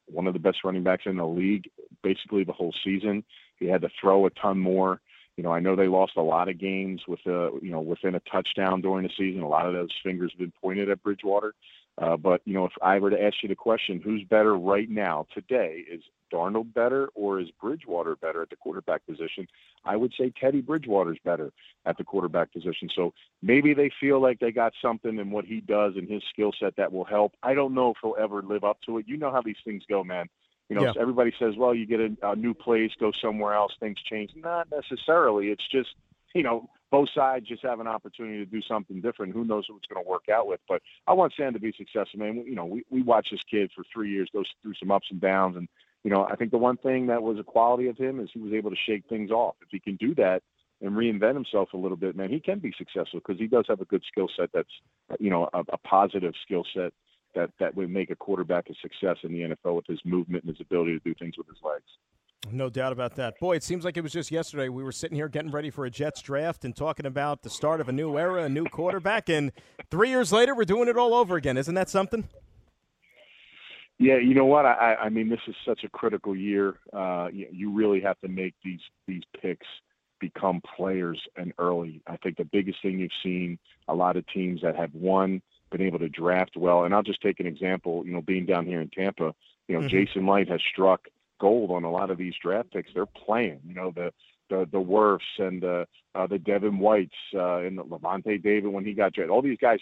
one 0.06 0.26
of 0.26 0.32
the 0.32 0.38
best 0.38 0.58
running 0.64 0.82
backs 0.82 1.04
in 1.06 1.16
the 1.16 1.26
league 1.26 1.70
basically 2.02 2.44
the 2.44 2.52
whole 2.52 2.74
season. 2.84 3.24
He 3.58 3.66
had 3.66 3.82
to 3.82 3.88
throw 4.00 4.26
a 4.26 4.30
ton 4.30 4.58
more. 4.58 5.00
You 5.37 5.43
know, 5.43 5.53
I 5.53 5.61
know 5.61 5.74
they 5.74 5.89
lost 5.89 6.12
a 6.16 6.22
lot 6.22 6.49
of 6.49 6.59
games 6.59 7.03
with 7.09 7.20
a, 7.26 7.51
you 7.61 7.70
know, 7.70 7.80
within 7.80 8.14
a 8.14 8.20
touchdown 8.20 8.80
during 8.80 9.03
the 9.05 9.12
season. 9.16 9.43
A 9.43 9.49
lot 9.49 9.66
of 9.66 9.74
those 9.74 9.91
fingers 10.03 10.32
have 10.32 10.39
been 10.39 10.53
pointed 10.61 10.91
at 10.91 11.03
Bridgewater. 11.03 11.55
Uh, 11.97 12.16
but 12.16 12.41
you 12.45 12.55
know, 12.55 12.64
if 12.64 12.72
I 12.82 12.99
were 12.99 13.11
to 13.11 13.22
ask 13.22 13.37
you 13.43 13.49
the 13.49 13.55
question, 13.55 14.01
who's 14.03 14.24
better 14.24 14.57
right 14.57 14.91
now 14.91 15.26
today? 15.32 15.85
Is 15.91 16.03
Darnold 16.32 16.74
better 16.74 17.09
or 17.14 17.39
is 17.39 17.49
Bridgewater 17.61 18.16
better 18.16 18.43
at 18.43 18.51
the 18.51 18.57
quarterback 18.57 19.07
position? 19.07 19.47
I 19.85 19.95
would 19.95 20.12
say 20.18 20.32
Teddy 20.41 20.61
Bridgewater's 20.61 21.18
better 21.24 21.53
at 21.87 21.97
the 21.97 22.03
quarterback 22.03 22.53
position. 22.53 22.89
So 22.95 23.12
maybe 23.43 23.74
they 23.74 23.93
feel 24.01 24.20
like 24.20 24.41
they 24.41 24.51
got 24.51 24.72
something 24.82 25.18
in 25.18 25.30
what 25.30 25.45
he 25.45 25.61
does 25.61 25.95
and 25.97 26.09
his 26.09 26.22
skill 26.30 26.51
set 26.59 26.74
that 26.76 26.93
will 26.93 27.05
help. 27.05 27.35
I 27.45 27.55
don't 27.55 27.74
know 27.74 27.91
if 27.91 27.97
he'll 28.03 28.16
ever 28.18 28.43
live 28.43 28.64
up 28.64 28.78
to 28.87 28.99
it. 28.99 29.07
You 29.07 29.16
know 29.16 29.30
how 29.30 29.43
these 29.43 29.57
things 29.64 29.85
go, 29.89 30.03
man. 30.03 30.28
You 30.68 30.76
know, 30.76 30.84
Yeah. 30.84 30.92
everybody 30.98 31.32
says, 31.38 31.54
well, 31.56 31.74
you 31.74 31.86
get 31.86 32.00
a, 32.00 32.16
a 32.22 32.36
new 32.36 32.54
place, 32.54 32.90
go 32.98 33.12
somewhere 33.20 33.54
else, 33.54 33.72
things 33.78 33.98
change. 34.02 34.30
Not 34.34 34.68
necessarily. 34.70 35.48
It's 35.48 35.66
just, 35.70 35.90
you 36.34 36.42
know, 36.42 36.68
both 36.90 37.08
sides 37.14 37.46
just 37.48 37.62
have 37.62 37.80
an 37.80 37.86
opportunity 37.86 38.38
to 38.38 38.46
do 38.46 38.62
something 38.62 39.00
different. 39.00 39.34
Who 39.34 39.44
knows 39.44 39.66
who 39.68 39.76
it's 39.76 39.86
going 39.86 40.02
to 40.02 40.08
work 40.08 40.28
out 40.32 40.46
with? 40.46 40.60
But 40.68 40.80
I 41.06 41.12
want 41.12 41.34
Sam 41.36 41.52
to 41.52 41.60
be 41.60 41.72
successful, 41.76 42.20
man. 42.20 42.44
You 42.46 42.54
know, 42.54 42.64
we, 42.64 42.84
we 42.90 43.02
watched 43.02 43.30
this 43.32 43.42
kid 43.50 43.70
for 43.74 43.84
three 43.92 44.10
years 44.10 44.30
go 44.32 44.42
through 44.62 44.74
some 44.78 44.90
ups 44.90 45.08
and 45.10 45.20
downs. 45.20 45.56
And, 45.56 45.68
you 46.02 46.10
know, 46.10 46.24
I 46.30 46.36
think 46.36 46.50
the 46.50 46.58
one 46.58 46.76
thing 46.76 47.08
that 47.08 47.22
was 47.22 47.38
a 47.38 47.44
quality 47.44 47.88
of 47.88 47.98
him 47.98 48.20
is 48.20 48.30
he 48.32 48.40
was 48.40 48.52
able 48.52 48.70
to 48.70 48.76
shake 48.76 49.04
things 49.08 49.30
off. 49.30 49.56
If 49.60 49.68
he 49.70 49.80
can 49.80 49.96
do 49.96 50.14
that 50.14 50.42
and 50.80 50.92
reinvent 50.92 51.34
himself 51.34 51.72
a 51.72 51.76
little 51.76 51.96
bit, 51.96 52.16
man, 52.16 52.30
he 52.30 52.40
can 52.40 52.58
be 52.58 52.72
successful 52.76 53.20
because 53.20 53.38
he 53.38 53.48
does 53.48 53.64
have 53.68 53.80
a 53.80 53.86
good 53.86 54.02
skill 54.06 54.28
set 54.34 54.50
that's, 54.54 54.68
you 55.18 55.30
know, 55.30 55.48
a, 55.52 55.60
a 55.72 55.78
positive 55.78 56.34
skill 56.44 56.64
set 56.74 56.92
that 57.35 57.51
that 57.59 57.74
would 57.74 57.91
make 57.91 58.11
a 58.11 58.16
quarterback 58.16 58.68
a 58.68 58.74
success 58.80 59.16
in 59.22 59.32
the 59.32 59.41
NFL 59.41 59.76
with 59.76 59.87
his 59.87 60.01
movement 60.05 60.45
and 60.45 60.55
his 60.55 60.61
ability 60.61 60.93
to 60.93 61.01
do 61.05 61.14
things 61.18 61.37
with 61.37 61.47
his 61.47 61.59
legs. 61.62 61.85
No 62.53 62.68
doubt 62.68 62.93
about 62.93 63.16
that. 63.16 63.39
Boy, 63.41 63.57
it 63.57 63.62
seems 63.62 63.85
like 63.85 63.97
it 63.97 64.03
was 64.03 64.12
just 64.12 64.30
yesterday 64.30 64.68
we 64.68 64.82
were 64.82 64.93
sitting 64.93 65.16
here 65.16 65.28
getting 65.28 65.51
ready 65.51 65.70
for 65.70 65.87
a 65.87 65.91
Jets 65.91 66.20
draft 66.20 66.64
and 66.64 66.76
talking 66.76 67.07
about 67.07 67.43
the 67.43 67.51
start 67.51 67.80
of 67.80 67.89
a 67.89 67.93
new 67.93 68.18
era, 68.18 68.45
a 68.45 68.49
new 68.49 68.64
quarterback, 68.64 69.28
and 69.28 69.53
three 69.91 70.11
years 70.11 70.32
later 70.32 70.55
we're 70.55 70.64
doing 70.64 70.89
it 70.89 70.97
all 70.97 71.14
over 71.14 71.37
again. 71.37 71.57
Isn't 71.57 71.74
that 71.74 71.89
something? 71.89 72.28
Yeah, 73.99 74.18
you 74.18 74.35
know 74.35 74.45
what? 74.45 74.66
I, 74.66 74.97
I 75.05 75.09
mean, 75.09 75.28
this 75.28 75.41
is 75.47 75.55
such 75.64 75.85
a 75.85 75.89
critical 75.89 76.35
year. 76.35 76.74
Uh, 76.93 77.28
you, 77.32 77.47
you 77.51 77.72
really 77.72 78.01
have 78.01 78.18
to 78.20 78.28
make 78.28 78.55
these 78.64 78.80
these 79.07 79.22
picks 79.41 79.66
become 80.20 80.61
players 80.76 81.20
and 81.37 81.53
early. 81.59 82.03
I 82.07 82.16
think 82.16 82.37
the 82.37 82.45
biggest 82.45 82.78
thing 82.82 82.99
you've 82.99 83.11
seen 83.22 83.59
a 83.89 83.95
lot 83.95 84.16
of 84.16 84.26
teams 84.28 84.62
that 84.62 84.76
have 84.76 84.93
won, 84.95 85.43
been 85.76 85.86
able 85.86 85.98
to 85.98 86.08
draft 86.08 86.56
well. 86.56 86.84
And 86.84 86.94
I'll 86.94 87.02
just 87.02 87.20
take 87.20 87.40
an 87.40 87.46
example. 87.46 88.06
You 88.06 88.12
know, 88.12 88.22
being 88.22 88.46
down 88.46 88.64
here 88.66 88.80
in 88.80 88.88
Tampa, 88.90 89.34
you 89.66 89.74
know, 89.74 89.86
Mhm. 89.86 89.90
Jason 89.90 90.26
Licht 90.26 90.48
has 90.50 90.60
struck 90.62 91.08
gold 91.40 91.70
on 91.72 91.82
a 91.82 91.90
lot 91.90 92.10
of 92.10 92.18
these 92.18 92.34
draft 92.36 92.70
picks. 92.72 92.92
They're 92.92 93.06
playing. 93.06 93.60
You 93.66 93.74
know, 93.74 93.90
the 93.90 94.12
the 94.50 94.66
the 94.70 94.80
Wirfs 94.80 95.38
and 95.38 95.60
the 95.60 95.86
uh, 96.14 96.26
the 96.26 96.38
Devin 96.38 96.78
Whites 96.78 97.16
uh, 97.34 97.58
and 97.58 97.76
the 97.78 97.84
Lavonte 97.84 98.40
David 98.42 98.68
when 98.68 98.84
he 98.84 98.92
got 98.94 99.12
drafted. 99.12 99.30
All 99.30 99.42
these 99.42 99.58
guys 99.58 99.80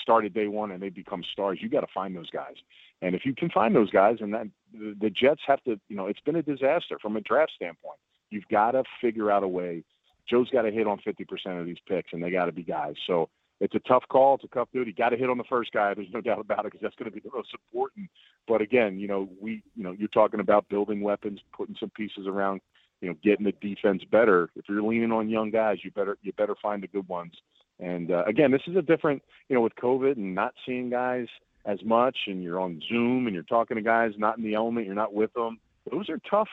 started 0.00 0.32
day 0.32 0.46
one 0.48 0.70
and 0.70 0.82
they 0.82 0.88
become 0.90 1.22
stars. 1.32 1.58
You 1.60 1.68
got 1.68 1.80
to 1.80 1.92
find 1.92 2.14
those 2.16 2.30
guys. 2.30 2.54
And 3.02 3.14
if 3.14 3.26
you 3.26 3.34
can 3.34 3.50
find 3.50 3.74
those 3.74 3.90
guys, 3.90 4.18
and 4.20 4.32
that 4.32 4.46
the, 4.72 4.94
the 5.00 5.10
Jets 5.10 5.42
have 5.46 5.62
to, 5.64 5.78
you 5.88 5.96
know, 5.96 6.06
it's 6.06 6.20
been 6.20 6.36
a 6.36 6.42
disaster 6.42 6.98
from 7.00 7.16
a 7.16 7.20
draft 7.20 7.52
standpoint. 7.56 7.98
You've 8.30 8.48
got 8.48 8.70
to 8.70 8.84
figure 9.00 9.30
out 9.30 9.42
a 9.42 9.48
way. 9.48 9.82
Joe's 10.28 10.48
got 10.50 10.62
to 10.62 10.70
hit 10.70 10.86
on 10.86 10.98
50% 11.00 11.60
of 11.60 11.66
these 11.66 11.80
picks, 11.86 12.12
and 12.12 12.22
they 12.22 12.30
got 12.30 12.46
to 12.46 12.52
be 12.52 12.62
guys. 12.62 12.94
So 13.06 13.28
it's 13.62 13.76
a 13.76 13.80
tough 13.88 14.02
call. 14.10 14.34
It's 14.34 14.44
a 14.44 14.48
tough 14.48 14.68
duty. 14.72 14.92
Got 14.92 15.10
to 15.10 15.16
hit 15.16 15.30
on 15.30 15.38
the 15.38 15.44
first 15.44 15.70
guy. 15.70 15.94
There's 15.94 16.12
no 16.12 16.20
doubt 16.20 16.40
about 16.40 16.66
it 16.66 16.72
because 16.72 16.80
that's 16.82 16.96
going 16.96 17.08
to 17.08 17.14
be 17.14 17.20
the 17.20 17.30
most 17.32 17.50
important. 17.54 18.10
But 18.48 18.60
again, 18.60 18.98
you 18.98 19.06
know, 19.06 19.28
we, 19.40 19.62
you 19.76 19.84
know, 19.84 19.92
you're 19.92 20.08
talking 20.08 20.40
about 20.40 20.68
building 20.68 21.00
weapons, 21.00 21.38
putting 21.56 21.76
some 21.78 21.90
pieces 21.90 22.26
around, 22.26 22.60
you 23.00 23.08
know, 23.08 23.14
getting 23.22 23.44
the 23.44 23.52
defense 23.60 24.02
better. 24.10 24.50
If 24.56 24.64
you're 24.68 24.82
leaning 24.82 25.12
on 25.12 25.30
young 25.30 25.52
guys, 25.52 25.78
you 25.84 25.92
better 25.92 26.18
you 26.22 26.32
better 26.32 26.56
find 26.60 26.82
the 26.82 26.88
good 26.88 27.06
ones. 27.06 27.34
And 27.78 28.10
uh, 28.10 28.24
again, 28.26 28.50
this 28.50 28.62
is 28.66 28.74
a 28.74 28.82
different, 28.82 29.22
you 29.48 29.54
know, 29.54 29.62
with 29.62 29.76
COVID 29.76 30.16
and 30.16 30.34
not 30.34 30.54
seeing 30.66 30.90
guys 30.90 31.28
as 31.64 31.78
much, 31.84 32.16
and 32.26 32.42
you're 32.42 32.58
on 32.58 32.82
Zoom 32.88 33.28
and 33.28 33.34
you're 33.34 33.44
talking 33.44 33.76
to 33.76 33.82
guys 33.82 34.10
not 34.18 34.38
in 34.38 34.42
the 34.42 34.54
element, 34.54 34.86
you're 34.86 34.94
not 34.96 35.14
with 35.14 35.32
them. 35.34 35.60
Those 35.88 36.08
are 36.08 36.18
tough, 36.28 36.48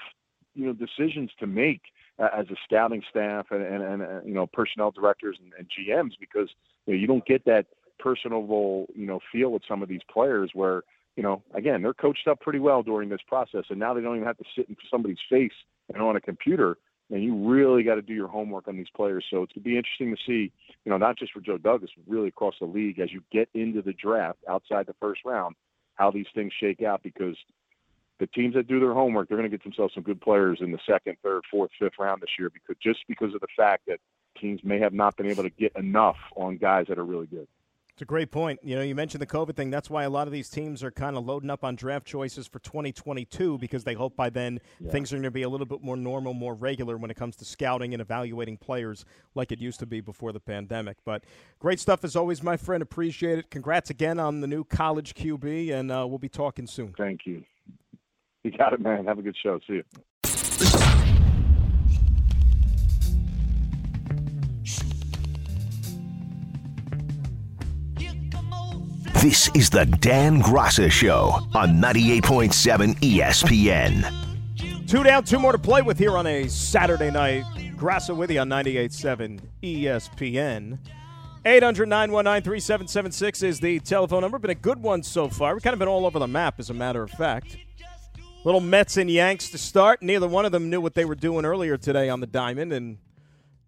you 0.53 0.67
know, 0.67 0.73
decisions 0.73 1.31
to 1.39 1.47
make 1.47 1.81
as 2.19 2.45
a 2.49 2.55
scouting 2.65 3.01
staff 3.09 3.47
and, 3.51 3.63
and, 3.63 3.83
and 3.83 4.01
uh, 4.01 4.19
you 4.25 4.33
know 4.33 4.47
personnel 4.47 4.91
directors 4.91 5.37
and, 5.41 5.53
and 5.57 5.67
GMs 5.67 6.11
because 6.19 6.49
you 6.85 6.93
know 6.93 6.99
you 6.99 7.07
don't 7.07 7.25
get 7.25 7.45
that 7.45 7.67
personable 7.99 8.87
you 8.95 9.05
know 9.05 9.19
feel 9.31 9.51
with 9.51 9.63
some 9.67 9.81
of 9.81 9.89
these 9.89 10.01
players 10.11 10.51
where 10.53 10.83
you 11.15 11.23
know 11.23 11.41
again 11.53 11.81
they're 11.81 11.93
coached 11.93 12.27
up 12.27 12.39
pretty 12.39 12.59
well 12.59 12.83
during 12.83 13.09
this 13.09 13.21
process 13.27 13.63
and 13.69 13.79
now 13.79 13.93
they 13.93 14.01
don't 14.01 14.15
even 14.15 14.27
have 14.27 14.37
to 14.37 14.45
sit 14.55 14.67
in 14.69 14.75
somebody's 14.89 15.17
face 15.29 15.51
and 15.93 16.01
on 16.01 16.15
a 16.15 16.21
computer. 16.21 16.77
And 17.11 17.23
you 17.23 17.35
really 17.49 17.81
got 17.81 17.95
to 17.95 18.03
do 18.03 18.13
your 18.13 18.27
homework 18.27 18.67
on 18.67 18.77
these 18.77 18.89
players. 18.95 19.25
So 19.31 19.41
it's 19.41 19.51
going 19.53 19.63
to 19.63 19.69
be 19.69 19.77
interesting 19.77 20.15
to 20.15 20.21
see 20.27 20.51
you 20.85 20.91
know 20.91 20.97
not 20.97 21.17
just 21.17 21.33
for 21.33 21.41
Joe 21.41 21.57
Douglas 21.57 21.91
but 21.95 22.11
really 22.11 22.27
across 22.27 22.55
the 22.59 22.67
league 22.67 22.99
as 22.99 23.11
you 23.11 23.21
get 23.31 23.49
into 23.53 23.81
the 23.81 23.93
draft 23.93 24.39
outside 24.47 24.85
the 24.85 24.95
first 24.99 25.21
round 25.25 25.55
how 25.95 26.09
these 26.09 26.27
things 26.33 26.53
shake 26.59 26.81
out 26.81 27.03
because 27.03 27.35
the 28.19 28.27
teams 28.27 28.53
that 28.55 28.67
do 28.67 28.79
their 28.79 28.93
homework, 28.93 29.27
they're 29.29 29.37
going 29.37 29.49
to 29.49 29.55
get 29.57 29.63
themselves 29.63 29.93
some 29.93 30.03
good 30.03 30.21
players 30.21 30.59
in 30.61 30.71
the 30.71 30.79
second, 30.85 31.15
third, 31.23 31.41
fourth, 31.49 31.71
fifth 31.79 31.93
round 31.99 32.21
this 32.21 32.29
year 32.37 32.49
because 32.49 32.75
just 32.81 32.99
because 33.07 33.33
of 33.33 33.41
the 33.41 33.47
fact 33.55 33.85
that 33.87 33.99
teams 34.39 34.61
may 34.63 34.79
have 34.79 34.93
not 34.93 35.15
been 35.17 35.25
able 35.27 35.43
to 35.43 35.49
get 35.49 35.75
enough 35.75 36.17
on 36.35 36.57
guys 36.57 36.85
that 36.89 36.97
are 36.99 37.05
really 37.05 37.27
good. 37.27 37.47
It's 37.93 38.03
a 38.03 38.05
great 38.05 38.31
point. 38.31 38.61
You 38.63 38.77
know, 38.77 38.81
you 38.81 38.95
mentioned 38.95 39.21
the 39.21 39.25
COVID 39.27 39.57
thing. 39.57 39.69
That's 39.71 39.89
why 39.89 40.03
a 40.03 40.09
lot 40.09 40.25
of 40.25 40.31
these 40.31 40.47
teams 40.47 40.83
are 40.83 40.91
kind 40.91 41.17
of 41.17 41.25
loading 41.25 41.49
up 41.49 41.65
on 41.65 41.75
draft 41.75 42.05
choices 42.07 42.47
for 42.47 42.59
2022 42.59 43.57
because 43.57 43.83
they 43.83 43.93
hope 43.93 44.15
by 44.15 44.29
then 44.29 44.61
Yeah. 44.79 44.89
things 44.91 45.11
are 45.11 45.17
going 45.17 45.23
to 45.23 45.31
be 45.31 45.41
a 45.41 45.49
little 45.49 45.65
bit 45.65 45.83
more 45.83 45.97
normal, 45.97 46.33
more 46.33 46.53
regular 46.53 46.95
when 46.95 47.11
it 47.11 47.17
comes 47.17 47.35
to 47.37 47.45
scouting 47.45 47.93
and 47.93 47.99
evaluating 47.99 48.55
players 48.55 49.03
like 49.35 49.51
it 49.51 49.59
used 49.59 49.79
to 49.81 49.85
be 49.85 49.99
before 49.99 50.31
the 50.31 50.39
pandemic. 50.39 50.95
But 51.03 51.25
great 51.59 51.81
stuff 51.81 52.05
as 52.05 52.15
always, 52.15 52.41
my 52.41 52.55
friend. 52.55 52.81
Appreciate 52.81 53.37
it. 53.37 53.51
Congrats 53.51 53.89
again 53.89 54.17
on 54.17 54.39
the 54.39 54.47
new 54.47 54.63
college 54.63 55.13
QB, 55.13 55.73
and 55.73 55.91
uh, 55.91 56.05
we'll 56.07 56.19
be 56.19 56.29
talking 56.29 56.67
soon. 56.67 56.93
Thank 56.97 57.25
you. 57.25 57.43
You 58.43 58.51
got 58.51 58.73
it, 58.73 58.79
man. 58.79 59.05
Have 59.05 59.19
a 59.19 59.21
good 59.21 59.35
show. 59.41 59.59
See 59.67 59.73
you. 59.73 59.83
This 69.21 69.49
is 69.53 69.69
the 69.69 69.85
Dan 69.99 70.41
Graca 70.41 70.89
Show 70.89 71.37
on 71.53 71.81
98.7 71.81 72.95
ESPN. 72.99 74.87
Two 74.87 75.03
down, 75.03 75.25
two 75.25 75.39
more 75.39 75.51
to 75.51 75.57
play 75.57 75.81
with 75.81 75.99
here 75.99 76.17
on 76.17 76.25
a 76.25 76.47
Saturday 76.47 77.11
night. 77.11 77.43
Graca 77.75 78.15
with 78.15 78.31
you 78.31 78.39
on 78.39 78.47
98.7 78.47 79.41
ESPN. 79.61 80.79
800 81.45 81.89
919 81.89 82.43
3776 82.43 83.43
is 83.43 83.59
the 83.59 83.79
telephone 83.81 84.21
number. 84.21 84.39
Been 84.39 84.51
a 84.51 84.55
good 84.55 84.81
one 84.81 85.03
so 85.03 85.27
far. 85.27 85.53
We've 85.53 85.61
kind 85.63 85.73
of 85.73 85.79
been 85.79 85.89
all 85.89 86.05
over 86.05 86.19
the 86.19 86.27
map, 86.27 86.55
as 86.57 86.69
a 86.69 86.73
matter 86.73 87.03
of 87.03 87.11
fact. 87.11 87.57
Little 88.45 88.61
Mets 88.61 88.95
and 88.95 89.11
Yanks 89.11 89.49
to 89.49 89.57
start. 89.57 90.01
Neither 90.01 90.27
one 90.27 90.45
of 90.45 90.53
them 90.53 90.69
knew 90.69 90.79
what 90.79 90.93
they 90.93 91.03
were 91.03 91.15
doing 91.15 91.43
earlier 91.43 91.75
today 91.75 92.07
on 92.07 92.21
the 92.21 92.27
diamond, 92.27 92.71
and 92.71 92.97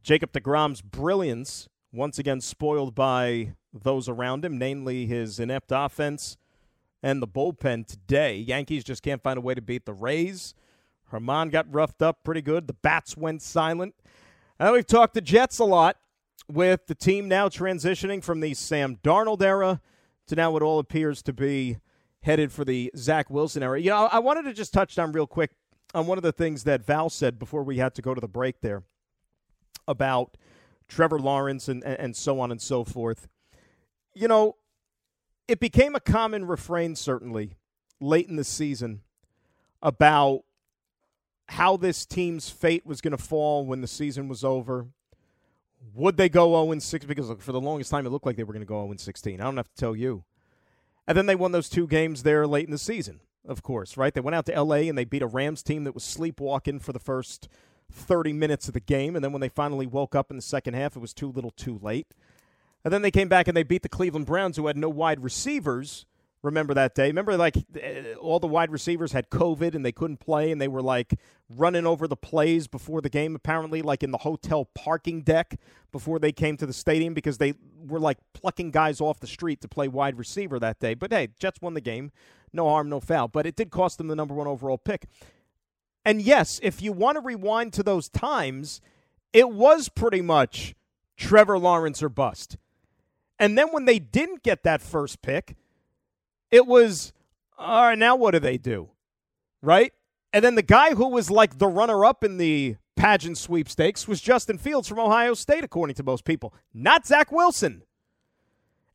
Jacob 0.02 0.32
deGrom's 0.32 0.82
brilliance 0.82 1.68
once 1.92 2.18
again 2.18 2.40
spoiled 2.40 2.96
by 2.96 3.56
those 3.74 4.08
around 4.08 4.46
him, 4.46 4.58
namely 4.58 5.06
his 5.06 5.40
inept 5.40 5.72
offense 5.72 6.38
and 7.04 7.22
the 7.22 7.28
bullpen 7.28 7.86
today. 7.86 8.38
Yankees 8.38 8.86
just 8.86 9.04
can't 9.04 9.22
find 9.22 9.38
a 9.38 9.42
way 9.42 9.54
to 9.54 9.62
beat 9.62 9.86
the 9.86 9.94
Rays. 9.94 10.56
Germán 11.12 11.52
got 11.52 11.72
roughed 11.74 12.02
up 12.02 12.24
pretty 12.24 12.42
good. 12.42 12.68
The 12.68 12.74
bats 12.74 13.18
went 13.18 13.42
silent. 13.42 13.94
And 14.58 14.72
we've 14.72 14.88
talked 14.88 15.16
to 15.16 15.22
Jets 15.22 15.60
a 15.60 15.66
lot 15.66 15.98
with 16.48 16.88
the 16.88 16.96
team 16.96 17.28
now 17.28 17.50
transitioning 17.50 18.24
from 18.24 18.40
the 18.40 18.54
Sam 18.54 19.00
Darnold 19.04 19.42
era 19.42 19.82
to 20.28 20.36
now 20.36 20.52
what 20.52 20.62
all 20.62 20.80
appears 20.80 21.22
to 21.24 21.34
be 21.34 21.78
headed 22.24 22.52
for 22.52 22.64
the 22.64 22.92
Zach 22.96 23.30
Wilson 23.30 23.64
era. 23.64 23.80
You 23.80 23.90
know, 23.90 24.08
I 24.12 24.20
wanted 24.20 24.44
to 24.44 24.54
just 24.54 24.74
touch 24.74 24.96
down 24.96 25.12
real 25.12 25.28
quick 25.28 25.52
on 25.94 26.08
one 26.08 26.18
of 26.18 26.24
the 26.24 26.32
things 26.32 26.64
that 26.64 26.86
Val 26.86 27.10
said 27.10 27.40
before 27.40 27.64
we 27.64 27.78
had 27.78 27.96
to 27.96 28.02
go 28.02 28.14
to 28.14 28.22
the 28.22 28.28
break 28.28 28.62
there 28.62 28.84
about 29.88 30.38
Trevor 30.88 31.20
Lawrence 31.20 31.68
and, 31.68 31.84
and, 31.84 32.16
so 32.16 32.40
on 32.40 32.52
and 32.52 32.62
so 32.62 32.84
forth. 32.84 33.28
You 34.14 34.28
know, 34.28 34.56
it 35.48 35.60
became 35.60 35.96
a 35.96 36.00
common 36.00 36.46
refrain, 36.46 36.96
certainly, 36.96 37.56
late 38.00 38.28
in 38.28 38.36
the 38.36 38.44
season 38.44 39.02
about 39.82 40.44
how 41.48 41.76
this 41.76 42.06
team's 42.06 42.50
fate 42.50 42.86
was 42.86 43.02
going 43.02 43.12
to 43.12 43.22
fall 43.22 43.66
when 43.66 43.82
the 43.82 43.88
season 43.88 44.28
was 44.28 44.44
over. 44.44 44.88
Would 45.94 46.16
they 46.18 46.30
go 46.30 46.66
0 46.66 46.80
6? 46.80 47.06
Because 47.06 47.32
for 47.40 47.52
the 47.52 47.60
longest 47.60 47.90
time, 47.90 48.06
it 48.06 48.10
looked 48.10 48.26
like 48.26 48.36
they 48.36 48.44
were 48.44 48.54
going 48.54 48.62
to 48.62 48.68
go 48.68 48.86
0 48.86 48.96
16. 48.98 49.42
I 49.42 49.44
don't 49.44 49.58
have 49.58 49.68
to 49.68 49.76
tell 49.76 49.96
you. 49.96 50.24
And 51.08 51.18
then 51.18 51.26
they 51.26 51.36
won 51.36 51.52
those 51.52 51.70
two 51.70 51.88
games 51.88 52.24
there 52.24 52.46
late 52.48 52.66
in 52.66 52.72
the 52.72 52.78
season, 52.78 53.22
of 53.48 53.64
course, 53.64 53.98
right? 53.98 54.14
They 54.14 54.22
went 54.22 54.36
out 54.36 54.46
to 54.46 54.54
L.A. 54.54 54.88
and 54.88 54.98
they 54.98 55.06
beat 55.06 55.22
a 55.22 55.28
Rams 55.28 55.64
team 55.64 55.84
that 55.84 55.94
was 55.94 56.04
sleepwalking 56.04 56.80
for 56.80 56.94
the 56.94 57.00
first 57.00 57.48
30 57.92 58.34
minutes 58.34 58.68
of 58.68 58.74
the 58.74 58.80
game. 58.80 59.16
And 59.16 59.24
then 59.24 59.32
when 59.32 59.42
they 59.42 59.50
finally 59.50 59.88
woke 59.88 60.16
up 60.16 60.30
in 60.30 60.38
the 60.38 60.42
second 60.42 60.76
half, 60.76 60.96
it 60.96 61.00
was 61.00 61.14
too 61.14 61.32
little 61.32 61.52
too 61.52 61.80
late. 61.82 62.14
And 62.84 62.94
then 62.94 63.02
they 63.02 63.12
came 63.12 63.28
back 63.28 63.48
and 63.48 63.56
they 63.56 63.64
beat 63.64 63.84
the 63.84 63.90
Cleveland 63.90 64.26
Browns, 64.26 64.58
who 64.58 64.68
had 64.68 64.78
no 64.78 64.90
wide 64.90 65.24
receivers. 65.24 66.06
Remember 66.44 66.74
that 66.74 66.96
day? 66.96 67.08
Remember, 67.08 67.38
like, 67.38 67.56
eh, 67.80 68.14
all 68.20 68.40
the 68.40 68.48
wide 68.48 68.72
receivers 68.72 69.12
had 69.12 69.30
COVID 69.30 69.76
and 69.76 69.86
they 69.86 69.92
couldn't 69.92 70.18
play, 70.18 70.52
and 70.52 70.60
they 70.60 70.68
were, 70.68 70.82
like, 70.82 71.20
running 71.50 71.86
over 71.86 72.08
the 72.08 72.16
plays 72.16 72.68
before 72.68 73.00
the 73.00 73.10
game, 73.10 73.36
apparently, 73.36 73.82
like 73.84 74.02
in 74.02 74.10
the 74.10 74.18
hotel 74.18 74.66
parking 74.74 75.22
deck 75.22 75.60
before 75.92 76.18
they 76.18 76.32
came 76.32 76.58
to 76.58 76.66
the 76.66 76.74
stadium 76.74 77.14
because 77.14 77.38
they 77.38 77.54
were, 77.86 78.00
like, 78.00 78.18
plucking 78.34 78.72
guys 78.72 79.00
off 79.00 79.20
the 79.20 79.28
street 79.28 79.62
to 79.62 79.68
play 79.68 79.88
wide 79.88 80.18
receiver 80.18 80.58
that 80.58 80.80
day. 80.80 80.96
But 80.96 81.14
hey, 81.14 81.30
Jets 81.40 81.62
won 81.62 81.76
the 81.76 81.82
game. 81.82 82.12
No 82.52 82.68
harm, 82.68 82.90
no 82.90 83.00
foul. 83.00 83.28
But 83.28 83.46
it 83.46 83.56
did 83.56 83.70
cost 83.70 84.00
them 84.00 84.08
the 84.08 84.16
number 84.16 84.34
one 84.34 84.48
overall 84.48 84.78
pick. 84.78 85.06
And 86.04 86.22
yes, 86.22 86.60
if 86.64 86.82
you 86.82 86.92
want 86.92 87.18
to 87.18 87.22
rewind 87.22 87.74
to 87.74 87.84
those 87.84 88.10
times, 88.10 88.82
it 89.32 89.52
was 89.52 89.90
pretty 89.90 90.22
much 90.22 90.74
Trevor 91.18 91.60
Lawrence 91.60 92.02
or 92.02 92.10
bust. 92.10 92.58
And 93.38 93.58
then 93.58 93.68
when 93.70 93.86
they 93.86 94.00
didn't 94.00 94.44
get 94.44 94.64
that 94.64 94.82
first 94.82 95.22
pick, 95.22 95.56
it 96.52 96.68
was, 96.68 97.14
all 97.58 97.88
right, 97.88 97.98
now 97.98 98.16
what 98.16 98.32
do 98.32 98.40
they 98.40 98.58
do? 98.58 98.90
Right? 99.62 99.94
And 100.34 100.46
then 100.46 100.56
the 100.56 100.62
guy 100.62 100.94
who 100.94 101.08
was 101.10 101.32
like 101.32 101.58
the 101.58 101.68
runner 101.68 102.06
up 102.06 102.24
in 102.24 102.38
the 102.38 102.76
pageant 102.96 103.38
sweepstakes 103.38 104.08
was 104.08 104.22
Justin 104.22 104.58
Fields 104.58 104.88
from 104.88 105.00
Ohio 105.00 105.34
State, 105.34 105.64
according 105.64 105.96
to 105.96 106.04
most 106.04 106.26
people, 106.26 106.54
not 106.74 107.08
Zach 107.08 107.32
Wilson. 107.32 107.84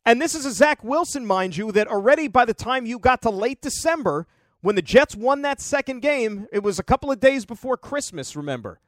And 0.05 0.21
this 0.21 0.35
is 0.35 0.45
a 0.45 0.51
Zach 0.51 0.83
Wilson, 0.83 1.25
mind 1.25 1.57
you, 1.57 1.71
that 1.73 1.87
already 1.87 2.27
by 2.29 2.45
the 2.45 2.53
time 2.53 2.85
you 2.85 2.97
got 2.97 3.21
to 3.23 3.29
late 3.29 3.61
December, 3.61 4.25
when 4.61 4.75
the 4.75 4.81
Jets 4.81 5.15
won 5.15 5.41
that 5.41 5.59
second 5.59 6.01
game, 6.01 6.47
it 6.51 6.63
was 6.63 6.79
a 6.79 6.83
couple 6.83 7.11
of 7.11 7.19
days 7.19 7.45
before 7.45 7.75
Christmas, 7.75 8.35
remember. 8.35 8.79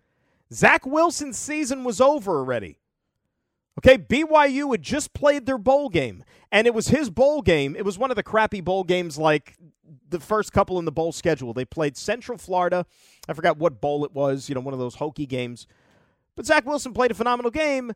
Zach 0.54 0.86
Wilson's 0.86 1.38
season 1.38 1.84
was 1.84 2.02
over 2.02 2.38
already. 2.38 2.80
Okay, 3.80 3.98
BYU 3.98 4.72
had 4.72 4.82
just 4.82 5.14
played 5.14 5.46
their 5.46 5.58
bowl 5.58 5.90
game, 5.90 6.24
and 6.52 6.68
it 6.68 6.74
was 6.74 6.88
his 6.88 7.10
bowl 7.10 7.42
game. 7.42 7.76
It 7.76 7.86
was 7.86 7.98
one 7.98 8.12
of 8.12 8.16
the 8.16 8.24
crappy 8.24 8.62
bowl 8.62 8.84
games 8.84 9.18
like 9.18 9.58
the 10.10 10.20
first 10.20 10.52
couple 10.52 10.80
in 10.80 10.86
the 10.86 10.92
bowl 10.92 11.12
schedule. 11.12 11.54
They 11.54 11.66
played 11.66 11.98
Central 11.98 12.38
Florida. 12.38 12.86
I 13.28 13.34
forgot 13.34 13.58
what 13.58 13.82
bowl 13.82 14.04
it 14.06 14.14
was, 14.14 14.50
you 14.50 14.56
know, 14.56 14.62
one 14.62 14.74
of 14.74 14.80
those 14.80 14.96
hokey 14.96 15.26
games. 15.26 15.68
But 16.36 16.46
Zach 16.46 16.66
Wilson 16.66 16.94
played 16.94 17.12
a 17.12 17.16
phenomenal 17.16 17.52
game, 17.52 17.92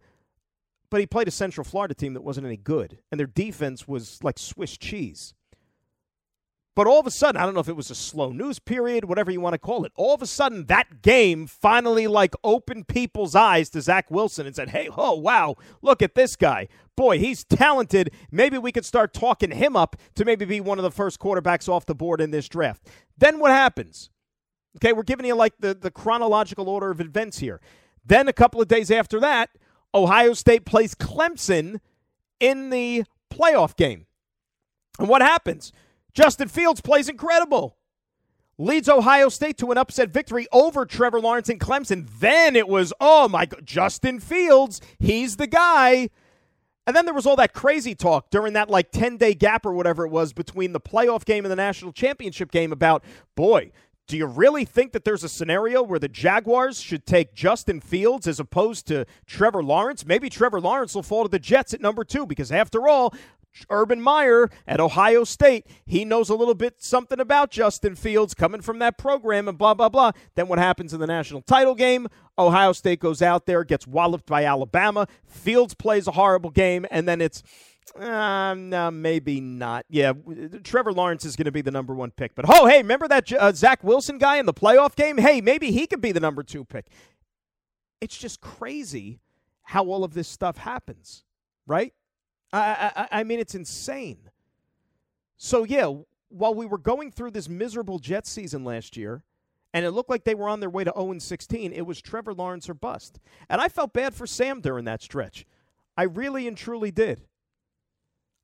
but 0.90 1.00
he 1.00 1.06
played 1.08 1.28
a 1.28 1.32
Central 1.32 1.64
Florida 1.64 1.94
team 1.94 2.14
that 2.14 2.22
wasn't 2.22 2.46
any 2.46 2.58
good, 2.58 3.00
and 3.12 3.20
their 3.20 3.28
defense 3.28 3.88
was 3.88 4.20
like 4.24 4.38
Swiss 4.38 4.78
cheese. 4.78 5.34
But 6.76 6.88
all 6.88 7.00
of 7.00 7.06
a 7.06 7.12
sudden, 7.12 7.40
I 7.40 7.46
don't 7.46 7.54
know 7.54 7.60
if 7.60 7.70
it 7.70 7.76
was 7.76 7.92
a 7.92 7.96
slow 7.96 8.32
news 8.32 8.58
period, 8.58 9.06
whatever 9.06 9.30
you 9.30 9.40
want 9.40 9.54
to 9.54 9.60
call 9.60 9.86
it. 9.86 9.92
All 9.96 10.16
of 10.16 10.24
a 10.24 10.28
sudden, 10.28 10.66
that 10.66 11.04
game 11.04 11.46
finally 11.46 12.08
like 12.08 12.34
opened 12.44 12.88
people's 12.88 13.36
eyes 13.36 13.70
to 13.72 13.82
Zach 13.82 14.10
Wilson 14.10 14.48
and 14.48 14.56
said, 14.56 14.70
"Hey, 14.70 14.90
oh 14.98 15.14
wow, 15.14 15.56
look 15.84 16.02
at 16.02 16.16
this 16.16 16.36
guy. 16.36 16.68
Boy, 16.96 17.20
he's 17.20 17.44
talented. 17.44 18.12
Maybe 18.32 18.58
we 18.58 18.72
could 18.72 18.86
start 18.86 19.14
talking 19.14 19.52
him 19.52 19.76
up 19.76 19.96
to 20.16 20.26
maybe 20.26 20.46
be 20.46 20.62
one 20.62 20.80
of 20.80 20.84
the 20.84 20.92
first 20.92 21.20
quarterbacks 21.20 21.70
off 21.70 21.86
the 21.86 21.96
board 21.96 22.20
in 22.20 22.32
this 22.32 22.48
draft." 22.50 22.88
Then 23.18 23.40
what 23.40 23.52
happens? 23.52 24.10
Okay, 24.78 24.94
we're 24.94 25.04
giving 25.04 25.28
you 25.28 25.36
like 25.36 25.54
the 25.60 25.76
the 25.76 25.92
chronological 25.92 26.68
order 26.68 26.90
of 26.90 27.00
events 27.00 27.38
here. 27.38 27.62
Then 28.04 28.28
a 28.28 28.34
couple 28.34 28.62
of 28.62 28.68
days 28.68 28.90
after 28.90 29.20
that, 29.20 29.52
Ohio 29.94 30.34
State 30.34 30.66
plays 30.66 30.96
Clemson 30.96 31.80
in 32.40 32.72
the 32.72 33.04
playoff 33.32 33.76
game. 33.76 34.08
And 35.00 35.08
what 35.08 35.22
happens? 35.22 35.72
Justin 36.14 36.48
Fields 36.48 36.82
plays 36.82 37.10
incredible. 37.10 37.78
Leads 38.60 38.88
Ohio 38.88 39.30
State 39.30 39.58
to 39.58 39.72
an 39.72 39.78
upset 39.78 40.12
victory 40.12 40.48
over 40.52 40.86
Trevor 40.86 41.20
Lawrence 41.20 41.50
and 41.50 41.60
Clemson. 41.60 42.08
Then 42.20 42.56
it 42.56 42.68
was, 42.68 42.94
oh 43.02 43.28
my 43.28 43.46
God, 43.46 43.66
Justin 43.66 44.20
Fields, 44.20 44.80
he's 45.00 45.38
the 45.38 45.48
guy. 45.48 46.10
And 46.86 46.96
then 46.96 47.06
there 47.06 47.14
was 47.14 47.26
all 47.26 47.38
that 47.38 47.54
crazy 47.54 47.96
talk 47.96 48.30
during 48.30 48.54
that 48.54 48.70
like 48.70 48.92
10 48.92 49.18
day 49.18 49.34
gap 49.34 49.66
or 49.66 49.74
whatever 49.74 50.06
it 50.06 50.10
was 50.10 50.34
between 50.34 50.74
the 50.74 50.80
playoff 50.80 51.26
game 51.26 51.46
and 51.46 51.52
the 51.52 51.56
national 51.56 51.94
championship 51.94 52.52
game 52.52 52.72
about, 52.72 53.04
boy, 53.36 53.72
do 54.06 54.18
you 54.18 54.26
really 54.26 54.66
think 54.66 54.92
that 54.92 55.06
there's 55.06 55.24
a 55.24 55.30
scenario 55.30 55.82
where 55.82 55.98
the 55.98 56.10
Jaguars 56.10 56.80
should 56.80 57.06
take 57.06 57.34
Justin 57.34 57.80
Fields 57.80 58.28
as 58.28 58.40
opposed 58.40 58.86
to 58.88 59.06
Trevor 59.26 59.64
Lawrence? 59.64 60.06
Maybe 60.06 60.30
Trevor 60.30 60.60
Lawrence 60.60 60.94
will 60.94 61.04
fall 61.04 61.24
to 61.24 61.30
the 61.30 61.40
Jets 61.40 61.74
at 61.74 61.80
number 61.80 62.04
two 62.04 62.26
because, 62.26 62.52
after 62.52 62.88
all, 62.88 63.14
Urban 63.70 64.02
Meyer 64.02 64.50
at 64.68 64.80
Ohio 64.80 65.24
State, 65.24 65.68
he 65.86 66.06
knows 66.06 66.30
a 66.30 66.36
little 66.36 66.56
bit 66.56 66.82
something 66.82 67.20
about 67.20 67.52
Justin 67.52 67.96
Fields 67.96 68.34
coming 68.34 68.62
from 68.62 68.80
that 68.80 68.98
program 68.98 69.48
and 69.48 69.58
blah, 69.58 69.74
blah, 69.74 69.90
blah. 69.90 70.12
Then 70.36 70.48
what 70.48 70.60
happens 70.60 70.94
in 70.94 71.00
the 71.00 71.08
national 71.08 71.42
title 71.42 71.76
game? 71.76 72.08
Ohio 72.38 72.74
State 72.74 73.00
goes 73.00 73.22
out 73.22 73.46
there, 73.46 73.64
gets 73.64 73.86
walloped 73.86 74.26
by 74.26 74.44
Alabama. 74.46 75.08
Fields 75.26 75.74
plays 75.74 76.08
a 76.08 76.12
horrible 76.12 76.50
game, 76.50 76.86
and 76.90 77.08
then 77.08 77.22
it's 77.22 77.44
um, 77.98 78.70
no, 78.70 78.90
maybe 78.90 79.40
not. 79.42 79.86
Yeah, 79.90 80.14
Trevor 80.64 80.94
Lawrence 80.94 81.26
is 81.26 81.36
going 81.36 81.46
to 81.46 81.52
be 81.52 81.62
the 81.62 81.72
number 81.72 81.94
one 81.94 82.12
pick. 82.12 82.34
But 82.34 82.46
oh, 82.48 82.66
hey, 82.66 82.78
remember 82.78 83.08
that 83.08 83.32
uh, 83.32 83.52
Zach 83.52 83.84
Wilson 83.84 84.18
guy 84.18 84.38
in 84.38 84.46
the 84.46 84.54
playoff 84.54 84.96
game? 84.96 85.18
Hey, 85.18 85.42
maybe 85.42 85.72
he 85.72 85.86
could 85.86 86.02
be 86.02 86.12
the 86.12 86.20
number 86.20 86.44
two 86.44 86.66
pick. 86.66 86.88
It's 88.02 88.18
just 88.18 88.42
crazy 88.42 89.20
how 89.64 89.86
all 89.86 90.04
of 90.04 90.14
this 90.14 90.28
stuff 90.28 90.58
happens, 90.58 91.24
right? 91.68 91.94
I, 92.54 92.92
I, 92.96 93.08
I 93.20 93.24
mean, 93.24 93.40
it's 93.40 93.56
insane. 93.56 94.30
So 95.38 95.64
yeah, 95.64 95.92
while 96.30 96.54
we 96.54 96.66
were 96.66 96.78
going 96.78 97.12
through 97.12 97.32
this 97.32 97.50
miserable 97.50 98.00
Jets 98.00 98.30
season 98.30 98.64
last 98.64 98.96
year, 98.96 99.24
and 99.74 99.86
it 99.86 99.92
looked 99.92 100.10
like 100.10 100.24
they 100.24 100.36
were 100.36 100.48
on 100.48 100.60
their 100.60 100.70
way 100.70 100.84
to 100.84 100.94
0 100.96 101.18
16, 101.18 101.74
it 101.74 101.82
was 101.82 102.00
Trevor 102.00 102.34
Lawrence 102.34 102.70
or 102.70 102.76
bust. 102.76 103.20
And 103.50 103.60
I 103.60 103.70
felt 103.70 103.92
bad 103.92 104.14
for 104.14 104.28
Sam 104.28 104.62
during 104.62 104.86
that 104.86 105.02
stretch. 105.02 105.46
I 105.98 106.04
really 106.04 106.48
and 106.48 106.56
truly 106.56 106.92
did. 106.92 107.22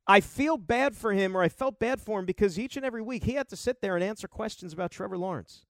I 0.07 0.22
feel 0.22 0.57
bad 0.57 0.95
for 0.95 1.14
him, 1.14 1.38
or 1.38 1.43
I 1.43 1.49
felt 1.49 1.80
bad 1.80 2.01
for 2.01 2.20
him 2.20 2.26
because 2.26 2.57
each 2.57 2.76
and 2.76 2.86
every 2.86 3.03
week 3.03 3.26
he 3.26 3.34
had 3.34 3.47
to 3.49 3.55
sit 3.55 3.80
there 3.80 3.93
and 3.93 4.03
answer 4.03 4.28
questions 4.28 4.74
about 4.74 4.89
Trevor 4.89 5.20
Lawrence. 5.20 5.66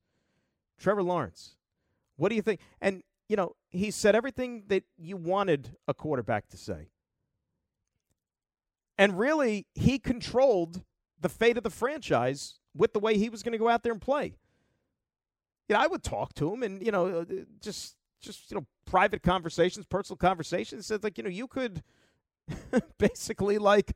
Trevor 0.77 1.03
Lawrence, 1.03 1.55
what 2.15 2.29
do 2.29 2.35
you 2.35 2.41
think? 2.41 2.61
And, 2.79 3.03
you 3.27 3.35
know, 3.35 3.57
he 3.69 3.91
said 3.91 4.15
everything 4.15 4.63
that 4.67 4.83
you 4.97 5.17
wanted 5.17 5.75
a 5.89 5.93
quarterback 5.93 6.47
to 6.49 6.57
say. 6.57 6.87
And 8.99 9.17
really, 9.17 9.65
he 9.73 9.97
controlled 9.97 10.83
the 11.21 11.29
fate 11.29 11.55
of 11.55 11.63
the 11.63 11.69
franchise 11.69 12.59
with 12.75 12.91
the 12.91 12.99
way 12.99 13.17
he 13.17 13.29
was 13.29 13.41
going 13.41 13.53
to 13.53 13.57
go 13.57 13.69
out 13.69 13.81
there 13.81 13.93
and 13.93 14.01
play. 14.01 14.35
You 15.69 15.75
know, 15.75 15.79
I 15.79 15.87
would 15.87 16.03
talk 16.03 16.33
to 16.35 16.51
him 16.53 16.63
and, 16.63 16.85
you 16.85 16.91
know, 16.91 17.21
uh, 17.21 17.25
just, 17.61 17.95
just, 18.21 18.51
you 18.51 18.57
know, 18.57 18.65
private 18.85 19.23
conversations, 19.23 19.85
personal 19.85 20.17
conversations. 20.17 20.85
Said, 20.85 21.01
like, 21.01 21.17
you 21.17 21.23
know, 21.23 21.29
you 21.29 21.47
could 21.47 21.81
basically, 22.97 23.57
like, 23.57 23.95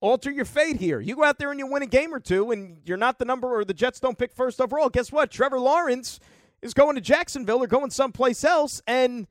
alter 0.00 0.30
your 0.30 0.44
fate 0.44 0.76
here. 0.76 1.00
You 1.00 1.16
go 1.16 1.24
out 1.24 1.38
there 1.38 1.50
and 1.50 1.58
you 1.58 1.66
win 1.66 1.82
a 1.82 1.86
game 1.86 2.12
or 2.12 2.20
two, 2.20 2.50
and 2.50 2.82
you're 2.84 2.98
not 2.98 3.18
the 3.18 3.24
number, 3.24 3.48
or 3.48 3.64
the 3.64 3.72
Jets 3.72 4.00
don't 4.00 4.18
pick 4.18 4.34
first 4.34 4.60
overall. 4.60 4.90
Guess 4.90 5.10
what? 5.10 5.30
Trevor 5.30 5.58
Lawrence 5.58 6.20
is 6.60 6.74
going 6.74 6.94
to 6.96 7.00
Jacksonville 7.00 7.62
or 7.62 7.66
going 7.66 7.90
someplace 7.90 8.44
else, 8.44 8.82
and 8.86 9.26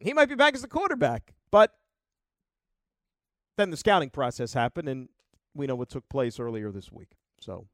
he 0.00 0.12
might 0.12 0.28
be 0.28 0.36
back 0.36 0.54
as 0.54 0.62
the 0.62 0.68
quarterback. 0.68 1.34
But 1.50 1.74
then 3.60 3.70
the 3.70 3.76
scouting 3.76 4.10
process 4.10 4.54
happened, 4.54 4.88
and 4.88 5.08
we 5.54 5.66
know 5.66 5.76
what 5.76 5.88
took 5.88 6.08
place 6.08 6.40
earlier 6.40 6.70
this 6.70 6.90
week. 6.90 7.16
So 7.40 7.66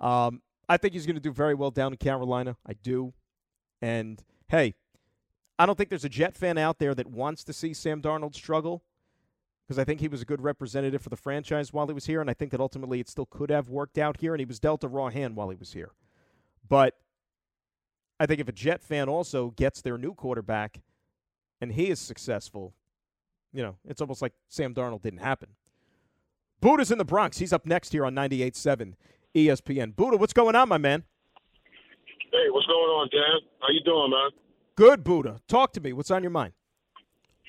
um, 0.00 0.42
I 0.68 0.76
think 0.76 0.94
he's 0.94 1.06
going 1.06 1.16
to 1.16 1.22
do 1.22 1.32
very 1.32 1.54
well 1.54 1.70
down 1.70 1.92
in 1.92 1.98
Carolina. 1.98 2.56
I 2.66 2.74
do. 2.74 3.12
And 3.80 4.22
hey, 4.48 4.74
I 5.58 5.66
don't 5.66 5.76
think 5.76 5.90
there's 5.90 6.04
a 6.04 6.08
Jet 6.10 6.36
fan 6.36 6.58
out 6.58 6.78
there 6.78 6.94
that 6.94 7.06
wants 7.06 7.44
to 7.44 7.52
see 7.52 7.74
Sam 7.74 8.02
Darnold 8.02 8.34
struggle 8.34 8.82
because 9.66 9.78
I 9.78 9.84
think 9.84 10.00
he 10.00 10.08
was 10.08 10.20
a 10.20 10.26
good 10.26 10.42
representative 10.42 11.00
for 11.00 11.08
the 11.08 11.16
franchise 11.16 11.72
while 11.72 11.86
he 11.86 11.94
was 11.94 12.06
here, 12.06 12.20
and 12.20 12.28
I 12.28 12.34
think 12.34 12.50
that 12.50 12.60
ultimately 12.60 13.00
it 13.00 13.08
still 13.08 13.26
could 13.26 13.50
have 13.50 13.70
worked 13.70 13.96
out 13.96 14.20
here, 14.20 14.34
and 14.34 14.40
he 14.40 14.44
was 14.44 14.60
dealt 14.60 14.84
a 14.84 14.88
raw 14.88 15.08
hand 15.08 15.36
while 15.36 15.48
he 15.48 15.56
was 15.56 15.72
here. 15.72 15.92
But 16.68 16.96
I 18.18 18.26
think 18.26 18.40
if 18.40 18.48
a 18.48 18.52
Jet 18.52 18.82
fan 18.82 19.08
also 19.08 19.50
gets 19.50 19.80
their 19.80 19.98
new 19.98 20.14
quarterback 20.14 20.80
and 21.60 21.72
he 21.72 21.90
is 21.90 21.98
successful, 21.98 22.74
you 23.54 23.62
know, 23.62 23.76
it's 23.88 24.00
almost 24.00 24.20
like 24.20 24.32
Sam 24.48 24.74
Darnold 24.74 25.02
didn't 25.02 25.20
happen. 25.20 25.48
Buddha's 26.60 26.90
in 26.90 26.98
the 26.98 27.04
Bronx. 27.04 27.38
He's 27.38 27.52
up 27.52 27.64
next 27.64 27.92
here 27.92 28.04
on 28.04 28.14
98.7 28.14 28.94
ESPN. 29.34 29.94
Buddha, 29.94 30.16
what's 30.16 30.32
going 30.32 30.56
on, 30.56 30.68
my 30.68 30.78
man? 30.78 31.04
Hey, 32.32 32.50
what's 32.50 32.66
going 32.66 32.90
on, 32.90 33.08
Dan? 33.12 33.40
How 33.60 33.68
you 33.70 33.80
doing, 33.84 34.10
man? 34.10 34.30
Good, 34.74 35.04
Buddha. 35.04 35.40
Talk 35.46 35.72
to 35.74 35.80
me. 35.80 35.92
What's 35.92 36.10
on 36.10 36.22
your 36.22 36.30
mind? 36.30 36.52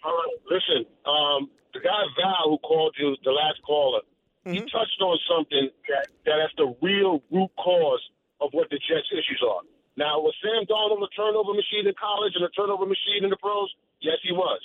All 0.03 0.13
right, 0.13 0.37
listen. 0.45 0.85
Um, 1.09 1.49
the 1.73 1.79
guy 1.79 2.05
Val 2.21 2.53
who 2.53 2.57
called 2.59 2.95
you, 2.99 3.17
the 3.23 3.31
last 3.31 3.57
caller, 3.65 4.01
mm-hmm. 4.45 4.53
he 4.53 4.59
touched 4.69 5.01
on 5.01 5.17
something 5.25 5.69
that 5.89 6.05
that 6.25 6.37
that's 6.37 6.53
the 6.57 6.75
real 6.85 7.23
root 7.31 7.49
cause 7.57 8.03
of 8.41 8.49
what 8.53 8.69
the 8.69 8.77
Jets' 8.77 9.09
issues 9.11 9.41
are. 9.41 9.61
Now, 9.97 10.19
was 10.19 10.35
Sam 10.43 10.67
Darnold 10.69 11.01
a 11.01 11.09
turnover 11.15 11.55
machine 11.55 11.87
in 11.87 11.95
college 11.97 12.33
and 12.35 12.43
a 12.45 12.49
turnover 12.49 12.85
machine 12.85 13.23
in 13.23 13.31
the 13.31 13.37
pros? 13.37 13.73
Yes, 14.01 14.19
he 14.21 14.31
was. 14.31 14.61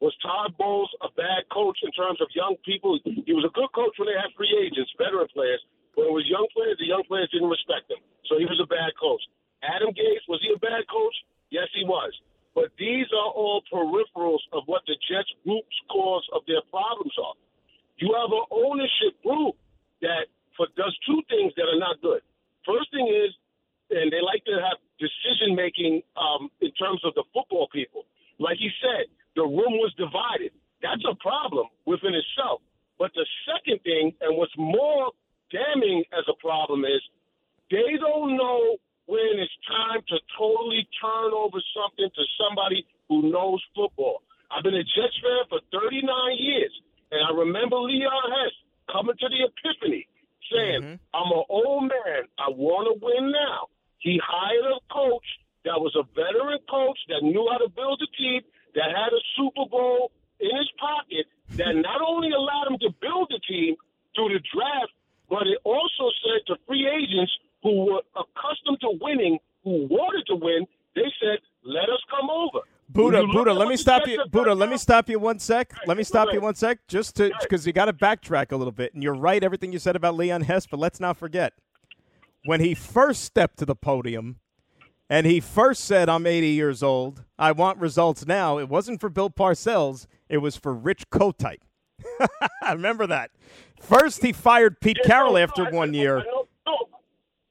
Was 0.00 0.12
Todd 0.20 0.56
Bowles 0.58 0.90
a 1.00 1.08
bad 1.14 1.46
coach 1.52 1.78
in 1.82 1.90
terms 1.94 2.20
of 2.20 2.28
young 2.34 2.56
people? 2.66 2.98
He 3.04 3.32
was 3.32 3.46
a 3.46 3.54
good 3.54 3.70
coach 3.72 3.94
when 3.96 4.10
they 4.10 4.18
had 4.18 4.34
free 4.36 4.50
agents, 4.58 4.90
veteran 4.98 5.30
players. 5.32 5.62
When 5.94 6.10
it 6.10 6.14
was 6.14 6.26
young 6.26 6.46
players, 6.50 6.76
the 6.82 6.90
young 6.90 7.06
players 7.06 7.30
didn't 7.30 7.48
respect 7.48 7.86
him. 7.88 8.02
So 8.26 8.36
he 8.36 8.44
was 8.44 8.58
a 8.58 8.66
bad 8.66 8.90
coach. 8.98 9.22
Adam 9.62 9.94
Gase, 9.94 10.26
was 10.28 10.42
he 10.42 10.52
a 10.52 10.58
bad 10.58 10.84
coach? 10.90 11.14
Yes, 11.54 11.70
he 11.72 11.86
was. 11.86 12.12
But 12.54 12.74
these 12.78 13.06
are 13.14 13.30
all 13.30 13.62
peripherals 13.70 14.42
of 14.52 14.66
what 14.66 14.82
the 14.86 14.94
Jets' 15.10 15.30
root 15.46 15.64
cause 15.90 16.26
of 16.34 16.42
their 16.46 16.62
problems 16.70 17.14
are. 17.18 17.34
You 17.98 18.14
have 18.14 18.30
an 18.30 18.46
ownership 18.50 19.14
group 19.22 19.54
that 20.02 20.26
for, 20.56 20.66
does 20.76 20.94
two 21.06 21.22
things 21.30 21.52
that 21.56 21.66
are 21.66 21.78
not 21.78 22.02
good. 22.02 22.22
First 22.66 22.90
thing 22.90 23.06
is, 23.06 23.34
and 23.90 24.10
they 24.10 24.22
like 24.22 24.44
to 24.46 24.58
have 24.58 24.78
decision 24.98 25.54
making 25.54 26.02
um, 26.16 26.50
in 26.60 26.70
terms 26.74 27.02
of 27.04 27.14
the 27.14 27.24
football 27.34 27.68
people. 27.70 28.06
Like 28.38 28.58
he 28.58 28.70
said, 28.82 29.06
the 29.36 29.42
room 29.42 29.78
was 29.82 29.92
divided. 29.96 30.52
That's 30.82 31.02
a 31.08 31.14
problem 31.16 31.66
within 31.86 32.14
itself. 32.14 32.60
But 32.98 33.10
the 33.14 33.26
second 33.48 33.82
thing, 33.82 34.14
and 34.20 34.36
what's 34.36 34.54
more 34.56 35.10
damning 35.50 36.04
as 36.12 36.24
a 36.28 36.36
problem, 36.38 36.84
is 36.84 37.02
they 37.70 37.98
don't 37.98 38.36
know 38.36 38.76
when 39.06 39.36
it's 39.36 39.52
time 39.66 40.00
to 40.08 40.16
totally 40.38 40.86
turn 41.00 41.32
over 41.32 41.58
something 41.74 42.08
to 42.08 42.24
somebody 42.38 42.86
who 43.08 43.30
knows 43.30 43.60
football. 43.74 44.22
I've 44.50 44.62
been 44.62 44.76
a 44.76 44.84
Jets 44.84 45.18
fan 45.20 45.44
for 45.48 45.60
39 45.72 46.04
years, 46.38 46.72
and 47.10 47.20
I 47.20 47.34
remember 47.34 47.76
Leon 47.76 48.30
Hess 48.30 48.54
coming 48.92 49.16
to 49.18 49.28
the 49.28 49.40
epiphany 49.50 50.06
saying, 50.52 50.82
mm-hmm. 50.82 51.16
I'm 51.16 51.30
an 51.32 51.44
old 51.48 51.82
man. 51.88 52.28
I 52.38 52.52
want 52.52 52.86
to 52.92 52.94
win 53.00 53.32
now. 53.32 53.72
He 53.98 54.20
hired 54.20 54.68
a 54.68 54.80
coach 54.92 55.24
that 55.64 55.80
was 55.80 55.96
a 55.96 56.04
veteran 56.12 56.60
coach 56.68 56.98
that 57.08 57.24
knew 57.24 57.48
how 57.50 57.58
to 57.58 57.72
build 57.72 58.00
a 58.04 58.10
team 58.16 58.42
that 58.74 58.90
had 58.90 59.12
a 59.12 59.22
Super 59.36 59.68
Bowl 59.70 60.10
in 60.40 60.50
his 60.56 60.70
pocket 60.78 61.26
that 61.56 61.74
not 61.88 62.00
only 62.02 62.30
allowed 62.30 62.68
him 62.70 62.78
to 62.80 62.90
build 63.00 63.30
the 63.30 63.40
team 63.46 63.76
through 64.14 64.34
the 64.34 64.42
draft, 64.52 64.92
but 65.28 65.46
it 65.46 65.58
also 65.64 66.10
said 66.22 66.46
to 66.46 66.56
free 66.66 66.86
agents 66.86 67.32
who 67.62 67.86
were 67.86 68.02
accustomed 68.14 68.78
to 68.80 68.98
winning, 69.00 69.38
who 69.64 69.86
wanted 69.88 70.26
to 70.26 70.36
win, 70.36 70.66
they 70.94 71.08
said, 71.20 71.38
let 71.64 71.88
us 71.88 72.00
come 72.10 72.28
over. 72.30 72.60
Buddha, 72.88 73.26
Buddha, 73.26 73.52
let 73.52 73.66
me 73.68 73.76
stop 73.76 74.06
you. 74.06 74.22
Buddha, 74.30 74.54
let 74.54 74.68
me 74.68 74.76
stop 74.76 75.08
you 75.08 75.18
one 75.18 75.38
sec. 75.38 75.72
Let 75.86 75.96
me 75.96 76.04
stop 76.04 76.28
you 76.32 76.40
one 76.42 76.54
sec, 76.54 76.86
just 76.86 77.16
to 77.16 77.32
because 77.40 77.66
you 77.66 77.72
got 77.72 77.86
to 77.86 77.94
backtrack 77.94 78.52
a 78.52 78.56
little 78.56 78.72
bit. 78.72 78.92
And 78.92 79.02
you're 79.02 79.14
right, 79.14 79.42
everything 79.42 79.72
you 79.72 79.78
said 79.78 79.96
about 79.96 80.16
Leon 80.16 80.42
Hess, 80.42 80.66
but 80.66 80.78
let's 80.78 81.00
not 81.00 81.16
forget 81.16 81.54
when 82.44 82.60
he 82.60 82.74
first 82.74 83.24
stepped 83.24 83.58
to 83.58 83.64
the 83.64 83.74
podium 83.74 84.36
and 85.10 85.26
he 85.26 85.40
first 85.40 85.84
said, 85.84 86.08
"I'm 86.08 86.26
80 86.26 86.48
years 86.48 86.82
old. 86.82 87.24
I 87.38 87.52
want 87.52 87.78
results 87.78 88.26
now." 88.26 88.58
It 88.58 88.68
wasn't 88.68 89.00
for 89.00 89.08
Bill 89.10 89.30
Parcells. 89.30 90.06
It 90.28 90.38
was 90.38 90.56
for 90.56 90.72
Rich 90.74 91.10
Kotite. 91.10 91.60
I 92.62 92.72
remember 92.72 93.06
that. 93.06 93.30
First, 93.80 94.22
he 94.22 94.32
fired 94.32 94.80
Pete 94.80 94.98
Yeah, 95.02 95.08
Carroll 95.08 95.32
no, 95.32 95.38
no, 95.38 95.42
after 95.42 95.66
I- 95.66 95.70
one 95.70 95.90
I- 95.94 95.98
year. 95.98 96.18
I 96.18 96.22
no, 96.66 96.76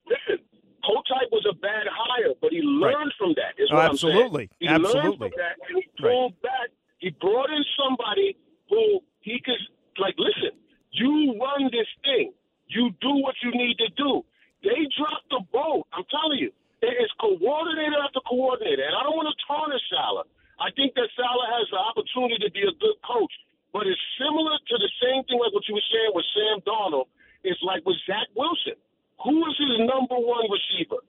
listen, 0.06 0.44
Kotite 0.84 1.30
was 1.32 1.46
a 1.50 1.54
bad 1.54 1.86
hire, 1.90 2.34
but 2.40 2.50
he 2.50 2.60
learned 2.60 3.12
from 3.18 3.34
that. 3.36 3.54
Is 3.62 3.68
Oh, 3.72 3.76
what 3.76 3.86
absolutely. 3.90 4.44
I'm 4.44 4.48
saying. 4.50 4.58
He 4.60 4.66
learned 4.68 4.86
Absolutely. 4.86 5.28
from 5.30 5.38
that, 5.38 5.56
and 5.68 5.78
he 5.78 6.02
pulled 6.02 6.42
back. 6.42 6.68
He 6.98 7.10
brought 7.20 7.50
in 7.50 7.64
somebody 7.78 8.36
who 8.68 9.00
he 9.20 9.40
could 9.44 9.60
like. 9.98 10.14
Listen, 10.18 10.58
you 10.90 11.38
run 11.40 11.64
this 11.72 11.88
thing. 12.04 12.32
You 12.68 12.90
do 13.00 13.10
what 13.22 13.34
you 13.42 13.50
need 13.52 13.76
to 13.78 13.88
do. 13.96 14.24
They 14.62 14.88
dropped 14.96 15.28
the 15.30 15.40
boat. 15.52 15.86
I'm 15.92 16.04
telling 16.10 16.38
you, 16.38 16.50
it 16.84 16.96
is 17.00 17.10
coordinator 17.20 17.98
after 18.04 18.20
coordinator, 18.28 18.84
and 18.84 18.94
I 18.94 19.02
don't 19.02 19.16
want 19.16 19.32
to 19.32 19.38
tarnish 19.48 19.82
Salah. 19.88 20.28
I 20.60 20.70
think 20.78 20.94
that 20.94 21.08
Salah 21.16 21.48
has 21.58 21.66
the 21.72 21.80
opportunity 21.80 22.38
to 22.44 22.50
be 22.52 22.62
a 22.62 22.74
good 22.78 22.98
coach, 23.02 23.32
but 23.72 23.88
it's 23.88 24.00
similar 24.20 24.54
to 24.54 24.74
the 24.78 24.90
same 25.02 25.26
thing 25.26 25.40
like 25.40 25.50
what 25.50 25.66
you 25.66 25.74
were 25.74 25.88
saying 25.90 26.12
with 26.14 26.26
Sam 26.36 26.62
Donald. 26.62 27.10
It's 27.42 27.60
like 27.66 27.82
with 27.84 27.98
Zach 28.06 28.30
Wilson. 28.36 28.78
Who 29.24 29.34
is 29.50 29.56
his 29.58 29.82
number 29.84 30.16
one 30.16 30.46
receiver? 30.48 31.02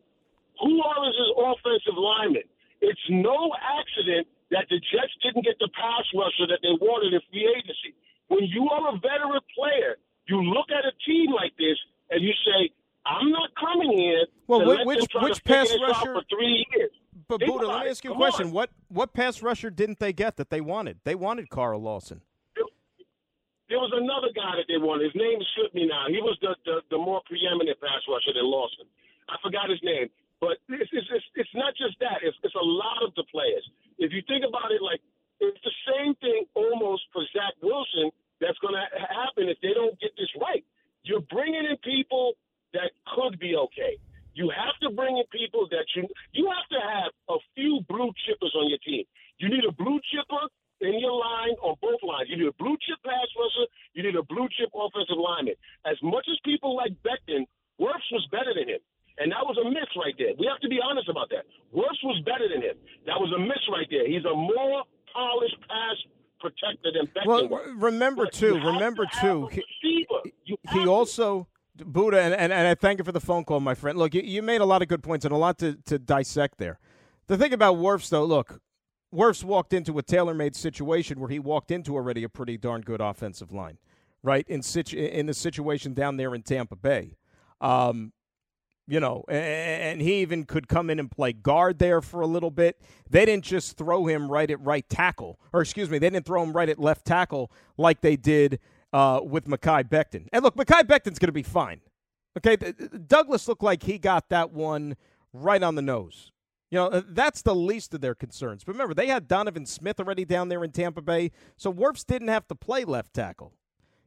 Who 0.61 0.73
are 0.81 1.01
his 1.05 1.29
offensive 1.35 1.97
linemen? 1.99 2.47
It's 2.81 3.05
no 3.09 3.51
accident 3.59 4.27
that 4.51 4.67
the 4.69 4.79
Jets 4.91 5.15
didn't 5.23 5.43
get 5.43 5.57
the 5.59 5.69
pass 5.73 6.05
rusher 6.13 6.47
that 6.47 6.61
they 6.61 6.75
wanted 6.79 7.13
in 7.13 7.21
free 7.31 7.47
agency. 7.49 7.95
When 8.27 8.45
you 8.45 8.69
are 8.69 8.93
a 8.93 8.97
veteran 8.97 9.41
player, 9.55 9.97
you 10.27 10.41
look 10.41 10.69
at 10.69 10.85
a 10.85 10.93
team 11.05 11.31
like 11.33 11.53
this 11.57 11.77
and 12.09 12.21
you 12.21 12.33
say, 12.45 12.69
"I'm 13.05 13.29
not 13.29 13.49
coming 13.59 13.97
here." 13.97 14.25
Well, 14.47 14.59
to 14.61 14.65
whi- 14.65 14.75
let 14.75 14.87
which- 14.87 15.07
which 15.21 15.43
pass 15.43 15.71
rusher- 15.81 16.13
for 16.15 16.23
three 16.29 16.65
years. 16.75 16.91
But 17.27 17.39
Think 17.39 17.51
Buddha, 17.53 17.67
let 17.67 17.85
me 17.85 17.89
ask 17.89 18.03
you 18.03 18.11
a 18.13 18.15
question. 18.15 18.47
on. 18.47 18.51
What 18.53 18.69
what 18.89 19.13
pass 19.13 19.41
rusher 19.41 19.69
didn't 19.71 19.97
they 19.99 20.13
get 20.13 20.37
that 20.37 20.49
they 20.51 20.61
wanted? 20.61 20.99
They 21.05 21.15
wanted 21.15 21.49
Carl 21.49 21.81
Lawson. 21.81 22.21
There 23.67 23.81
was 23.81 23.89
another 23.97 24.29
guy 24.29 24.61
that 24.61 24.69
they 24.69 24.77
wanted. 24.77 25.09
His 25.09 25.17
name 25.17 25.41
slipped 25.57 25.73
me 25.73 25.87
now. 25.89 26.05
He 26.07 26.21
was 26.21 26.37
the, 26.37 26.53
the, 26.69 26.85
the 26.93 26.99
more 27.01 27.21
preeminent 27.25 27.81
pass 27.81 27.97
rusher 28.05 28.29
than 28.29 28.45
Lawson. 28.45 28.85
I 29.27 29.41
forgot 29.41 29.73
his 29.73 29.81
name. 29.81 30.05
But 30.37 30.61
it's, 30.69 30.91
it's, 30.93 31.09
it's, 31.09 31.25
it's 31.33 31.55
not 31.57 31.73
just 31.73 31.97
that. 31.97 32.21
It's, 32.21 32.37
it's 32.45 32.53
a 32.53 32.61
lot 32.61 33.01
of 33.01 33.15
the 33.17 33.25
players. 33.33 33.65
If 33.97 34.13
you 34.13 34.21
think 34.29 34.45
about 34.45 34.69
it, 34.69 34.85
like, 34.85 35.01
it's 35.41 35.57
the 35.65 35.73
same 35.89 36.13
thing 36.21 36.45
almost 36.53 37.09
for 37.09 37.25
Zach 37.33 37.57
Wilson 37.65 38.13
that's 38.37 38.57
going 38.61 38.77
to 38.77 38.85
happen 39.01 39.49
if 39.49 39.57
they 39.65 39.73
don't 39.73 39.97
get 39.97 40.13
this 40.13 40.29
right. 40.37 40.61
You're 41.01 41.25
bringing 41.33 41.65
in 41.65 41.77
people 41.81 42.37
that 42.75 42.91
could 43.15 43.39
be 43.39 43.55
okay. 43.55 43.97
You 44.35 44.51
have 44.51 44.75
to 44.83 44.91
bring 44.91 45.15
in 45.17 45.23
people 45.31 45.67
that 45.71 45.87
you 45.95 46.03
you 46.35 46.45
have 46.51 46.67
to 46.75 46.79
have 46.83 47.11
a 47.31 47.39
few 47.55 47.79
blue 47.87 48.11
chippers 48.27 48.51
on 48.55 48.67
your 48.69 48.79
team. 48.83 49.03
You 49.39 49.47
need 49.49 49.63
a 49.63 49.71
blue 49.71 49.99
chipper 50.11 50.43
in 50.81 50.99
your 50.99 51.15
line 51.15 51.55
on 51.63 51.75
both 51.81 52.03
lines. 52.03 52.27
You 52.29 52.37
need 52.37 52.51
a 52.51 52.57
blue 52.59 52.75
chip 52.83 52.99
pass 53.03 53.29
rusher. 53.39 53.67
You 53.95 54.03
need 54.03 54.15
a 54.19 54.23
blue 54.27 54.47
chip 54.59 54.69
offensive 54.75 55.15
lineman. 55.15 55.55
As 55.87 55.95
much 56.03 56.27
as 56.27 56.35
people 56.43 56.75
like 56.75 56.91
Becton, 57.03 57.47
Wirfs 57.79 58.07
was 58.11 58.27
better 58.31 58.51
than 58.53 58.67
him. 58.67 58.83
And 59.17 59.31
that 59.31 59.47
was 59.47 59.55
a 59.55 59.63
miss 59.69 59.87
right 59.95 60.13
there. 60.19 60.35
We 60.37 60.45
have 60.51 60.59
to 60.59 60.67
be 60.67 60.79
honest 60.83 61.07
about 61.07 61.29
that. 61.31 61.47
Wirfs 61.71 62.03
was 62.03 62.19
better 62.27 62.51
than 62.51 62.59
him. 62.61 62.75
That 63.07 63.15
was 63.15 63.31
a 63.31 63.39
miss 63.39 63.63
right 63.71 63.87
there. 63.89 64.03
He's 64.07 64.25
a 64.27 64.35
more 64.35 64.83
polished 65.15 65.55
pass 65.63 65.95
protector 66.43 66.91
than 66.91 67.07
Becton 67.15 67.25
Well, 67.25 67.47
was. 67.47 67.71
remember 67.77 68.25
too. 68.27 68.55
Remember 68.59 69.07
too. 69.21 69.47
He, 69.81 70.05
he 70.73 70.85
also 70.87 71.47
Buddha, 71.77 72.21
and, 72.21 72.33
and, 72.33 72.53
and 72.53 72.67
I 72.67 72.75
thank 72.75 72.99
you 72.99 73.03
for 73.03 73.11
the 73.11 73.19
phone 73.19 73.43
call, 73.43 73.59
my 73.59 73.73
friend. 73.73 73.97
Look, 73.97 74.13
you, 74.13 74.21
you 74.21 74.41
made 74.41 74.61
a 74.61 74.65
lot 74.65 74.81
of 74.81 74.87
good 74.87 75.03
points 75.03 75.25
and 75.25 75.33
a 75.33 75.37
lot 75.37 75.57
to, 75.59 75.77
to 75.85 75.99
dissect 75.99 76.57
there. 76.57 76.79
The 77.27 77.37
thing 77.37 77.53
about 77.53 77.77
Wirfs, 77.77 78.09
though, 78.09 78.23
look, 78.23 78.61
Wirfs 79.13 79.43
walked 79.43 79.73
into 79.73 79.97
a 79.97 80.03
tailor-made 80.03 80.55
situation 80.55 81.19
where 81.19 81.29
he 81.29 81.39
walked 81.39 81.71
into 81.71 81.95
already 81.95 82.23
a 82.23 82.29
pretty 82.29 82.57
darn 82.57 82.81
good 82.81 83.01
offensive 83.01 83.51
line, 83.51 83.77
right? 84.23 84.45
In 84.47 84.61
situ- 84.61 84.97
in 84.97 85.25
the 85.25 85.33
situation 85.33 85.93
down 85.93 86.17
there 86.17 86.33
in 86.35 86.43
Tampa 86.43 86.75
Bay, 86.75 87.17
um, 87.61 88.13
you 88.87 88.99
know, 88.99 89.23
and 89.27 89.99
he 89.99 90.21
even 90.21 90.43
could 90.43 90.67
come 90.67 90.91
in 90.91 90.99
and 90.99 91.09
play 91.09 91.33
guard 91.33 91.79
there 91.79 92.01
for 92.01 92.21
a 92.21 92.27
little 92.27 92.51
bit. 92.51 92.79
They 93.09 93.25
didn't 93.25 93.43
just 93.43 93.77
throw 93.77 94.05
him 94.05 94.31
right 94.31 94.49
at 94.51 94.61
right 94.61 94.87
tackle, 94.87 95.39
or 95.51 95.61
excuse 95.61 95.89
me, 95.89 95.97
they 95.97 96.09
didn't 96.09 96.25
throw 96.25 96.43
him 96.43 96.53
right 96.53 96.69
at 96.69 96.77
left 96.77 97.03
tackle 97.03 97.51
like 97.77 98.01
they 98.01 98.15
did 98.15 98.59
uh, 98.95 99.19
with 99.21 99.45
Mekhi 99.45 99.83
Becton. 99.89 100.27
And 100.31 100.41
look, 100.41 100.55
Mekhi 100.55 100.83
Becton's 100.83 101.19
going 101.19 101.27
to 101.27 101.33
be 101.33 101.43
fine. 101.43 101.81
Okay, 102.37 102.55
Douglas 103.07 103.45
looked 103.47 103.61
like 103.61 103.83
he 103.83 103.97
got 103.97 104.29
that 104.29 104.51
one 104.51 104.95
right 105.33 105.61
on 105.61 105.75
the 105.75 105.81
nose. 105.81 106.31
You 106.71 106.77
know, 106.79 106.87
uh, 106.87 107.01
that's 107.09 107.41
the 107.41 107.53
least 107.55 107.93
of 107.93 107.99
their 107.99 108.15
concerns. 108.15 108.63
But 108.63 108.71
remember, 108.73 108.93
they 108.93 109.07
had 109.07 109.27
Donovan 109.27 109.65
Smith 109.65 109.99
already 109.99 110.23
down 110.23 110.47
there 110.47 110.63
in 110.63 110.71
Tampa 110.71 111.01
Bay, 111.01 111.31
so 111.57 111.73
Wirfs 111.73 112.05
didn't 112.05 112.29
have 112.29 112.47
to 112.47 112.55
play 112.55 112.85
left 112.85 113.13
tackle. 113.13 113.53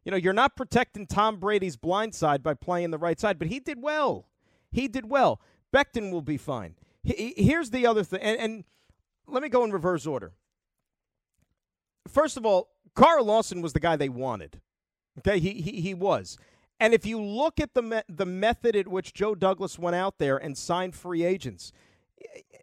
You 0.05 0.10
know, 0.10 0.16
you're 0.16 0.32
not 0.32 0.56
protecting 0.56 1.06
Tom 1.06 1.36
Brady's 1.39 1.77
blind 1.77 2.15
side 2.15 2.43
by 2.43 2.55
playing 2.55 2.90
the 2.90 2.98
right 2.98 3.20
side, 3.20 3.39
but 3.39 3.48
he 3.48 3.60
did 3.60 3.82
well. 3.82 4.27
He 4.73 4.89
did 4.89 5.10
well. 5.10 5.39
Becton 5.70 6.10
will 6.10 6.23
be 6.23 6.39
fine. 6.39 6.77
He- 7.02 7.35
he- 7.36 7.44
Here's 7.44 7.70
the 7.70 7.86
other 7.86 8.05
thing, 8.05 8.20
and, 8.23 8.40
and 8.40 8.65
let 9.27 9.43
me 9.43 9.51
go 9.51 9.65
in 9.65 9.70
reverse 9.70 10.06
order. 10.06 10.32
First 12.09 12.39
of 12.39 12.47
all, 12.47 12.70
Carl 12.94 13.24
Lawson 13.27 13.60
was 13.60 13.74
the 13.74 13.81
guy 13.81 13.97
they 13.97 14.09
wanted. 14.09 14.60
Okay, 15.19 15.39
he 15.39 15.61
he, 15.61 15.81
he 15.81 15.95
was. 15.95 16.39
And 16.81 16.95
if 16.95 17.05
you 17.05 17.20
look 17.20 17.61
at 17.61 17.74
the 17.74 17.82
me- 17.82 18.03
the 18.09 18.27
method 18.27 18.77
at 18.77 18.89
which 18.89 19.12
Joe 19.12 19.35
Douglas 19.35 19.78
went 19.78 19.97
out 19.97 20.19
there 20.19 20.36
and 20.36 20.57
signed 20.57 20.95
free 20.95 21.24
agents, 21.24 21.73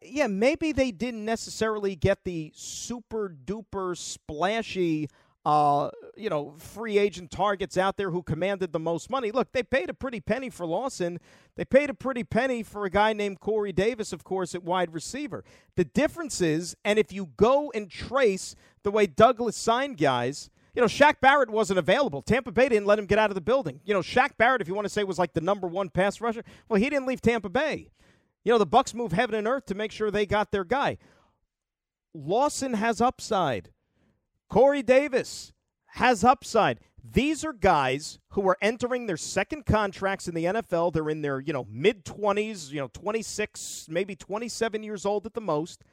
yeah, 0.02 0.27
maybe 0.27 0.72
they 0.72 0.91
didn't 0.91 1.26
necessarily 1.26 1.95
get 1.95 2.23
the 2.23 2.52
super 2.56 3.36
duper 3.45 3.98
splashy 3.98 5.10
uh, 5.45 5.91
you 6.18 6.27
know, 6.30 6.53
free 6.57 6.98
agent 6.98 7.30
targets 7.30 7.77
out 7.77 7.98
there 7.98 8.10
who 8.10 8.23
commanded 8.23 8.73
the 8.73 8.80
most 8.80 9.11
money. 9.11 9.32
Look, 9.32 9.52
they 9.52 9.61
paid 9.61 9.90
a 9.91 9.94
pretty 9.94 10.19
penny 10.19 10.49
for 10.49 10.65
Lawson. 10.65 11.19
They 11.56 11.65
paid 11.65 11.91
a 11.91 11.94
pretty 11.94 12.23
penny 12.23 12.64
for 12.64 12.84
a 12.86 12.90
guy 12.90 13.14
named 13.14 13.40
Corey 13.40 13.72
Davis, 13.72 14.11
of 14.11 14.23
course, 14.23 14.56
at 14.56 14.64
wide 14.64 14.91
receiver. 14.94 15.44
The 15.76 15.86
difference 15.86 16.41
is, 16.41 16.76
and 16.84 16.98
if 16.98 17.14
you 17.14 17.30
go 17.38 17.72
and 17.76 17.91
trace 17.91 18.56
the 18.82 18.90
way 18.90 19.06
Douglas 19.06 19.56
signed 19.56 19.98
guys, 19.98 20.49
you 20.76 20.81
know, 20.81 20.88
Shaq 20.88 21.22
Barrett 21.22 21.49
wasn't 21.49 21.80
available. 21.80 22.22
Tampa 22.22 22.52
Bay 22.52 22.68
didn't 22.68 22.85
let 22.85 22.99
him 22.99 23.06
get 23.06 23.18
out 23.18 23.31
of 23.31 23.35
the 23.35 23.41
building. 23.41 23.80
You 23.85 23.93
know, 23.93 24.02
Shaq 24.02 24.38
Barrett, 24.38 24.61
if 24.61 24.68
you 24.68 24.76
want 24.76 24.85
to 24.85 24.89
say, 24.89 25.03
was 25.03 25.18
like 25.18 25.34
the 25.34 25.41
number 25.41 25.68
one 25.68 25.89
pass 25.89 26.19
rusher. 26.19 26.43
Well, 26.68 26.81
he 26.81 26.89
didn't 26.89 27.07
leave 27.07 27.22
Tampa 27.22 27.49
Bay. 27.49 27.91
You 28.43 28.52
know, 28.52 28.57
the 28.57 28.68
Bucs 28.68 28.93
move 28.93 29.14
heaven 29.14 29.35
and 29.35 29.47
earth 29.47 29.65
to 29.68 29.76
make 29.76 29.91
sure 29.91 30.11
they 30.11 30.26
got 30.26 30.52
their 30.52 30.65
guy. 30.65 30.97
Lawson 32.14 32.73
has 32.73 33.02
upside. 33.02 33.72
Corey 34.49 34.84
Davis 34.84 35.53
has 35.88 36.23
upside. 36.23 36.80
These 37.03 37.45
are 37.45 37.53
guys 37.53 38.19
who 38.30 38.47
are 38.47 38.57
entering 38.61 39.06
their 39.06 39.18
second 39.18 39.65
contracts 39.65 40.27
in 40.27 40.35
the 40.35 40.45
NFL. 40.45 40.93
They're 40.93 41.10
in 41.10 41.22
their, 41.22 41.39
you 41.39 41.53
know, 41.53 41.68
mid 41.69 42.03
20s, 42.03 42.72
you 42.72 42.81
know, 42.81 42.89
26, 42.93 43.88
maybe 43.89 44.15
27 44.15 44.84
years 44.84 45.06
old 45.06 45.26
at 45.26 45.34
the 45.34 45.41
most. 45.41 45.84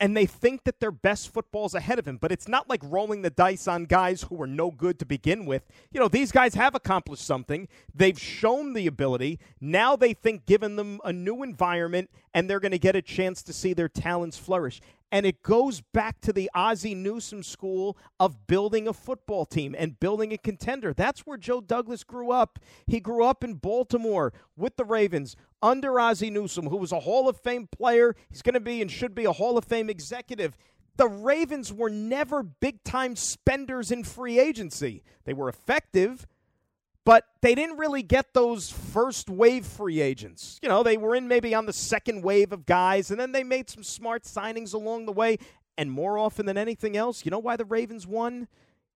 And 0.00 0.16
they 0.16 0.24
think 0.24 0.64
that 0.64 0.80
their 0.80 0.90
best 0.90 1.32
football's 1.32 1.74
ahead 1.74 1.98
of 1.98 2.08
him, 2.08 2.16
but 2.16 2.32
it's 2.32 2.48
not 2.48 2.70
like 2.70 2.80
rolling 2.82 3.20
the 3.20 3.28
dice 3.28 3.68
on 3.68 3.84
guys 3.84 4.22
who 4.22 4.40
are 4.40 4.46
no 4.46 4.70
good 4.70 4.98
to 5.00 5.04
begin 5.04 5.44
with. 5.44 5.62
You 5.92 6.00
know, 6.00 6.08
these 6.08 6.32
guys 6.32 6.54
have 6.54 6.74
accomplished 6.74 7.24
something. 7.24 7.68
They've 7.94 8.18
shown 8.18 8.72
the 8.72 8.86
ability. 8.86 9.38
Now 9.60 9.96
they 9.96 10.14
think 10.14 10.46
given 10.46 10.76
them 10.76 11.00
a 11.04 11.12
new 11.12 11.42
environment 11.42 12.08
and 12.32 12.48
they're 12.48 12.60
going 12.60 12.72
to 12.72 12.78
get 12.78 12.96
a 12.96 13.02
chance 13.02 13.42
to 13.42 13.52
see 13.52 13.74
their 13.74 13.90
talents 13.90 14.38
flourish. 14.38 14.80
And 15.12 15.26
it 15.26 15.42
goes 15.42 15.80
back 15.80 16.20
to 16.20 16.32
the 16.32 16.50
Ozzie 16.54 16.94
Newsome 16.94 17.42
school 17.42 17.96
of 18.20 18.46
building 18.46 18.86
a 18.86 18.92
football 18.92 19.44
team 19.44 19.74
and 19.76 19.98
building 19.98 20.32
a 20.32 20.38
contender. 20.38 20.94
That's 20.94 21.26
where 21.26 21.36
Joe 21.36 21.60
Douglas 21.60 22.04
grew 22.04 22.30
up. 22.30 22.60
He 22.86 23.00
grew 23.00 23.24
up 23.24 23.42
in 23.42 23.54
Baltimore 23.54 24.32
with 24.56 24.76
the 24.76 24.84
Ravens 24.84 25.34
under 25.62 25.98
Ozzie 25.98 26.30
Newsome, 26.30 26.68
who 26.68 26.76
was 26.76 26.92
a 26.92 27.00
Hall 27.00 27.28
of 27.28 27.36
Fame 27.36 27.66
player. 27.66 28.14
He's 28.28 28.42
going 28.42 28.54
to 28.54 28.60
be 28.60 28.80
and 28.80 28.90
should 28.90 29.14
be 29.14 29.24
a 29.24 29.32
Hall 29.32 29.58
of 29.58 29.64
Fame 29.64 29.90
executive. 29.90 30.56
The 30.96 31.08
Ravens 31.08 31.72
were 31.72 31.90
never 31.90 32.42
big 32.42 32.84
time 32.84 33.16
spenders 33.16 33.90
in 33.90 34.04
free 34.04 34.38
agency. 34.38 35.02
They 35.24 35.32
were 35.32 35.48
effective, 35.48 36.26
but 37.04 37.24
they 37.40 37.54
didn't 37.54 37.78
really 37.78 38.02
get 38.02 38.34
those 38.34 38.70
first 38.70 39.30
wave 39.30 39.64
free 39.64 40.00
agents. 40.00 40.58
You 40.62 40.68
know, 40.68 40.82
they 40.82 40.96
were 40.96 41.14
in 41.14 41.28
maybe 41.28 41.54
on 41.54 41.66
the 41.66 41.72
second 41.72 42.22
wave 42.22 42.52
of 42.52 42.66
guys, 42.66 43.10
and 43.10 43.18
then 43.18 43.32
they 43.32 43.44
made 43.44 43.70
some 43.70 43.82
smart 43.82 44.24
signings 44.24 44.74
along 44.74 45.06
the 45.06 45.12
way. 45.12 45.38
And 45.78 45.90
more 45.90 46.18
often 46.18 46.44
than 46.46 46.58
anything 46.58 46.96
else, 46.96 47.24
you 47.24 47.30
know 47.30 47.38
why 47.38 47.56
the 47.56 47.64
Ravens 47.64 48.06
won? 48.06 48.48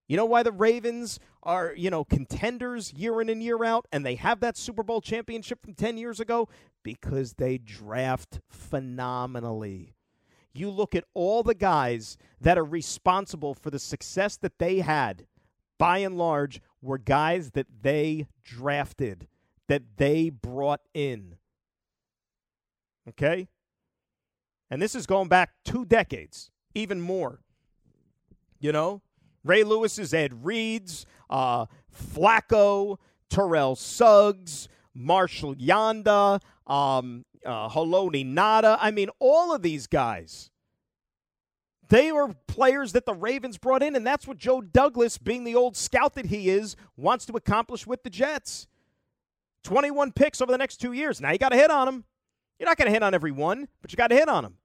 You 0.06 0.18
know 0.18 0.26
why 0.26 0.42
the 0.42 0.52
Ravens 0.52 1.18
are, 1.42 1.72
you 1.74 1.88
know, 1.88 2.04
contenders 2.04 2.92
year 2.92 3.22
in 3.22 3.30
and 3.30 3.42
year 3.42 3.64
out 3.64 3.86
and 3.90 4.04
they 4.04 4.16
have 4.16 4.40
that 4.40 4.58
Super 4.58 4.82
Bowl 4.82 5.00
championship 5.00 5.62
from 5.62 5.74
10 5.74 5.96
years 5.96 6.20
ago? 6.20 6.48
Because 6.82 7.34
they 7.34 7.56
draft 7.56 8.40
phenomenally. 8.50 9.94
You 10.52 10.70
look 10.70 10.94
at 10.94 11.04
all 11.14 11.42
the 11.42 11.54
guys 11.54 12.18
that 12.40 12.58
are 12.58 12.64
responsible 12.64 13.54
for 13.54 13.70
the 13.70 13.78
success 13.78 14.36
that 14.36 14.58
they 14.58 14.80
had, 14.80 15.26
by 15.78 15.98
and 15.98 16.18
large, 16.18 16.60
were 16.84 16.98
guys 16.98 17.52
that 17.52 17.66
they 17.82 18.28
drafted, 18.44 19.26
that 19.68 19.82
they 19.96 20.30
brought 20.30 20.82
in. 20.92 21.36
Okay? 23.08 23.48
And 24.70 24.80
this 24.80 24.94
is 24.94 25.06
going 25.06 25.28
back 25.28 25.50
two 25.64 25.84
decades, 25.84 26.50
even 26.74 27.00
more. 27.00 27.40
You 28.60 28.72
know? 28.72 29.02
Ray 29.44 29.62
Lewis's 29.62 30.14
Ed 30.14 30.44
Reeds, 30.44 31.04
uh, 31.28 31.66
Flacco, 31.94 32.98
Terrell 33.28 33.76
Suggs, 33.76 34.68
Marshall 34.94 35.54
Yanda, 35.56 36.40
um, 36.66 37.24
uh, 37.44 37.68
Haloti 37.68 38.24
Ngata. 38.24 38.78
I 38.80 38.90
mean, 38.90 39.10
all 39.18 39.54
of 39.54 39.62
these 39.62 39.86
guys. 39.86 40.50
They 41.88 42.12
were 42.12 42.34
players 42.46 42.92
that 42.92 43.06
the 43.06 43.14
Ravens 43.14 43.58
brought 43.58 43.82
in, 43.82 43.96
and 43.96 44.06
that's 44.06 44.26
what 44.26 44.38
Joe 44.38 44.60
Douglas, 44.60 45.18
being 45.18 45.44
the 45.44 45.54
old 45.54 45.76
scout 45.76 46.14
that 46.14 46.26
he 46.26 46.48
is, 46.48 46.76
wants 46.96 47.26
to 47.26 47.34
accomplish 47.34 47.86
with 47.86 48.02
the 48.02 48.10
Jets. 48.10 48.66
21 49.64 50.12
picks 50.12 50.40
over 50.40 50.52
the 50.52 50.58
next 50.58 50.76
two 50.76 50.92
years. 50.92 51.20
Now 51.20 51.32
you 51.32 51.38
got 51.38 51.50
to 51.50 51.56
hit 51.56 51.70
on 51.70 51.86
them. 51.86 52.04
You're 52.58 52.68
not 52.68 52.76
going 52.76 52.86
to 52.86 52.92
hit 52.92 53.02
on 53.02 53.14
every 53.14 53.32
one, 53.32 53.68
but 53.82 53.92
you 53.92 53.96
got 53.96 54.08
to 54.08 54.14
hit 54.14 54.28
on 54.28 54.44
them. 54.44 54.56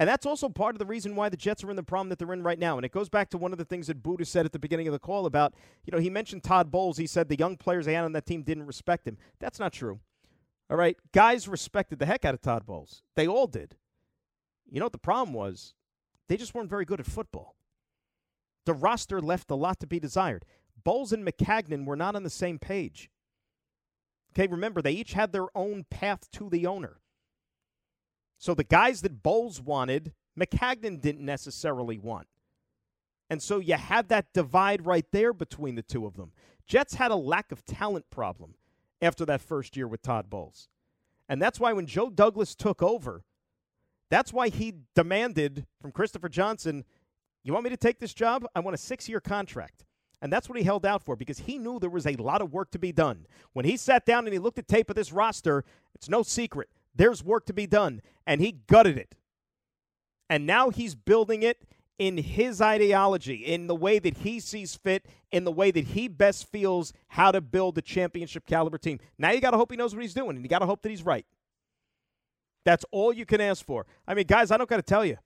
And 0.00 0.08
that's 0.08 0.26
also 0.26 0.48
part 0.48 0.74
of 0.74 0.80
the 0.80 0.86
reason 0.86 1.14
why 1.14 1.28
the 1.28 1.36
Jets 1.36 1.62
are 1.62 1.70
in 1.70 1.76
the 1.76 1.82
problem 1.82 2.08
that 2.08 2.18
they're 2.18 2.32
in 2.32 2.42
right 2.42 2.58
now. 2.58 2.76
And 2.76 2.84
it 2.84 2.90
goes 2.90 3.08
back 3.08 3.30
to 3.30 3.38
one 3.38 3.52
of 3.52 3.58
the 3.58 3.64
things 3.64 3.86
that 3.86 4.02
Buddha 4.02 4.24
said 4.24 4.44
at 4.44 4.52
the 4.52 4.58
beginning 4.58 4.88
of 4.88 4.92
the 4.92 4.98
call 4.98 5.24
about, 5.24 5.54
you 5.84 5.92
know, 5.92 5.98
he 5.98 6.10
mentioned 6.10 6.42
Todd 6.42 6.70
Bowles. 6.70 6.96
He 6.96 7.06
said 7.06 7.28
the 7.28 7.38
young 7.38 7.56
players 7.56 7.86
they 7.86 7.94
had 7.94 8.04
on 8.04 8.12
that 8.12 8.26
team 8.26 8.42
didn't 8.42 8.66
respect 8.66 9.06
him. 9.06 9.18
That's 9.38 9.60
not 9.60 9.72
true. 9.72 10.00
All 10.68 10.76
right. 10.76 10.96
Guys 11.12 11.46
respected 11.46 12.00
the 12.00 12.06
heck 12.06 12.24
out 12.24 12.34
of 12.34 12.40
Todd 12.40 12.66
Bowles. 12.66 13.02
They 13.14 13.28
all 13.28 13.46
did. 13.46 13.76
You 14.70 14.80
know 14.80 14.86
what 14.86 14.92
the 14.92 14.98
problem 14.98 15.32
was? 15.32 15.74
They 16.28 16.36
just 16.36 16.54
weren't 16.54 16.70
very 16.70 16.84
good 16.84 17.00
at 17.00 17.06
football. 17.06 17.56
The 18.66 18.74
roster 18.74 19.20
left 19.20 19.50
a 19.50 19.54
lot 19.54 19.80
to 19.80 19.86
be 19.86 20.00
desired. 20.00 20.44
Bowles 20.82 21.12
and 21.12 21.26
Maccagnan 21.26 21.84
were 21.84 21.96
not 21.96 22.16
on 22.16 22.22
the 22.22 22.30
same 22.30 22.58
page. 22.58 23.10
Okay, 24.32 24.46
remember, 24.46 24.82
they 24.82 24.92
each 24.92 25.12
had 25.12 25.32
their 25.32 25.46
own 25.54 25.84
path 25.90 26.30
to 26.32 26.48
the 26.48 26.66
owner. 26.66 26.98
So 28.38 28.54
the 28.54 28.64
guys 28.64 29.02
that 29.02 29.22
Bowles 29.22 29.60
wanted, 29.60 30.12
Maccagnan 30.38 31.00
didn't 31.00 31.24
necessarily 31.24 31.98
want. 31.98 32.26
And 33.30 33.42
so 33.42 33.58
you 33.58 33.74
had 33.74 34.08
that 34.08 34.32
divide 34.32 34.86
right 34.86 35.06
there 35.12 35.32
between 35.32 35.76
the 35.76 35.82
two 35.82 36.04
of 36.04 36.16
them. 36.16 36.32
Jets 36.66 36.94
had 36.94 37.10
a 37.10 37.16
lack 37.16 37.52
of 37.52 37.64
talent 37.64 38.10
problem 38.10 38.54
after 39.00 39.24
that 39.26 39.40
first 39.40 39.76
year 39.76 39.86
with 39.86 40.02
Todd 40.02 40.28
Bowles. 40.28 40.68
And 41.28 41.40
that's 41.40 41.60
why 41.60 41.72
when 41.72 41.86
Joe 41.86 42.10
Douglas 42.10 42.54
took 42.54 42.82
over, 42.82 43.24
that's 44.10 44.32
why 44.32 44.48
he 44.48 44.74
demanded 44.94 45.66
from 45.80 45.92
Christopher 45.92 46.28
Johnson, 46.28 46.84
You 47.42 47.52
want 47.52 47.64
me 47.64 47.70
to 47.70 47.76
take 47.76 48.00
this 48.00 48.14
job? 48.14 48.46
I 48.54 48.60
want 48.60 48.74
a 48.74 48.78
six 48.78 49.08
year 49.08 49.20
contract. 49.20 49.84
And 50.22 50.32
that's 50.32 50.48
what 50.48 50.56
he 50.56 50.64
held 50.64 50.86
out 50.86 51.02
for 51.02 51.16
because 51.16 51.40
he 51.40 51.58
knew 51.58 51.78
there 51.78 51.90
was 51.90 52.06
a 52.06 52.14
lot 52.14 52.40
of 52.40 52.52
work 52.52 52.70
to 52.70 52.78
be 52.78 52.92
done. 52.92 53.26
When 53.52 53.66
he 53.66 53.76
sat 53.76 54.06
down 54.06 54.24
and 54.24 54.32
he 54.32 54.38
looked 54.38 54.58
at 54.58 54.66
tape 54.66 54.88
of 54.88 54.96
this 54.96 55.12
roster, 55.12 55.64
it's 55.94 56.08
no 56.08 56.22
secret. 56.22 56.70
There's 56.94 57.22
work 57.22 57.44
to 57.46 57.52
be 57.52 57.66
done. 57.66 58.00
And 58.26 58.40
he 58.40 58.52
gutted 58.52 58.96
it. 58.96 59.16
And 60.30 60.46
now 60.46 60.70
he's 60.70 60.94
building 60.94 61.42
it 61.42 61.66
in 61.98 62.16
his 62.16 62.60
ideology, 62.60 63.36
in 63.36 63.66
the 63.66 63.74
way 63.74 63.98
that 63.98 64.18
he 64.18 64.40
sees 64.40 64.74
fit, 64.74 65.06
in 65.30 65.44
the 65.44 65.52
way 65.52 65.70
that 65.70 65.84
he 65.88 66.08
best 66.08 66.50
feels 66.50 66.92
how 67.08 67.30
to 67.30 67.40
build 67.40 67.78
a 67.78 67.82
championship 67.82 68.46
caliber 68.46 68.78
team. 68.78 68.98
Now 69.18 69.30
you 69.30 69.40
got 69.40 69.52
to 69.52 69.56
hope 69.56 69.70
he 69.70 69.76
knows 69.76 69.94
what 69.94 70.02
he's 70.02 70.14
doing, 70.14 70.36
and 70.36 70.44
you 70.44 70.48
got 70.48 70.60
to 70.60 70.66
hope 70.66 70.82
that 70.82 70.88
he's 70.88 71.04
right. 71.04 71.26
That's 72.64 72.84
all 72.90 73.12
you 73.12 73.26
can 73.26 73.40
ask 73.40 73.64
for. 73.64 73.86
I 74.06 74.14
mean, 74.14 74.26
guys, 74.26 74.50
I 74.50 74.56
don't 74.56 74.68
got 74.68 74.76
to 74.76 74.82
tell 74.82 75.04
you. 75.04 75.18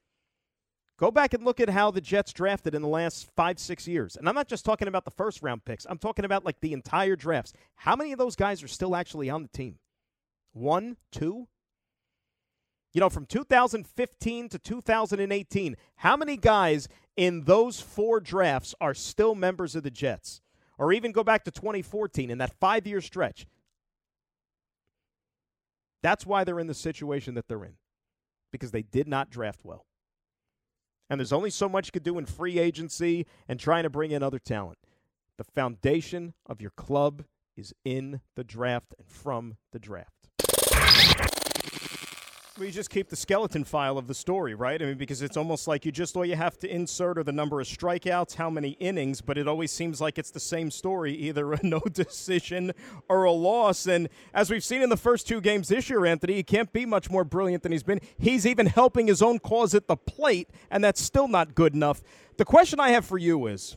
Go 0.98 1.12
back 1.12 1.32
and 1.32 1.44
look 1.44 1.60
at 1.60 1.70
how 1.70 1.92
the 1.92 2.00
Jets 2.00 2.32
drafted 2.32 2.74
in 2.74 2.82
the 2.82 2.88
last 2.88 3.28
five, 3.36 3.60
six 3.60 3.86
years. 3.86 4.16
And 4.16 4.28
I'm 4.28 4.34
not 4.34 4.48
just 4.48 4.64
talking 4.64 4.88
about 4.88 5.04
the 5.04 5.12
first 5.12 5.42
round 5.42 5.64
picks, 5.64 5.86
I'm 5.88 5.98
talking 5.98 6.24
about 6.24 6.44
like 6.44 6.60
the 6.60 6.72
entire 6.72 7.14
drafts. 7.14 7.52
How 7.76 7.94
many 7.94 8.12
of 8.12 8.18
those 8.18 8.34
guys 8.34 8.62
are 8.64 8.68
still 8.68 8.96
actually 8.96 9.30
on 9.30 9.42
the 9.42 9.48
team? 9.48 9.76
One, 10.52 10.96
two? 11.12 11.46
You 12.92 13.00
know, 13.00 13.10
from 13.10 13.26
2015 13.26 14.48
to 14.48 14.58
2018, 14.58 15.76
how 15.96 16.16
many 16.16 16.36
guys 16.36 16.88
in 17.16 17.44
those 17.44 17.80
four 17.80 18.18
drafts 18.18 18.74
are 18.80 18.94
still 18.94 19.36
members 19.36 19.76
of 19.76 19.84
the 19.84 19.90
Jets? 19.90 20.40
Or 20.78 20.92
even 20.92 21.12
go 21.12 21.22
back 21.22 21.44
to 21.44 21.50
2014 21.50 22.30
in 22.30 22.38
that 22.38 22.58
five 22.58 22.86
year 22.88 23.00
stretch. 23.00 23.46
That's 26.02 26.26
why 26.26 26.44
they're 26.44 26.60
in 26.60 26.66
the 26.66 26.74
situation 26.74 27.34
that 27.34 27.48
they're 27.48 27.64
in, 27.64 27.74
because 28.52 28.70
they 28.70 28.82
did 28.82 29.08
not 29.08 29.30
draft 29.30 29.60
well. 29.64 29.86
And 31.10 31.18
there's 31.18 31.32
only 31.32 31.50
so 31.50 31.68
much 31.68 31.88
you 31.88 31.92
could 31.92 32.02
do 32.02 32.18
in 32.18 32.26
free 32.26 32.58
agency 32.58 33.26
and 33.48 33.58
trying 33.58 33.84
to 33.84 33.90
bring 33.90 34.10
in 34.10 34.22
other 34.22 34.38
talent. 34.38 34.78
The 35.38 35.44
foundation 35.44 36.34
of 36.46 36.60
your 36.60 36.72
club 36.72 37.24
is 37.56 37.72
in 37.84 38.20
the 38.36 38.44
draft 38.44 38.94
and 38.98 39.08
from 39.08 39.56
the 39.72 39.78
draft. 39.78 40.17
We 42.58 42.72
just 42.72 42.90
keep 42.90 43.08
the 43.08 43.14
skeleton 43.14 43.62
file 43.62 43.98
of 43.98 44.08
the 44.08 44.14
story, 44.14 44.52
right? 44.54 44.82
I 44.82 44.86
mean, 44.86 44.98
because 44.98 45.22
it's 45.22 45.36
almost 45.36 45.68
like 45.68 45.84
you 45.84 45.92
just 45.92 46.16
all 46.16 46.24
you 46.24 46.34
have 46.34 46.58
to 46.58 46.68
insert 46.68 47.16
are 47.16 47.22
the 47.22 47.30
number 47.30 47.60
of 47.60 47.68
strikeouts, 47.68 48.34
how 48.34 48.50
many 48.50 48.70
innings, 48.80 49.20
but 49.20 49.38
it 49.38 49.46
always 49.46 49.70
seems 49.70 50.00
like 50.00 50.18
it's 50.18 50.32
the 50.32 50.40
same 50.40 50.72
story, 50.72 51.14
either 51.14 51.52
a 51.52 51.60
no 51.62 51.78
decision 51.78 52.72
or 53.08 53.24
a 53.24 53.30
loss. 53.30 53.86
And 53.86 54.08
as 54.34 54.50
we've 54.50 54.64
seen 54.64 54.82
in 54.82 54.88
the 54.88 54.96
first 54.96 55.28
two 55.28 55.40
games 55.40 55.68
this 55.68 55.88
year, 55.88 56.04
Anthony, 56.04 56.34
he 56.34 56.42
can't 56.42 56.72
be 56.72 56.84
much 56.84 57.08
more 57.10 57.22
brilliant 57.22 57.62
than 57.62 57.70
he's 57.70 57.84
been. 57.84 58.00
He's 58.18 58.44
even 58.44 58.66
helping 58.66 59.06
his 59.06 59.22
own 59.22 59.38
cause 59.38 59.72
at 59.72 59.86
the 59.86 59.96
plate, 59.96 60.50
and 60.68 60.82
that's 60.82 61.00
still 61.00 61.28
not 61.28 61.54
good 61.54 61.74
enough. 61.74 62.02
The 62.38 62.44
question 62.44 62.80
I 62.80 62.90
have 62.90 63.04
for 63.04 63.18
you 63.18 63.46
is 63.46 63.76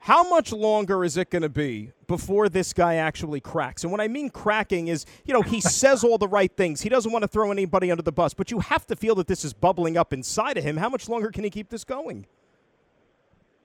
how 0.00 0.28
much 0.28 0.52
longer 0.52 1.04
is 1.04 1.16
it 1.16 1.30
going 1.30 1.42
to 1.42 1.48
be 1.48 1.92
before 2.06 2.48
this 2.48 2.72
guy 2.72 2.94
actually 2.94 3.40
cracks? 3.40 3.82
And 3.82 3.90
what 3.90 4.00
I 4.00 4.08
mean 4.08 4.30
cracking 4.30 4.88
is, 4.88 5.04
you 5.24 5.34
know, 5.34 5.42
he 5.42 5.60
says 5.60 6.04
all 6.04 6.18
the 6.18 6.28
right 6.28 6.54
things. 6.56 6.80
He 6.80 6.88
doesn't 6.88 7.10
want 7.12 7.22
to 7.22 7.28
throw 7.28 7.50
anybody 7.50 7.90
under 7.90 8.02
the 8.02 8.12
bus, 8.12 8.34
but 8.34 8.50
you 8.50 8.60
have 8.60 8.86
to 8.86 8.96
feel 8.96 9.14
that 9.16 9.26
this 9.26 9.44
is 9.44 9.52
bubbling 9.52 9.96
up 9.96 10.12
inside 10.12 10.56
of 10.56 10.64
him. 10.64 10.76
How 10.76 10.88
much 10.88 11.08
longer 11.08 11.30
can 11.30 11.44
he 11.44 11.50
keep 11.50 11.68
this 11.68 11.84
going? 11.84 12.26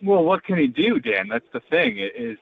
Well, 0.01 0.23
what 0.23 0.43
can 0.43 0.57
he 0.57 0.67
do, 0.67 0.99
Dan? 0.99 1.29
That's 1.29 1.45
the 1.53 1.61
thing. 1.61 1.97
Is 1.97 2.37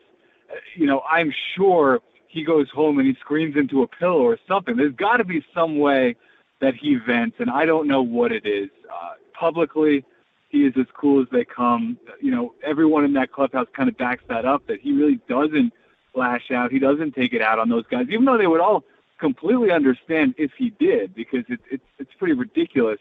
you 0.75 0.87
know, 0.87 1.01
I'm 1.09 1.33
sure 1.55 1.99
he 2.27 2.43
goes 2.43 2.69
home 2.71 2.97
and 2.97 3.07
he 3.07 3.15
screams 3.19 3.55
into 3.55 3.83
a 3.83 3.87
pillow 3.87 4.21
or 4.21 4.37
something. 4.47 4.75
There's 4.75 4.95
got 4.95 5.17
to 5.17 5.23
be 5.23 5.45
some 5.53 5.77
way 5.77 6.15
that 6.59 6.75
he 6.75 6.95
vents, 6.95 7.35
and 7.39 7.49
I 7.49 7.65
don't 7.65 7.87
know 7.87 8.01
what 8.01 8.31
it 8.31 8.45
is. 8.45 8.69
Uh, 8.91 9.11
publicly, 9.37 10.05
he 10.51 10.65
is 10.65 10.73
as 10.77 10.85
cool 10.93 11.21
as 11.21 11.27
they 11.31 11.45
come. 11.45 11.97
You 12.19 12.31
know, 12.31 12.53
everyone 12.63 13.05
in 13.05 13.13
that 13.13 13.31
clubhouse 13.31 13.67
kind 13.73 13.87
of 13.87 13.97
backs 13.97 14.23
that 14.27 14.45
up 14.45 14.67
that 14.67 14.81
he 14.81 14.91
really 14.91 15.19
doesn't 15.29 15.73
lash 16.13 16.51
out. 16.51 16.71
He 16.71 16.79
doesn't 16.79 17.15
take 17.15 17.33
it 17.33 17.41
out 17.41 17.57
on 17.57 17.69
those 17.69 17.85
guys, 17.89 18.07
even 18.09 18.25
though 18.25 18.37
they 18.37 18.47
would 18.47 18.59
all 18.59 18.83
completely 19.17 19.71
understand 19.71 20.35
if 20.37 20.51
he 20.57 20.71
did, 20.71 21.15
because 21.15 21.45
it's 21.47 21.63
it's 21.71 21.85
it's 21.99 22.11
pretty 22.19 22.33
ridiculous. 22.33 22.99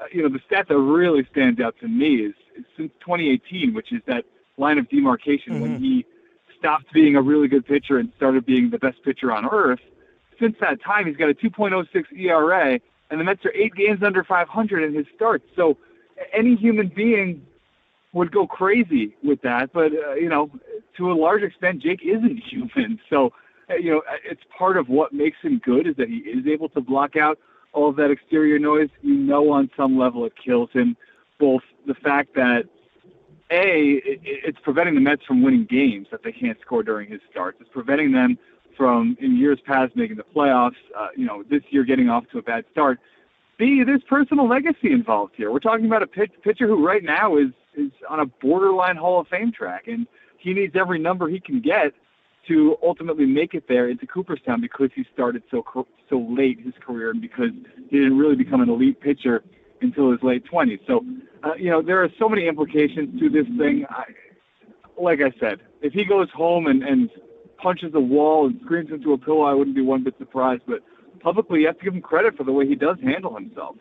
Uh, 0.00 0.04
you 0.12 0.22
know, 0.22 0.28
the 0.28 0.40
stat 0.46 0.66
that 0.68 0.76
really 0.76 1.26
stands 1.30 1.60
out 1.60 1.76
to 1.80 1.88
me 1.88 2.16
is, 2.16 2.34
is 2.56 2.64
since 2.76 2.92
2018, 3.00 3.74
which 3.74 3.92
is 3.92 4.00
that 4.06 4.24
line 4.56 4.78
of 4.78 4.88
demarcation 4.88 5.54
mm-hmm. 5.54 5.62
when 5.62 5.80
he 5.80 6.04
stopped 6.58 6.92
being 6.92 7.14
a 7.14 7.22
really 7.22 7.46
good 7.46 7.64
pitcher 7.64 7.98
and 7.98 8.12
started 8.16 8.44
being 8.44 8.70
the 8.70 8.78
best 8.78 9.02
pitcher 9.04 9.32
on 9.32 9.46
earth. 9.46 9.80
Since 10.40 10.56
that 10.60 10.82
time, 10.82 11.06
he's 11.06 11.16
got 11.16 11.30
a 11.30 11.34
2.06 11.34 11.86
ERA, 12.16 12.80
and 13.10 13.20
the 13.20 13.24
Mets 13.24 13.44
are 13.44 13.52
eight 13.54 13.74
games 13.74 14.02
under 14.02 14.24
500 14.24 14.82
in 14.82 14.94
his 14.94 15.06
starts. 15.14 15.44
So 15.54 15.76
any 16.32 16.56
human 16.56 16.88
being 16.88 17.46
would 18.12 18.32
go 18.32 18.46
crazy 18.46 19.16
with 19.22 19.40
that. 19.42 19.72
But 19.72 19.92
uh, 19.92 20.14
you 20.14 20.28
know, 20.28 20.50
to 20.96 21.12
a 21.12 21.14
large 21.14 21.42
extent, 21.42 21.82
Jake 21.82 22.00
isn't 22.04 22.38
human. 22.38 23.00
So 23.10 23.32
uh, 23.70 23.74
you 23.74 23.90
know, 23.90 24.02
it's 24.24 24.42
part 24.56 24.76
of 24.76 24.88
what 24.88 25.12
makes 25.12 25.38
him 25.42 25.60
good 25.64 25.86
is 25.86 25.96
that 25.96 26.08
he 26.08 26.18
is 26.18 26.46
able 26.46 26.68
to 26.70 26.80
block 26.80 27.16
out 27.16 27.38
all 27.72 27.88
of 27.88 27.96
that 27.96 28.10
exterior 28.10 28.58
noise. 28.58 28.88
You 29.02 29.14
know, 29.14 29.50
on 29.52 29.70
some 29.76 29.98
level, 29.98 30.24
it 30.24 30.32
kills 30.42 30.70
him. 30.72 30.96
Both 31.38 31.62
the 31.86 31.94
fact 31.94 32.34
that 32.34 32.64
a 33.50 34.00
it's 34.04 34.58
preventing 34.60 34.94
the 34.94 35.00
Mets 35.00 35.24
from 35.24 35.42
winning 35.42 35.64
games 35.64 36.08
that 36.10 36.22
they 36.22 36.32
can't 36.32 36.58
score 36.60 36.82
during 36.82 37.10
his 37.10 37.20
starts. 37.30 37.58
It's 37.60 37.70
preventing 37.70 38.12
them 38.12 38.38
from 38.76 39.16
in 39.20 39.36
years 39.36 39.58
past 39.64 39.96
making 39.96 40.16
the 40.16 40.24
playoffs. 40.24 40.76
Uh, 40.96 41.08
you 41.16 41.26
know, 41.26 41.42
this 41.42 41.62
year 41.70 41.84
getting 41.84 42.08
off 42.08 42.24
to 42.32 42.38
a 42.38 42.42
bad 42.42 42.64
start. 42.70 42.98
B, 43.58 43.82
there's 43.84 44.02
personal 44.08 44.48
legacy 44.48 44.92
involved 44.92 45.34
here. 45.36 45.50
We're 45.50 45.58
talking 45.58 45.86
about 45.86 46.02
a 46.02 46.06
pitch, 46.06 46.30
pitcher 46.42 46.66
who 46.66 46.86
right 46.86 47.02
now 47.02 47.36
is 47.36 47.48
is 47.76 47.90
on 48.08 48.20
a 48.20 48.26
borderline 48.26 48.96
Hall 48.96 49.20
of 49.20 49.28
Fame 49.28 49.52
track, 49.52 49.86
and 49.86 50.06
he 50.38 50.54
needs 50.54 50.74
every 50.76 50.98
number 50.98 51.28
he 51.28 51.40
can 51.40 51.60
get 51.60 51.92
to 52.46 52.76
ultimately 52.82 53.26
make 53.26 53.54
it 53.54 53.64
there 53.68 53.88
into 53.88 54.06
Cooperstown 54.06 54.60
because 54.60 54.90
he 54.94 55.04
started 55.12 55.42
so 55.50 55.64
so 56.08 56.26
late 56.30 56.60
his 56.60 56.74
career 56.80 57.10
and 57.10 57.20
because 57.20 57.50
he 57.90 57.98
didn't 57.98 58.16
really 58.16 58.36
become 58.36 58.60
an 58.60 58.70
elite 58.70 59.00
pitcher 59.00 59.42
until 59.80 60.10
his 60.10 60.22
late 60.22 60.44
20s. 60.50 60.80
So, 60.86 61.04
uh, 61.42 61.54
you 61.54 61.70
know, 61.70 61.82
there 61.82 62.02
are 62.02 62.08
so 62.18 62.28
many 62.28 62.48
implications 62.48 63.18
to 63.20 63.28
this 63.28 63.46
thing. 63.58 63.84
I, 63.90 64.04
like 65.00 65.20
I 65.20 65.32
said, 65.38 65.60
if 65.82 65.92
he 65.92 66.04
goes 66.04 66.28
home 66.30 66.66
and, 66.66 66.82
and 66.82 67.10
punches 67.58 67.92
the 67.92 68.00
wall 68.00 68.46
and 68.46 68.60
screams 68.64 68.90
into 68.90 69.12
a 69.12 69.18
pillow, 69.18 69.42
I 69.42 69.54
wouldn't 69.54 69.76
be 69.76 69.82
one 69.82 70.02
bit 70.02 70.14
surprised. 70.18 70.62
But 70.66 70.80
publicly, 71.20 71.60
you 71.60 71.66
have 71.66 71.78
to 71.78 71.84
give 71.84 71.94
him 71.94 72.02
credit 72.02 72.36
for 72.36 72.44
the 72.44 72.52
way 72.52 72.66
he 72.66 72.74
does 72.74 72.96
handle 73.02 73.34
himself. 73.34 73.76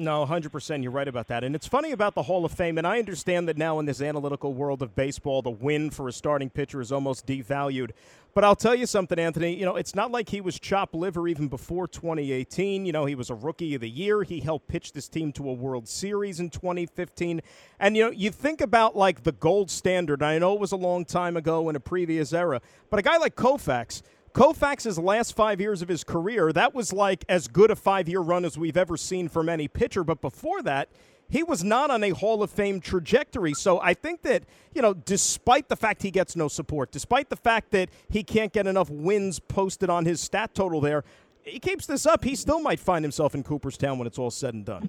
No, 0.00 0.24
100%. 0.24 0.82
You're 0.84 0.92
right 0.92 1.08
about 1.08 1.26
that. 1.26 1.42
And 1.42 1.56
it's 1.56 1.66
funny 1.66 1.90
about 1.90 2.14
the 2.14 2.22
Hall 2.22 2.44
of 2.44 2.52
Fame, 2.52 2.78
and 2.78 2.86
I 2.86 3.00
understand 3.00 3.48
that 3.48 3.56
now 3.56 3.80
in 3.80 3.86
this 3.86 4.00
analytical 4.00 4.54
world 4.54 4.80
of 4.80 4.94
baseball, 4.94 5.42
the 5.42 5.50
win 5.50 5.90
for 5.90 6.06
a 6.06 6.12
starting 6.12 6.50
pitcher 6.50 6.80
is 6.80 6.92
almost 6.92 7.26
devalued. 7.26 7.90
But 8.32 8.44
I'll 8.44 8.54
tell 8.54 8.76
you 8.76 8.86
something, 8.86 9.18
Anthony. 9.18 9.56
You 9.56 9.64
know, 9.64 9.74
it's 9.74 9.96
not 9.96 10.12
like 10.12 10.28
he 10.28 10.40
was 10.40 10.60
chop 10.60 10.94
liver 10.94 11.26
even 11.26 11.48
before 11.48 11.88
2018. 11.88 12.86
You 12.86 12.92
know, 12.92 13.06
he 13.06 13.16
was 13.16 13.28
a 13.28 13.34
rookie 13.34 13.74
of 13.74 13.80
the 13.80 13.90
year. 13.90 14.22
He 14.22 14.38
helped 14.38 14.68
pitch 14.68 14.92
this 14.92 15.08
team 15.08 15.32
to 15.32 15.50
a 15.50 15.52
World 15.52 15.88
Series 15.88 16.38
in 16.38 16.50
2015. 16.50 17.40
And, 17.80 17.96
you 17.96 18.04
know, 18.04 18.10
you 18.12 18.30
think 18.30 18.60
about 18.60 18.94
like 18.94 19.24
the 19.24 19.32
gold 19.32 19.68
standard. 19.68 20.22
I 20.22 20.38
know 20.38 20.54
it 20.54 20.60
was 20.60 20.70
a 20.70 20.76
long 20.76 21.06
time 21.06 21.36
ago 21.36 21.68
in 21.68 21.74
a 21.74 21.80
previous 21.80 22.32
era, 22.32 22.60
but 22.88 23.00
a 23.00 23.02
guy 23.02 23.16
like 23.16 23.34
Koufax– 23.34 24.02
Koufax's 24.38 25.00
last 25.00 25.34
five 25.34 25.60
years 25.60 25.82
of 25.82 25.88
his 25.88 26.04
career, 26.04 26.52
that 26.52 26.72
was 26.72 26.92
like 26.92 27.24
as 27.28 27.48
good 27.48 27.72
a 27.72 27.76
five 27.76 28.08
year 28.08 28.20
run 28.20 28.44
as 28.44 28.56
we've 28.56 28.76
ever 28.76 28.96
seen 28.96 29.28
from 29.28 29.48
any 29.48 29.66
pitcher. 29.66 30.04
But 30.04 30.20
before 30.20 30.62
that, 30.62 30.90
he 31.28 31.42
was 31.42 31.64
not 31.64 31.90
on 31.90 32.04
a 32.04 32.10
Hall 32.10 32.40
of 32.40 32.48
Fame 32.48 32.80
trajectory. 32.80 33.52
So 33.52 33.80
I 33.80 33.94
think 33.94 34.22
that, 34.22 34.44
you 34.72 34.80
know, 34.80 34.94
despite 34.94 35.68
the 35.68 35.74
fact 35.74 36.02
he 36.02 36.12
gets 36.12 36.36
no 36.36 36.46
support, 36.46 36.92
despite 36.92 37.30
the 37.30 37.36
fact 37.36 37.72
that 37.72 37.88
he 38.08 38.22
can't 38.22 38.52
get 38.52 38.68
enough 38.68 38.88
wins 38.88 39.40
posted 39.40 39.90
on 39.90 40.04
his 40.04 40.20
stat 40.20 40.54
total 40.54 40.80
there, 40.80 41.02
he 41.42 41.58
keeps 41.58 41.86
this 41.86 42.06
up, 42.06 42.22
he 42.22 42.36
still 42.36 42.60
might 42.60 42.78
find 42.78 43.04
himself 43.04 43.34
in 43.34 43.42
Cooperstown 43.42 43.98
when 43.98 44.06
it's 44.06 44.20
all 44.20 44.30
said 44.30 44.54
and 44.54 44.64
done. 44.64 44.88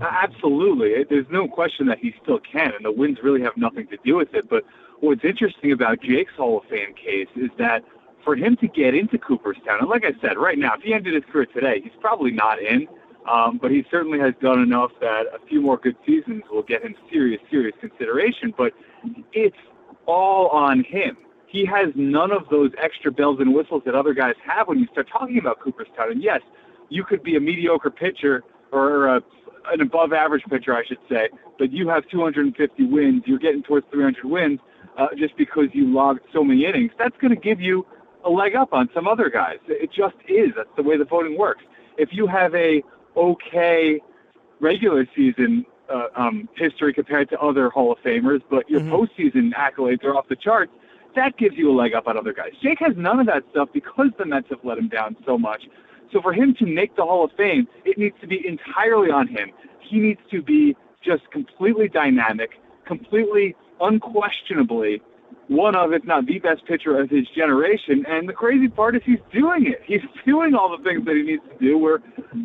Absolutely. 0.00 1.04
There's 1.04 1.28
no 1.30 1.46
question 1.46 1.86
that 1.88 1.98
he 1.98 2.14
still 2.22 2.40
can, 2.40 2.72
and 2.74 2.86
the 2.86 2.92
wins 2.92 3.18
really 3.22 3.42
have 3.42 3.58
nothing 3.58 3.86
to 3.88 3.98
do 4.02 4.16
with 4.16 4.32
it. 4.32 4.48
But 4.48 4.64
what's 5.00 5.24
interesting 5.24 5.72
about 5.72 6.00
Jake's 6.00 6.32
Hall 6.38 6.60
of 6.60 6.64
Fame 6.70 6.94
case 6.94 7.28
is 7.36 7.50
that 7.58 7.84
for 8.24 8.36
him 8.36 8.56
to 8.56 8.68
get 8.68 8.94
into 8.94 9.18
Cooperstown, 9.18 9.80
and 9.80 9.88
like 9.88 10.04
I 10.04 10.12
said, 10.20 10.36
right 10.36 10.58
now, 10.58 10.74
if 10.74 10.82
he 10.82 10.92
ended 10.92 11.14
his 11.14 11.24
career 11.30 11.46
today, 11.46 11.80
he's 11.82 11.92
probably 12.00 12.30
not 12.30 12.60
in. 12.60 12.88
Um, 13.30 13.58
but 13.60 13.70
he 13.70 13.84
certainly 13.90 14.18
has 14.20 14.32
done 14.40 14.58
enough 14.60 14.90
that 15.00 15.26
a 15.34 15.46
few 15.46 15.60
more 15.60 15.76
good 15.76 15.96
seasons 16.06 16.44
will 16.50 16.62
get 16.62 16.82
him 16.82 16.94
serious, 17.10 17.40
serious 17.50 17.74
consideration. 17.78 18.54
But 18.56 18.72
it's 19.34 19.56
all 20.06 20.48
on 20.48 20.82
him. 20.82 21.18
He 21.46 21.64
has 21.66 21.88
none 21.94 22.32
of 22.32 22.48
those 22.50 22.70
extra 22.78 23.12
bells 23.12 23.38
and 23.40 23.54
whistles 23.54 23.82
that 23.84 23.94
other 23.94 24.14
guys 24.14 24.34
have 24.44 24.68
when 24.68 24.78
you 24.78 24.86
start 24.92 25.08
talking 25.10 25.38
about 25.38 25.60
Cooperstown. 25.60 26.12
And 26.12 26.22
yes, 26.22 26.40
you 26.88 27.04
could 27.04 27.22
be 27.22 27.36
a 27.36 27.40
mediocre 27.40 27.90
pitcher 27.90 28.44
or 28.72 29.06
a, 29.08 29.22
an 29.72 29.80
above 29.80 30.12
average 30.12 30.44
pitcher, 30.48 30.74
I 30.74 30.84
should 30.84 30.98
say, 31.08 31.28
but 31.58 31.70
you 31.70 31.88
have 31.88 32.08
250 32.08 32.84
wins. 32.84 33.22
You're 33.26 33.38
getting 33.38 33.62
towards 33.62 33.86
300 33.90 34.24
wins 34.24 34.60
uh, 34.96 35.08
just 35.16 35.36
because 35.36 35.66
you 35.72 35.86
logged 35.86 36.20
so 36.32 36.42
many 36.42 36.64
innings. 36.64 36.92
That's 36.98 37.16
going 37.18 37.34
to 37.34 37.40
give 37.40 37.60
you 37.60 37.86
a 38.28 38.30
leg 38.30 38.54
up 38.54 38.72
on 38.72 38.88
some 38.94 39.08
other 39.08 39.30
guys. 39.30 39.58
It 39.66 39.90
just 39.92 40.16
is. 40.28 40.50
That's 40.56 40.68
the 40.76 40.82
way 40.82 40.96
the 40.96 41.04
voting 41.04 41.36
works. 41.38 41.64
If 41.96 42.10
you 42.12 42.26
have 42.26 42.54
a 42.54 42.82
okay 43.16 44.00
regular 44.60 45.06
season 45.16 45.64
uh, 45.88 46.08
um, 46.14 46.48
history 46.56 46.92
compared 46.92 47.30
to 47.30 47.40
other 47.40 47.70
Hall 47.70 47.90
of 47.90 47.98
Famers, 48.00 48.42
but 48.50 48.68
your 48.68 48.80
mm-hmm. 48.80 48.94
postseason 48.94 49.52
accolades 49.54 50.04
are 50.04 50.14
off 50.14 50.28
the 50.28 50.36
charts, 50.36 50.72
that 51.16 51.36
gives 51.38 51.56
you 51.56 51.70
a 51.70 51.74
leg 51.74 51.94
up 51.94 52.06
on 52.06 52.16
other 52.18 52.32
guys. 52.32 52.52
Jake 52.62 52.78
has 52.80 52.94
none 52.96 53.18
of 53.18 53.26
that 53.26 53.42
stuff 53.50 53.70
because 53.72 54.10
the 54.18 54.26
Mets 54.26 54.48
have 54.50 54.60
let 54.62 54.78
him 54.78 54.88
down 54.88 55.16
so 55.24 55.38
much. 55.38 55.62
So 56.12 56.20
for 56.20 56.32
him 56.32 56.54
to 56.58 56.66
make 56.66 56.96
the 56.96 57.02
Hall 57.02 57.24
of 57.24 57.30
Fame, 57.36 57.66
it 57.84 57.98
needs 57.98 58.16
to 58.20 58.26
be 58.26 58.46
entirely 58.46 59.10
on 59.10 59.26
him. 59.26 59.50
He 59.80 59.98
needs 59.98 60.20
to 60.30 60.42
be 60.42 60.76
just 61.02 61.30
completely 61.30 61.88
dynamic, 61.88 62.50
completely 62.86 63.56
unquestionably 63.80 65.00
one 65.48 65.74
of, 65.74 65.92
if 65.92 66.04
not 66.04 66.26
the 66.26 66.38
best 66.38 66.64
pitcher 66.66 67.00
of 67.00 67.10
his 67.10 67.26
generation. 67.34 68.04
And 68.06 68.28
the 68.28 68.32
crazy 68.32 68.68
part 68.68 68.96
is 68.96 69.02
he's 69.04 69.18
doing 69.32 69.66
it. 69.66 69.80
He's 69.84 70.02
doing 70.26 70.54
all 70.54 70.76
the 70.76 70.82
things 70.82 71.04
that 71.06 71.16
he 71.16 71.22
needs 71.22 71.42
to 71.50 71.58
do. 71.58 71.78
Where, 71.78 71.98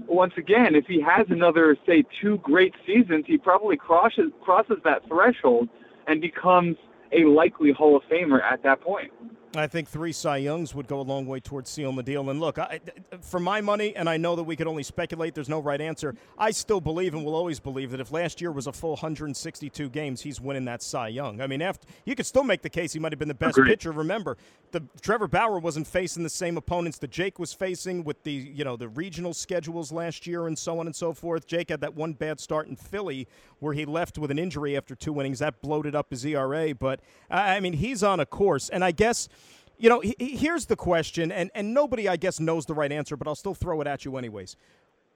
once 0.08 0.34
again, 0.38 0.76
if 0.76 0.86
he 0.86 1.02
has 1.02 1.28
another, 1.30 1.78
say, 1.86 2.04
two 2.22 2.38
great 2.40 2.74
seasons, 2.86 3.26
he 3.28 3.38
probably 3.38 3.78
crosses 3.78 4.32
crosses 4.42 4.78
that 4.84 5.08
threshold 5.08 5.70
and 6.08 6.22
becomes 6.22 6.78
a 7.12 7.26
likely 7.26 7.72
Hall 7.72 7.96
of 7.96 8.04
Famer 8.04 8.42
at 8.42 8.64
that 8.64 8.82
point. 8.82 9.12
I 9.56 9.68
think 9.68 9.88
three 9.88 10.12
Cy 10.12 10.38
Youngs 10.38 10.74
would 10.74 10.88
go 10.88 11.00
a 11.00 11.04
long 11.04 11.28
way 11.28 11.40
towards 11.40 11.70
sealing 11.70 11.96
the 11.96 12.04
deal. 12.04 12.28
And 12.30 12.40
look, 12.40 12.58
I, 12.58 12.80
for 13.22 13.40
my 13.40 13.62
money, 13.62 13.96
and 13.96 14.10
I 14.10 14.18
know 14.18 14.36
that 14.36 14.44
we 14.44 14.56
could 14.56 14.66
only 14.66 14.82
speculate, 14.82 15.36
there's 15.36 15.50
no 15.50 15.60
right 15.60 15.80
answer. 15.80 16.16
I 16.40 16.50
still 16.52 16.82
believe 16.82 17.14
and 17.14 17.24
will 17.24 17.36
always 17.36 17.60
believe 17.60 17.92
that 17.92 18.00
if 18.00 18.12
last 18.12 18.42
year 18.42 18.52
was 18.52 18.66
a 18.66 18.72
full 18.72 18.92
162 18.92 19.90
games, 19.90 20.22
he's 20.22 20.42
winning 20.42 20.66
that 20.66 20.82
Cy 20.82 21.10
Young. 21.10 21.40
I 21.40 21.46
mean, 21.46 21.62
after 21.62 21.88
you 22.06 22.16
could 22.16 22.26
still 22.26 22.44
make 22.44 22.64
the 22.64 22.70
case 22.70 22.94
he 22.94 23.00
might 23.00 23.12
have 23.12 23.20
been 23.20 23.28
the 23.28 23.36
best 23.36 23.58
Agreed. 23.58 23.72
pitcher. 23.72 23.92
Remember, 23.92 24.38
the 24.72 24.82
Trevor 25.02 25.28
Bauer 25.28 25.60
wasn't 25.60 25.86
facing 25.86 26.24
the 26.24 26.30
same 26.30 26.58
opponents 26.58 26.98
that 27.00 27.12
Jake 27.12 27.38
was 27.38 27.54
facing 27.54 28.04
with 28.04 28.24
the 28.24 28.32
you 28.32 28.64
know 28.64 28.76
the 28.76 28.88
regional 28.90 29.34
schedules 29.34 29.92
last 29.92 30.26
year 30.26 30.48
and 30.48 30.58
so 30.58 30.80
on 30.80 30.88
and 30.88 30.96
so 30.96 31.14
forth. 31.14 31.46
Jake 31.46 31.70
had 31.70 31.82
that 31.82 31.94
one 31.94 32.14
bad 32.14 32.40
start 32.40 32.68
in 32.68 32.76
Philly 32.76 33.28
where 33.60 33.74
he 33.74 33.86
left 33.86 34.18
with 34.18 34.32
an 34.32 34.40
injury 34.40 34.76
after 34.76 34.96
two 34.96 35.20
innings 35.20 35.40
that 35.40 35.62
bloated 35.62 35.96
up 35.96 36.10
his 36.10 36.26
ERA. 36.26 36.74
But 36.74 37.02
I 37.30 37.60
mean, 37.60 37.74
he's 37.74 38.02
on 38.02 38.20
a 38.20 38.26
course, 38.26 38.70
and 38.70 38.84
I 38.84 38.92
guess 38.92 39.30
you 39.78 39.90
know, 39.90 40.00
he, 40.00 40.16
here's 40.20 40.66
the 40.66 40.76
question, 40.76 41.32
and, 41.32 41.52
and 41.56 41.74
nobody, 41.74 42.08
I 42.08 42.16
guess, 42.16 42.40
knows 42.40 42.66
the 42.66 42.74
right 42.74 42.92
answer, 42.92 43.18
but 43.18 43.28
I'll 43.28 43.36
still 43.36 43.56
throw 43.56 43.82
it 43.82 43.88
at 43.88 44.06
you 44.06 44.18
anyways. 44.18 44.56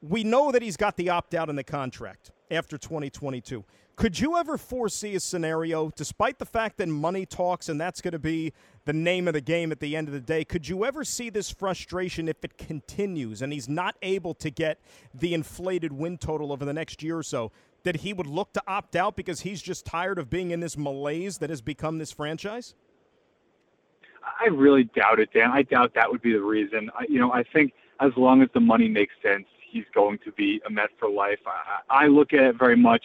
We 0.02 0.24
know 0.24 0.52
that 0.52 0.62
he's 0.62 0.78
got 0.78 0.96
the 0.98 1.10
opt 1.10 1.34
out 1.34 1.50
in 1.50 1.56
the 1.56 1.64
contract 1.64 2.32
after 2.52 2.78
2022. 2.78 3.64
Could 3.98 4.20
you 4.20 4.38
ever 4.38 4.60
foresee 4.60 5.16
a 5.16 5.20
scenario, 5.20 5.90
despite 5.96 6.38
the 6.38 6.46
fact 6.46 6.78
that 6.78 6.88
money 6.88 7.26
talks 7.26 7.68
and 7.68 7.82
that's 7.82 8.00
going 8.00 8.12
to 8.12 8.20
be 8.20 8.54
the 8.86 8.94
name 8.94 9.28
of 9.28 9.34
the 9.34 9.42
game 9.42 9.72
at 9.72 9.80
the 9.80 9.96
end 9.96 10.08
of 10.08 10.14
the 10.14 10.22
day, 10.22 10.46
could 10.46 10.68
you 10.68 10.86
ever 10.86 11.04
see 11.04 11.32
this 11.32 11.50
frustration 11.50 12.30
if 12.30 12.46
it 12.46 12.60
continues 12.60 13.42
and 13.42 13.52
he's 13.52 13.68
not 13.68 13.96
able 14.04 14.36
to 14.36 14.52
get 14.52 14.80
the 15.16 15.34
inflated 15.34 15.92
win 15.92 16.20
total 16.20 16.52
over 16.52 16.64
the 16.64 16.74
next 16.74 17.02
year 17.02 17.18
or 17.18 17.24
so? 17.24 17.52
That 17.82 17.98
he 17.98 18.14
would 18.14 18.28
look 18.28 18.54
to 18.54 18.62
opt 18.68 18.96
out 18.96 19.16
because 19.16 19.42
he's 19.42 19.64
just 19.64 19.84
tired 19.84 20.20
of 20.20 20.30
being 20.30 20.52
in 20.52 20.60
this 20.60 20.78
malaise 20.78 21.40
that 21.40 21.50
has 21.50 21.62
become 21.62 21.98
this 21.98 22.12
franchise? 22.12 22.76
I 24.40 24.48
really 24.48 24.86
doubt 24.96 25.20
it, 25.20 25.30
Dan. 25.34 25.52
I 25.52 25.64
doubt 25.64 25.94
that 25.96 26.10
would 26.10 26.22
be 26.22 26.34
the 26.34 26.42
reason. 26.42 26.90
I, 26.98 27.06
you 27.10 27.20
know, 27.20 27.32
I 27.32 27.44
think 27.44 27.74
as 28.00 28.12
long 28.16 28.42
as 28.42 28.50
the 28.54 28.60
money 28.60 28.88
makes 28.88 29.14
sense, 29.22 29.46
he's 29.70 29.86
going 29.94 30.20
to 30.26 30.32
be 30.32 30.62
a 30.66 30.70
Met 30.70 30.90
for 31.00 31.10
life. 31.10 31.40
I, 31.46 32.06
I 32.06 32.08
look 32.08 32.34
at 32.34 32.42
it 32.42 32.56
very 32.58 32.78
much 32.78 33.04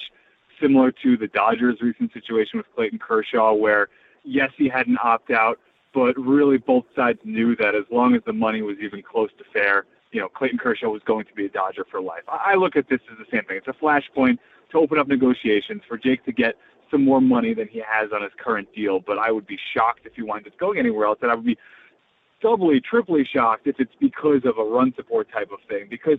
similar 0.60 0.92
to 1.02 1.16
the 1.16 1.28
Dodgers' 1.28 1.80
recent 1.80 2.12
situation 2.12 2.58
with 2.58 2.66
Clayton 2.74 2.98
Kershaw, 2.98 3.52
where 3.52 3.88
yes, 4.24 4.50
he 4.56 4.68
had 4.68 4.86
an 4.86 4.98
opt 5.02 5.30
out, 5.30 5.58
but 5.92 6.16
really 6.16 6.58
both 6.58 6.84
sides 6.94 7.18
knew 7.24 7.56
that 7.56 7.74
as 7.74 7.84
long 7.90 8.14
as 8.14 8.22
the 8.24 8.32
money 8.32 8.62
was 8.62 8.76
even 8.80 9.02
close 9.02 9.30
to 9.38 9.44
fair, 9.52 9.84
you 10.12 10.20
know, 10.20 10.28
Clayton 10.28 10.58
Kershaw 10.58 10.88
was 10.88 11.02
going 11.04 11.24
to 11.26 11.34
be 11.34 11.46
a 11.46 11.48
Dodger 11.48 11.86
for 11.90 12.00
life. 12.00 12.22
I, 12.28 12.52
I 12.52 12.54
look 12.54 12.76
at 12.76 12.88
this 12.88 13.00
as 13.10 13.18
the 13.18 13.24
same 13.30 13.44
thing. 13.44 13.56
It's 13.56 13.68
a 13.68 13.72
flashpoint 13.72 14.38
to 14.70 14.78
open 14.78 14.98
up 14.98 15.08
negotiations 15.08 15.82
for 15.88 15.98
Jake 15.98 16.24
to 16.24 16.32
get 16.32 16.56
some 16.92 17.04
more 17.04 17.20
money 17.20 17.54
than 17.54 17.66
he 17.66 17.82
has 17.84 18.12
on 18.12 18.22
his 18.22 18.30
current 18.38 18.68
deal, 18.72 19.00
but 19.00 19.18
I 19.18 19.32
would 19.32 19.46
be 19.46 19.58
shocked 19.74 20.02
if 20.04 20.14
he 20.14 20.22
winds 20.22 20.46
up 20.46 20.56
going 20.58 20.78
anywhere 20.78 21.06
else, 21.06 21.18
and 21.22 21.32
I 21.32 21.34
would 21.34 21.44
be 21.44 21.58
doubly, 22.40 22.80
triply 22.80 23.24
shocked 23.24 23.66
if 23.66 23.80
it's 23.80 23.94
because 23.98 24.42
of 24.44 24.58
a 24.58 24.64
run 24.64 24.92
support 24.94 25.26
type 25.32 25.50
of 25.50 25.58
thing. 25.68 25.86
Because, 25.90 26.18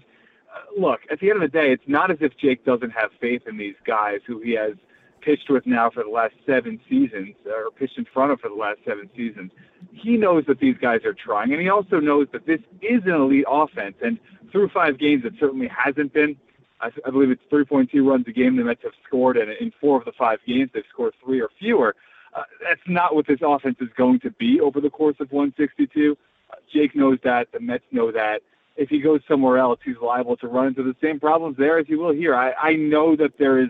uh, 0.54 0.82
look, 0.82 1.00
at 1.12 1.20
the 1.22 1.30
end 1.30 1.42
of 1.42 1.50
the 1.50 1.58
day, 1.58 1.72
it's 1.72 1.88
not 1.88 2.12
as 2.12 2.18
if 2.20 2.36
Jake 2.36 2.66
doesn't 2.66 2.92
have 2.92 3.12
faith 3.22 3.44
in 3.48 3.58
these 3.58 3.76
guys 3.86 4.20
who 4.28 4.40
he 4.40 4.52
has 4.54 4.74
pitched 5.22 5.50
with 5.50 5.66
now 5.66 5.90
for 5.90 6.04
the 6.04 6.10
last 6.10 6.34
seven 6.46 6.80
seasons, 6.90 7.36
or 7.46 7.72
pitched 7.72 7.98
in 7.98 8.06
front 8.14 8.32
of 8.32 8.42
for 8.42 8.50
the 8.50 8.56
last 8.56 8.80
seven 8.86 9.10
seasons. 9.16 9.52
He 9.94 10.18
knows 10.18 10.44
that 10.48 10.60
these 10.60 10.76
guys 10.82 11.06
are 11.06 11.14
trying, 11.14 11.54
and 11.54 11.62
he 11.62 11.70
also 11.70 12.00
knows 12.00 12.28
that 12.34 12.46
this 12.46 12.60
is 12.82 13.04
an 13.06 13.14
elite 13.14 13.46
offense. 13.48 13.96
And 14.02 14.20
through 14.52 14.70
five 14.70 14.98
games, 15.00 15.24
it 15.26 15.34
certainly 15.40 15.70
hasn't 15.70 16.14
been. 16.14 16.36
I, 16.84 16.92
I 17.08 17.12
believe 17.12 17.32
it's 17.32 17.42
3.2 17.52 18.06
runs 18.06 18.28
a 18.28 18.32
game 18.32 18.58
the 18.58 18.64
Mets 18.64 18.82
have 18.84 18.92
scored, 19.08 19.38
and 19.38 19.50
in 19.52 19.72
four 19.80 19.98
of 19.98 20.06
the 20.06 20.12
five 20.12 20.40
games 20.46 20.70
they've 20.74 20.84
scored 20.92 21.14
three 21.24 21.42
or 21.42 21.50
fewer. 21.58 21.96
Uh, 22.36 22.44
that's 22.62 22.82
not 22.88 23.16
what 23.16 23.26
this 23.28 23.40
offense 23.42 23.78
is 23.80 23.90
going 23.96 24.20
to 24.20 24.32
be 24.32 24.60
over 24.60 24.82
the 24.82 24.90
course 24.90 25.16
of 25.20 25.32
162. 25.32 26.18
Uh, 26.50 26.56
Jake 26.74 26.96
knows 26.96 27.20
that. 27.24 27.52
The 27.54 27.60
Mets 27.60 27.86
know 27.92 28.12
that. 28.12 28.42
If 28.76 28.90
he 28.90 29.00
goes 29.00 29.22
somewhere 29.28 29.60
else, 29.60 29.80
he's 29.86 29.96
liable 30.02 30.36
to 30.38 30.48
run 30.48 30.68
into 30.68 30.84
the 30.84 30.96
same 31.02 31.20
problems 31.20 31.58
there 31.58 31.78
as 31.78 31.86
he 31.88 31.96
will 31.96 32.12
here. 32.12 32.36
I, 32.36 32.54
I 32.54 32.74
know 32.74 33.16
that 33.16 33.38
there 33.38 33.60
is 33.60 33.70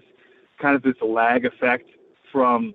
kind 0.59 0.75
of 0.75 0.81
this 0.81 0.95
lag 1.01 1.45
effect 1.45 1.89
from 2.31 2.73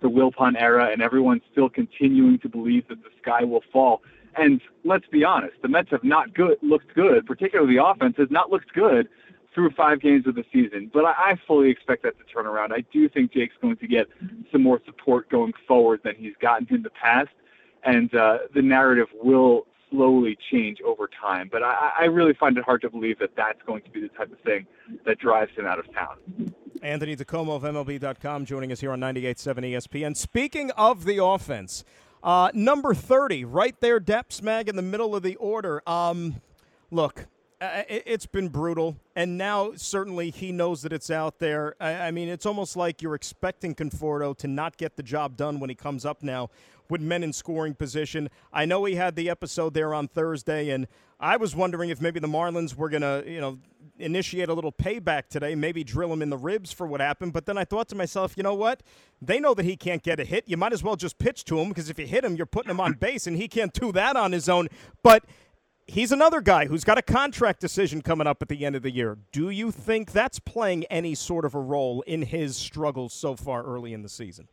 the 0.00 0.08
Wilpon 0.08 0.54
era, 0.56 0.90
and 0.92 1.02
everyone's 1.02 1.42
still 1.50 1.68
continuing 1.68 2.38
to 2.38 2.48
believe 2.48 2.86
that 2.88 3.02
the 3.02 3.10
sky 3.20 3.42
will 3.42 3.64
fall. 3.72 4.02
And 4.36 4.60
let's 4.84 5.06
be 5.08 5.24
honest, 5.24 5.54
the 5.62 5.68
Mets 5.68 5.90
have 5.90 6.04
not 6.04 6.32
good 6.32 6.58
looked 6.62 6.94
good, 6.94 7.26
particularly 7.26 7.74
the 7.74 7.84
offense 7.84 8.14
has 8.18 8.30
not 8.30 8.50
looked 8.50 8.72
good 8.72 9.08
through 9.58 9.70
five 9.70 10.00
games 10.00 10.24
of 10.28 10.36
the 10.36 10.44
season. 10.52 10.88
But 10.94 11.04
I, 11.04 11.32
I 11.32 11.34
fully 11.44 11.68
expect 11.68 12.04
that 12.04 12.16
to 12.16 12.24
turn 12.32 12.46
around. 12.46 12.72
I 12.72 12.84
do 12.92 13.08
think 13.08 13.32
Jake's 13.32 13.56
going 13.60 13.76
to 13.78 13.88
get 13.88 14.06
some 14.52 14.62
more 14.62 14.80
support 14.86 15.28
going 15.28 15.52
forward 15.66 16.00
than 16.04 16.14
he's 16.14 16.34
gotten 16.40 16.68
in 16.70 16.84
the 16.84 16.90
past, 16.90 17.30
and 17.82 18.14
uh, 18.14 18.38
the 18.54 18.62
narrative 18.62 19.08
will 19.20 19.66
slowly 19.90 20.38
change 20.52 20.78
over 20.86 21.10
time. 21.20 21.48
But 21.50 21.64
I, 21.64 21.90
I 22.02 22.04
really 22.04 22.34
find 22.34 22.56
it 22.56 22.62
hard 22.62 22.82
to 22.82 22.90
believe 22.90 23.18
that 23.18 23.30
that's 23.36 23.60
going 23.66 23.82
to 23.82 23.90
be 23.90 24.00
the 24.00 24.10
type 24.10 24.30
of 24.30 24.38
thing 24.40 24.64
that 25.04 25.18
drives 25.18 25.50
him 25.56 25.66
out 25.66 25.80
of 25.80 25.92
town. 25.92 26.54
Anthony 26.80 27.16
DiComo 27.16 27.56
of 27.56 27.62
MLB.com 27.62 28.44
joining 28.44 28.70
us 28.70 28.78
here 28.78 28.92
on 28.92 29.00
98.7 29.00 29.72
ESPN. 29.72 30.16
Speaking 30.16 30.70
of 30.72 31.04
the 31.04 31.20
offense, 31.20 31.82
uh, 32.22 32.52
number 32.54 32.94
30, 32.94 33.44
right 33.44 33.74
there, 33.80 33.98
Depth 33.98 34.40
Mag 34.40 34.68
in 34.68 34.76
the 34.76 34.82
middle 34.82 35.16
of 35.16 35.24
the 35.24 35.34
order. 35.34 35.82
Um, 35.84 36.42
look, 36.92 37.26
uh, 37.60 37.82
it's 37.88 38.26
been 38.26 38.48
brutal, 38.48 38.96
and 39.16 39.36
now 39.36 39.72
certainly 39.74 40.30
he 40.30 40.52
knows 40.52 40.82
that 40.82 40.92
it's 40.92 41.10
out 41.10 41.40
there. 41.40 41.74
I, 41.80 41.94
I, 41.94 42.10
mean, 42.12 42.28
it's 42.28 42.46
almost 42.46 42.76
like 42.76 43.02
you're 43.02 43.16
expecting 43.16 43.74
Conforto 43.74 44.36
to 44.38 44.46
not 44.46 44.76
get 44.76 44.96
the 44.96 45.02
job 45.02 45.36
done 45.36 45.58
when 45.58 45.68
he 45.68 45.74
comes 45.74 46.04
up 46.04 46.22
now 46.22 46.50
with 46.88 47.00
men 47.00 47.24
in 47.24 47.32
scoring 47.32 47.74
position. 47.74 48.30
I 48.52 48.64
know 48.64 48.84
he 48.84 48.94
had 48.94 49.16
the 49.16 49.28
episode 49.28 49.74
there 49.74 49.92
on 49.92 50.06
Thursday, 50.06 50.70
and 50.70 50.86
I 51.18 51.36
was 51.36 51.56
wondering 51.56 51.90
if 51.90 52.00
maybe 52.00 52.20
the 52.20 52.28
Marlins 52.28 52.76
were 52.76 52.90
to, 52.90 53.24
you 53.26 53.40
know, 53.40 53.58
initiate 53.98 54.48
a 54.48 54.54
little 54.54 54.70
payback 54.70 55.28
today, 55.28 55.56
maybe 55.56 55.82
drill 55.82 56.12
him 56.12 56.22
in 56.22 56.30
the 56.30 56.36
ribs 56.36 56.70
for 56.72 56.86
what 56.86 57.00
happened. 57.00 57.32
But 57.32 57.46
then 57.46 57.58
I 57.58 57.64
thought 57.64 57.88
to 57.88 57.96
myself, 57.96 58.34
you 58.36 58.44
know 58.44 58.54
what? 58.54 58.84
They 59.20 59.40
know 59.40 59.54
that 59.54 59.64
he 59.64 59.76
can't 59.76 60.04
get 60.04 60.20
a 60.20 60.24
hit. 60.24 60.44
You 60.46 60.56
might 60.56 60.72
as 60.72 60.84
well 60.84 60.94
just 60.94 61.18
pitch 61.18 61.44
to 61.46 61.58
him 61.58 61.70
because 61.70 61.90
if 61.90 61.98
you 61.98 62.06
hit 62.06 62.24
him, 62.24 62.36
you're 62.36 62.46
putting 62.46 62.70
him 62.70 62.78
on 62.78 62.92
base, 62.92 63.26
and 63.26 63.36
he 63.36 63.48
can't 63.48 63.72
do 63.72 63.90
that 63.92 64.14
on 64.14 64.30
his 64.30 64.48
own. 64.48 64.68
But– 65.02 65.24
he's 65.88 66.12
another 66.12 66.40
guy 66.40 66.66
who's 66.66 66.84
got 66.84 66.98
a 66.98 67.02
contract 67.02 67.60
decision 67.60 68.02
coming 68.02 68.26
up 68.26 68.40
at 68.42 68.48
the 68.48 68.64
end 68.64 68.76
of 68.76 68.82
the 68.82 68.90
year. 68.90 69.18
Do 69.32 69.50
you 69.50 69.72
think 69.72 70.12
that's 70.12 70.38
playing 70.38 70.84
any 70.84 71.14
sort 71.14 71.44
of 71.44 71.54
a 71.54 71.60
role 71.60 72.02
in 72.02 72.22
his 72.22 72.56
struggles 72.56 73.12
so 73.12 73.34
far 73.34 73.64
early 73.64 73.92
in 73.92 74.02
the 74.02 74.08
season? 74.08 74.48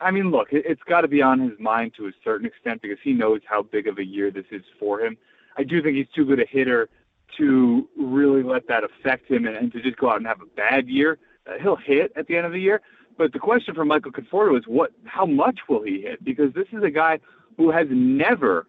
I 0.00 0.10
mean, 0.10 0.30
look, 0.30 0.48
it's 0.52 0.82
got 0.82 1.00
to 1.00 1.08
be 1.08 1.22
on 1.22 1.40
his 1.40 1.58
mind 1.58 1.92
to 1.96 2.06
a 2.06 2.12
certain 2.22 2.46
extent 2.46 2.82
because 2.82 2.98
he 3.02 3.14
knows 3.14 3.40
how 3.48 3.62
big 3.62 3.88
of 3.88 3.96
a 3.98 4.04
year 4.04 4.30
this 4.30 4.44
is 4.50 4.62
for 4.78 5.00
him. 5.00 5.16
I 5.56 5.64
do 5.64 5.82
think 5.82 5.96
he's 5.96 6.06
too 6.14 6.26
good 6.26 6.38
a 6.38 6.46
hitter 6.46 6.90
to 7.38 7.88
really 7.96 8.42
let 8.42 8.68
that 8.68 8.84
affect 8.84 9.30
him 9.30 9.46
and, 9.46 9.72
to 9.72 9.82
just 9.82 9.96
go 9.96 10.10
out 10.10 10.18
and 10.18 10.26
have 10.26 10.42
a 10.42 10.46
bad 10.54 10.86
year. 10.86 11.18
Uh, 11.46 11.52
he'll 11.62 11.76
hit 11.76 12.12
at 12.14 12.26
the 12.26 12.36
end 12.36 12.44
of 12.44 12.52
the 12.52 12.60
year, 12.60 12.82
but 13.16 13.32
the 13.32 13.38
question 13.38 13.74
for 13.74 13.86
Michael 13.86 14.12
Conforto 14.12 14.58
is 14.58 14.64
what? 14.66 14.92
How 15.04 15.24
much 15.24 15.60
will 15.66 15.82
he 15.82 16.02
hit? 16.02 16.22
Because 16.22 16.52
this 16.52 16.66
is 16.72 16.82
a 16.82 16.90
guy 16.90 17.18
who 17.56 17.70
has 17.70 17.86
never 17.90 18.66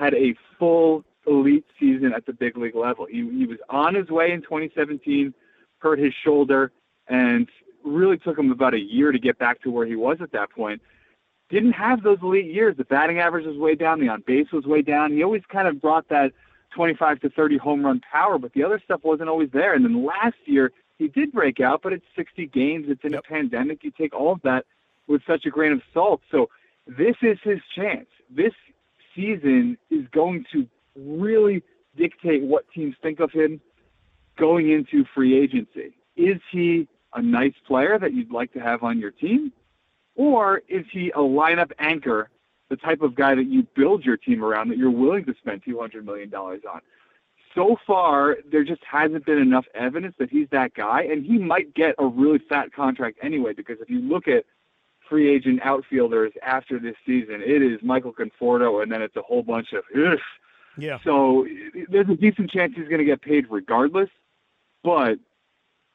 had 0.00 0.14
a 0.14 0.34
full 0.58 1.04
elite 1.26 1.66
season 1.78 2.14
at 2.14 2.24
the 2.24 2.32
big 2.32 2.56
league 2.56 2.74
level. 2.74 3.06
He, 3.06 3.18
he 3.18 3.44
was 3.44 3.58
on 3.68 3.94
his 3.94 4.08
way 4.08 4.32
in 4.32 4.40
2017, 4.40 5.34
hurt 5.78 5.98
his 5.98 6.14
shoulder, 6.24 6.72
and 7.06 7.48
really 7.84 8.16
took 8.16 8.38
him 8.38 8.50
about 8.50 8.72
a 8.72 8.80
year 8.80 9.12
to 9.12 9.18
get 9.18 9.38
back 9.38 9.60
to 9.62 9.70
where 9.70 9.86
he 9.86 9.96
was 9.96 10.18
at 10.22 10.32
that 10.32 10.50
point. 10.50 10.80
Didn't 11.50 11.72
have 11.72 12.02
those 12.02 12.18
elite 12.22 12.50
years. 12.50 12.76
The 12.76 12.84
batting 12.84 13.18
average 13.18 13.44
was 13.44 13.58
way 13.58 13.74
down. 13.74 14.00
The 14.00 14.08
on 14.08 14.22
base 14.26 14.50
was 14.52 14.64
way 14.64 14.80
down. 14.80 15.12
He 15.12 15.22
always 15.22 15.42
kind 15.48 15.68
of 15.68 15.80
brought 15.80 16.08
that 16.08 16.32
25 16.74 17.20
to 17.20 17.30
30 17.30 17.58
home 17.58 17.84
run 17.84 18.00
power, 18.10 18.38
but 18.38 18.52
the 18.54 18.64
other 18.64 18.80
stuff 18.82 19.00
wasn't 19.02 19.28
always 19.28 19.50
there. 19.52 19.74
And 19.74 19.84
then 19.84 20.04
last 20.04 20.36
year, 20.46 20.72
he 20.98 21.08
did 21.08 21.32
break 21.32 21.60
out, 21.60 21.82
but 21.82 21.92
it's 21.92 22.04
60 22.16 22.46
games. 22.46 22.86
It's 22.88 23.04
in 23.04 23.12
yep. 23.12 23.24
a 23.26 23.28
pandemic. 23.28 23.84
You 23.84 23.90
take 23.90 24.14
all 24.14 24.32
of 24.32 24.42
that 24.42 24.64
with 25.08 25.22
such 25.26 25.44
a 25.44 25.50
grain 25.50 25.72
of 25.72 25.82
salt. 25.92 26.22
So 26.30 26.48
this 26.86 27.16
is 27.20 27.38
his 27.42 27.58
chance. 27.74 28.06
This 28.30 28.52
season 29.14 29.76
going 30.12 30.44
to 30.52 30.66
really 30.96 31.62
dictate 31.96 32.42
what 32.42 32.64
teams 32.74 32.94
think 33.02 33.20
of 33.20 33.30
him 33.32 33.60
going 34.38 34.70
into 34.70 35.04
free 35.14 35.38
agency. 35.38 35.94
Is 36.16 36.40
he 36.50 36.88
a 37.14 37.22
nice 37.22 37.54
player 37.66 37.98
that 37.98 38.14
you'd 38.14 38.30
like 38.30 38.52
to 38.52 38.60
have 38.60 38.82
on 38.82 38.98
your 38.98 39.10
team? 39.10 39.52
Or 40.16 40.62
is 40.68 40.84
he 40.92 41.10
a 41.10 41.18
lineup 41.20 41.72
anchor, 41.78 42.30
the 42.68 42.76
type 42.76 43.02
of 43.02 43.14
guy 43.14 43.34
that 43.34 43.46
you 43.46 43.66
build 43.74 44.04
your 44.04 44.16
team 44.16 44.44
around 44.44 44.68
that 44.68 44.78
you're 44.78 44.90
willing 44.90 45.24
to 45.24 45.34
spend 45.40 45.62
$200 45.64 46.04
million 46.04 46.32
on? 46.34 46.80
So 47.54 47.76
far, 47.86 48.36
there 48.50 48.62
just 48.62 48.82
hasn't 48.84 49.26
been 49.26 49.38
enough 49.38 49.64
evidence 49.74 50.14
that 50.18 50.30
he's 50.30 50.46
that 50.52 50.74
guy, 50.74 51.02
and 51.02 51.24
he 51.24 51.36
might 51.36 51.74
get 51.74 51.96
a 51.98 52.06
really 52.06 52.38
fat 52.48 52.72
contract 52.72 53.18
anyway, 53.22 53.52
because 53.54 53.78
if 53.80 53.90
you 53.90 54.00
look 54.00 54.28
at 54.28 54.44
free 55.10 55.28
agent 55.28 55.60
outfielders 55.62 56.32
after 56.42 56.78
this 56.78 56.94
season. 57.04 57.42
It 57.44 57.60
is 57.62 57.80
Michael 57.82 58.14
Conforto, 58.14 58.82
and 58.82 58.90
then 58.90 59.02
it's 59.02 59.16
a 59.16 59.22
whole 59.22 59.42
bunch 59.42 59.74
of 59.74 59.84
Ugh. 59.94 60.18
yeah. 60.78 60.98
So 61.04 61.46
there's 61.90 62.08
a 62.08 62.14
decent 62.14 62.50
chance 62.50 62.72
he's 62.74 62.88
going 62.88 63.00
to 63.00 63.04
get 63.04 63.20
paid 63.20 63.46
regardless, 63.50 64.08
but 64.82 65.18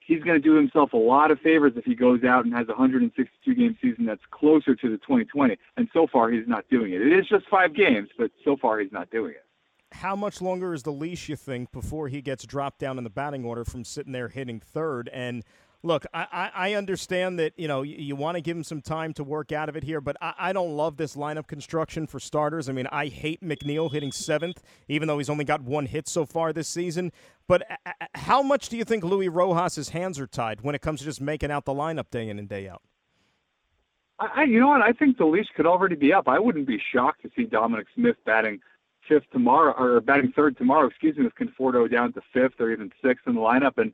he's 0.06 0.22
going 0.22 0.40
to 0.40 0.44
do 0.44 0.54
himself 0.54 0.94
a 0.94 0.98
lot 0.98 1.32
of 1.32 1.40
favors 1.40 1.74
if 1.76 1.86
he 1.86 1.96
goes 1.96 2.24
out 2.24 2.46
and 2.46 2.54
has 2.54 2.68
a 2.68 2.74
162 2.74 3.56
game 3.56 3.78
season 3.82 4.06
that's 4.06 4.22
closer 4.30 4.76
to 4.76 4.90
the 4.90 4.98
2020. 4.98 5.58
And 5.78 5.88
so 5.94 6.06
far, 6.06 6.30
he's 6.30 6.48
not 6.48 6.66
doing 6.70 6.94
it. 6.94 7.02
It 7.02 7.18
is 7.18 7.28
just 7.28 7.48
five 7.48 7.74
games, 7.74 8.10
but 8.18 8.32
so 8.44 8.56
far, 8.56 8.80
he's 8.80 8.92
not 8.92 9.10
doing 9.10 9.32
it. 9.32 9.46
How 9.92 10.16
much 10.16 10.42
longer 10.42 10.74
is 10.74 10.84
the 10.84 10.92
leash, 10.92 11.30
you 11.30 11.38
think, 11.38 11.72
before 11.72 12.10
he 12.10 12.22
gets 12.22 12.46
dropped 12.46 12.80
down 12.80 12.98
in 12.98 13.04
the 13.04 13.10
batting 13.10 13.46
order 13.46 13.64
from 13.64 13.86
sitting 13.86 14.12
there 14.12 14.28
hitting 14.28 14.60
third? 14.60 15.10
And 15.14 15.44
look, 15.86 16.06
I, 16.14 16.52
I 16.54 16.74
understand 16.74 17.40
that 17.40 17.54
you 17.56 17.68
know 17.68 17.84
you, 17.84 17.96
you 17.98 18.16
want 18.16 18.36
to 18.36 18.42
give 18.42 18.58
him 18.58 18.64
some 18.64 18.82
time 18.82 19.14
to 19.14 19.24
work 19.24 19.52
out 19.52 19.70
of 19.70 19.78
it 19.78 19.84
here, 19.84 20.02
but 20.02 20.18
I, 20.20 20.34
I, 20.38 20.54
don't 20.54 20.76
love 20.76 20.98
this 20.98 21.16
lineup 21.16 21.48
construction 21.48 22.08
for 22.08 22.20
starters. 22.20 22.68
I 22.68 22.74
mean, 22.74 22.88
I 22.92 23.08
hate 23.08 23.42
McNeil 23.42 23.92
hitting 23.92 24.12
seventh, 24.12 24.62
even 24.88 25.08
though 25.08 25.18
he's 25.18 25.30
only 25.30 25.46
got 25.46 25.62
one 25.62 25.86
hit 25.86 26.08
so 26.08 26.26
far 26.26 26.52
this 26.52 26.68
season. 26.68 27.12
But 27.48 27.64
how 28.16 28.42
much 28.42 28.70
do 28.70 28.78
you 28.78 28.84
think 28.84 29.04
Luis 29.04 29.30
Rojas' 29.30 29.90
hands 29.90 30.20
are 30.20 30.28
tied 30.28 30.62
when 30.62 30.74
it 30.74 30.82
comes 30.82 31.00
to 31.00 31.06
just 31.06 31.22
making 31.22 31.52
out 31.52 31.66
the 31.66 31.74
lineup 31.74 32.10
day 32.10 32.28
in 32.28 32.40
and 32.40 32.50
day 32.50 32.68
out? 32.68 32.82
I, 34.18 34.44
you 34.44 34.60
know 34.60 34.70
what? 34.70 34.82
I 34.82 34.94
think 34.94 35.18
the 35.18 35.26
leash 35.26 35.48
could 35.56 35.68
already 35.68 35.96
be 35.96 36.14
up. 36.14 36.28
I 36.28 36.40
wouldn't 36.40 36.68
be 36.68 36.82
shocked 36.94 37.22
to 37.24 37.32
see 37.36 37.44
Dominic 37.44 37.88
Smith 37.94 38.16
batting 38.26 38.62
fifth 39.08 39.30
tomorrow, 39.32 39.74
or 39.78 40.02
batting 40.02 40.32
third 40.32 40.58
tomorrow. 40.58 40.88
Excuse 40.88 41.18
me, 41.18 41.26
with 41.26 41.36
Conforto 41.36 41.92
down 41.92 42.14
to 42.14 42.22
fifth 42.34 42.60
or 42.60 42.72
even 42.72 42.92
sixth 43.04 43.28
in 43.28 43.36
the 43.36 43.42
lineup, 43.42 43.78
and 43.78 43.94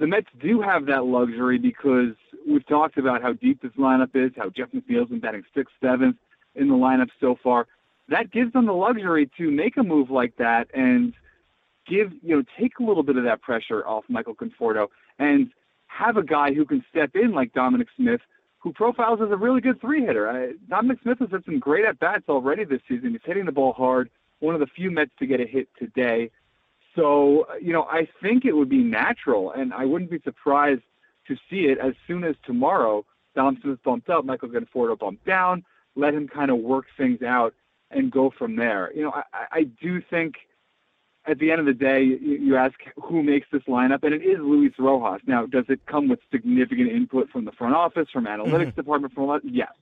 the 0.00 0.06
Mets 0.06 0.26
do 0.40 0.62
have 0.62 0.86
that 0.86 1.04
luxury 1.04 1.58
because 1.58 2.14
we've 2.48 2.66
talked 2.66 2.96
about 2.96 3.20
how 3.20 3.34
deep 3.34 3.60
this 3.60 3.72
lineup 3.72 4.10
is, 4.14 4.32
how 4.34 4.48
Jeff 4.48 4.70
McNeil's 4.72 5.10
been 5.10 5.20
batting 5.20 5.44
sixth, 5.54 5.74
seventh 5.80 6.16
in 6.54 6.68
the 6.68 6.74
lineup 6.74 7.10
so 7.20 7.36
far. 7.42 7.66
That 8.08 8.32
gives 8.32 8.52
them 8.54 8.64
the 8.64 8.72
luxury 8.72 9.30
to 9.36 9.50
make 9.50 9.76
a 9.76 9.82
move 9.82 10.10
like 10.10 10.34
that 10.38 10.68
and 10.74 11.12
give, 11.86 12.12
you 12.22 12.34
know, 12.34 12.42
take 12.58 12.78
a 12.80 12.82
little 12.82 13.02
bit 13.02 13.18
of 13.18 13.24
that 13.24 13.42
pressure 13.42 13.86
off 13.86 14.04
Michael 14.08 14.34
Conforto 14.34 14.88
and 15.18 15.50
have 15.86 16.16
a 16.16 16.22
guy 16.22 16.54
who 16.54 16.64
can 16.64 16.82
step 16.90 17.10
in 17.14 17.32
like 17.32 17.52
Dominic 17.52 17.88
Smith, 17.94 18.22
who 18.58 18.72
profiles 18.72 19.20
as 19.20 19.30
a 19.30 19.36
really 19.36 19.60
good 19.60 19.82
three 19.82 20.04
hitter. 20.04 20.30
I, 20.30 20.52
Dominic 20.70 21.00
Smith 21.02 21.18
has 21.18 21.30
had 21.30 21.44
some 21.44 21.58
great 21.58 21.84
at 21.84 21.98
bats 21.98 22.24
already 22.30 22.64
this 22.64 22.80
season. 22.88 23.10
He's 23.10 23.20
hitting 23.22 23.44
the 23.44 23.52
ball 23.52 23.74
hard. 23.74 24.08
One 24.38 24.54
of 24.54 24.60
the 24.60 24.66
few 24.66 24.90
Mets 24.90 25.10
to 25.18 25.26
get 25.26 25.40
a 25.40 25.46
hit 25.46 25.68
today. 25.78 26.30
So, 26.96 27.46
you 27.60 27.72
know, 27.72 27.84
I 27.84 28.08
think 28.22 28.44
it 28.44 28.52
would 28.52 28.68
be 28.68 28.82
natural, 28.82 29.52
and 29.52 29.72
I 29.72 29.84
wouldn't 29.84 30.10
be 30.10 30.20
surprised 30.24 30.82
to 31.28 31.36
see 31.48 31.66
it 31.66 31.78
as 31.78 31.94
soon 32.06 32.24
as 32.24 32.34
tomorrow. 32.44 33.04
Dom 33.36 33.58
Smith 33.62 33.78
bumped 33.84 34.10
up, 34.10 34.24
Michael 34.24 34.48
Conforto 34.48 34.98
bumped 34.98 35.24
down, 35.24 35.64
let 35.94 36.14
him 36.14 36.26
kind 36.26 36.50
of 36.50 36.58
work 36.58 36.86
things 36.96 37.22
out 37.22 37.54
and 37.92 38.10
go 38.10 38.32
from 38.36 38.56
there. 38.56 38.92
You 38.94 39.02
know, 39.02 39.12
I, 39.12 39.46
I 39.52 39.62
do 39.64 40.02
think 40.10 40.34
at 41.26 41.38
the 41.38 41.50
end 41.52 41.60
of 41.60 41.66
the 41.66 41.74
day, 41.74 42.02
you, 42.02 42.16
you 42.16 42.56
ask 42.56 42.74
who 42.96 43.22
makes 43.22 43.46
this 43.52 43.62
lineup, 43.68 44.02
and 44.02 44.14
it 44.14 44.22
is 44.22 44.38
Luis 44.40 44.72
Rojas. 44.78 45.22
Now, 45.26 45.46
does 45.46 45.66
it 45.68 45.86
come 45.86 46.08
with 46.08 46.18
significant 46.32 46.90
input 46.90 47.30
from 47.30 47.44
the 47.44 47.52
front 47.52 47.74
office, 47.74 48.08
from 48.12 48.24
analytics 48.24 48.68
mm-hmm. 48.68 48.80
department, 48.80 49.14
from 49.14 49.24
all 49.24 49.32
that? 49.34 49.42
Yes. 49.44 49.72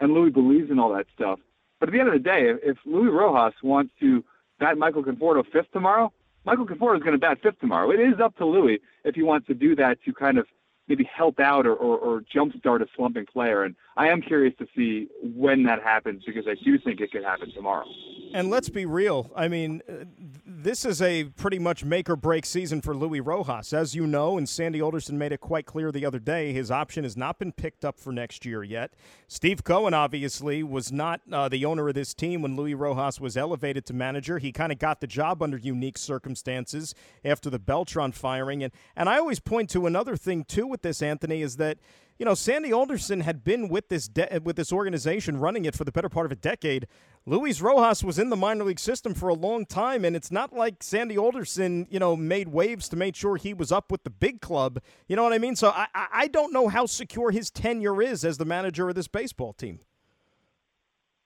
And 0.00 0.12
Luis 0.12 0.32
believes 0.32 0.70
in 0.70 0.78
all 0.78 0.94
that 0.94 1.06
stuff. 1.14 1.38
But 1.80 1.88
at 1.88 1.92
the 1.92 2.00
end 2.00 2.08
of 2.08 2.14
the 2.14 2.20
day, 2.20 2.48
if, 2.48 2.58
if 2.62 2.76
Luis 2.86 3.12
Rojas 3.12 3.54
wants 3.62 3.92
to 4.00 4.24
bat 4.58 4.78
Michael 4.78 5.02
Conforto 5.02 5.44
fifth 5.52 5.70
tomorrow, 5.72 6.12
Michael 6.46 6.64
Conforto 6.64 6.96
is 6.96 7.02
going 7.02 7.12
to 7.12 7.18
bat 7.18 7.38
fifth 7.42 7.58
tomorrow. 7.58 7.90
It 7.90 7.98
is 7.98 8.20
up 8.22 8.36
to 8.36 8.46
Luis 8.46 8.78
if 9.04 9.16
he 9.16 9.24
wants 9.24 9.48
to 9.48 9.54
do 9.54 9.74
that 9.76 9.98
to 10.04 10.12
kind 10.12 10.38
of 10.38 10.46
maybe 10.88 11.04
help 11.04 11.40
out 11.40 11.66
or, 11.66 11.74
or, 11.74 11.98
or 11.98 12.22
jumpstart 12.34 12.82
a 12.82 12.86
slumping 12.96 13.26
player. 13.26 13.64
And 13.64 13.74
I 13.96 14.08
am 14.08 14.20
curious 14.20 14.54
to 14.58 14.66
see 14.76 15.08
when 15.22 15.62
that 15.64 15.82
happens 15.82 16.22
because 16.24 16.46
I 16.46 16.54
do 16.64 16.78
think 16.78 17.00
it 17.00 17.10
could 17.10 17.24
happen 17.24 17.52
tomorrow. 17.52 17.86
And 18.34 18.50
let's 18.50 18.68
be 18.68 18.84
real. 18.84 19.30
I 19.34 19.48
mean, 19.48 19.82
uh, 19.88 20.04
this 20.44 20.84
is 20.84 21.00
a 21.00 21.24
pretty 21.24 21.58
much 21.58 21.84
make 21.84 22.10
or 22.10 22.16
break 22.16 22.44
season 22.44 22.82
for 22.82 22.94
Luis 22.94 23.22
Rojas. 23.22 23.72
As 23.72 23.94
you 23.94 24.06
know, 24.06 24.36
and 24.36 24.48
Sandy 24.48 24.82
Alderson 24.82 25.16
made 25.16 25.32
it 25.32 25.40
quite 25.40 25.64
clear 25.64 25.90
the 25.90 26.04
other 26.04 26.18
day, 26.18 26.52
his 26.52 26.70
option 26.70 27.04
has 27.04 27.16
not 27.16 27.38
been 27.38 27.52
picked 27.52 27.84
up 27.84 27.98
for 27.98 28.12
next 28.12 28.44
year 28.44 28.62
yet. 28.62 28.92
Steve 29.28 29.64
Cohen 29.64 29.94
obviously 29.94 30.62
was 30.62 30.92
not 30.92 31.20
uh, 31.32 31.48
the 31.48 31.64
owner 31.64 31.88
of 31.88 31.94
this 31.94 32.14
team 32.14 32.42
when 32.42 32.56
Luis 32.56 32.74
Rojas 32.74 33.20
was 33.20 33.36
elevated 33.36 33.86
to 33.86 33.94
manager. 33.94 34.38
He 34.38 34.52
kind 34.52 34.72
of 34.72 34.78
got 34.78 35.00
the 35.00 35.06
job 35.06 35.42
under 35.42 35.56
unique 35.56 35.98
circumstances 35.98 36.94
after 37.24 37.48
the 37.48 37.58
Beltran 37.58 38.12
firing. 38.12 38.62
And, 38.62 38.72
and 38.94 39.08
I 39.08 39.18
always 39.18 39.40
point 39.40 39.70
to 39.70 39.86
another 39.86 40.16
thing, 40.16 40.44
too, 40.44 40.66
with 40.76 40.82
this, 40.82 41.02
Anthony, 41.02 41.42
is 41.42 41.56
that– 41.56 41.78
you 42.18 42.24
know, 42.24 42.34
Sandy 42.34 42.72
Alderson 42.72 43.20
had 43.20 43.44
been 43.44 43.68
with 43.68 43.88
this 43.88 44.08
de- 44.08 44.40
with 44.42 44.56
this 44.56 44.72
organization 44.72 45.38
running 45.38 45.64
it 45.66 45.74
for 45.74 45.84
the 45.84 45.92
better 45.92 46.08
part 46.08 46.26
of 46.26 46.32
a 46.32 46.36
decade. 46.36 46.86
Luis 47.26 47.60
Rojas 47.60 48.02
was 48.02 48.18
in 48.18 48.30
the 48.30 48.36
minor 48.36 48.64
league 48.64 48.78
system 48.78 49.12
for 49.12 49.28
a 49.28 49.34
long 49.34 49.66
time, 49.66 50.04
and 50.04 50.16
it's 50.16 50.30
not 50.30 50.52
like 50.52 50.82
Sandy 50.82 51.18
Alderson, 51.18 51.86
you 51.90 51.98
know, 51.98 52.16
made 52.16 52.48
waves 52.48 52.88
to 52.88 52.96
make 52.96 53.16
sure 53.16 53.36
he 53.36 53.52
was 53.52 53.70
up 53.70 53.90
with 53.90 54.04
the 54.04 54.10
big 54.10 54.40
club. 54.40 54.80
You 55.08 55.16
know 55.16 55.24
what 55.24 55.32
I 55.32 55.38
mean? 55.38 55.56
So 55.56 55.68
I, 55.68 55.88
I 55.94 56.28
don't 56.28 56.52
know 56.52 56.68
how 56.68 56.86
secure 56.86 57.32
his 57.32 57.50
tenure 57.50 58.00
is 58.00 58.24
as 58.24 58.38
the 58.38 58.44
manager 58.44 58.88
of 58.88 58.94
this 58.94 59.08
baseball 59.08 59.52
team. 59.52 59.80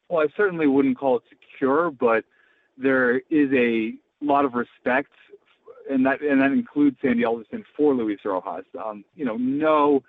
Well, 0.08 0.24
I 0.24 0.26
certainly 0.36 0.66
wouldn't 0.66 0.98
call 0.98 1.18
it 1.18 1.22
secure, 1.28 1.92
but 1.92 2.24
there 2.76 3.18
is 3.30 3.52
a 3.52 3.92
lot 4.20 4.44
of 4.44 4.54
respect 4.54 5.12
and 5.90 6.06
that 6.06 6.20
and 6.22 6.40
that 6.40 6.52
includes 6.52 6.96
Sandy 7.02 7.24
Alderson 7.24 7.64
for 7.76 7.94
Luis 7.94 8.20
Rojas. 8.24 8.64
Um, 8.82 9.04
you 9.14 9.24
know, 9.24 9.36
no, 9.36 10.02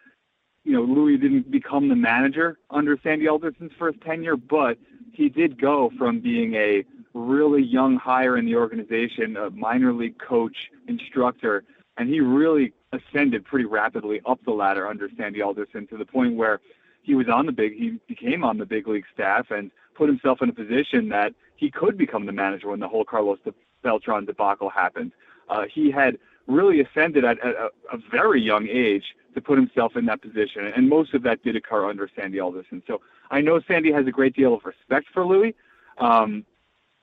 you 0.63 0.73
know, 0.73 0.83
Luis 0.83 1.19
didn't 1.19 1.51
become 1.51 1.89
the 1.89 1.95
manager 1.95 2.59
under 2.69 2.97
Sandy 3.03 3.27
Alderson's 3.27 3.71
first 3.77 3.99
tenure, 4.01 4.37
but 4.37 4.77
he 5.11 5.29
did 5.29 5.59
go 5.59 5.91
from 5.97 6.19
being 6.19 6.53
a 6.55 6.85
really 7.13 7.61
young 7.61 7.97
hire 7.97 8.37
in 8.37 8.45
the 8.45 8.55
organization, 8.55 9.35
a 9.37 9.49
minor 9.49 9.91
league 9.93 10.17
coach, 10.19 10.69
instructor, 10.87 11.63
and 11.97 12.09
he 12.09 12.21
really 12.21 12.73
ascended 12.93 13.45
pretty 13.45 13.65
rapidly 13.65 14.21
up 14.25 14.39
the 14.45 14.51
ladder 14.51 14.87
under 14.87 15.09
Sandy 15.17 15.41
Alderson 15.41 15.87
to 15.87 15.97
the 15.97 16.05
point 16.05 16.35
where 16.35 16.59
he 17.01 17.15
was 17.15 17.27
on 17.27 17.45
the 17.45 17.51
big 17.51 17.73
he 17.73 17.99
became 18.07 18.43
on 18.43 18.57
the 18.57 18.65
big 18.65 18.87
league 18.87 19.05
staff 19.13 19.49
and 19.49 19.71
put 19.95 20.07
himself 20.07 20.41
in 20.41 20.49
a 20.49 20.53
position 20.53 21.09
that 21.09 21.33
he 21.55 21.69
could 21.69 21.97
become 21.97 22.25
the 22.25 22.31
manager 22.31 22.69
when 22.69 22.79
the 22.79 22.87
whole 22.87 23.03
Carlos 23.03 23.39
Beltran 23.83 24.25
debacle 24.25 24.69
happened. 24.69 25.11
Uh, 25.51 25.65
he 25.71 25.91
had 25.91 26.17
really 26.47 26.81
ascended 26.81 27.23
at, 27.23 27.37
at 27.39 27.53
a, 27.55 27.69
a, 27.93 27.97
very 28.09 28.41
young 28.41 28.67
age 28.67 29.03
to 29.35 29.41
put 29.41 29.57
himself 29.57 29.95
in 29.95 30.05
that 30.05 30.21
position, 30.21 30.71
and 30.75 30.89
most 30.89 31.13
of 31.13 31.23
that 31.23 31.43
did 31.43 31.55
occur 31.55 31.87
under 31.87 32.09
Sandy 32.15 32.39
Alderson. 32.39 32.81
So 32.87 33.01
I 33.29 33.41
know 33.41 33.59
Sandy 33.67 33.91
has 33.91 34.07
a 34.07 34.11
great 34.11 34.35
deal 34.35 34.53
of 34.53 34.61
respect 34.65 35.07
for 35.13 35.25
Luis. 35.25 35.53
Um, 35.99 36.45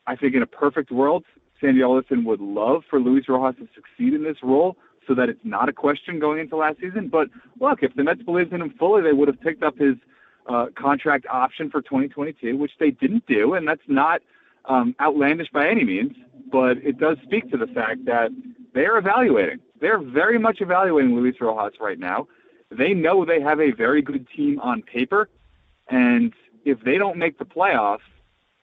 I 0.06 0.16
think 0.16 0.34
in 0.34 0.42
a 0.42 0.46
perfect 0.46 0.90
world, 0.90 1.24
Sandy 1.60 1.82
Alderson 1.82 2.24
would 2.24 2.40
love 2.40 2.82
for 2.88 2.98
Luis 2.98 3.28
Rojas 3.28 3.60
to 3.60 3.68
succeed 3.74 4.14
in 4.14 4.24
this 4.24 4.38
role 4.42 4.76
so 5.06 5.14
that 5.14 5.28
it's 5.28 5.44
not 5.44 5.68
a 5.68 5.72
question 5.72 6.18
going 6.18 6.40
into 6.40 6.56
last 6.56 6.80
season. 6.80 7.08
But 7.08 7.28
look, 7.60 7.82
if 7.82 7.94
the 7.94 8.04
Mets 8.04 8.22
believed 8.22 8.52
in 8.52 8.62
him 8.62 8.74
fully, 8.78 9.02
they 9.02 9.12
would 9.12 9.28
have 9.28 9.40
picked 9.40 9.62
up 9.62 9.76
his 9.78 9.96
uh, 10.48 10.66
contract 10.74 11.26
option 11.30 11.70
for 11.70 11.82
2022, 11.82 12.56
which 12.56 12.72
they 12.80 12.90
didn't 12.90 13.26
do, 13.26 13.54
and 13.54 13.68
that's 13.68 13.82
not 13.86 14.22
um, 14.64 14.94
outlandish 15.00 15.48
by 15.52 15.68
any 15.68 15.84
means. 15.84 16.12
But 16.50 16.78
it 16.78 16.98
does 16.98 17.18
speak 17.24 17.50
to 17.50 17.56
the 17.56 17.66
fact 17.66 18.04
that 18.06 18.30
they 18.74 18.86
are 18.86 18.96
evaluating. 18.96 19.58
They're 19.80 19.98
very 19.98 20.38
much 20.38 20.60
evaluating 20.60 21.14
Luis 21.14 21.36
Rojas 21.40 21.78
right 21.80 21.98
now. 21.98 22.26
They 22.70 22.94
know 22.94 23.24
they 23.24 23.40
have 23.40 23.60
a 23.60 23.70
very 23.72 24.02
good 24.02 24.26
team 24.34 24.58
on 24.60 24.82
paper, 24.82 25.28
and 25.88 26.32
if 26.64 26.80
they 26.80 26.98
don't 26.98 27.16
make 27.16 27.38
the 27.38 27.44
playoffs, 27.44 28.00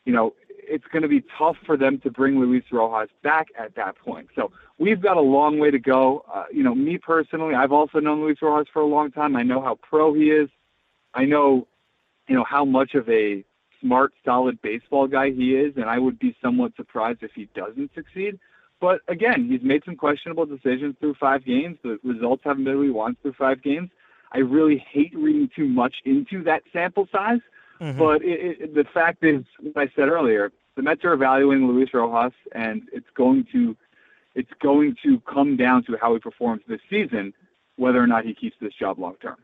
you 0.05 0.13
know, 0.13 0.33
it's 0.67 0.85
going 0.91 1.01
to 1.03 1.07
be 1.07 1.23
tough 1.37 1.57
for 1.65 1.77
them 1.77 1.99
to 1.99 2.11
bring 2.11 2.39
Luis 2.39 2.63
Rojas 2.71 3.09
back 3.23 3.47
at 3.57 3.75
that 3.75 3.97
point. 3.97 4.27
So 4.35 4.51
we've 4.77 5.01
got 5.01 5.17
a 5.17 5.21
long 5.21 5.59
way 5.59 5.71
to 5.71 5.79
go. 5.79 6.23
Uh, 6.31 6.45
you 6.51 6.63
know, 6.63 6.75
me 6.75 6.97
personally, 6.97 7.55
I've 7.55 7.71
also 7.71 7.99
known 7.99 8.21
Luis 8.21 8.37
Rojas 8.41 8.67
for 8.71 8.81
a 8.81 8.85
long 8.85 9.11
time. 9.11 9.35
I 9.35 9.43
know 9.43 9.61
how 9.61 9.75
pro 9.81 10.13
he 10.13 10.31
is. 10.31 10.49
I 11.13 11.25
know, 11.25 11.67
you 12.27 12.35
know, 12.35 12.43
how 12.43 12.65
much 12.65 12.93
of 12.93 13.07
a 13.09 13.43
smart, 13.85 14.13
solid 14.23 14.61
baseball 14.61 15.07
guy 15.07 15.29
he 15.31 15.55
is, 15.55 15.73
and 15.75 15.85
I 15.85 15.99
would 15.99 16.17
be 16.17 16.35
somewhat 16.41 16.75
surprised 16.75 17.21
if 17.21 17.31
he 17.35 17.47
doesn't 17.53 17.91
succeed. 17.93 18.39
But 18.81 19.01
again, 19.07 19.47
he's 19.49 19.61
made 19.61 19.83
some 19.85 19.95
questionable 19.95 20.45
decisions 20.45 20.95
through 20.99 21.15
five 21.19 21.45
games. 21.45 21.77
The 21.83 21.99
results 22.03 22.43
haven't 22.43 22.65
been 22.65 22.77
what 22.77 22.83
he 22.83 22.89
wants 22.89 23.21
through 23.21 23.33
five 23.33 23.61
games. 23.61 23.89
I 24.31 24.39
really 24.39 24.83
hate 24.91 25.15
reading 25.15 25.49
too 25.55 25.67
much 25.67 25.95
into 26.03 26.43
that 26.43 26.63
sample 26.73 27.07
size. 27.11 27.39
Mm-hmm. 27.79 27.99
But 27.99 28.23
it, 28.23 28.61
it, 28.61 28.75
the 28.75 28.85
fact 28.93 29.23
is, 29.23 29.43
like 29.75 29.89
I 29.89 29.95
said 29.95 30.09
earlier, 30.09 30.51
the 30.75 30.81
Mets 30.81 31.03
are 31.03 31.13
evaluating 31.13 31.67
Luis 31.67 31.89
Rojas, 31.93 32.33
and 32.53 32.83
it's 32.91 33.09
going 33.15 33.45
to 33.51 33.75
it's 34.33 34.51
going 34.61 34.97
to 35.03 35.21
come 35.21 35.55
down 35.55 35.85
to 35.85 35.97
how 35.99 36.13
he 36.13 36.19
performs 36.19 36.61
this 36.67 36.81
season, 36.89 37.33
whether 37.77 38.01
or 38.01 38.07
not 38.07 38.25
he 38.25 38.33
keeps 38.33 38.57
this 38.59 38.73
job 38.73 38.99
long 38.99 39.15
term. 39.21 39.37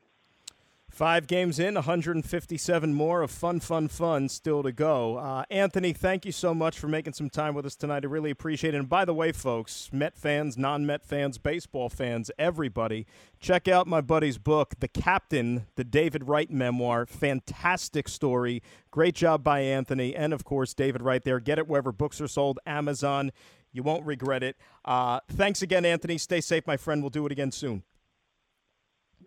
Five 0.91 1.25
games 1.25 1.57
in, 1.57 1.75
157 1.75 2.93
more 2.93 3.21
of 3.21 3.31
fun, 3.31 3.61
fun, 3.61 3.87
fun 3.87 4.27
still 4.27 4.61
to 4.61 4.73
go. 4.73 5.15
Uh, 5.15 5.45
Anthony, 5.49 5.93
thank 5.93 6.25
you 6.25 6.33
so 6.33 6.53
much 6.53 6.77
for 6.77 6.89
making 6.89 7.13
some 7.13 7.29
time 7.29 7.53
with 7.55 7.65
us 7.65 7.77
tonight. 7.77 8.03
I 8.03 8.07
really 8.07 8.29
appreciate 8.29 8.73
it. 8.73 8.77
And 8.77 8.89
by 8.89 9.05
the 9.05 9.13
way, 9.13 9.31
folks, 9.31 9.89
Met 9.93 10.17
fans, 10.17 10.57
non 10.57 10.85
Met 10.85 11.05
fans, 11.05 11.37
baseball 11.37 11.87
fans, 11.87 12.29
everybody, 12.37 13.07
check 13.39 13.69
out 13.69 13.87
my 13.87 14.01
buddy's 14.01 14.37
book, 14.37 14.75
The 14.81 14.89
Captain, 14.89 15.65
the 15.75 15.85
David 15.85 16.27
Wright 16.27 16.51
memoir. 16.51 17.05
Fantastic 17.05 18.09
story. 18.09 18.61
Great 18.91 19.15
job 19.15 19.45
by 19.45 19.61
Anthony. 19.61 20.13
And 20.13 20.33
of 20.33 20.43
course, 20.43 20.73
David 20.73 21.01
Wright 21.01 21.23
there. 21.23 21.39
Get 21.39 21.57
it 21.57 21.69
wherever 21.69 21.93
books 21.93 22.19
are 22.19 22.27
sold, 22.27 22.59
Amazon. 22.65 23.31
You 23.71 23.81
won't 23.81 24.05
regret 24.05 24.43
it. 24.43 24.57
Uh, 24.83 25.21
thanks 25.29 25.61
again, 25.61 25.85
Anthony. 25.85 26.17
Stay 26.17 26.41
safe, 26.41 26.67
my 26.67 26.75
friend. 26.75 27.01
We'll 27.01 27.11
do 27.11 27.25
it 27.25 27.31
again 27.31 27.53
soon. 27.53 27.83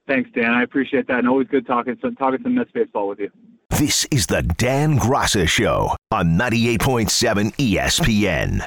Thanks, 0.07 0.31
Dan. 0.35 0.51
I 0.51 0.63
appreciate 0.63 1.07
that, 1.09 1.21
and 1.21 1.29
always 1.29 1.49
good 1.49 1.67
talking 1.67 1.97
some 2.01 2.15
talking 2.17 2.43
some 2.43 2.55
Mets 2.55 2.71
baseball 2.73 3.09
with 3.09 3.21
you. 3.21 3.31
This 3.71 4.07
is 4.13 4.27
the 4.27 4.43
Dan 4.43 4.99
Graca 4.99 5.49
Show 5.49 5.97
on 6.13 6.39
98.7 6.39 7.53
ESPN. 7.57 8.61